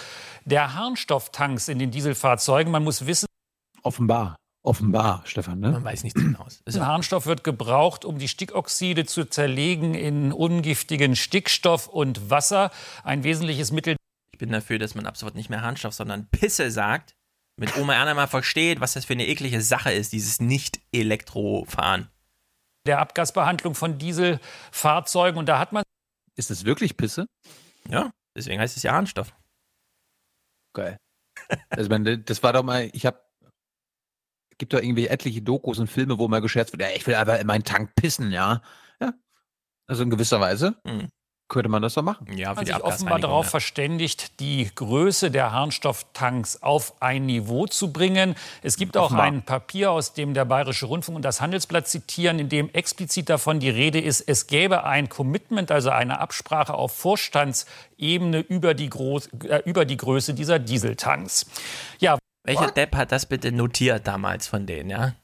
[0.45, 2.71] der Harnstofftanks in den Dieselfahrzeugen.
[2.71, 3.26] Man muss wissen,
[3.87, 4.35] Offenbar.
[4.63, 5.71] Offenbar, Stefan, ne?
[5.71, 6.21] Man weiß nichts.
[6.21, 12.69] Ist Dieser Harnstoff wird gebraucht, um die Stickoxide zu zerlegen in ungiftigen Stickstoff und Wasser.
[13.05, 13.95] Ein wesentliches Mittel
[14.33, 17.15] Ich bin dafür, dass man ab sofort nicht mehr Harnstoff, sondern Pisse sagt,
[17.55, 22.09] damit Oma Erna mal versteht, was das für eine eklige Sache ist, dieses Nicht-Elektrofahren.
[22.87, 25.39] der Abgasbehandlung von Dieselfahrzeugen.
[25.39, 25.83] Und da hat man
[26.35, 27.27] Ist das wirklich Pisse?
[27.89, 29.33] Ja, deswegen heißt es ja Harnstoff.
[30.73, 30.97] Geil.
[31.69, 33.19] Also, das war doch mal, ich habe,
[34.57, 37.39] gibt doch irgendwie etliche Dokus und Filme, wo mal gescherzt wird, ja, ich will einfach
[37.39, 38.61] in meinen Tank pissen, ja.
[38.99, 39.13] Ja.
[39.87, 40.75] Also in gewisser Weise.
[40.85, 41.09] Hm.
[41.49, 42.27] könnte man das doch machen.
[42.35, 48.35] Ja, Man sich offenbar darauf verständigt, die Größe der Harnstofftanks auf ein Niveau zu bringen.
[48.63, 49.27] Es gibt auch Offenbar.
[49.27, 53.61] ein Papier, aus dem der Bayerische Rundfunk und das Handelsblatt zitieren, in dem explizit davon
[53.61, 59.27] die Rede ist, es gäbe ein Commitment, also eine Absprache auf Vorstandsebene über die, Groß
[59.45, 61.45] äh, über die Größe dieser Dieseltanks.
[61.99, 62.17] Ja,
[62.47, 65.15] Welcher Depp hat das bitte notiert damals von denen, ja?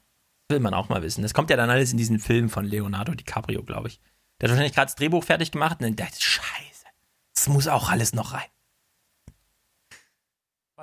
[0.50, 1.22] Will man auch mal wissen.
[1.22, 4.00] Das kommt ja dann alles in diesen Film von Leonardo DiCaprio, glaube ich.
[4.40, 6.84] Der hat wahrscheinlich gerade das Drehbuch fertig gemacht und dann dachte scheiße,
[7.34, 8.42] das muss auch alles noch rein.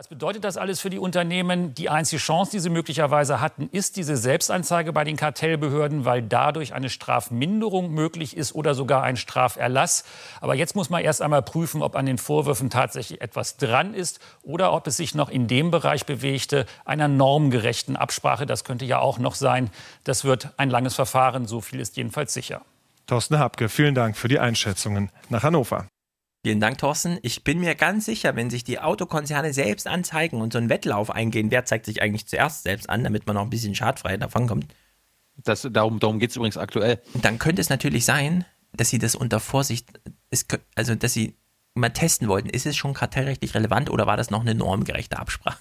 [0.02, 1.76] Was bedeutet das alles für die Unternehmen?
[1.76, 6.74] Die einzige Chance, die sie möglicherweise hatten, ist diese Selbstanzeige bei den Kartellbehörden, weil dadurch
[6.74, 10.04] eine Strafminderung möglich ist oder sogar ein Straferlass.
[10.40, 14.20] Aber jetzt muss man erst einmal prüfen, ob an den Vorwürfen tatsächlich etwas dran ist
[14.42, 18.48] oder ob es sich noch in dem Bereich bewegte, einer normgerechten Absprache.
[18.48, 19.70] Das könnte ja auch noch sein.
[20.04, 22.64] Das wird ein langes Verfahren, so viel ist jedenfalls sicher.
[23.06, 25.86] Thorsten Habke, vielen Dank für die Einschätzungen nach Hannover.
[26.44, 27.20] Vielen Dank, Thorsten.
[27.22, 31.12] Ich bin mir ganz sicher, wenn sich die Autokonzerne selbst anzeigen und so einen Wettlauf
[31.12, 34.74] eingehen, wer zeigt sich eigentlich zuerst selbst an, damit man noch ein bisschen schadfrei davonkommt.
[35.38, 37.00] Das, darum darum geht es übrigens aktuell.
[37.22, 38.44] Dann könnte es natürlich sein,
[38.74, 39.90] dass sie das unter Vorsicht,
[40.32, 41.36] es, also dass sie
[41.76, 45.60] mal testen wollten, ist es schon kartellrechtlich relevant oder war das noch eine normgerechte Absprache?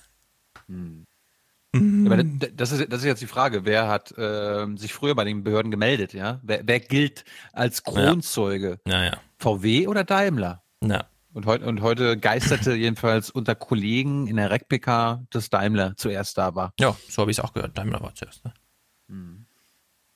[2.06, 5.24] Aber d- das ist, das ist jetzt die Frage, wer hat ähm, sich früher bei
[5.24, 6.40] den Behörden gemeldet, ja?
[6.42, 8.80] Wer, wer gilt als Kronzeuge?
[8.88, 9.12] Ja, ja.
[9.38, 10.64] VW oder Daimler?
[10.82, 11.06] Ja.
[11.32, 16.54] Und, heut, und heute geisterte jedenfalls unter Kollegen in der REC-PK, dass Daimler zuerst da
[16.54, 16.72] war.
[16.80, 17.78] Ja, so habe ich es auch gehört.
[17.78, 18.44] Daimler war zuerst.
[18.44, 18.52] Ne?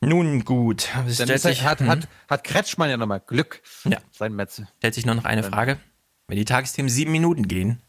[0.00, 0.90] Nun gut.
[0.94, 1.88] Dann stellt ist, sich, hat, hm.
[1.88, 3.62] hat, hat Kretschmann ja nochmal Glück.
[3.84, 3.98] Ja.
[4.10, 4.68] Sein Metze.
[4.78, 5.78] stellt sich nur noch eine Dann- Frage.
[6.26, 7.82] Wenn die Tagesthemen sieben Minuten gehen,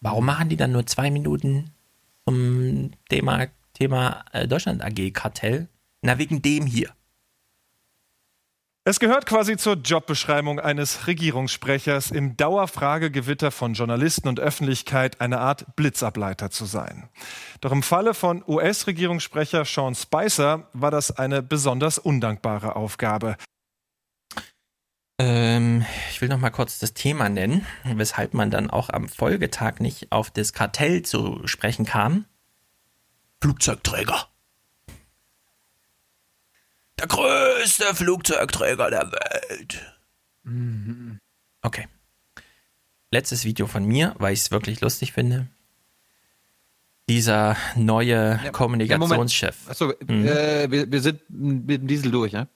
[0.00, 1.70] warum machen die dann nur zwei Minuten
[2.26, 5.68] zum Thema, Thema äh, Deutschland AG Kartell?
[6.02, 6.90] Na, wegen dem hier.
[8.86, 15.74] Es gehört quasi zur Jobbeschreibung eines Regierungssprechers, im Dauerfragegewitter von Journalisten und Öffentlichkeit eine Art
[15.74, 17.08] Blitzableiter zu sein.
[17.62, 23.38] Doch im Falle von US-Regierungssprecher Sean Spicer war das eine besonders undankbare Aufgabe.
[25.18, 29.80] Ähm, ich will noch mal kurz das Thema nennen, weshalb man dann auch am Folgetag
[29.80, 32.26] nicht auf das Kartell zu sprechen kam.
[33.40, 34.28] Flugzeugträger.
[36.98, 39.94] Der größte Flugzeugträger der Welt.
[41.62, 41.88] Okay.
[43.10, 45.46] Letztes Video von mir, weil ich es wirklich lustig finde.
[47.08, 49.56] Dieser neue Kommunikationschef.
[49.68, 50.26] Achso, Mhm.
[50.26, 52.46] äh, wir, wir sind mit dem Diesel durch, ja?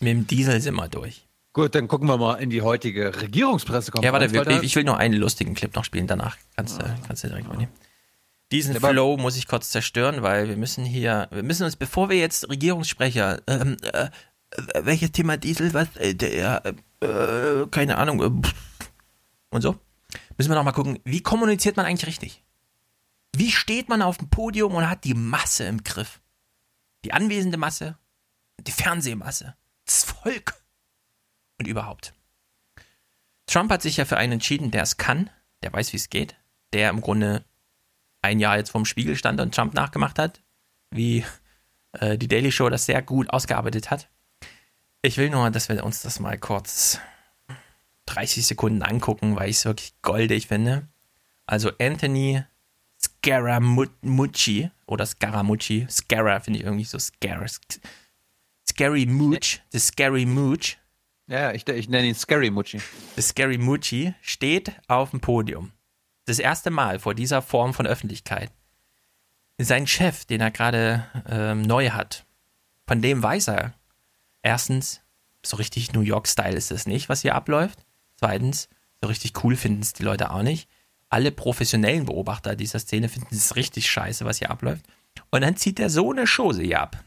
[0.00, 1.26] Mit dem Diesel sind wir durch.
[1.52, 4.32] Gut, dann gucken wir mal in die heutige Regierungspressekonferenz.
[4.32, 6.84] Ja, warte, da- ich, ich will nur einen lustigen Clip noch spielen, danach kannst du,
[7.06, 7.72] kannst du direkt übernehmen.
[8.52, 12.08] Diesen Aber- Flow muss ich kurz zerstören, weil wir müssen hier, wir müssen uns, bevor
[12.10, 14.10] wir jetzt Regierungssprecher, ähm, äh,
[14.50, 16.62] äh, welches Thema Diesel, was, äh, der,
[17.00, 18.48] äh, keine Ahnung, äh,
[19.50, 19.78] und so,
[20.36, 22.42] müssen wir noch mal gucken, wie kommuniziert man eigentlich richtig?
[23.36, 26.20] Wie steht man auf dem Podium und hat die Masse im Griff?
[27.04, 27.96] Die anwesende Masse,
[28.60, 29.54] die Fernsehmasse,
[29.86, 30.54] das Volk
[31.58, 32.12] und überhaupt.
[33.46, 35.30] Trump hat sich ja für einen entschieden, der es kann,
[35.62, 36.36] der weiß, wie es geht,
[36.72, 37.44] der im Grunde
[38.22, 40.42] ein Jahr jetzt vorm Spiegel stand und Trump nachgemacht hat,
[40.90, 41.24] wie
[41.92, 44.08] äh, die Daily Show das sehr gut ausgearbeitet hat.
[45.02, 47.00] Ich will nur, dass wir uns das mal kurz
[48.06, 50.88] 30 Sekunden angucken, weil ich es wirklich goldig finde.
[51.46, 52.44] Also Anthony
[53.00, 57.46] Scaramucci oder Scaramucci, Scara finde ich irgendwie so Scara,
[58.68, 60.76] Scary Mooch, the Scary Mooch.
[61.26, 62.80] Ja, ich, ich nenne ihn Scary Mucci.
[63.16, 65.72] The Scary Mucci steht auf dem Podium.
[66.30, 68.52] Das erste Mal vor dieser Form von Öffentlichkeit.
[69.58, 72.24] Sein Chef, den er gerade ähm, neu hat,
[72.86, 73.74] von dem weiß er,
[74.40, 75.00] erstens,
[75.44, 77.84] so richtig New York-Style ist es nicht, was hier abläuft.
[78.14, 78.68] Zweitens,
[79.02, 80.68] so richtig cool finden es die Leute auch nicht.
[81.08, 84.86] Alle professionellen Beobachter dieser Szene finden es richtig scheiße, was hier abläuft.
[85.32, 87.02] Und dann zieht er so eine Chose hier ab.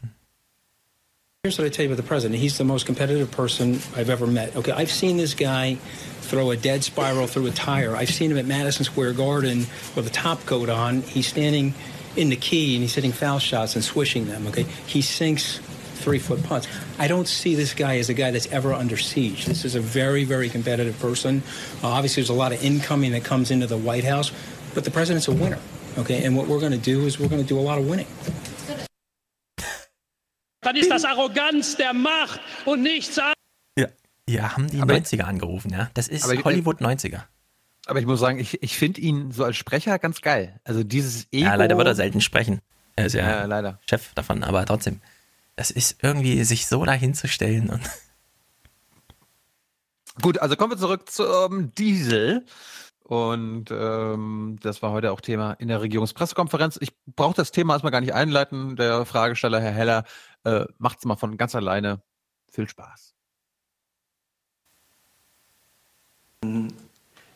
[1.44, 2.40] Here's what I tell you about the president.
[2.40, 4.56] He's the most competitive person I've ever met.
[4.56, 5.74] Okay, I've seen this guy
[6.22, 7.94] throw a dead spiral through a tire.
[7.94, 11.02] I've seen him at Madison Square Garden with a top coat on.
[11.02, 11.74] He's standing
[12.16, 14.46] in the key and he's hitting foul shots and swishing them.
[14.46, 15.58] Okay, he sinks
[15.96, 16.66] three foot putts.
[16.98, 19.44] I don't see this guy as a guy that's ever under siege.
[19.44, 21.42] This is a very, very competitive person.
[21.82, 24.32] Uh, obviously, there's a lot of incoming that comes into the White House,
[24.72, 25.60] but the president's a winner.
[25.98, 27.86] Okay, and what we're going to do is we're going to do a lot of
[27.86, 28.06] winning.
[30.64, 33.34] Dann ist das Arroganz der Macht und nichts anderes.
[33.78, 33.86] Ja,
[34.28, 35.90] ja haben die Aber- 90er angerufen, ja.
[35.94, 37.22] Das ist Aber ich- Hollywood 90er.
[37.86, 40.58] Aber ich muss sagen, ich, ich finde ihn so als Sprecher ganz geil.
[40.64, 41.44] Also dieses Ego.
[41.44, 42.60] Ja, leider wird er selten sprechen.
[42.96, 43.78] Er ist ja, Ja, leider.
[43.88, 45.00] Chef davon, aber trotzdem.
[45.56, 47.82] Das ist irgendwie, sich so dahinzustellen und
[50.22, 52.44] Gut, also kommen wir zurück zum Diesel.
[53.04, 56.78] Und ähm, das war heute auch Thema in der Regierungspressekonferenz.
[56.80, 58.76] Ich brauche das Thema erstmal gar nicht einleiten.
[58.76, 60.04] Der Fragesteller, Herr Heller,
[60.44, 62.00] äh, macht es mal von ganz alleine.
[62.50, 63.14] Viel Spaß.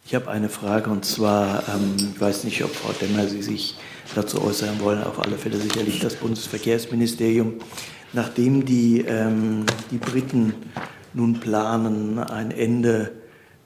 [0.07, 3.77] Ich habe eine Frage und zwar, ähm, ich weiß nicht, ob Frau Demmer Sie sich
[4.15, 7.57] dazu äußern wollen, auf alle Fälle sicherlich das Bundesverkehrsministerium.
[8.15, 10.55] Nachdem die, ähm, die Briten
[11.13, 13.18] nun planen, ein Ende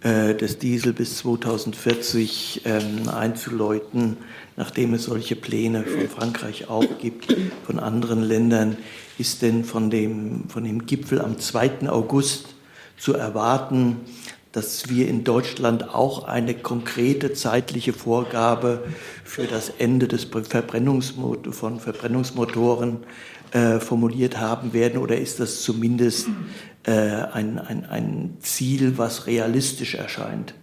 [0.02, 4.16] des Diesel bis 2040 ähm, einzuläuten,
[4.56, 8.76] nachdem es solche Pläne von Frankreich auch gibt, von anderen Ländern,
[9.18, 11.88] ist denn von dem, von dem Gipfel am 2.
[11.88, 12.46] August
[12.96, 14.00] zu erwarten,
[14.52, 18.84] dass wir in Deutschland auch eine konkrete zeitliche Vorgabe
[19.24, 22.98] für das Ende des Verbrennungsmot von Verbrennungsmotoren
[23.52, 25.00] äh, formuliert haben werden?
[25.00, 26.28] Oder ist das zumindest
[26.84, 30.54] äh, ein, ein, ein Ziel, was realistisch erscheint?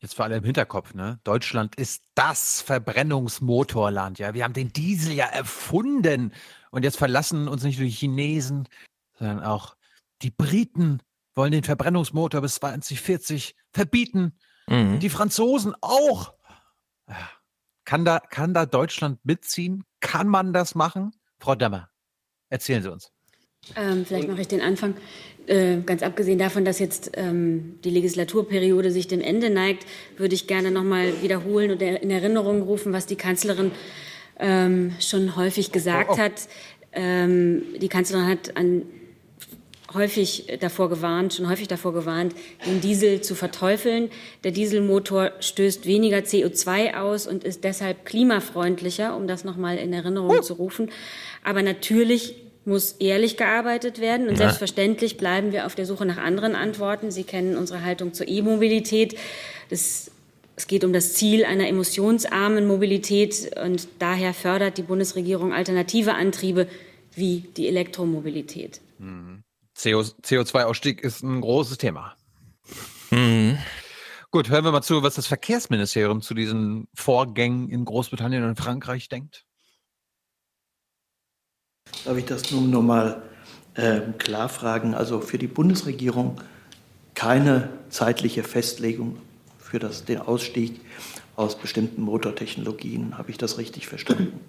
[0.00, 1.18] Jetzt vor allem im Hinterkopf, ne?
[1.24, 4.32] Deutschland ist das Verbrennungsmotorland, ja.
[4.32, 6.32] Wir haben den Diesel ja erfunden.
[6.70, 8.68] Und jetzt verlassen uns nicht nur die Chinesen,
[9.18, 9.76] sondern auch
[10.22, 11.00] die Briten
[11.34, 14.38] wollen den Verbrennungsmotor bis 2040 verbieten.
[14.68, 15.00] Mhm.
[15.00, 16.34] Die Franzosen auch.
[17.84, 19.84] Kann da, kann da Deutschland mitziehen?
[20.00, 21.12] Kann man das machen?
[21.38, 21.90] Frau Demmer,
[22.50, 23.12] erzählen Sie uns.
[23.76, 24.94] Ähm, vielleicht mache ich den Anfang.
[25.46, 29.86] Äh, ganz abgesehen davon, dass jetzt ähm, die Legislaturperiode sich dem Ende neigt,
[30.18, 33.70] würde ich gerne noch mal wiederholen und in Erinnerung rufen, was die Kanzlerin
[34.38, 36.18] ähm, schon häufig gesagt oh, oh.
[36.18, 36.48] hat.
[36.92, 38.82] Ähm, die Kanzlerin hat an
[39.94, 42.34] häufig davor gewarnt, schon häufig davor gewarnt,
[42.66, 44.10] den Diesel zu verteufeln.
[44.44, 50.38] Der Dieselmotor stößt weniger CO2 aus und ist deshalb klimafreundlicher, um das nochmal in Erinnerung
[50.38, 50.42] uh.
[50.42, 50.90] zu rufen.
[51.42, 52.36] Aber natürlich
[52.68, 54.28] muss ehrlich gearbeitet werden.
[54.28, 54.38] Und ja.
[54.38, 57.10] selbstverständlich bleiben wir auf der Suche nach anderen Antworten.
[57.10, 59.16] Sie kennen unsere Haltung zur E-Mobilität.
[59.70, 60.10] Es
[60.68, 63.58] geht um das Ziel einer emissionsarmen Mobilität.
[63.64, 66.68] Und daher fördert die Bundesregierung alternative Antriebe
[67.14, 68.80] wie die Elektromobilität.
[68.98, 69.42] Mhm.
[69.76, 72.16] CO2-Ausstieg ist ein großes Thema.
[73.10, 73.58] Mhm.
[74.30, 79.08] Gut, hören wir mal zu, was das Verkehrsministerium zu diesen Vorgängen in Großbritannien und Frankreich
[79.08, 79.46] denkt.
[82.04, 83.22] Darf ich das nun nochmal
[83.74, 84.94] äh, klar fragen?
[84.94, 86.40] Also für die Bundesregierung
[87.14, 89.18] keine zeitliche Festlegung
[89.58, 90.80] für das, den Ausstieg
[91.36, 93.18] aus bestimmten Motortechnologien.
[93.18, 94.40] Habe ich das richtig verstanden?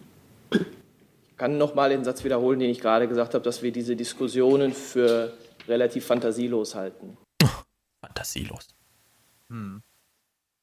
[1.40, 4.74] kann noch mal den Satz wiederholen, den ich gerade gesagt habe, dass wir diese Diskussionen
[4.74, 5.34] für
[5.68, 7.18] relativ fantasielos halten.
[8.02, 8.68] Fantasielos.
[9.50, 9.82] Hm.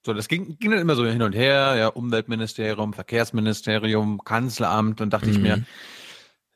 [0.05, 5.11] So, das ging, ging dann immer so hin und her, ja, Umweltministerium, Verkehrsministerium, Kanzleramt, und
[5.13, 5.33] dachte mhm.
[5.33, 5.67] ich mir, mhm.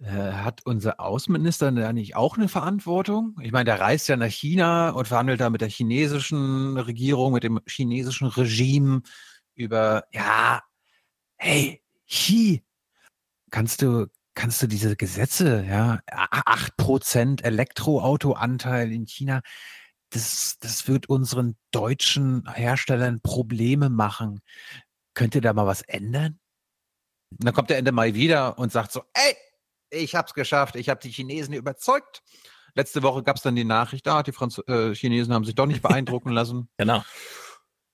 [0.03, 3.37] Hat unser Außenminister da nicht auch eine Verantwortung?
[3.43, 7.45] Ich meine, der reist ja nach China und verhandelt da mit der chinesischen Regierung, mit
[7.45, 9.03] dem chinesischen Regime
[9.55, 10.63] über, ja,
[11.37, 12.65] hey, Xi,
[13.51, 19.43] kannst du, kannst du diese Gesetze, ja, 8% Elektroautoanteil in China,
[20.11, 24.41] das, das wird unseren deutschen Herstellern Probleme machen.
[25.15, 26.39] Könnt ihr da mal was ändern?
[27.31, 29.37] Und dann kommt der Ende Mai wieder und sagt so, ey,
[29.91, 32.23] ich hab's geschafft, ich habe die Chinesen überzeugt.
[32.75, 35.55] Letzte Woche gab es dann die Nachricht, da, ah, die Franz äh, Chinesen haben sich
[35.55, 36.69] doch nicht beeindrucken lassen.
[36.79, 37.03] Genau.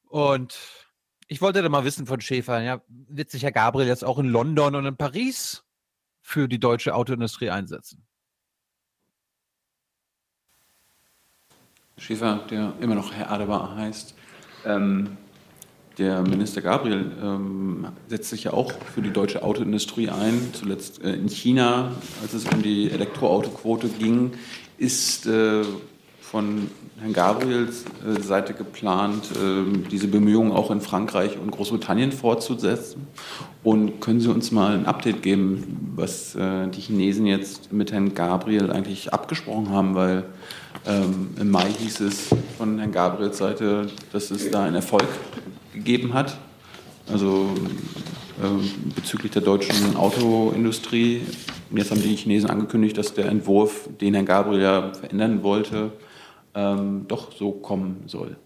[0.09, 0.57] Und
[1.27, 4.27] ich wollte da mal wissen von Schäfer, ja, wird sich Herr Gabriel jetzt auch in
[4.27, 5.65] London und in Paris
[6.23, 8.07] für die deutsche Autoindustrie einsetzen?
[11.99, 14.15] Schäfer, der immer noch Herr Adebar heißt,
[14.65, 15.17] ähm,
[15.99, 20.51] der Minister Gabriel ähm, setzt sich ja auch für die deutsche Autoindustrie ein.
[20.53, 21.93] Zuletzt äh, in China,
[22.23, 24.33] als es um die Elektroautoquote ging,
[24.77, 25.63] ist äh,
[26.21, 33.07] von Herrn Gabriels äh, Seite geplant, ähm, diese Bemühungen auch in Frankreich und Großbritannien fortzusetzen.
[33.63, 38.15] Und können Sie uns mal ein Update geben, was äh, die Chinesen jetzt mit Herrn
[38.15, 39.95] Gabriel eigentlich abgesprochen haben?
[39.95, 40.25] Weil
[40.87, 45.09] ähm, im Mai hieß es von Herrn Gabriels Seite, dass es da einen Erfolg
[45.77, 46.37] gegeben hat.
[47.09, 47.55] Also
[48.43, 51.23] äh, bezüglich der deutschen Autoindustrie.
[51.71, 55.93] Jetzt haben die Chinesen angekündigt, dass der Entwurf, den Herr Gabriel ja verändern wollte,
[56.55, 58.37] ähm, doch so kommen soll.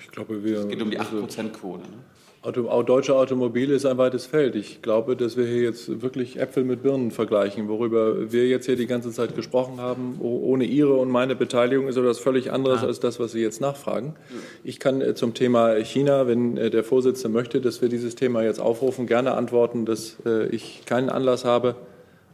[0.00, 0.60] Ich glaube, wir.
[0.60, 1.82] Es geht um die 8%-Quote.
[1.82, 1.98] Ne?
[2.46, 4.54] Auto, deutsche Automobile ist ein weites Feld.
[4.54, 7.66] Ich glaube, dass wir hier jetzt wirklich Äpfel mit Birnen vergleichen.
[7.66, 11.96] Worüber wir jetzt hier die ganze Zeit gesprochen haben, ohne Ihre und meine Beteiligung, ist
[11.96, 14.14] etwas völlig anderes als das, was Sie jetzt nachfragen.
[14.62, 18.44] Ich kann äh, zum Thema China, wenn äh, der Vorsitzende möchte, dass wir dieses Thema
[18.44, 21.74] jetzt aufrufen, gerne antworten, dass äh, ich keinen Anlass habe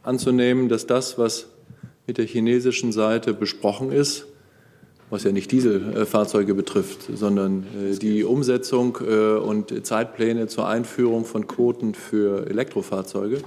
[0.03, 1.47] anzunehmen, dass das, was
[2.05, 4.27] mit der chinesischen Seite besprochen ist,
[5.13, 11.47] was ja nicht Dieselfahrzeuge betrifft, sondern äh, die Umsetzung äh, und Zeitpläne zur Einführung von
[11.47, 13.43] Quoten für Elektrofahrzeuge,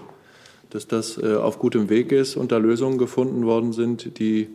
[0.71, 4.49] dass das äh, auf gutem Weg ist und da Lösungen gefunden worden sind, die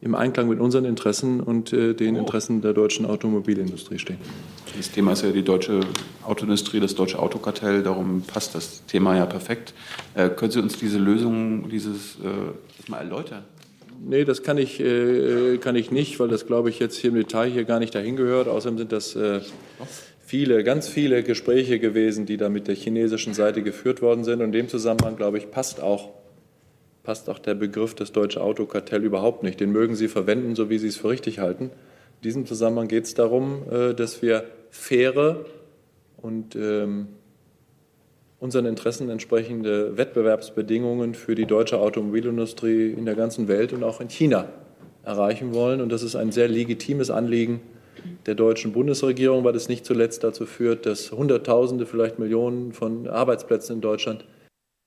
[0.00, 4.18] im Einklang mit unseren Interessen und den Interessen der deutschen Automobilindustrie stehen.
[4.76, 5.80] Das Thema ist ja die deutsche
[6.22, 9.72] Autoindustrie, das deutsche Autokartell, darum passt das Thema ja perfekt.
[10.14, 13.42] können Sie uns diese Lösung, dieses äh, mal erläutern?
[14.00, 17.16] Nee, das kann ich, äh, kann ich nicht, weil das, glaube ich, jetzt hier im
[17.16, 18.48] Detail hier gar nicht dahin gehört.
[18.48, 19.40] Außerdem sind das äh,
[20.24, 24.40] viele, ganz viele Gespräche gewesen, die da mit der chinesischen Seite geführt worden sind.
[24.40, 26.10] Und in dem Zusammenhang, glaube ich, passt auch,
[27.02, 29.60] passt auch der Begriff des deutsche Autokartell überhaupt nicht.
[29.60, 31.64] Den mögen Sie verwenden, so wie Sie es für richtig halten.
[31.64, 35.44] In diesem Zusammenhang geht es darum, äh, dass wir faire
[36.16, 37.08] und ähm,
[38.38, 44.08] unseren Interessen entsprechende Wettbewerbsbedingungen für die deutsche Automobilindustrie in der ganzen Welt und auch in
[44.08, 44.48] China
[45.02, 45.80] erreichen wollen.
[45.80, 47.60] Und das ist ein sehr legitimes Anliegen
[48.26, 53.76] der deutschen Bundesregierung, weil es nicht zuletzt dazu führt, dass Hunderttausende, vielleicht Millionen von Arbeitsplätzen
[53.76, 54.24] in Deutschland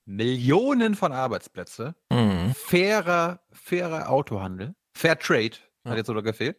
[0.06, 2.52] Millionen von Arbeitsplätzen, mhm.
[2.56, 5.52] fairer, fairer Autohandel, Fair Trade,
[5.84, 6.56] hat jetzt sogar gefehlt.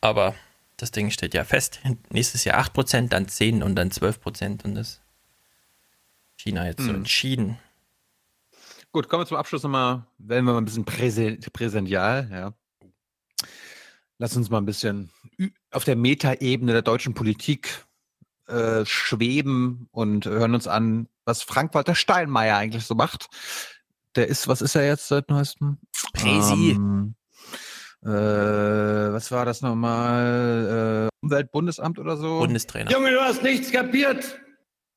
[0.00, 0.34] Aber
[0.76, 1.80] das Ding steht ja fest.
[2.10, 5.00] Nächstes Jahr 8%, dann 10 und dann 12% und das
[6.42, 6.96] China jetzt so Hm.
[6.96, 7.58] entschieden.
[8.90, 12.52] Gut, kommen wir zum Abschluss nochmal, werden wir mal ein bisschen präse präsential, ja.
[14.18, 15.10] Lass uns mal ein bisschen
[15.70, 17.86] auf der Metaebene der deutschen Politik
[18.48, 23.28] äh, schweben und hören uns an, was Frank-Walter Steinmeier eigentlich so macht.
[24.14, 25.78] Der ist, was ist er jetzt seit neuestem?
[26.12, 26.72] Präsi.
[26.72, 27.14] Ähm,
[28.02, 31.08] äh, was war das nochmal?
[31.08, 32.40] Äh, Umweltbundesamt oder so?
[32.40, 32.90] Bundestrainer.
[32.90, 34.38] Junge, du hast nichts kapiert!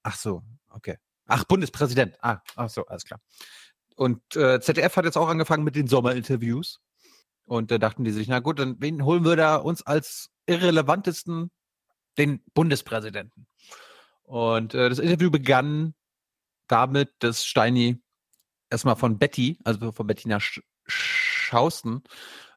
[0.03, 0.97] Ach so, okay.
[1.27, 2.15] Ach, Bundespräsident.
[2.21, 3.19] Ah, ach so, alles klar.
[3.95, 6.81] Und äh, ZDF hat jetzt auch angefangen mit den Sommerinterviews.
[7.45, 11.51] Und da dachten die sich, na gut, dann wen holen wir da uns als irrelevantesten?
[12.17, 13.45] Den Bundespräsidenten.
[14.23, 15.93] Und äh, das Interview begann
[16.67, 18.01] damit, dass Steini
[18.69, 22.03] erstmal von Betty, also von Bettina Sch Schausten,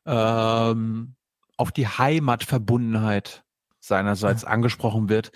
[0.06, 1.14] ähm,
[1.56, 3.44] auf die Heimatverbundenheit
[3.80, 5.32] seinerseits angesprochen wird.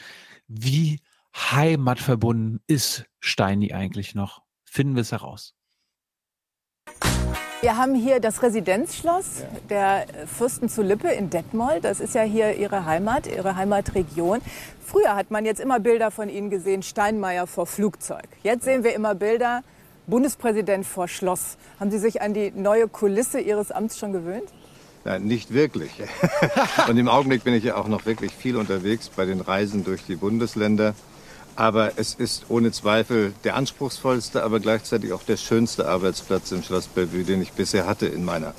[0.46, 1.00] Wie
[1.34, 4.42] heimatverbunden ist Steini eigentlich noch?
[4.64, 5.54] Finden wir es heraus.
[7.62, 11.84] Wir haben hier das Residenzschloss der Fürsten zu Lippe in Detmold.
[11.84, 14.40] Das ist ja hier Ihre Heimat, Ihre Heimatregion.
[14.84, 18.26] Früher hat man jetzt immer Bilder von Ihnen gesehen, Steinmeier vor Flugzeug.
[18.42, 19.62] Jetzt sehen wir immer Bilder,
[20.08, 21.56] Bundespräsident vor Schloss.
[21.78, 24.48] Haben Sie sich an die neue Kulisse Ihres Amts schon gewöhnt?
[25.04, 25.92] Nein, nicht wirklich.
[26.88, 30.04] Und im Augenblick bin ich ja auch noch wirklich viel unterwegs bei den Reisen durch
[30.04, 30.94] die Bundesländer.
[31.54, 36.86] Aber es ist ohne Zweifel der anspruchsvollste, aber gleichzeitig auch der schönste Arbeitsplatz im Schloss
[36.86, 38.54] Bellevue, den ich bisher hatte in meiner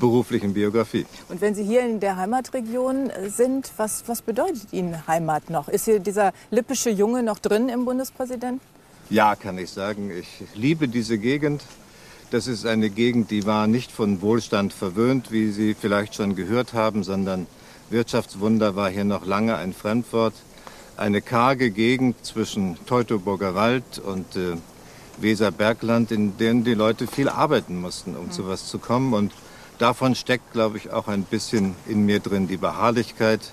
[0.00, 1.06] beruflichen Biografie.
[1.28, 5.68] Und wenn Sie hier in der Heimatregion sind, was, was bedeutet Ihnen Heimat noch?
[5.68, 8.60] Ist hier dieser lippische Junge noch drin im Bundespräsidenten?
[9.10, 10.10] Ja, kann ich sagen.
[10.10, 11.62] Ich liebe diese Gegend.
[12.30, 16.72] Das ist eine Gegend, die war nicht von Wohlstand verwöhnt, wie Sie vielleicht schon gehört
[16.72, 17.46] haben, sondern
[17.90, 20.32] Wirtschaftswunder war hier noch lange ein Fremdwort.
[20.96, 24.56] Eine karge Gegend zwischen Teutoburger Wald und äh,
[25.18, 29.14] Weserbergland, in der die Leute viel arbeiten mussten, um zu was zu kommen.
[29.14, 29.32] Und
[29.78, 33.52] davon steckt, glaube ich, auch ein bisschen in mir drin die Beharrlichkeit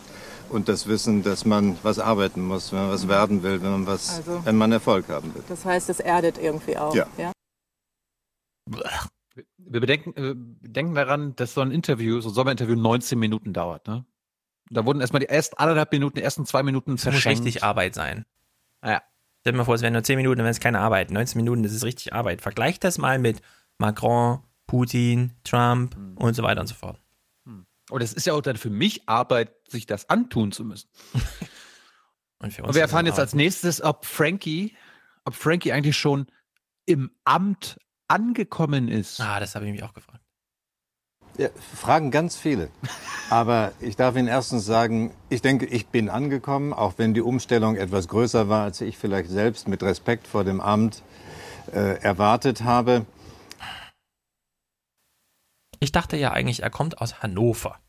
[0.49, 3.87] und das Wissen, dass man was arbeiten muss, wenn man was werden will, wenn man,
[3.87, 5.43] was, Also- wenn man Erfolg haben will.
[5.47, 6.95] Das heißt, es erdet irgendwie auch.
[6.95, 7.07] Ja.
[9.57, 10.33] Wir bedenken, äh,
[10.67, 13.87] denken daran, dass so ein Interview, so ein Sommerinterview 19 Minuten dauert.
[13.87, 14.05] Ne?
[14.69, 17.39] Da wurden erstmal die ersten anderthalb Minuten, die ersten zwei Minuten Das muss verschenkt.
[17.45, 18.25] richtig Arbeit sein.
[18.83, 19.01] Ja.
[19.41, 21.11] Stell dir mal vor, es wären nur 10 Minuten, dann wäre es keine Arbeit.
[21.11, 22.41] 19 Minuten, das ist richtig Arbeit.
[22.41, 23.41] Vergleich das mal mit
[23.77, 26.17] Macron, Putin, Trump Hm.
[26.17, 26.99] und so weiter und so fort.
[27.91, 30.89] Und es ist ja auch dann für mich Arbeit, sich das antun zu müssen.
[32.41, 34.73] Und, Und wir erfahren jetzt als nächstes, ob Frankie,
[35.25, 36.27] ob Frankie eigentlich schon
[36.85, 39.19] im Amt angekommen ist.
[39.19, 40.23] Ah, das habe ich mich auch gefragt.
[41.39, 42.69] Ja, fragen ganz viele.
[43.29, 47.77] Aber ich darf Ihnen erstens sagen, ich denke, ich bin angekommen, auch wenn die Umstellung
[47.77, 51.01] etwas größer war, als ich vielleicht selbst mit Respekt vor dem Amt
[51.71, 53.05] äh, erwartet habe.
[55.79, 57.79] Ich dachte ja eigentlich, er kommt aus Hannover.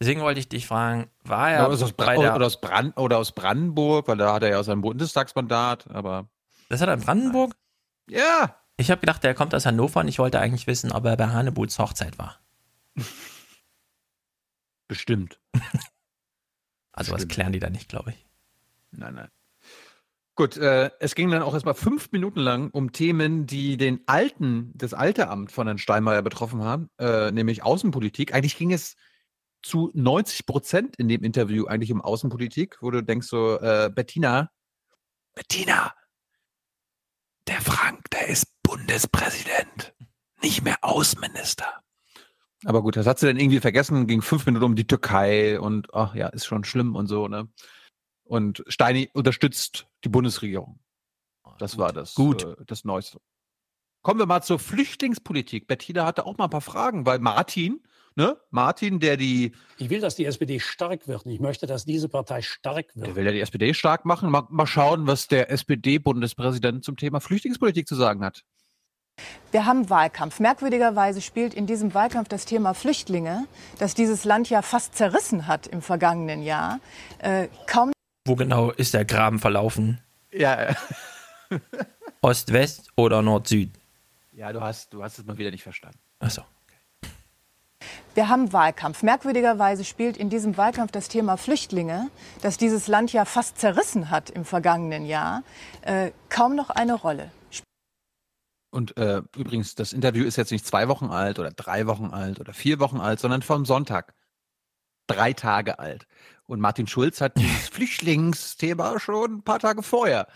[0.00, 2.96] Deswegen wollte ich dich fragen, war Ja, er oder, aus bei der, oder, aus Brand
[2.96, 6.28] oder aus Brandenburg, weil da hat er ja sein Bundestagsmandat, aber.
[6.68, 7.56] Das hat er in Brandenburg?
[8.08, 8.54] Ja.
[8.76, 11.26] Ich habe gedacht, er kommt aus Hannover und ich wollte eigentlich wissen, ob er bei
[11.26, 12.38] Hanebuts Hochzeit war.
[14.88, 15.40] Bestimmt.
[16.92, 17.32] Also was Bestimmt.
[17.32, 18.26] klären die da nicht, glaube ich.
[18.90, 19.28] Nein, nein.
[20.34, 24.72] Gut, äh, es ging dann auch erstmal fünf Minuten lang um Themen, die den alten,
[24.74, 28.34] das alte Amt von Herrn Steinmeier betroffen haben, äh, nämlich Außenpolitik.
[28.34, 28.96] Eigentlich ging es
[29.62, 34.50] zu 90 Prozent in dem Interview eigentlich um Außenpolitik, wo du denkst so, äh, Bettina,
[35.34, 35.94] Bettina,
[37.46, 39.94] der Frank, der ist Bundespräsident,
[40.42, 41.82] nicht mehr Außenminister.
[42.64, 45.94] Aber gut, das hat sie dann irgendwie vergessen, ging fünf Minuten um die Türkei und
[45.94, 47.48] ach ja, ist schon schlimm und so, ne?
[48.24, 50.78] Und Steini unterstützt die Bundesregierung.
[51.58, 52.44] Das war das, Gut.
[52.44, 53.20] Äh, das Neueste.
[54.02, 55.66] Kommen wir mal zur Flüchtlingspolitik.
[55.66, 57.80] Bettina hatte auch mal ein paar Fragen, weil Martin,
[58.14, 58.38] ne?
[58.50, 61.26] Martin, der die, Ich will, dass die SPD stark wird.
[61.26, 63.08] Ich möchte, dass diese Partei stark wird.
[63.08, 64.30] der will ja die SPD stark machen.
[64.30, 68.44] Mal, mal schauen, was der SPD-Bundespräsident zum Thema Flüchtlingspolitik zu sagen hat.
[69.52, 70.40] Wir haben Wahlkampf.
[70.40, 73.46] Merkwürdigerweise spielt in diesem Wahlkampf das Thema Flüchtlinge,
[73.78, 76.80] das dieses Land ja fast zerrissen hat im vergangenen Jahr,
[77.18, 77.92] äh, kaum
[78.26, 80.00] Wo genau ist der Graben verlaufen?
[80.32, 80.76] Ja,
[82.22, 83.70] Ost-West oder Nord-Süd?
[84.40, 85.98] ja, du hast, du hast es mal wieder nicht verstanden.
[86.18, 86.42] Achso.
[88.14, 89.02] Wir haben Wahlkampf.
[89.02, 92.08] Merkwürdigerweise spielt in diesem Wahlkampf das Thema Flüchtlinge,
[92.40, 95.42] das dieses Land ja fast zerrissen hat im vergangenen Jahr,
[95.82, 97.30] äh, kaum noch eine Rolle.
[98.70, 102.40] Und äh, übrigens, das Interview ist jetzt nicht zwei Wochen alt oder drei Wochen alt
[102.40, 104.14] oder vier Wochen alt, sondern vom Sonntag.
[105.06, 106.06] Drei Tage alt.
[106.46, 110.28] Und Martin Schulz hat dieses Flüchtlingsthema schon ein paar Tage vorher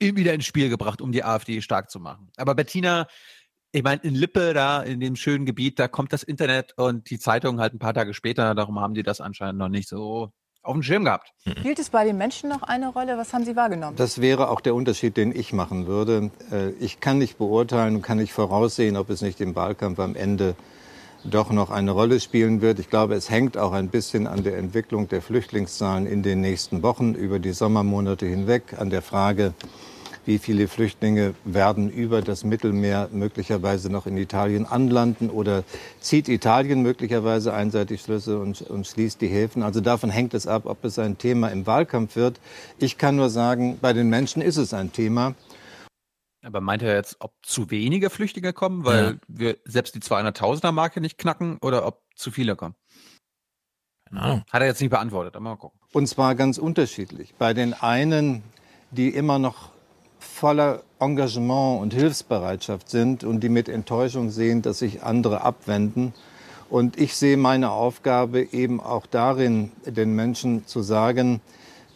[0.00, 2.30] wieder ins Spiel gebracht, um die AfD stark zu machen.
[2.36, 3.06] Aber Bettina,
[3.72, 7.18] ich meine, in Lippe, da in dem schönen Gebiet, da kommt das Internet und die
[7.18, 10.32] Zeitung halt ein paar Tage später, darum haben die das anscheinend noch nicht so
[10.64, 11.32] auf dem Schirm gehabt.
[11.46, 13.16] Spielt es bei den Menschen noch eine Rolle?
[13.18, 13.96] Was haben Sie wahrgenommen?
[13.96, 16.30] Das wäre auch der Unterschied, den ich machen würde.
[16.50, 20.16] Äh, Ich kann nicht beurteilen und kann nicht voraussehen, ob es nicht im Wahlkampf am
[20.16, 20.56] Ende
[21.24, 22.78] doch noch eine Rolle spielen wird.
[22.78, 26.82] Ich glaube, es hängt auch ein bisschen an der Entwicklung der Flüchtlingszahlen in den nächsten
[26.82, 29.54] Wochen über die Sommermonate hinweg, an der Frage,
[30.26, 35.64] wie viele Flüchtlinge werden über das Mittelmeer möglicherweise noch in Italien anlanden oder
[36.00, 39.62] zieht Italien möglicherweise einseitig Schlüsse und, und schließt die Häfen.
[39.62, 42.40] Also davon hängt es ab, ob es ein Thema im Wahlkampf wird.
[42.78, 45.34] Ich kann nur sagen, bei den Menschen ist es ein Thema.
[46.42, 49.14] Aber meint er jetzt, ob zu wenige Flüchtlinge kommen, weil Ja.
[49.28, 52.74] wir selbst die 200.000er-Marke nicht knacken oder ob zu viele kommen?
[54.12, 55.80] Hat er jetzt nicht beantwortet, aber mal gucken.
[55.92, 57.34] Und zwar ganz unterschiedlich.
[57.36, 58.42] Bei den einen,
[58.90, 59.70] die immer noch
[60.44, 66.12] voller Engagement und Hilfsbereitschaft sind und die mit Enttäuschung sehen, dass sich andere abwenden.
[66.68, 71.40] Und ich sehe meine Aufgabe eben auch darin, den Menschen zu sagen,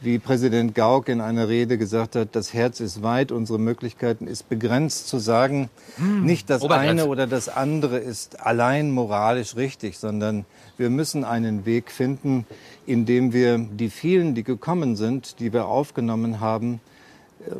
[0.00, 4.48] wie Präsident Gauck in einer Rede gesagt hat, das Herz ist weit, unsere Möglichkeiten ist
[4.48, 7.02] begrenzt, zu sagen, Hm, nicht das Obergrenze.
[7.02, 10.46] eine oder das andere ist allein moralisch richtig, sondern
[10.78, 12.46] wir müssen einen Weg finden,
[12.86, 16.80] in dem wir die vielen, die gekommen sind, die wir aufgenommen haben,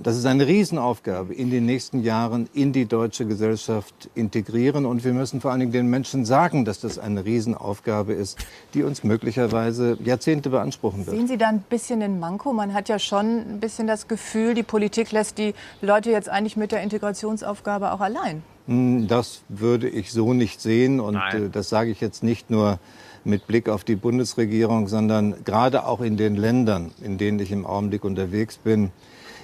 [0.02, 4.86] das ist eine Riesenaufgabe, in den nächsten Jahren in die deutsche Gesellschaft integrieren.
[4.86, 8.38] Und wir müssen vor allen Dingen den Menschen sagen, dass das eine Riesenaufgabe ist,
[8.74, 11.16] die uns möglicherweise Jahrzehnte beanspruchen wird.
[11.16, 12.52] Sehen Sie da ein bisschen den Manko?
[12.52, 16.56] Man hat ja schon ein bisschen das Gefühl, die Politik lässt die Leute jetzt eigentlich
[16.56, 18.42] mit der Integrationsaufgabe auch allein.
[18.66, 21.00] Hm, Das würde ich so nicht sehen.
[21.00, 22.78] Und äh, das sage ich jetzt nicht nur
[23.24, 27.66] mit Blick auf die Bundesregierung, sondern gerade auch in den Ländern, in denen ich im
[27.66, 28.90] Augenblick unterwegs bin,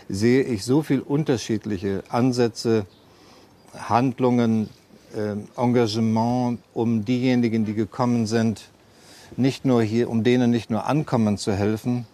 [0.09, 2.87] sehe ich so viel unterschiedliche Ansätze,
[3.77, 4.69] Handlungen,
[5.17, 8.71] äh, Engagement, um diejenigen, die gekommen sind,
[9.37, 12.07] nicht nur hier, um denen nicht nur ankommen zu helfen,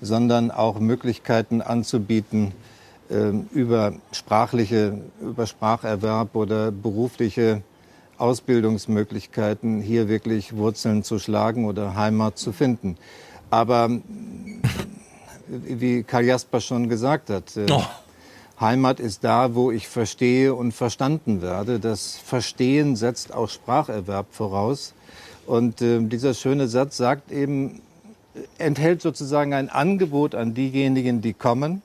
[0.00, 2.52] sondern auch Möglichkeiten anzubieten,
[3.10, 7.62] ähm, über sprachliche, über Spracherwerb oder berufliche
[8.16, 12.96] Ausbildungsmöglichkeiten hier wirklich Wurzeln zu schlagen oder Heimat zu finden.
[13.50, 13.90] Aber
[15.46, 17.66] wie Karl Jasper schon gesagt hat, äh,
[18.60, 21.80] Heimat ist da, wo ich verstehe und verstanden werde.
[21.80, 24.94] Das Verstehen setzt auch Spracherwerb voraus.
[25.46, 27.80] Und äh, dieser schöne Satz sagt eben,
[28.58, 31.82] enthält sozusagen ein Angebot an diejenigen, die kommen.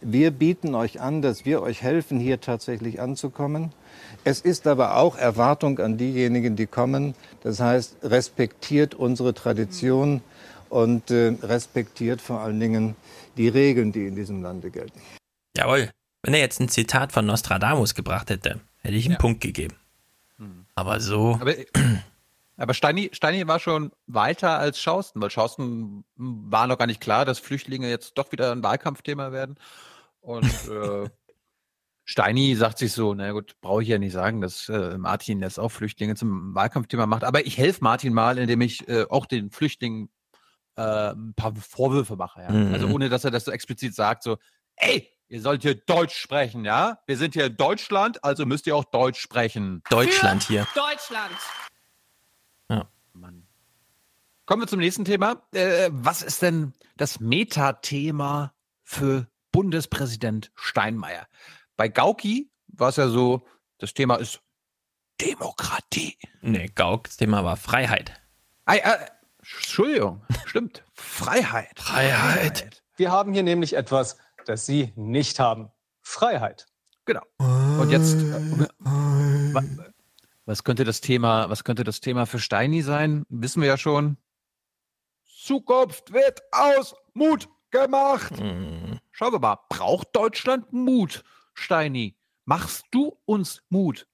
[0.00, 3.72] Wir bieten euch an, dass wir euch helfen, hier tatsächlich anzukommen.
[4.22, 7.14] Es ist aber auch Erwartung an diejenigen, die kommen.
[7.42, 10.20] Das heißt, respektiert unsere Tradition
[10.68, 12.96] und äh, respektiert vor allen Dingen
[13.36, 15.00] die Regeln, die in diesem Lande gelten.
[15.56, 15.90] Jawohl.
[16.22, 19.74] Wenn er jetzt ein Zitat von Nostradamus gebracht hätte, hätte ich einen Punkt gegeben.
[20.74, 21.38] Aber so.
[21.40, 21.54] Aber,
[22.56, 27.24] aber Steini, Steini war schon weiter als Schausten, weil Schausten war noch gar nicht klar,
[27.24, 29.56] dass Flüchtlinge jetzt doch wieder ein Wahlkampfthema werden.
[30.20, 31.08] Und äh,
[32.04, 35.58] Steini sagt sich so, na gut, brauche ich ja nicht sagen, dass äh, Martin jetzt
[35.58, 37.24] auch Flüchtlinge zum Wahlkampfthema macht.
[37.24, 40.10] Aber ich helfe Martin mal, indem ich äh, auch den Flüchtlingen
[40.76, 42.42] äh, ein paar Vorwürfe mache.
[42.42, 42.50] Ja?
[42.50, 42.74] Mhm.
[42.74, 44.38] Also ohne, dass er das so explizit sagt, so,
[44.76, 46.98] ey, ihr sollt hier Deutsch sprechen, ja?
[47.06, 49.82] Wir sind hier in Deutschland, also müsst ihr auch Deutsch sprechen.
[49.90, 50.66] Deutschland hier.
[50.74, 51.34] Deutschland.
[52.68, 52.88] Ja.
[54.46, 55.42] Kommen wir zum nächsten Thema.
[55.52, 61.26] Äh, was ist denn das Metathema für Bundespräsident Steinmeier?
[61.76, 63.46] Bei Gauki war es ja so,
[63.78, 64.40] das Thema ist
[65.20, 66.18] Demokratie.
[66.42, 68.20] Nee, Gauks Thema war Freiheit.
[68.66, 69.06] Ah, äh,
[69.52, 70.84] Entschuldigung, stimmt.
[70.94, 71.78] Freiheit.
[71.78, 72.82] Freiheit.
[72.96, 74.16] Wir haben hier nämlich etwas,
[74.46, 75.70] das Sie nicht haben.
[76.02, 76.66] Freiheit.
[77.04, 77.22] Genau.
[77.38, 79.62] Und jetzt, äh, wa-
[80.46, 83.24] was könnte das Thema, was könnte das Thema für Steini sein?
[83.28, 84.16] Wissen wir ja schon.
[85.26, 88.32] Zukunft wird aus Mut gemacht.
[89.10, 91.22] Schauen wir mal, braucht Deutschland Mut,
[91.54, 92.16] Steini?
[92.46, 94.06] Machst du uns Mut?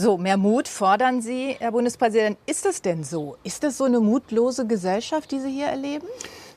[0.00, 2.38] So, mehr Mut fordern Sie, Herr Bundespräsident.
[2.46, 3.36] Ist es denn so?
[3.42, 6.06] Ist das so eine mutlose Gesellschaft, die Sie hier erleben?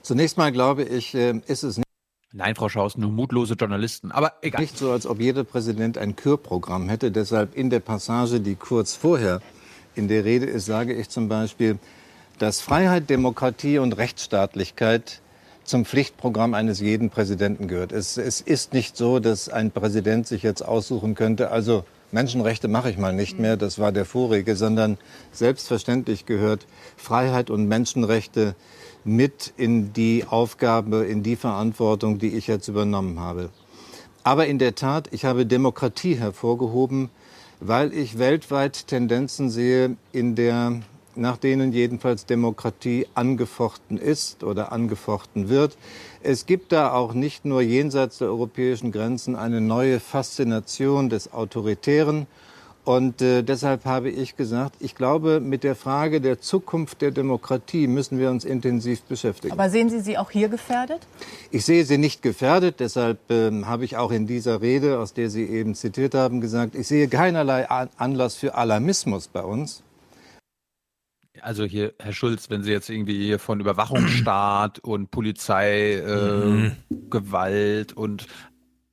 [0.03, 1.87] Zunächst mal glaube ich, äh, ist es nicht.
[2.33, 4.11] Nein, Frau Schaus, nur mutlose Journalisten.
[4.11, 4.61] Aber egal.
[4.61, 7.09] Nicht so, als ob jeder Präsident ein Kürprogramm hätte.
[7.09, 9.41] Deshalb in der Passage, die kurz vorher
[9.95, 11.79] in der Rede ist, sage ich zum Beispiel,
[12.37, 15.19] dass Freiheit, Demokratie und Rechtsstaatlichkeit
[15.63, 17.91] zum Pflichtprogramm eines jeden Präsidenten gehört.
[17.91, 22.89] Es, es ist nicht so, dass ein Präsident sich jetzt aussuchen könnte, also Menschenrechte mache
[22.89, 24.97] ich mal nicht mehr, das war der vorige, sondern
[25.31, 26.67] selbstverständlich gehört
[26.97, 28.55] Freiheit und Menschenrechte
[29.03, 33.49] mit in die Aufgabe, in die Verantwortung, die ich jetzt übernommen habe.
[34.23, 37.09] Aber in der Tat, ich habe Demokratie hervorgehoben,
[37.59, 40.81] weil ich weltweit Tendenzen sehe, in der,
[41.15, 45.77] nach denen jedenfalls Demokratie angefochten ist oder angefochten wird.
[46.23, 52.27] Es gibt da auch nicht nur jenseits der europäischen Grenzen eine neue Faszination des Autoritären.
[52.83, 57.85] Und äh, deshalb habe ich gesagt, ich glaube, mit der Frage der Zukunft der Demokratie
[57.85, 59.53] müssen wir uns intensiv beschäftigen.
[59.53, 60.99] Aber sehen Sie sie auch hier gefährdet?
[61.51, 65.29] Ich sehe sie nicht gefährdet, deshalb ähm, habe ich auch in dieser Rede, aus der
[65.29, 69.83] Sie eben zitiert haben, gesagt, ich sehe keinerlei An Anlass für Alarmismus bei uns.
[71.41, 76.75] Also hier, Herr Schulz, wenn Sie jetzt irgendwie hier von Überwachungsstaat und Polizei, äh, Mhm.
[77.95, 78.27] Und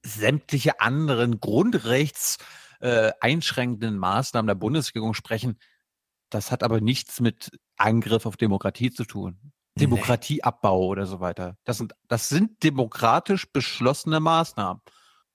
[0.02, 2.38] sämtliche anderen Grundrechts
[2.80, 5.58] äh, einschränkenden Maßnahmen der Bundesregierung sprechen,
[6.30, 9.52] das hat aber nichts mit Angriff auf Demokratie zu tun.
[9.78, 11.56] Demokratieabbau oder so weiter.
[11.64, 14.82] Das sind, das sind demokratisch beschlossene Maßnahmen.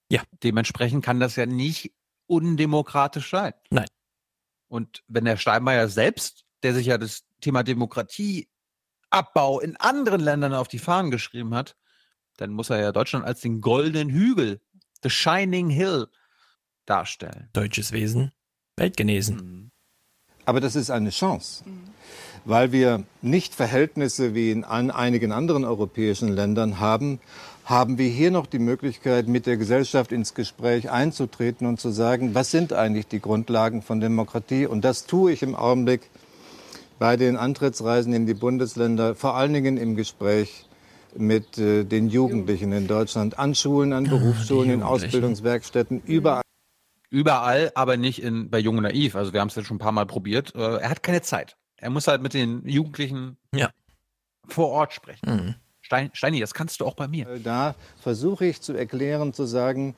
[0.09, 0.21] Ja.
[0.43, 1.93] Dementsprechend kann das ja nicht
[2.27, 3.53] undemokratisch sein.
[3.69, 3.87] Nein.
[4.67, 10.67] Und wenn der Steinmeier selbst, der sich ja das Thema Demokratieabbau in anderen Ländern auf
[10.67, 11.75] die Fahnen geschrieben hat,
[12.37, 14.61] dann muss er ja Deutschland als den goldenen Hügel,
[15.03, 16.07] the shining hill,
[16.85, 17.49] darstellen.
[17.53, 18.31] Deutsches Wesen,
[18.77, 19.35] Weltgenesen.
[19.35, 19.71] Mhm.
[20.45, 21.63] Aber das ist eine Chance,
[22.43, 27.21] weil wir nicht Verhältnisse wie in an einigen anderen europäischen Ländern haben,
[27.63, 32.35] haben wir hier noch die Möglichkeit, mit der Gesellschaft ins Gespräch einzutreten und zu sagen,
[32.35, 34.65] was sind eigentlich die Grundlagen von Demokratie?
[34.65, 36.09] Und das tue ich im Augenblick
[36.99, 40.67] bei den Antrittsreisen in die Bundesländer, vor allen Dingen im Gespräch
[41.15, 44.83] mit äh, den Jugendlichen in Deutschland, an Schulen, an Berufsschulen, in.
[44.83, 46.41] Ausbildungswerkstätten, überall.
[47.09, 49.15] Überall, aber nicht in, bei Jung und Naiv.
[49.15, 50.55] Also wir haben es ja schon ein paar Mal probiert.
[50.55, 51.55] Äh, Er hat keine Zeit.
[51.77, 53.69] Er muss halt mit den Jugendlichen ja.
[54.47, 55.29] vor Ort sprechen.
[55.29, 55.55] Mhm.
[55.81, 57.39] Stein, Steini, das kannst du auch bei mir.
[57.43, 59.95] Da versuche ich zu erklären, zu sagen,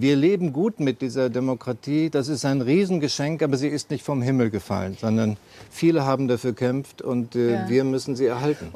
[0.00, 2.10] wir leben gut mit dieser Demokratie.
[2.10, 5.36] Das ist ein Riesengeschenk, aber sie ist nicht vom Himmel gefallen, sondern
[5.70, 7.68] viele haben dafür gekämpft und äh, Ja.
[7.68, 8.72] wir müssen sie erhalten.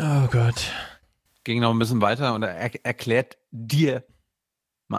[0.00, 0.70] Oh Gott.
[1.44, 4.04] Ging noch ein bisschen weiter und er er erklärt dir,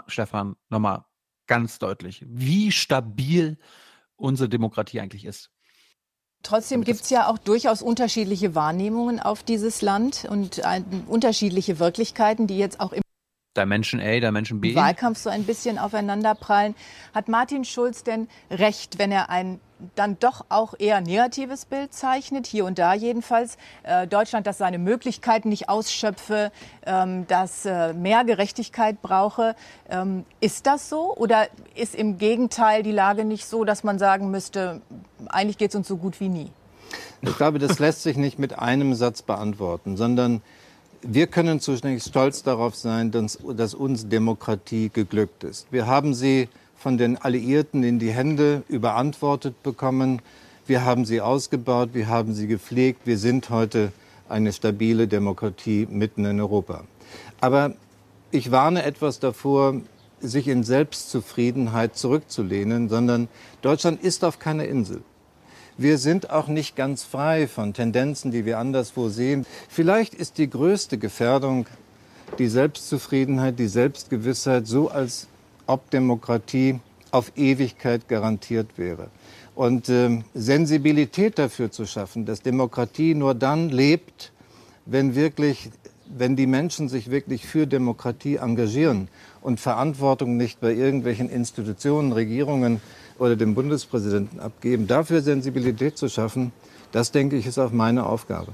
[0.08, 1.04] Stefan, nochmal
[1.46, 3.58] ganz deutlich, wie stabil
[4.16, 5.50] unsere Demokratie eigentlich ist.
[6.42, 12.46] Trotzdem gibt es ja auch durchaus unterschiedliche Wahrnehmungen auf dieses Land und ein, unterschiedliche Wirklichkeiten,
[12.46, 13.03] die jetzt auch im
[13.56, 14.74] Dimension A, Dimension B.
[14.74, 16.74] Wahlkampf so ein bisschen aufeinanderprallen.
[17.14, 19.60] Hat Martin Schulz denn recht, wenn er ein
[19.96, 24.78] dann doch auch eher negatives Bild zeichnet, hier und da jedenfalls, äh, Deutschland, das seine
[24.78, 26.52] Möglichkeiten nicht ausschöpfe,
[26.86, 29.54] ähm, das äh, mehr Gerechtigkeit brauche.
[29.90, 34.30] Ähm, ist das so oder ist im Gegenteil die Lage nicht so, dass man sagen
[34.30, 34.80] müsste,
[35.28, 36.50] eigentlich geht es uns so gut wie nie?
[37.22, 40.42] Ich glaube, das lässt sich nicht mit einem Satz beantworten, sondern
[41.06, 45.66] wir können zunächst stolz darauf sein, dass, dass uns Demokratie geglückt ist.
[45.70, 50.22] Wir haben sie von den Alliierten in die Hände überantwortet bekommen.
[50.66, 53.02] Wir haben sie ausgebaut, wir haben sie gepflegt.
[53.06, 53.92] Wir sind heute
[54.28, 56.84] eine stabile Demokratie mitten in Europa.
[57.40, 57.74] Aber
[58.30, 59.80] ich warne etwas davor,
[60.20, 63.28] sich in Selbstzufriedenheit zurückzulehnen, sondern
[63.60, 65.02] Deutschland ist auf keiner Insel.
[65.76, 69.44] Wir sind auch nicht ganz frei von Tendenzen, die wir anderswo sehen.
[69.68, 71.66] Vielleicht ist die größte Gefährdung
[72.38, 75.26] die Selbstzufriedenheit, die Selbstgewissheit, so als
[75.66, 76.78] ob Demokratie
[77.10, 79.08] auf Ewigkeit garantiert wäre.
[79.54, 84.32] Und ähm, Sensibilität dafür zu schaffen, dass Demokratie nur dann lebt,
[84.86, 85.70] wenn wirklich,
[86.06, 89.08] wenn die Menschen sich wirklich für Demokratie engagieren
[89.42, 92.80] und Verantwortung nicht bei irgendwelchen Institutionen, Regierungen
[93.18, 94.86] oder dem Bundespräsidenten abgeben.
[94.86, 96.52] Dafür Sensibilität zu schaffen,
[96.92, 98.52] das denke ich, ist auch meine Aufgabe.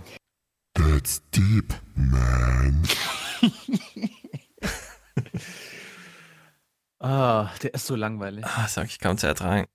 [0.74, 2.82] That's deep, man.
[7.02, 8.44] Ah, der ist so langweilig.
[8.44, 9.66] Ah, sag ich kaum zu ertragen.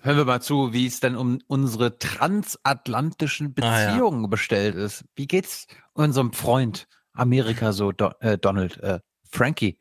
[0.00, 3.90] Hören wir mal zu, wie es denn um unsere transatlantischen Ah, ja.
[3.90, 5.04] Beziehungen bestellt ist.
[5.14, 9.00] Wie geht's unserem Freund Amerika so, Do äh, Donald, äh,
[9.30, 9.78] Frankie?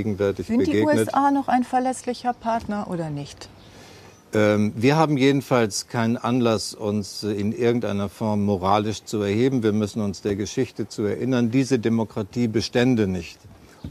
[0.00, 1.08] Gegenwärtig Sind die begegnet.
[1.08, 3.48] USA noch ein verlässlicher Partner oder nicht?
[4.32, 9.62] Ähm, wir haben jedenfalls keinen Anlass, uns in irgendeiner Form moralisch zu erheben.
[9.62, 11.50] Wir müssen uns der Geschichte zu erinnern.
[11.50, 13.38] Diese Demokratie bestände nicht.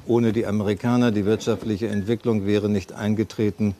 [0.07, 3.75] Ohne die Amerikaner, die wirtschaftliche Entwicklung wäre nicht eingetreten.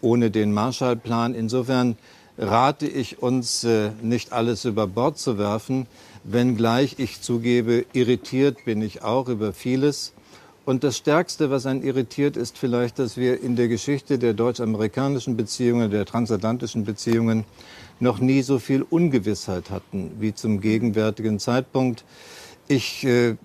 [0.00, 1.34] Ohne den Marshallplan.
[1.34, 1.96] Insofern
[2.38, 5.86] rate ich uns, äh, nicht alles über Bord zu werfen,
[6.24, 10.12] wenngleich ich zugebe, irritiert bin ich auch über vieles.
[10.64, 15.36] Und das Stärkste, was einen irritiert, ist vielleicht, dass wir in der Geschichte der deutsch-amerikanischen
[15.36, 17.44] Beziehungen, der transatlantischen Beziehungen
[17.98, 22.04] noch nie so viel Ungewissheit hatten wie zum gegenwärtigen Zeitpunkt.
[22.68, 23.36] Ich äh,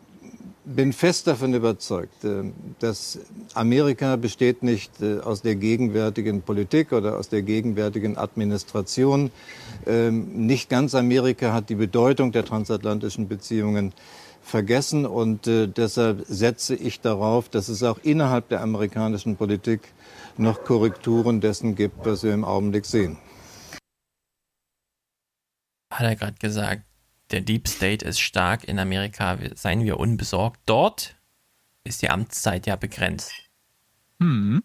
[0.63, 2.43] bin fest davon überzeugt, äh,
[2.79, 3.19] dass
[3.55, 9.31] Amerika besteht nicht äh, aus der gegenwärtigen Politik oder aus der gegenwärtigen Administration.
[9.87, 13.93] Ähm, Nicht ganz Amerika hat die Bedeutung der transatlantischen Beziehungen
[14.47, 19.93] vergessen und äh, deshalb setze ich darauf, dass es auch innerhalb der amerikanischen Politik
[20.37, 23.17] noch Korrekturen dessen gibt, was wir im Augenblick sehen.
[25.91, 26.83] Hat er gerade gesagt,
[27.31, 30.59] der Deep State ist stark in Amerika, seien wir unbesorgt.
[30.65, 31.15] Dort
[31.83, 33.31] ist die Amtszeit ja begrenzt.
[34.21, 34.63] Hm.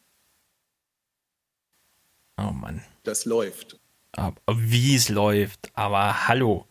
[2.38, 2.82] Oh Mann.
[3.02, 3.78] Das läuft.
[4.46, 6.66] Wie es läuft, aber hallo.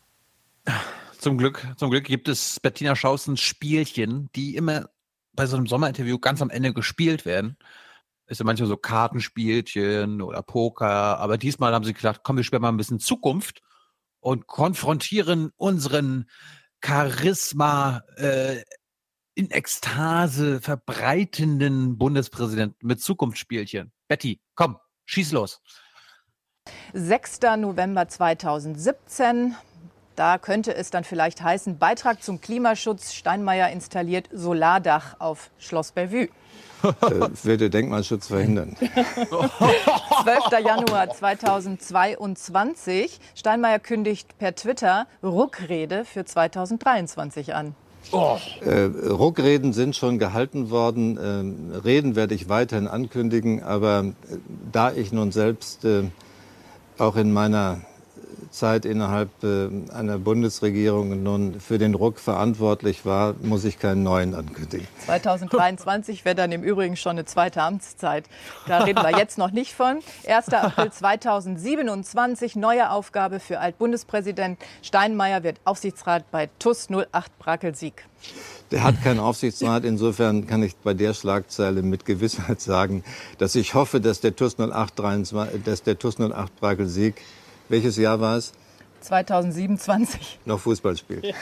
[1.21, 4.89] Zum Glück, zum Glück gibt es Bettina Schausens Spielchen, die immer
[5.33, 7.57] bei so einem Sommerinterview ganz am Ende gespielt werden.
[8.25, 12.63] Ist ja manchmal so Kartenspielchen oder Poker, aber diesmal haben sie gedacht, komm, wir spielen
[12.63, 13.61] mal ein bisschen Zukunft
[14.19, 16.27] und konfrontieren unseren
[16.83, 18.63] Charisma äh,
[19.35, 23.91] in Ekstase verbreitenden Bundespräsidenten mit Zukunftsspielchen.
[24.07, 25.61] Betty, komm, schieß los.
[26.93, 27.41] 6.
[27.57, 29.55] November 2017.
[30.15, 33.13] Da könnte es dann vielleicht heißen, Beitrag zum Klimaschutz.
[33.13, 36.27] Steinmeier installiert Solardach auf Schloss Bellevue.
[36.83, 38.75] Äh, Wird der Denkmalschutz verhindern.
[38.79, 40.65] 12.
[40.65, 43.19] Januar 2022.
[43.35, 47.75] Steinmeier kündigt per Twitter Ruckrede für 2023 an.
[48.11, 51.19] Äh, Ruckreden sind schon gehalten worden.
[51.21, 53.63] Ähm, Reden werde ich weiterhin ankündigen.
[53.63, 54.13] Aber äh,
[54.71, 56.03] da ich nun selbst äh,
[56.97, 57.81] auch in meiner
[58.51, 64.35] Zeit innerhalb äh, einer Bundesregierung nun für den Ruck verantwortlich war, muss ich keinen neuen
[64.35, 64.87] ankündigen.
[65.05, 68.25] 2023 wäre dann im Übrigen schon eine zweite Amtszeit.
[68.67, 69.99] Da reden wir jetzt noch nicht von.
[70.27, 70.49] 1.
[70.53, 78.05] April 2027, neue Aufgabe für Altbundespräsident Steinmeier wird Aufsichtsrat bei TUS 08 Brackelsieg.
[78.71, 79.83] Der hat keinen Aufsichtsrat.
[79.83, 83.03] Insofern kann ich bei der Schlagzeile mit Gewissheit sagen,
[83.37, 87.15] dass ich hoffe, dass der TUS 08, 23, dass der TUS 08 Brackel-Sieg,
[87.71, 88.53] welches Jahr war es,
[89.01, 90.41] 2027.
[90.45, 91.25] noch Fußball spielt.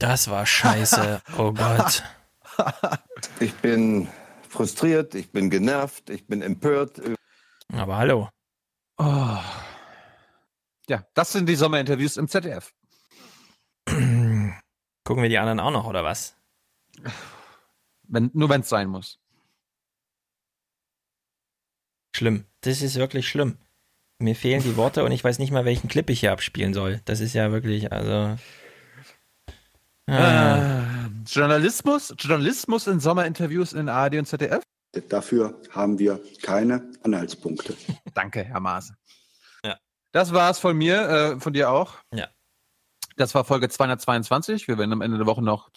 [0.00, 1.22] Das war scheiße.
[1.38, 2.04] Oh Gott.
[3.40, 4.08] Ich bin
[4.48, 7.00] frustriert, ich bin genervt, ich bin empört.
[7.72, 8.28] Aber hallo.
[8.96, 9.38] Oh.
[10.88, 12.72] Ja, das sind die Sommerinterviews im ZDF.
[13.86, 16.36] Gucken wir die anderen auch noch, oder was?
[18.02, 19.20] Wenn, nur wenn es sein muss.
[22.14, 22.44] Schlimm.
[22.62, 23.58] Das ist wirklich schlimm.
[24.20, 27.00] Mir fehlen die Worte und ich weiß nicht mal, welchen Clip ich hier abspielen soll.
[27.04, 28.36] Das ist ja wirklich, also.
[30.06, 30.82] Ah.
[30.82, 34.62] Äh, Journalismus, Journalismus in Sommerinterviews in ARD und ZDF?
[35.08, 37.76] Dafür haben wir keine Anhaltspunkte.
[38.14, 38.92] Danke, Herr Maas.
[39.64, 39.76] Ja.
[40.12, 41.94] Das war's von mir, äh, von dir auch.
[42.12, 42.28] Ja.
[43.16, 44.66] Das war Folge 222.
[44.66, 45.70] Wir werden am Ende der Woche noch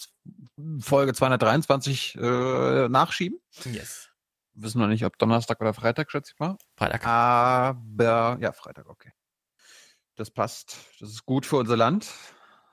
[0.80, 3.40] Folge 223 äh, nachschieben.
[3.66, 4.11] Yes.
[4.54, 6.58] Wissen noch nicht, ob Donnerstag oder Freitag, schätze ich mal.
[6.76, 7.06] Freitag.
[7.06, 9.12] Aber ja, Freitag, okay.
[10.16, 10.78] Das passt.
[11.00, 12.12] Das ist gut für unser Land.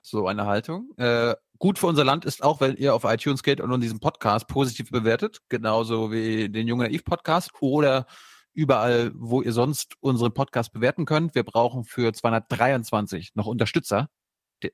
[0.03, 0.91] So eine Haltung.
[0.97, 4.49] Äh, gut für unser Land ist auch, wenn ihr auf iTunes geht und diesen Podcast
[4.49, 8.07] positiv bewertet, genauso wie den Jungen Naiv Podcast oder
[8.55, 11.35] überall, wo ihr sonst unseren Podcast bewerten könnt.
[11.35, 14.09] Wir brauchen für 223 noch Unterstützer.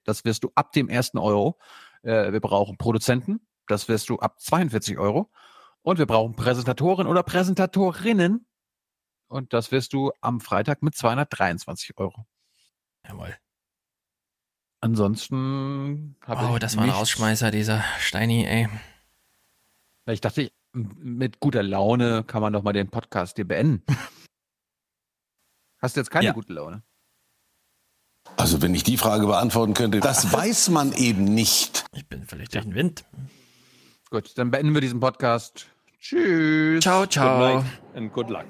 [0.05, 1.59] Das wirst du ab dem ersten Euro.
[2.03, 3.47] Äh, wir brauchen Produzenten.
[3.67, 5.31] Das wirst du ab 42 Euro.
[5.85, 8.47] Und wir brauchen Präsentatoren oder Präsentatorinnen.
[9.29, 12.27] Und das wirst du am Freitag mit 223 Euro.
[13.07, 13.37] Jawohl.
[14.81, 18.69] Ansonsten habe Oh, ich das war ein Rausschmeißer, dieser Steini, ey.
[20.07, 23.83] Ich dachte, mit guter Laune kann man doch mal den Podcast hier beenden.
[25.81, 26.33] Hast du jetzt keine Ja.
[26.33, 26.83] gute Laune?
[28.39, 31.85] Also wenn ich die Frage beantworten könnte, das weiß man eben nicht.
[31.93, 33.05] Ich bin völlig durch den Wind.
[34.11, 35.67] Gut, dann beenden wir diesen Podcast.
[36.05, 36.83] Tschüss.
[36.83, 37.39] Ciao, ciao.
[37.39, 38.47] Good night and good luck.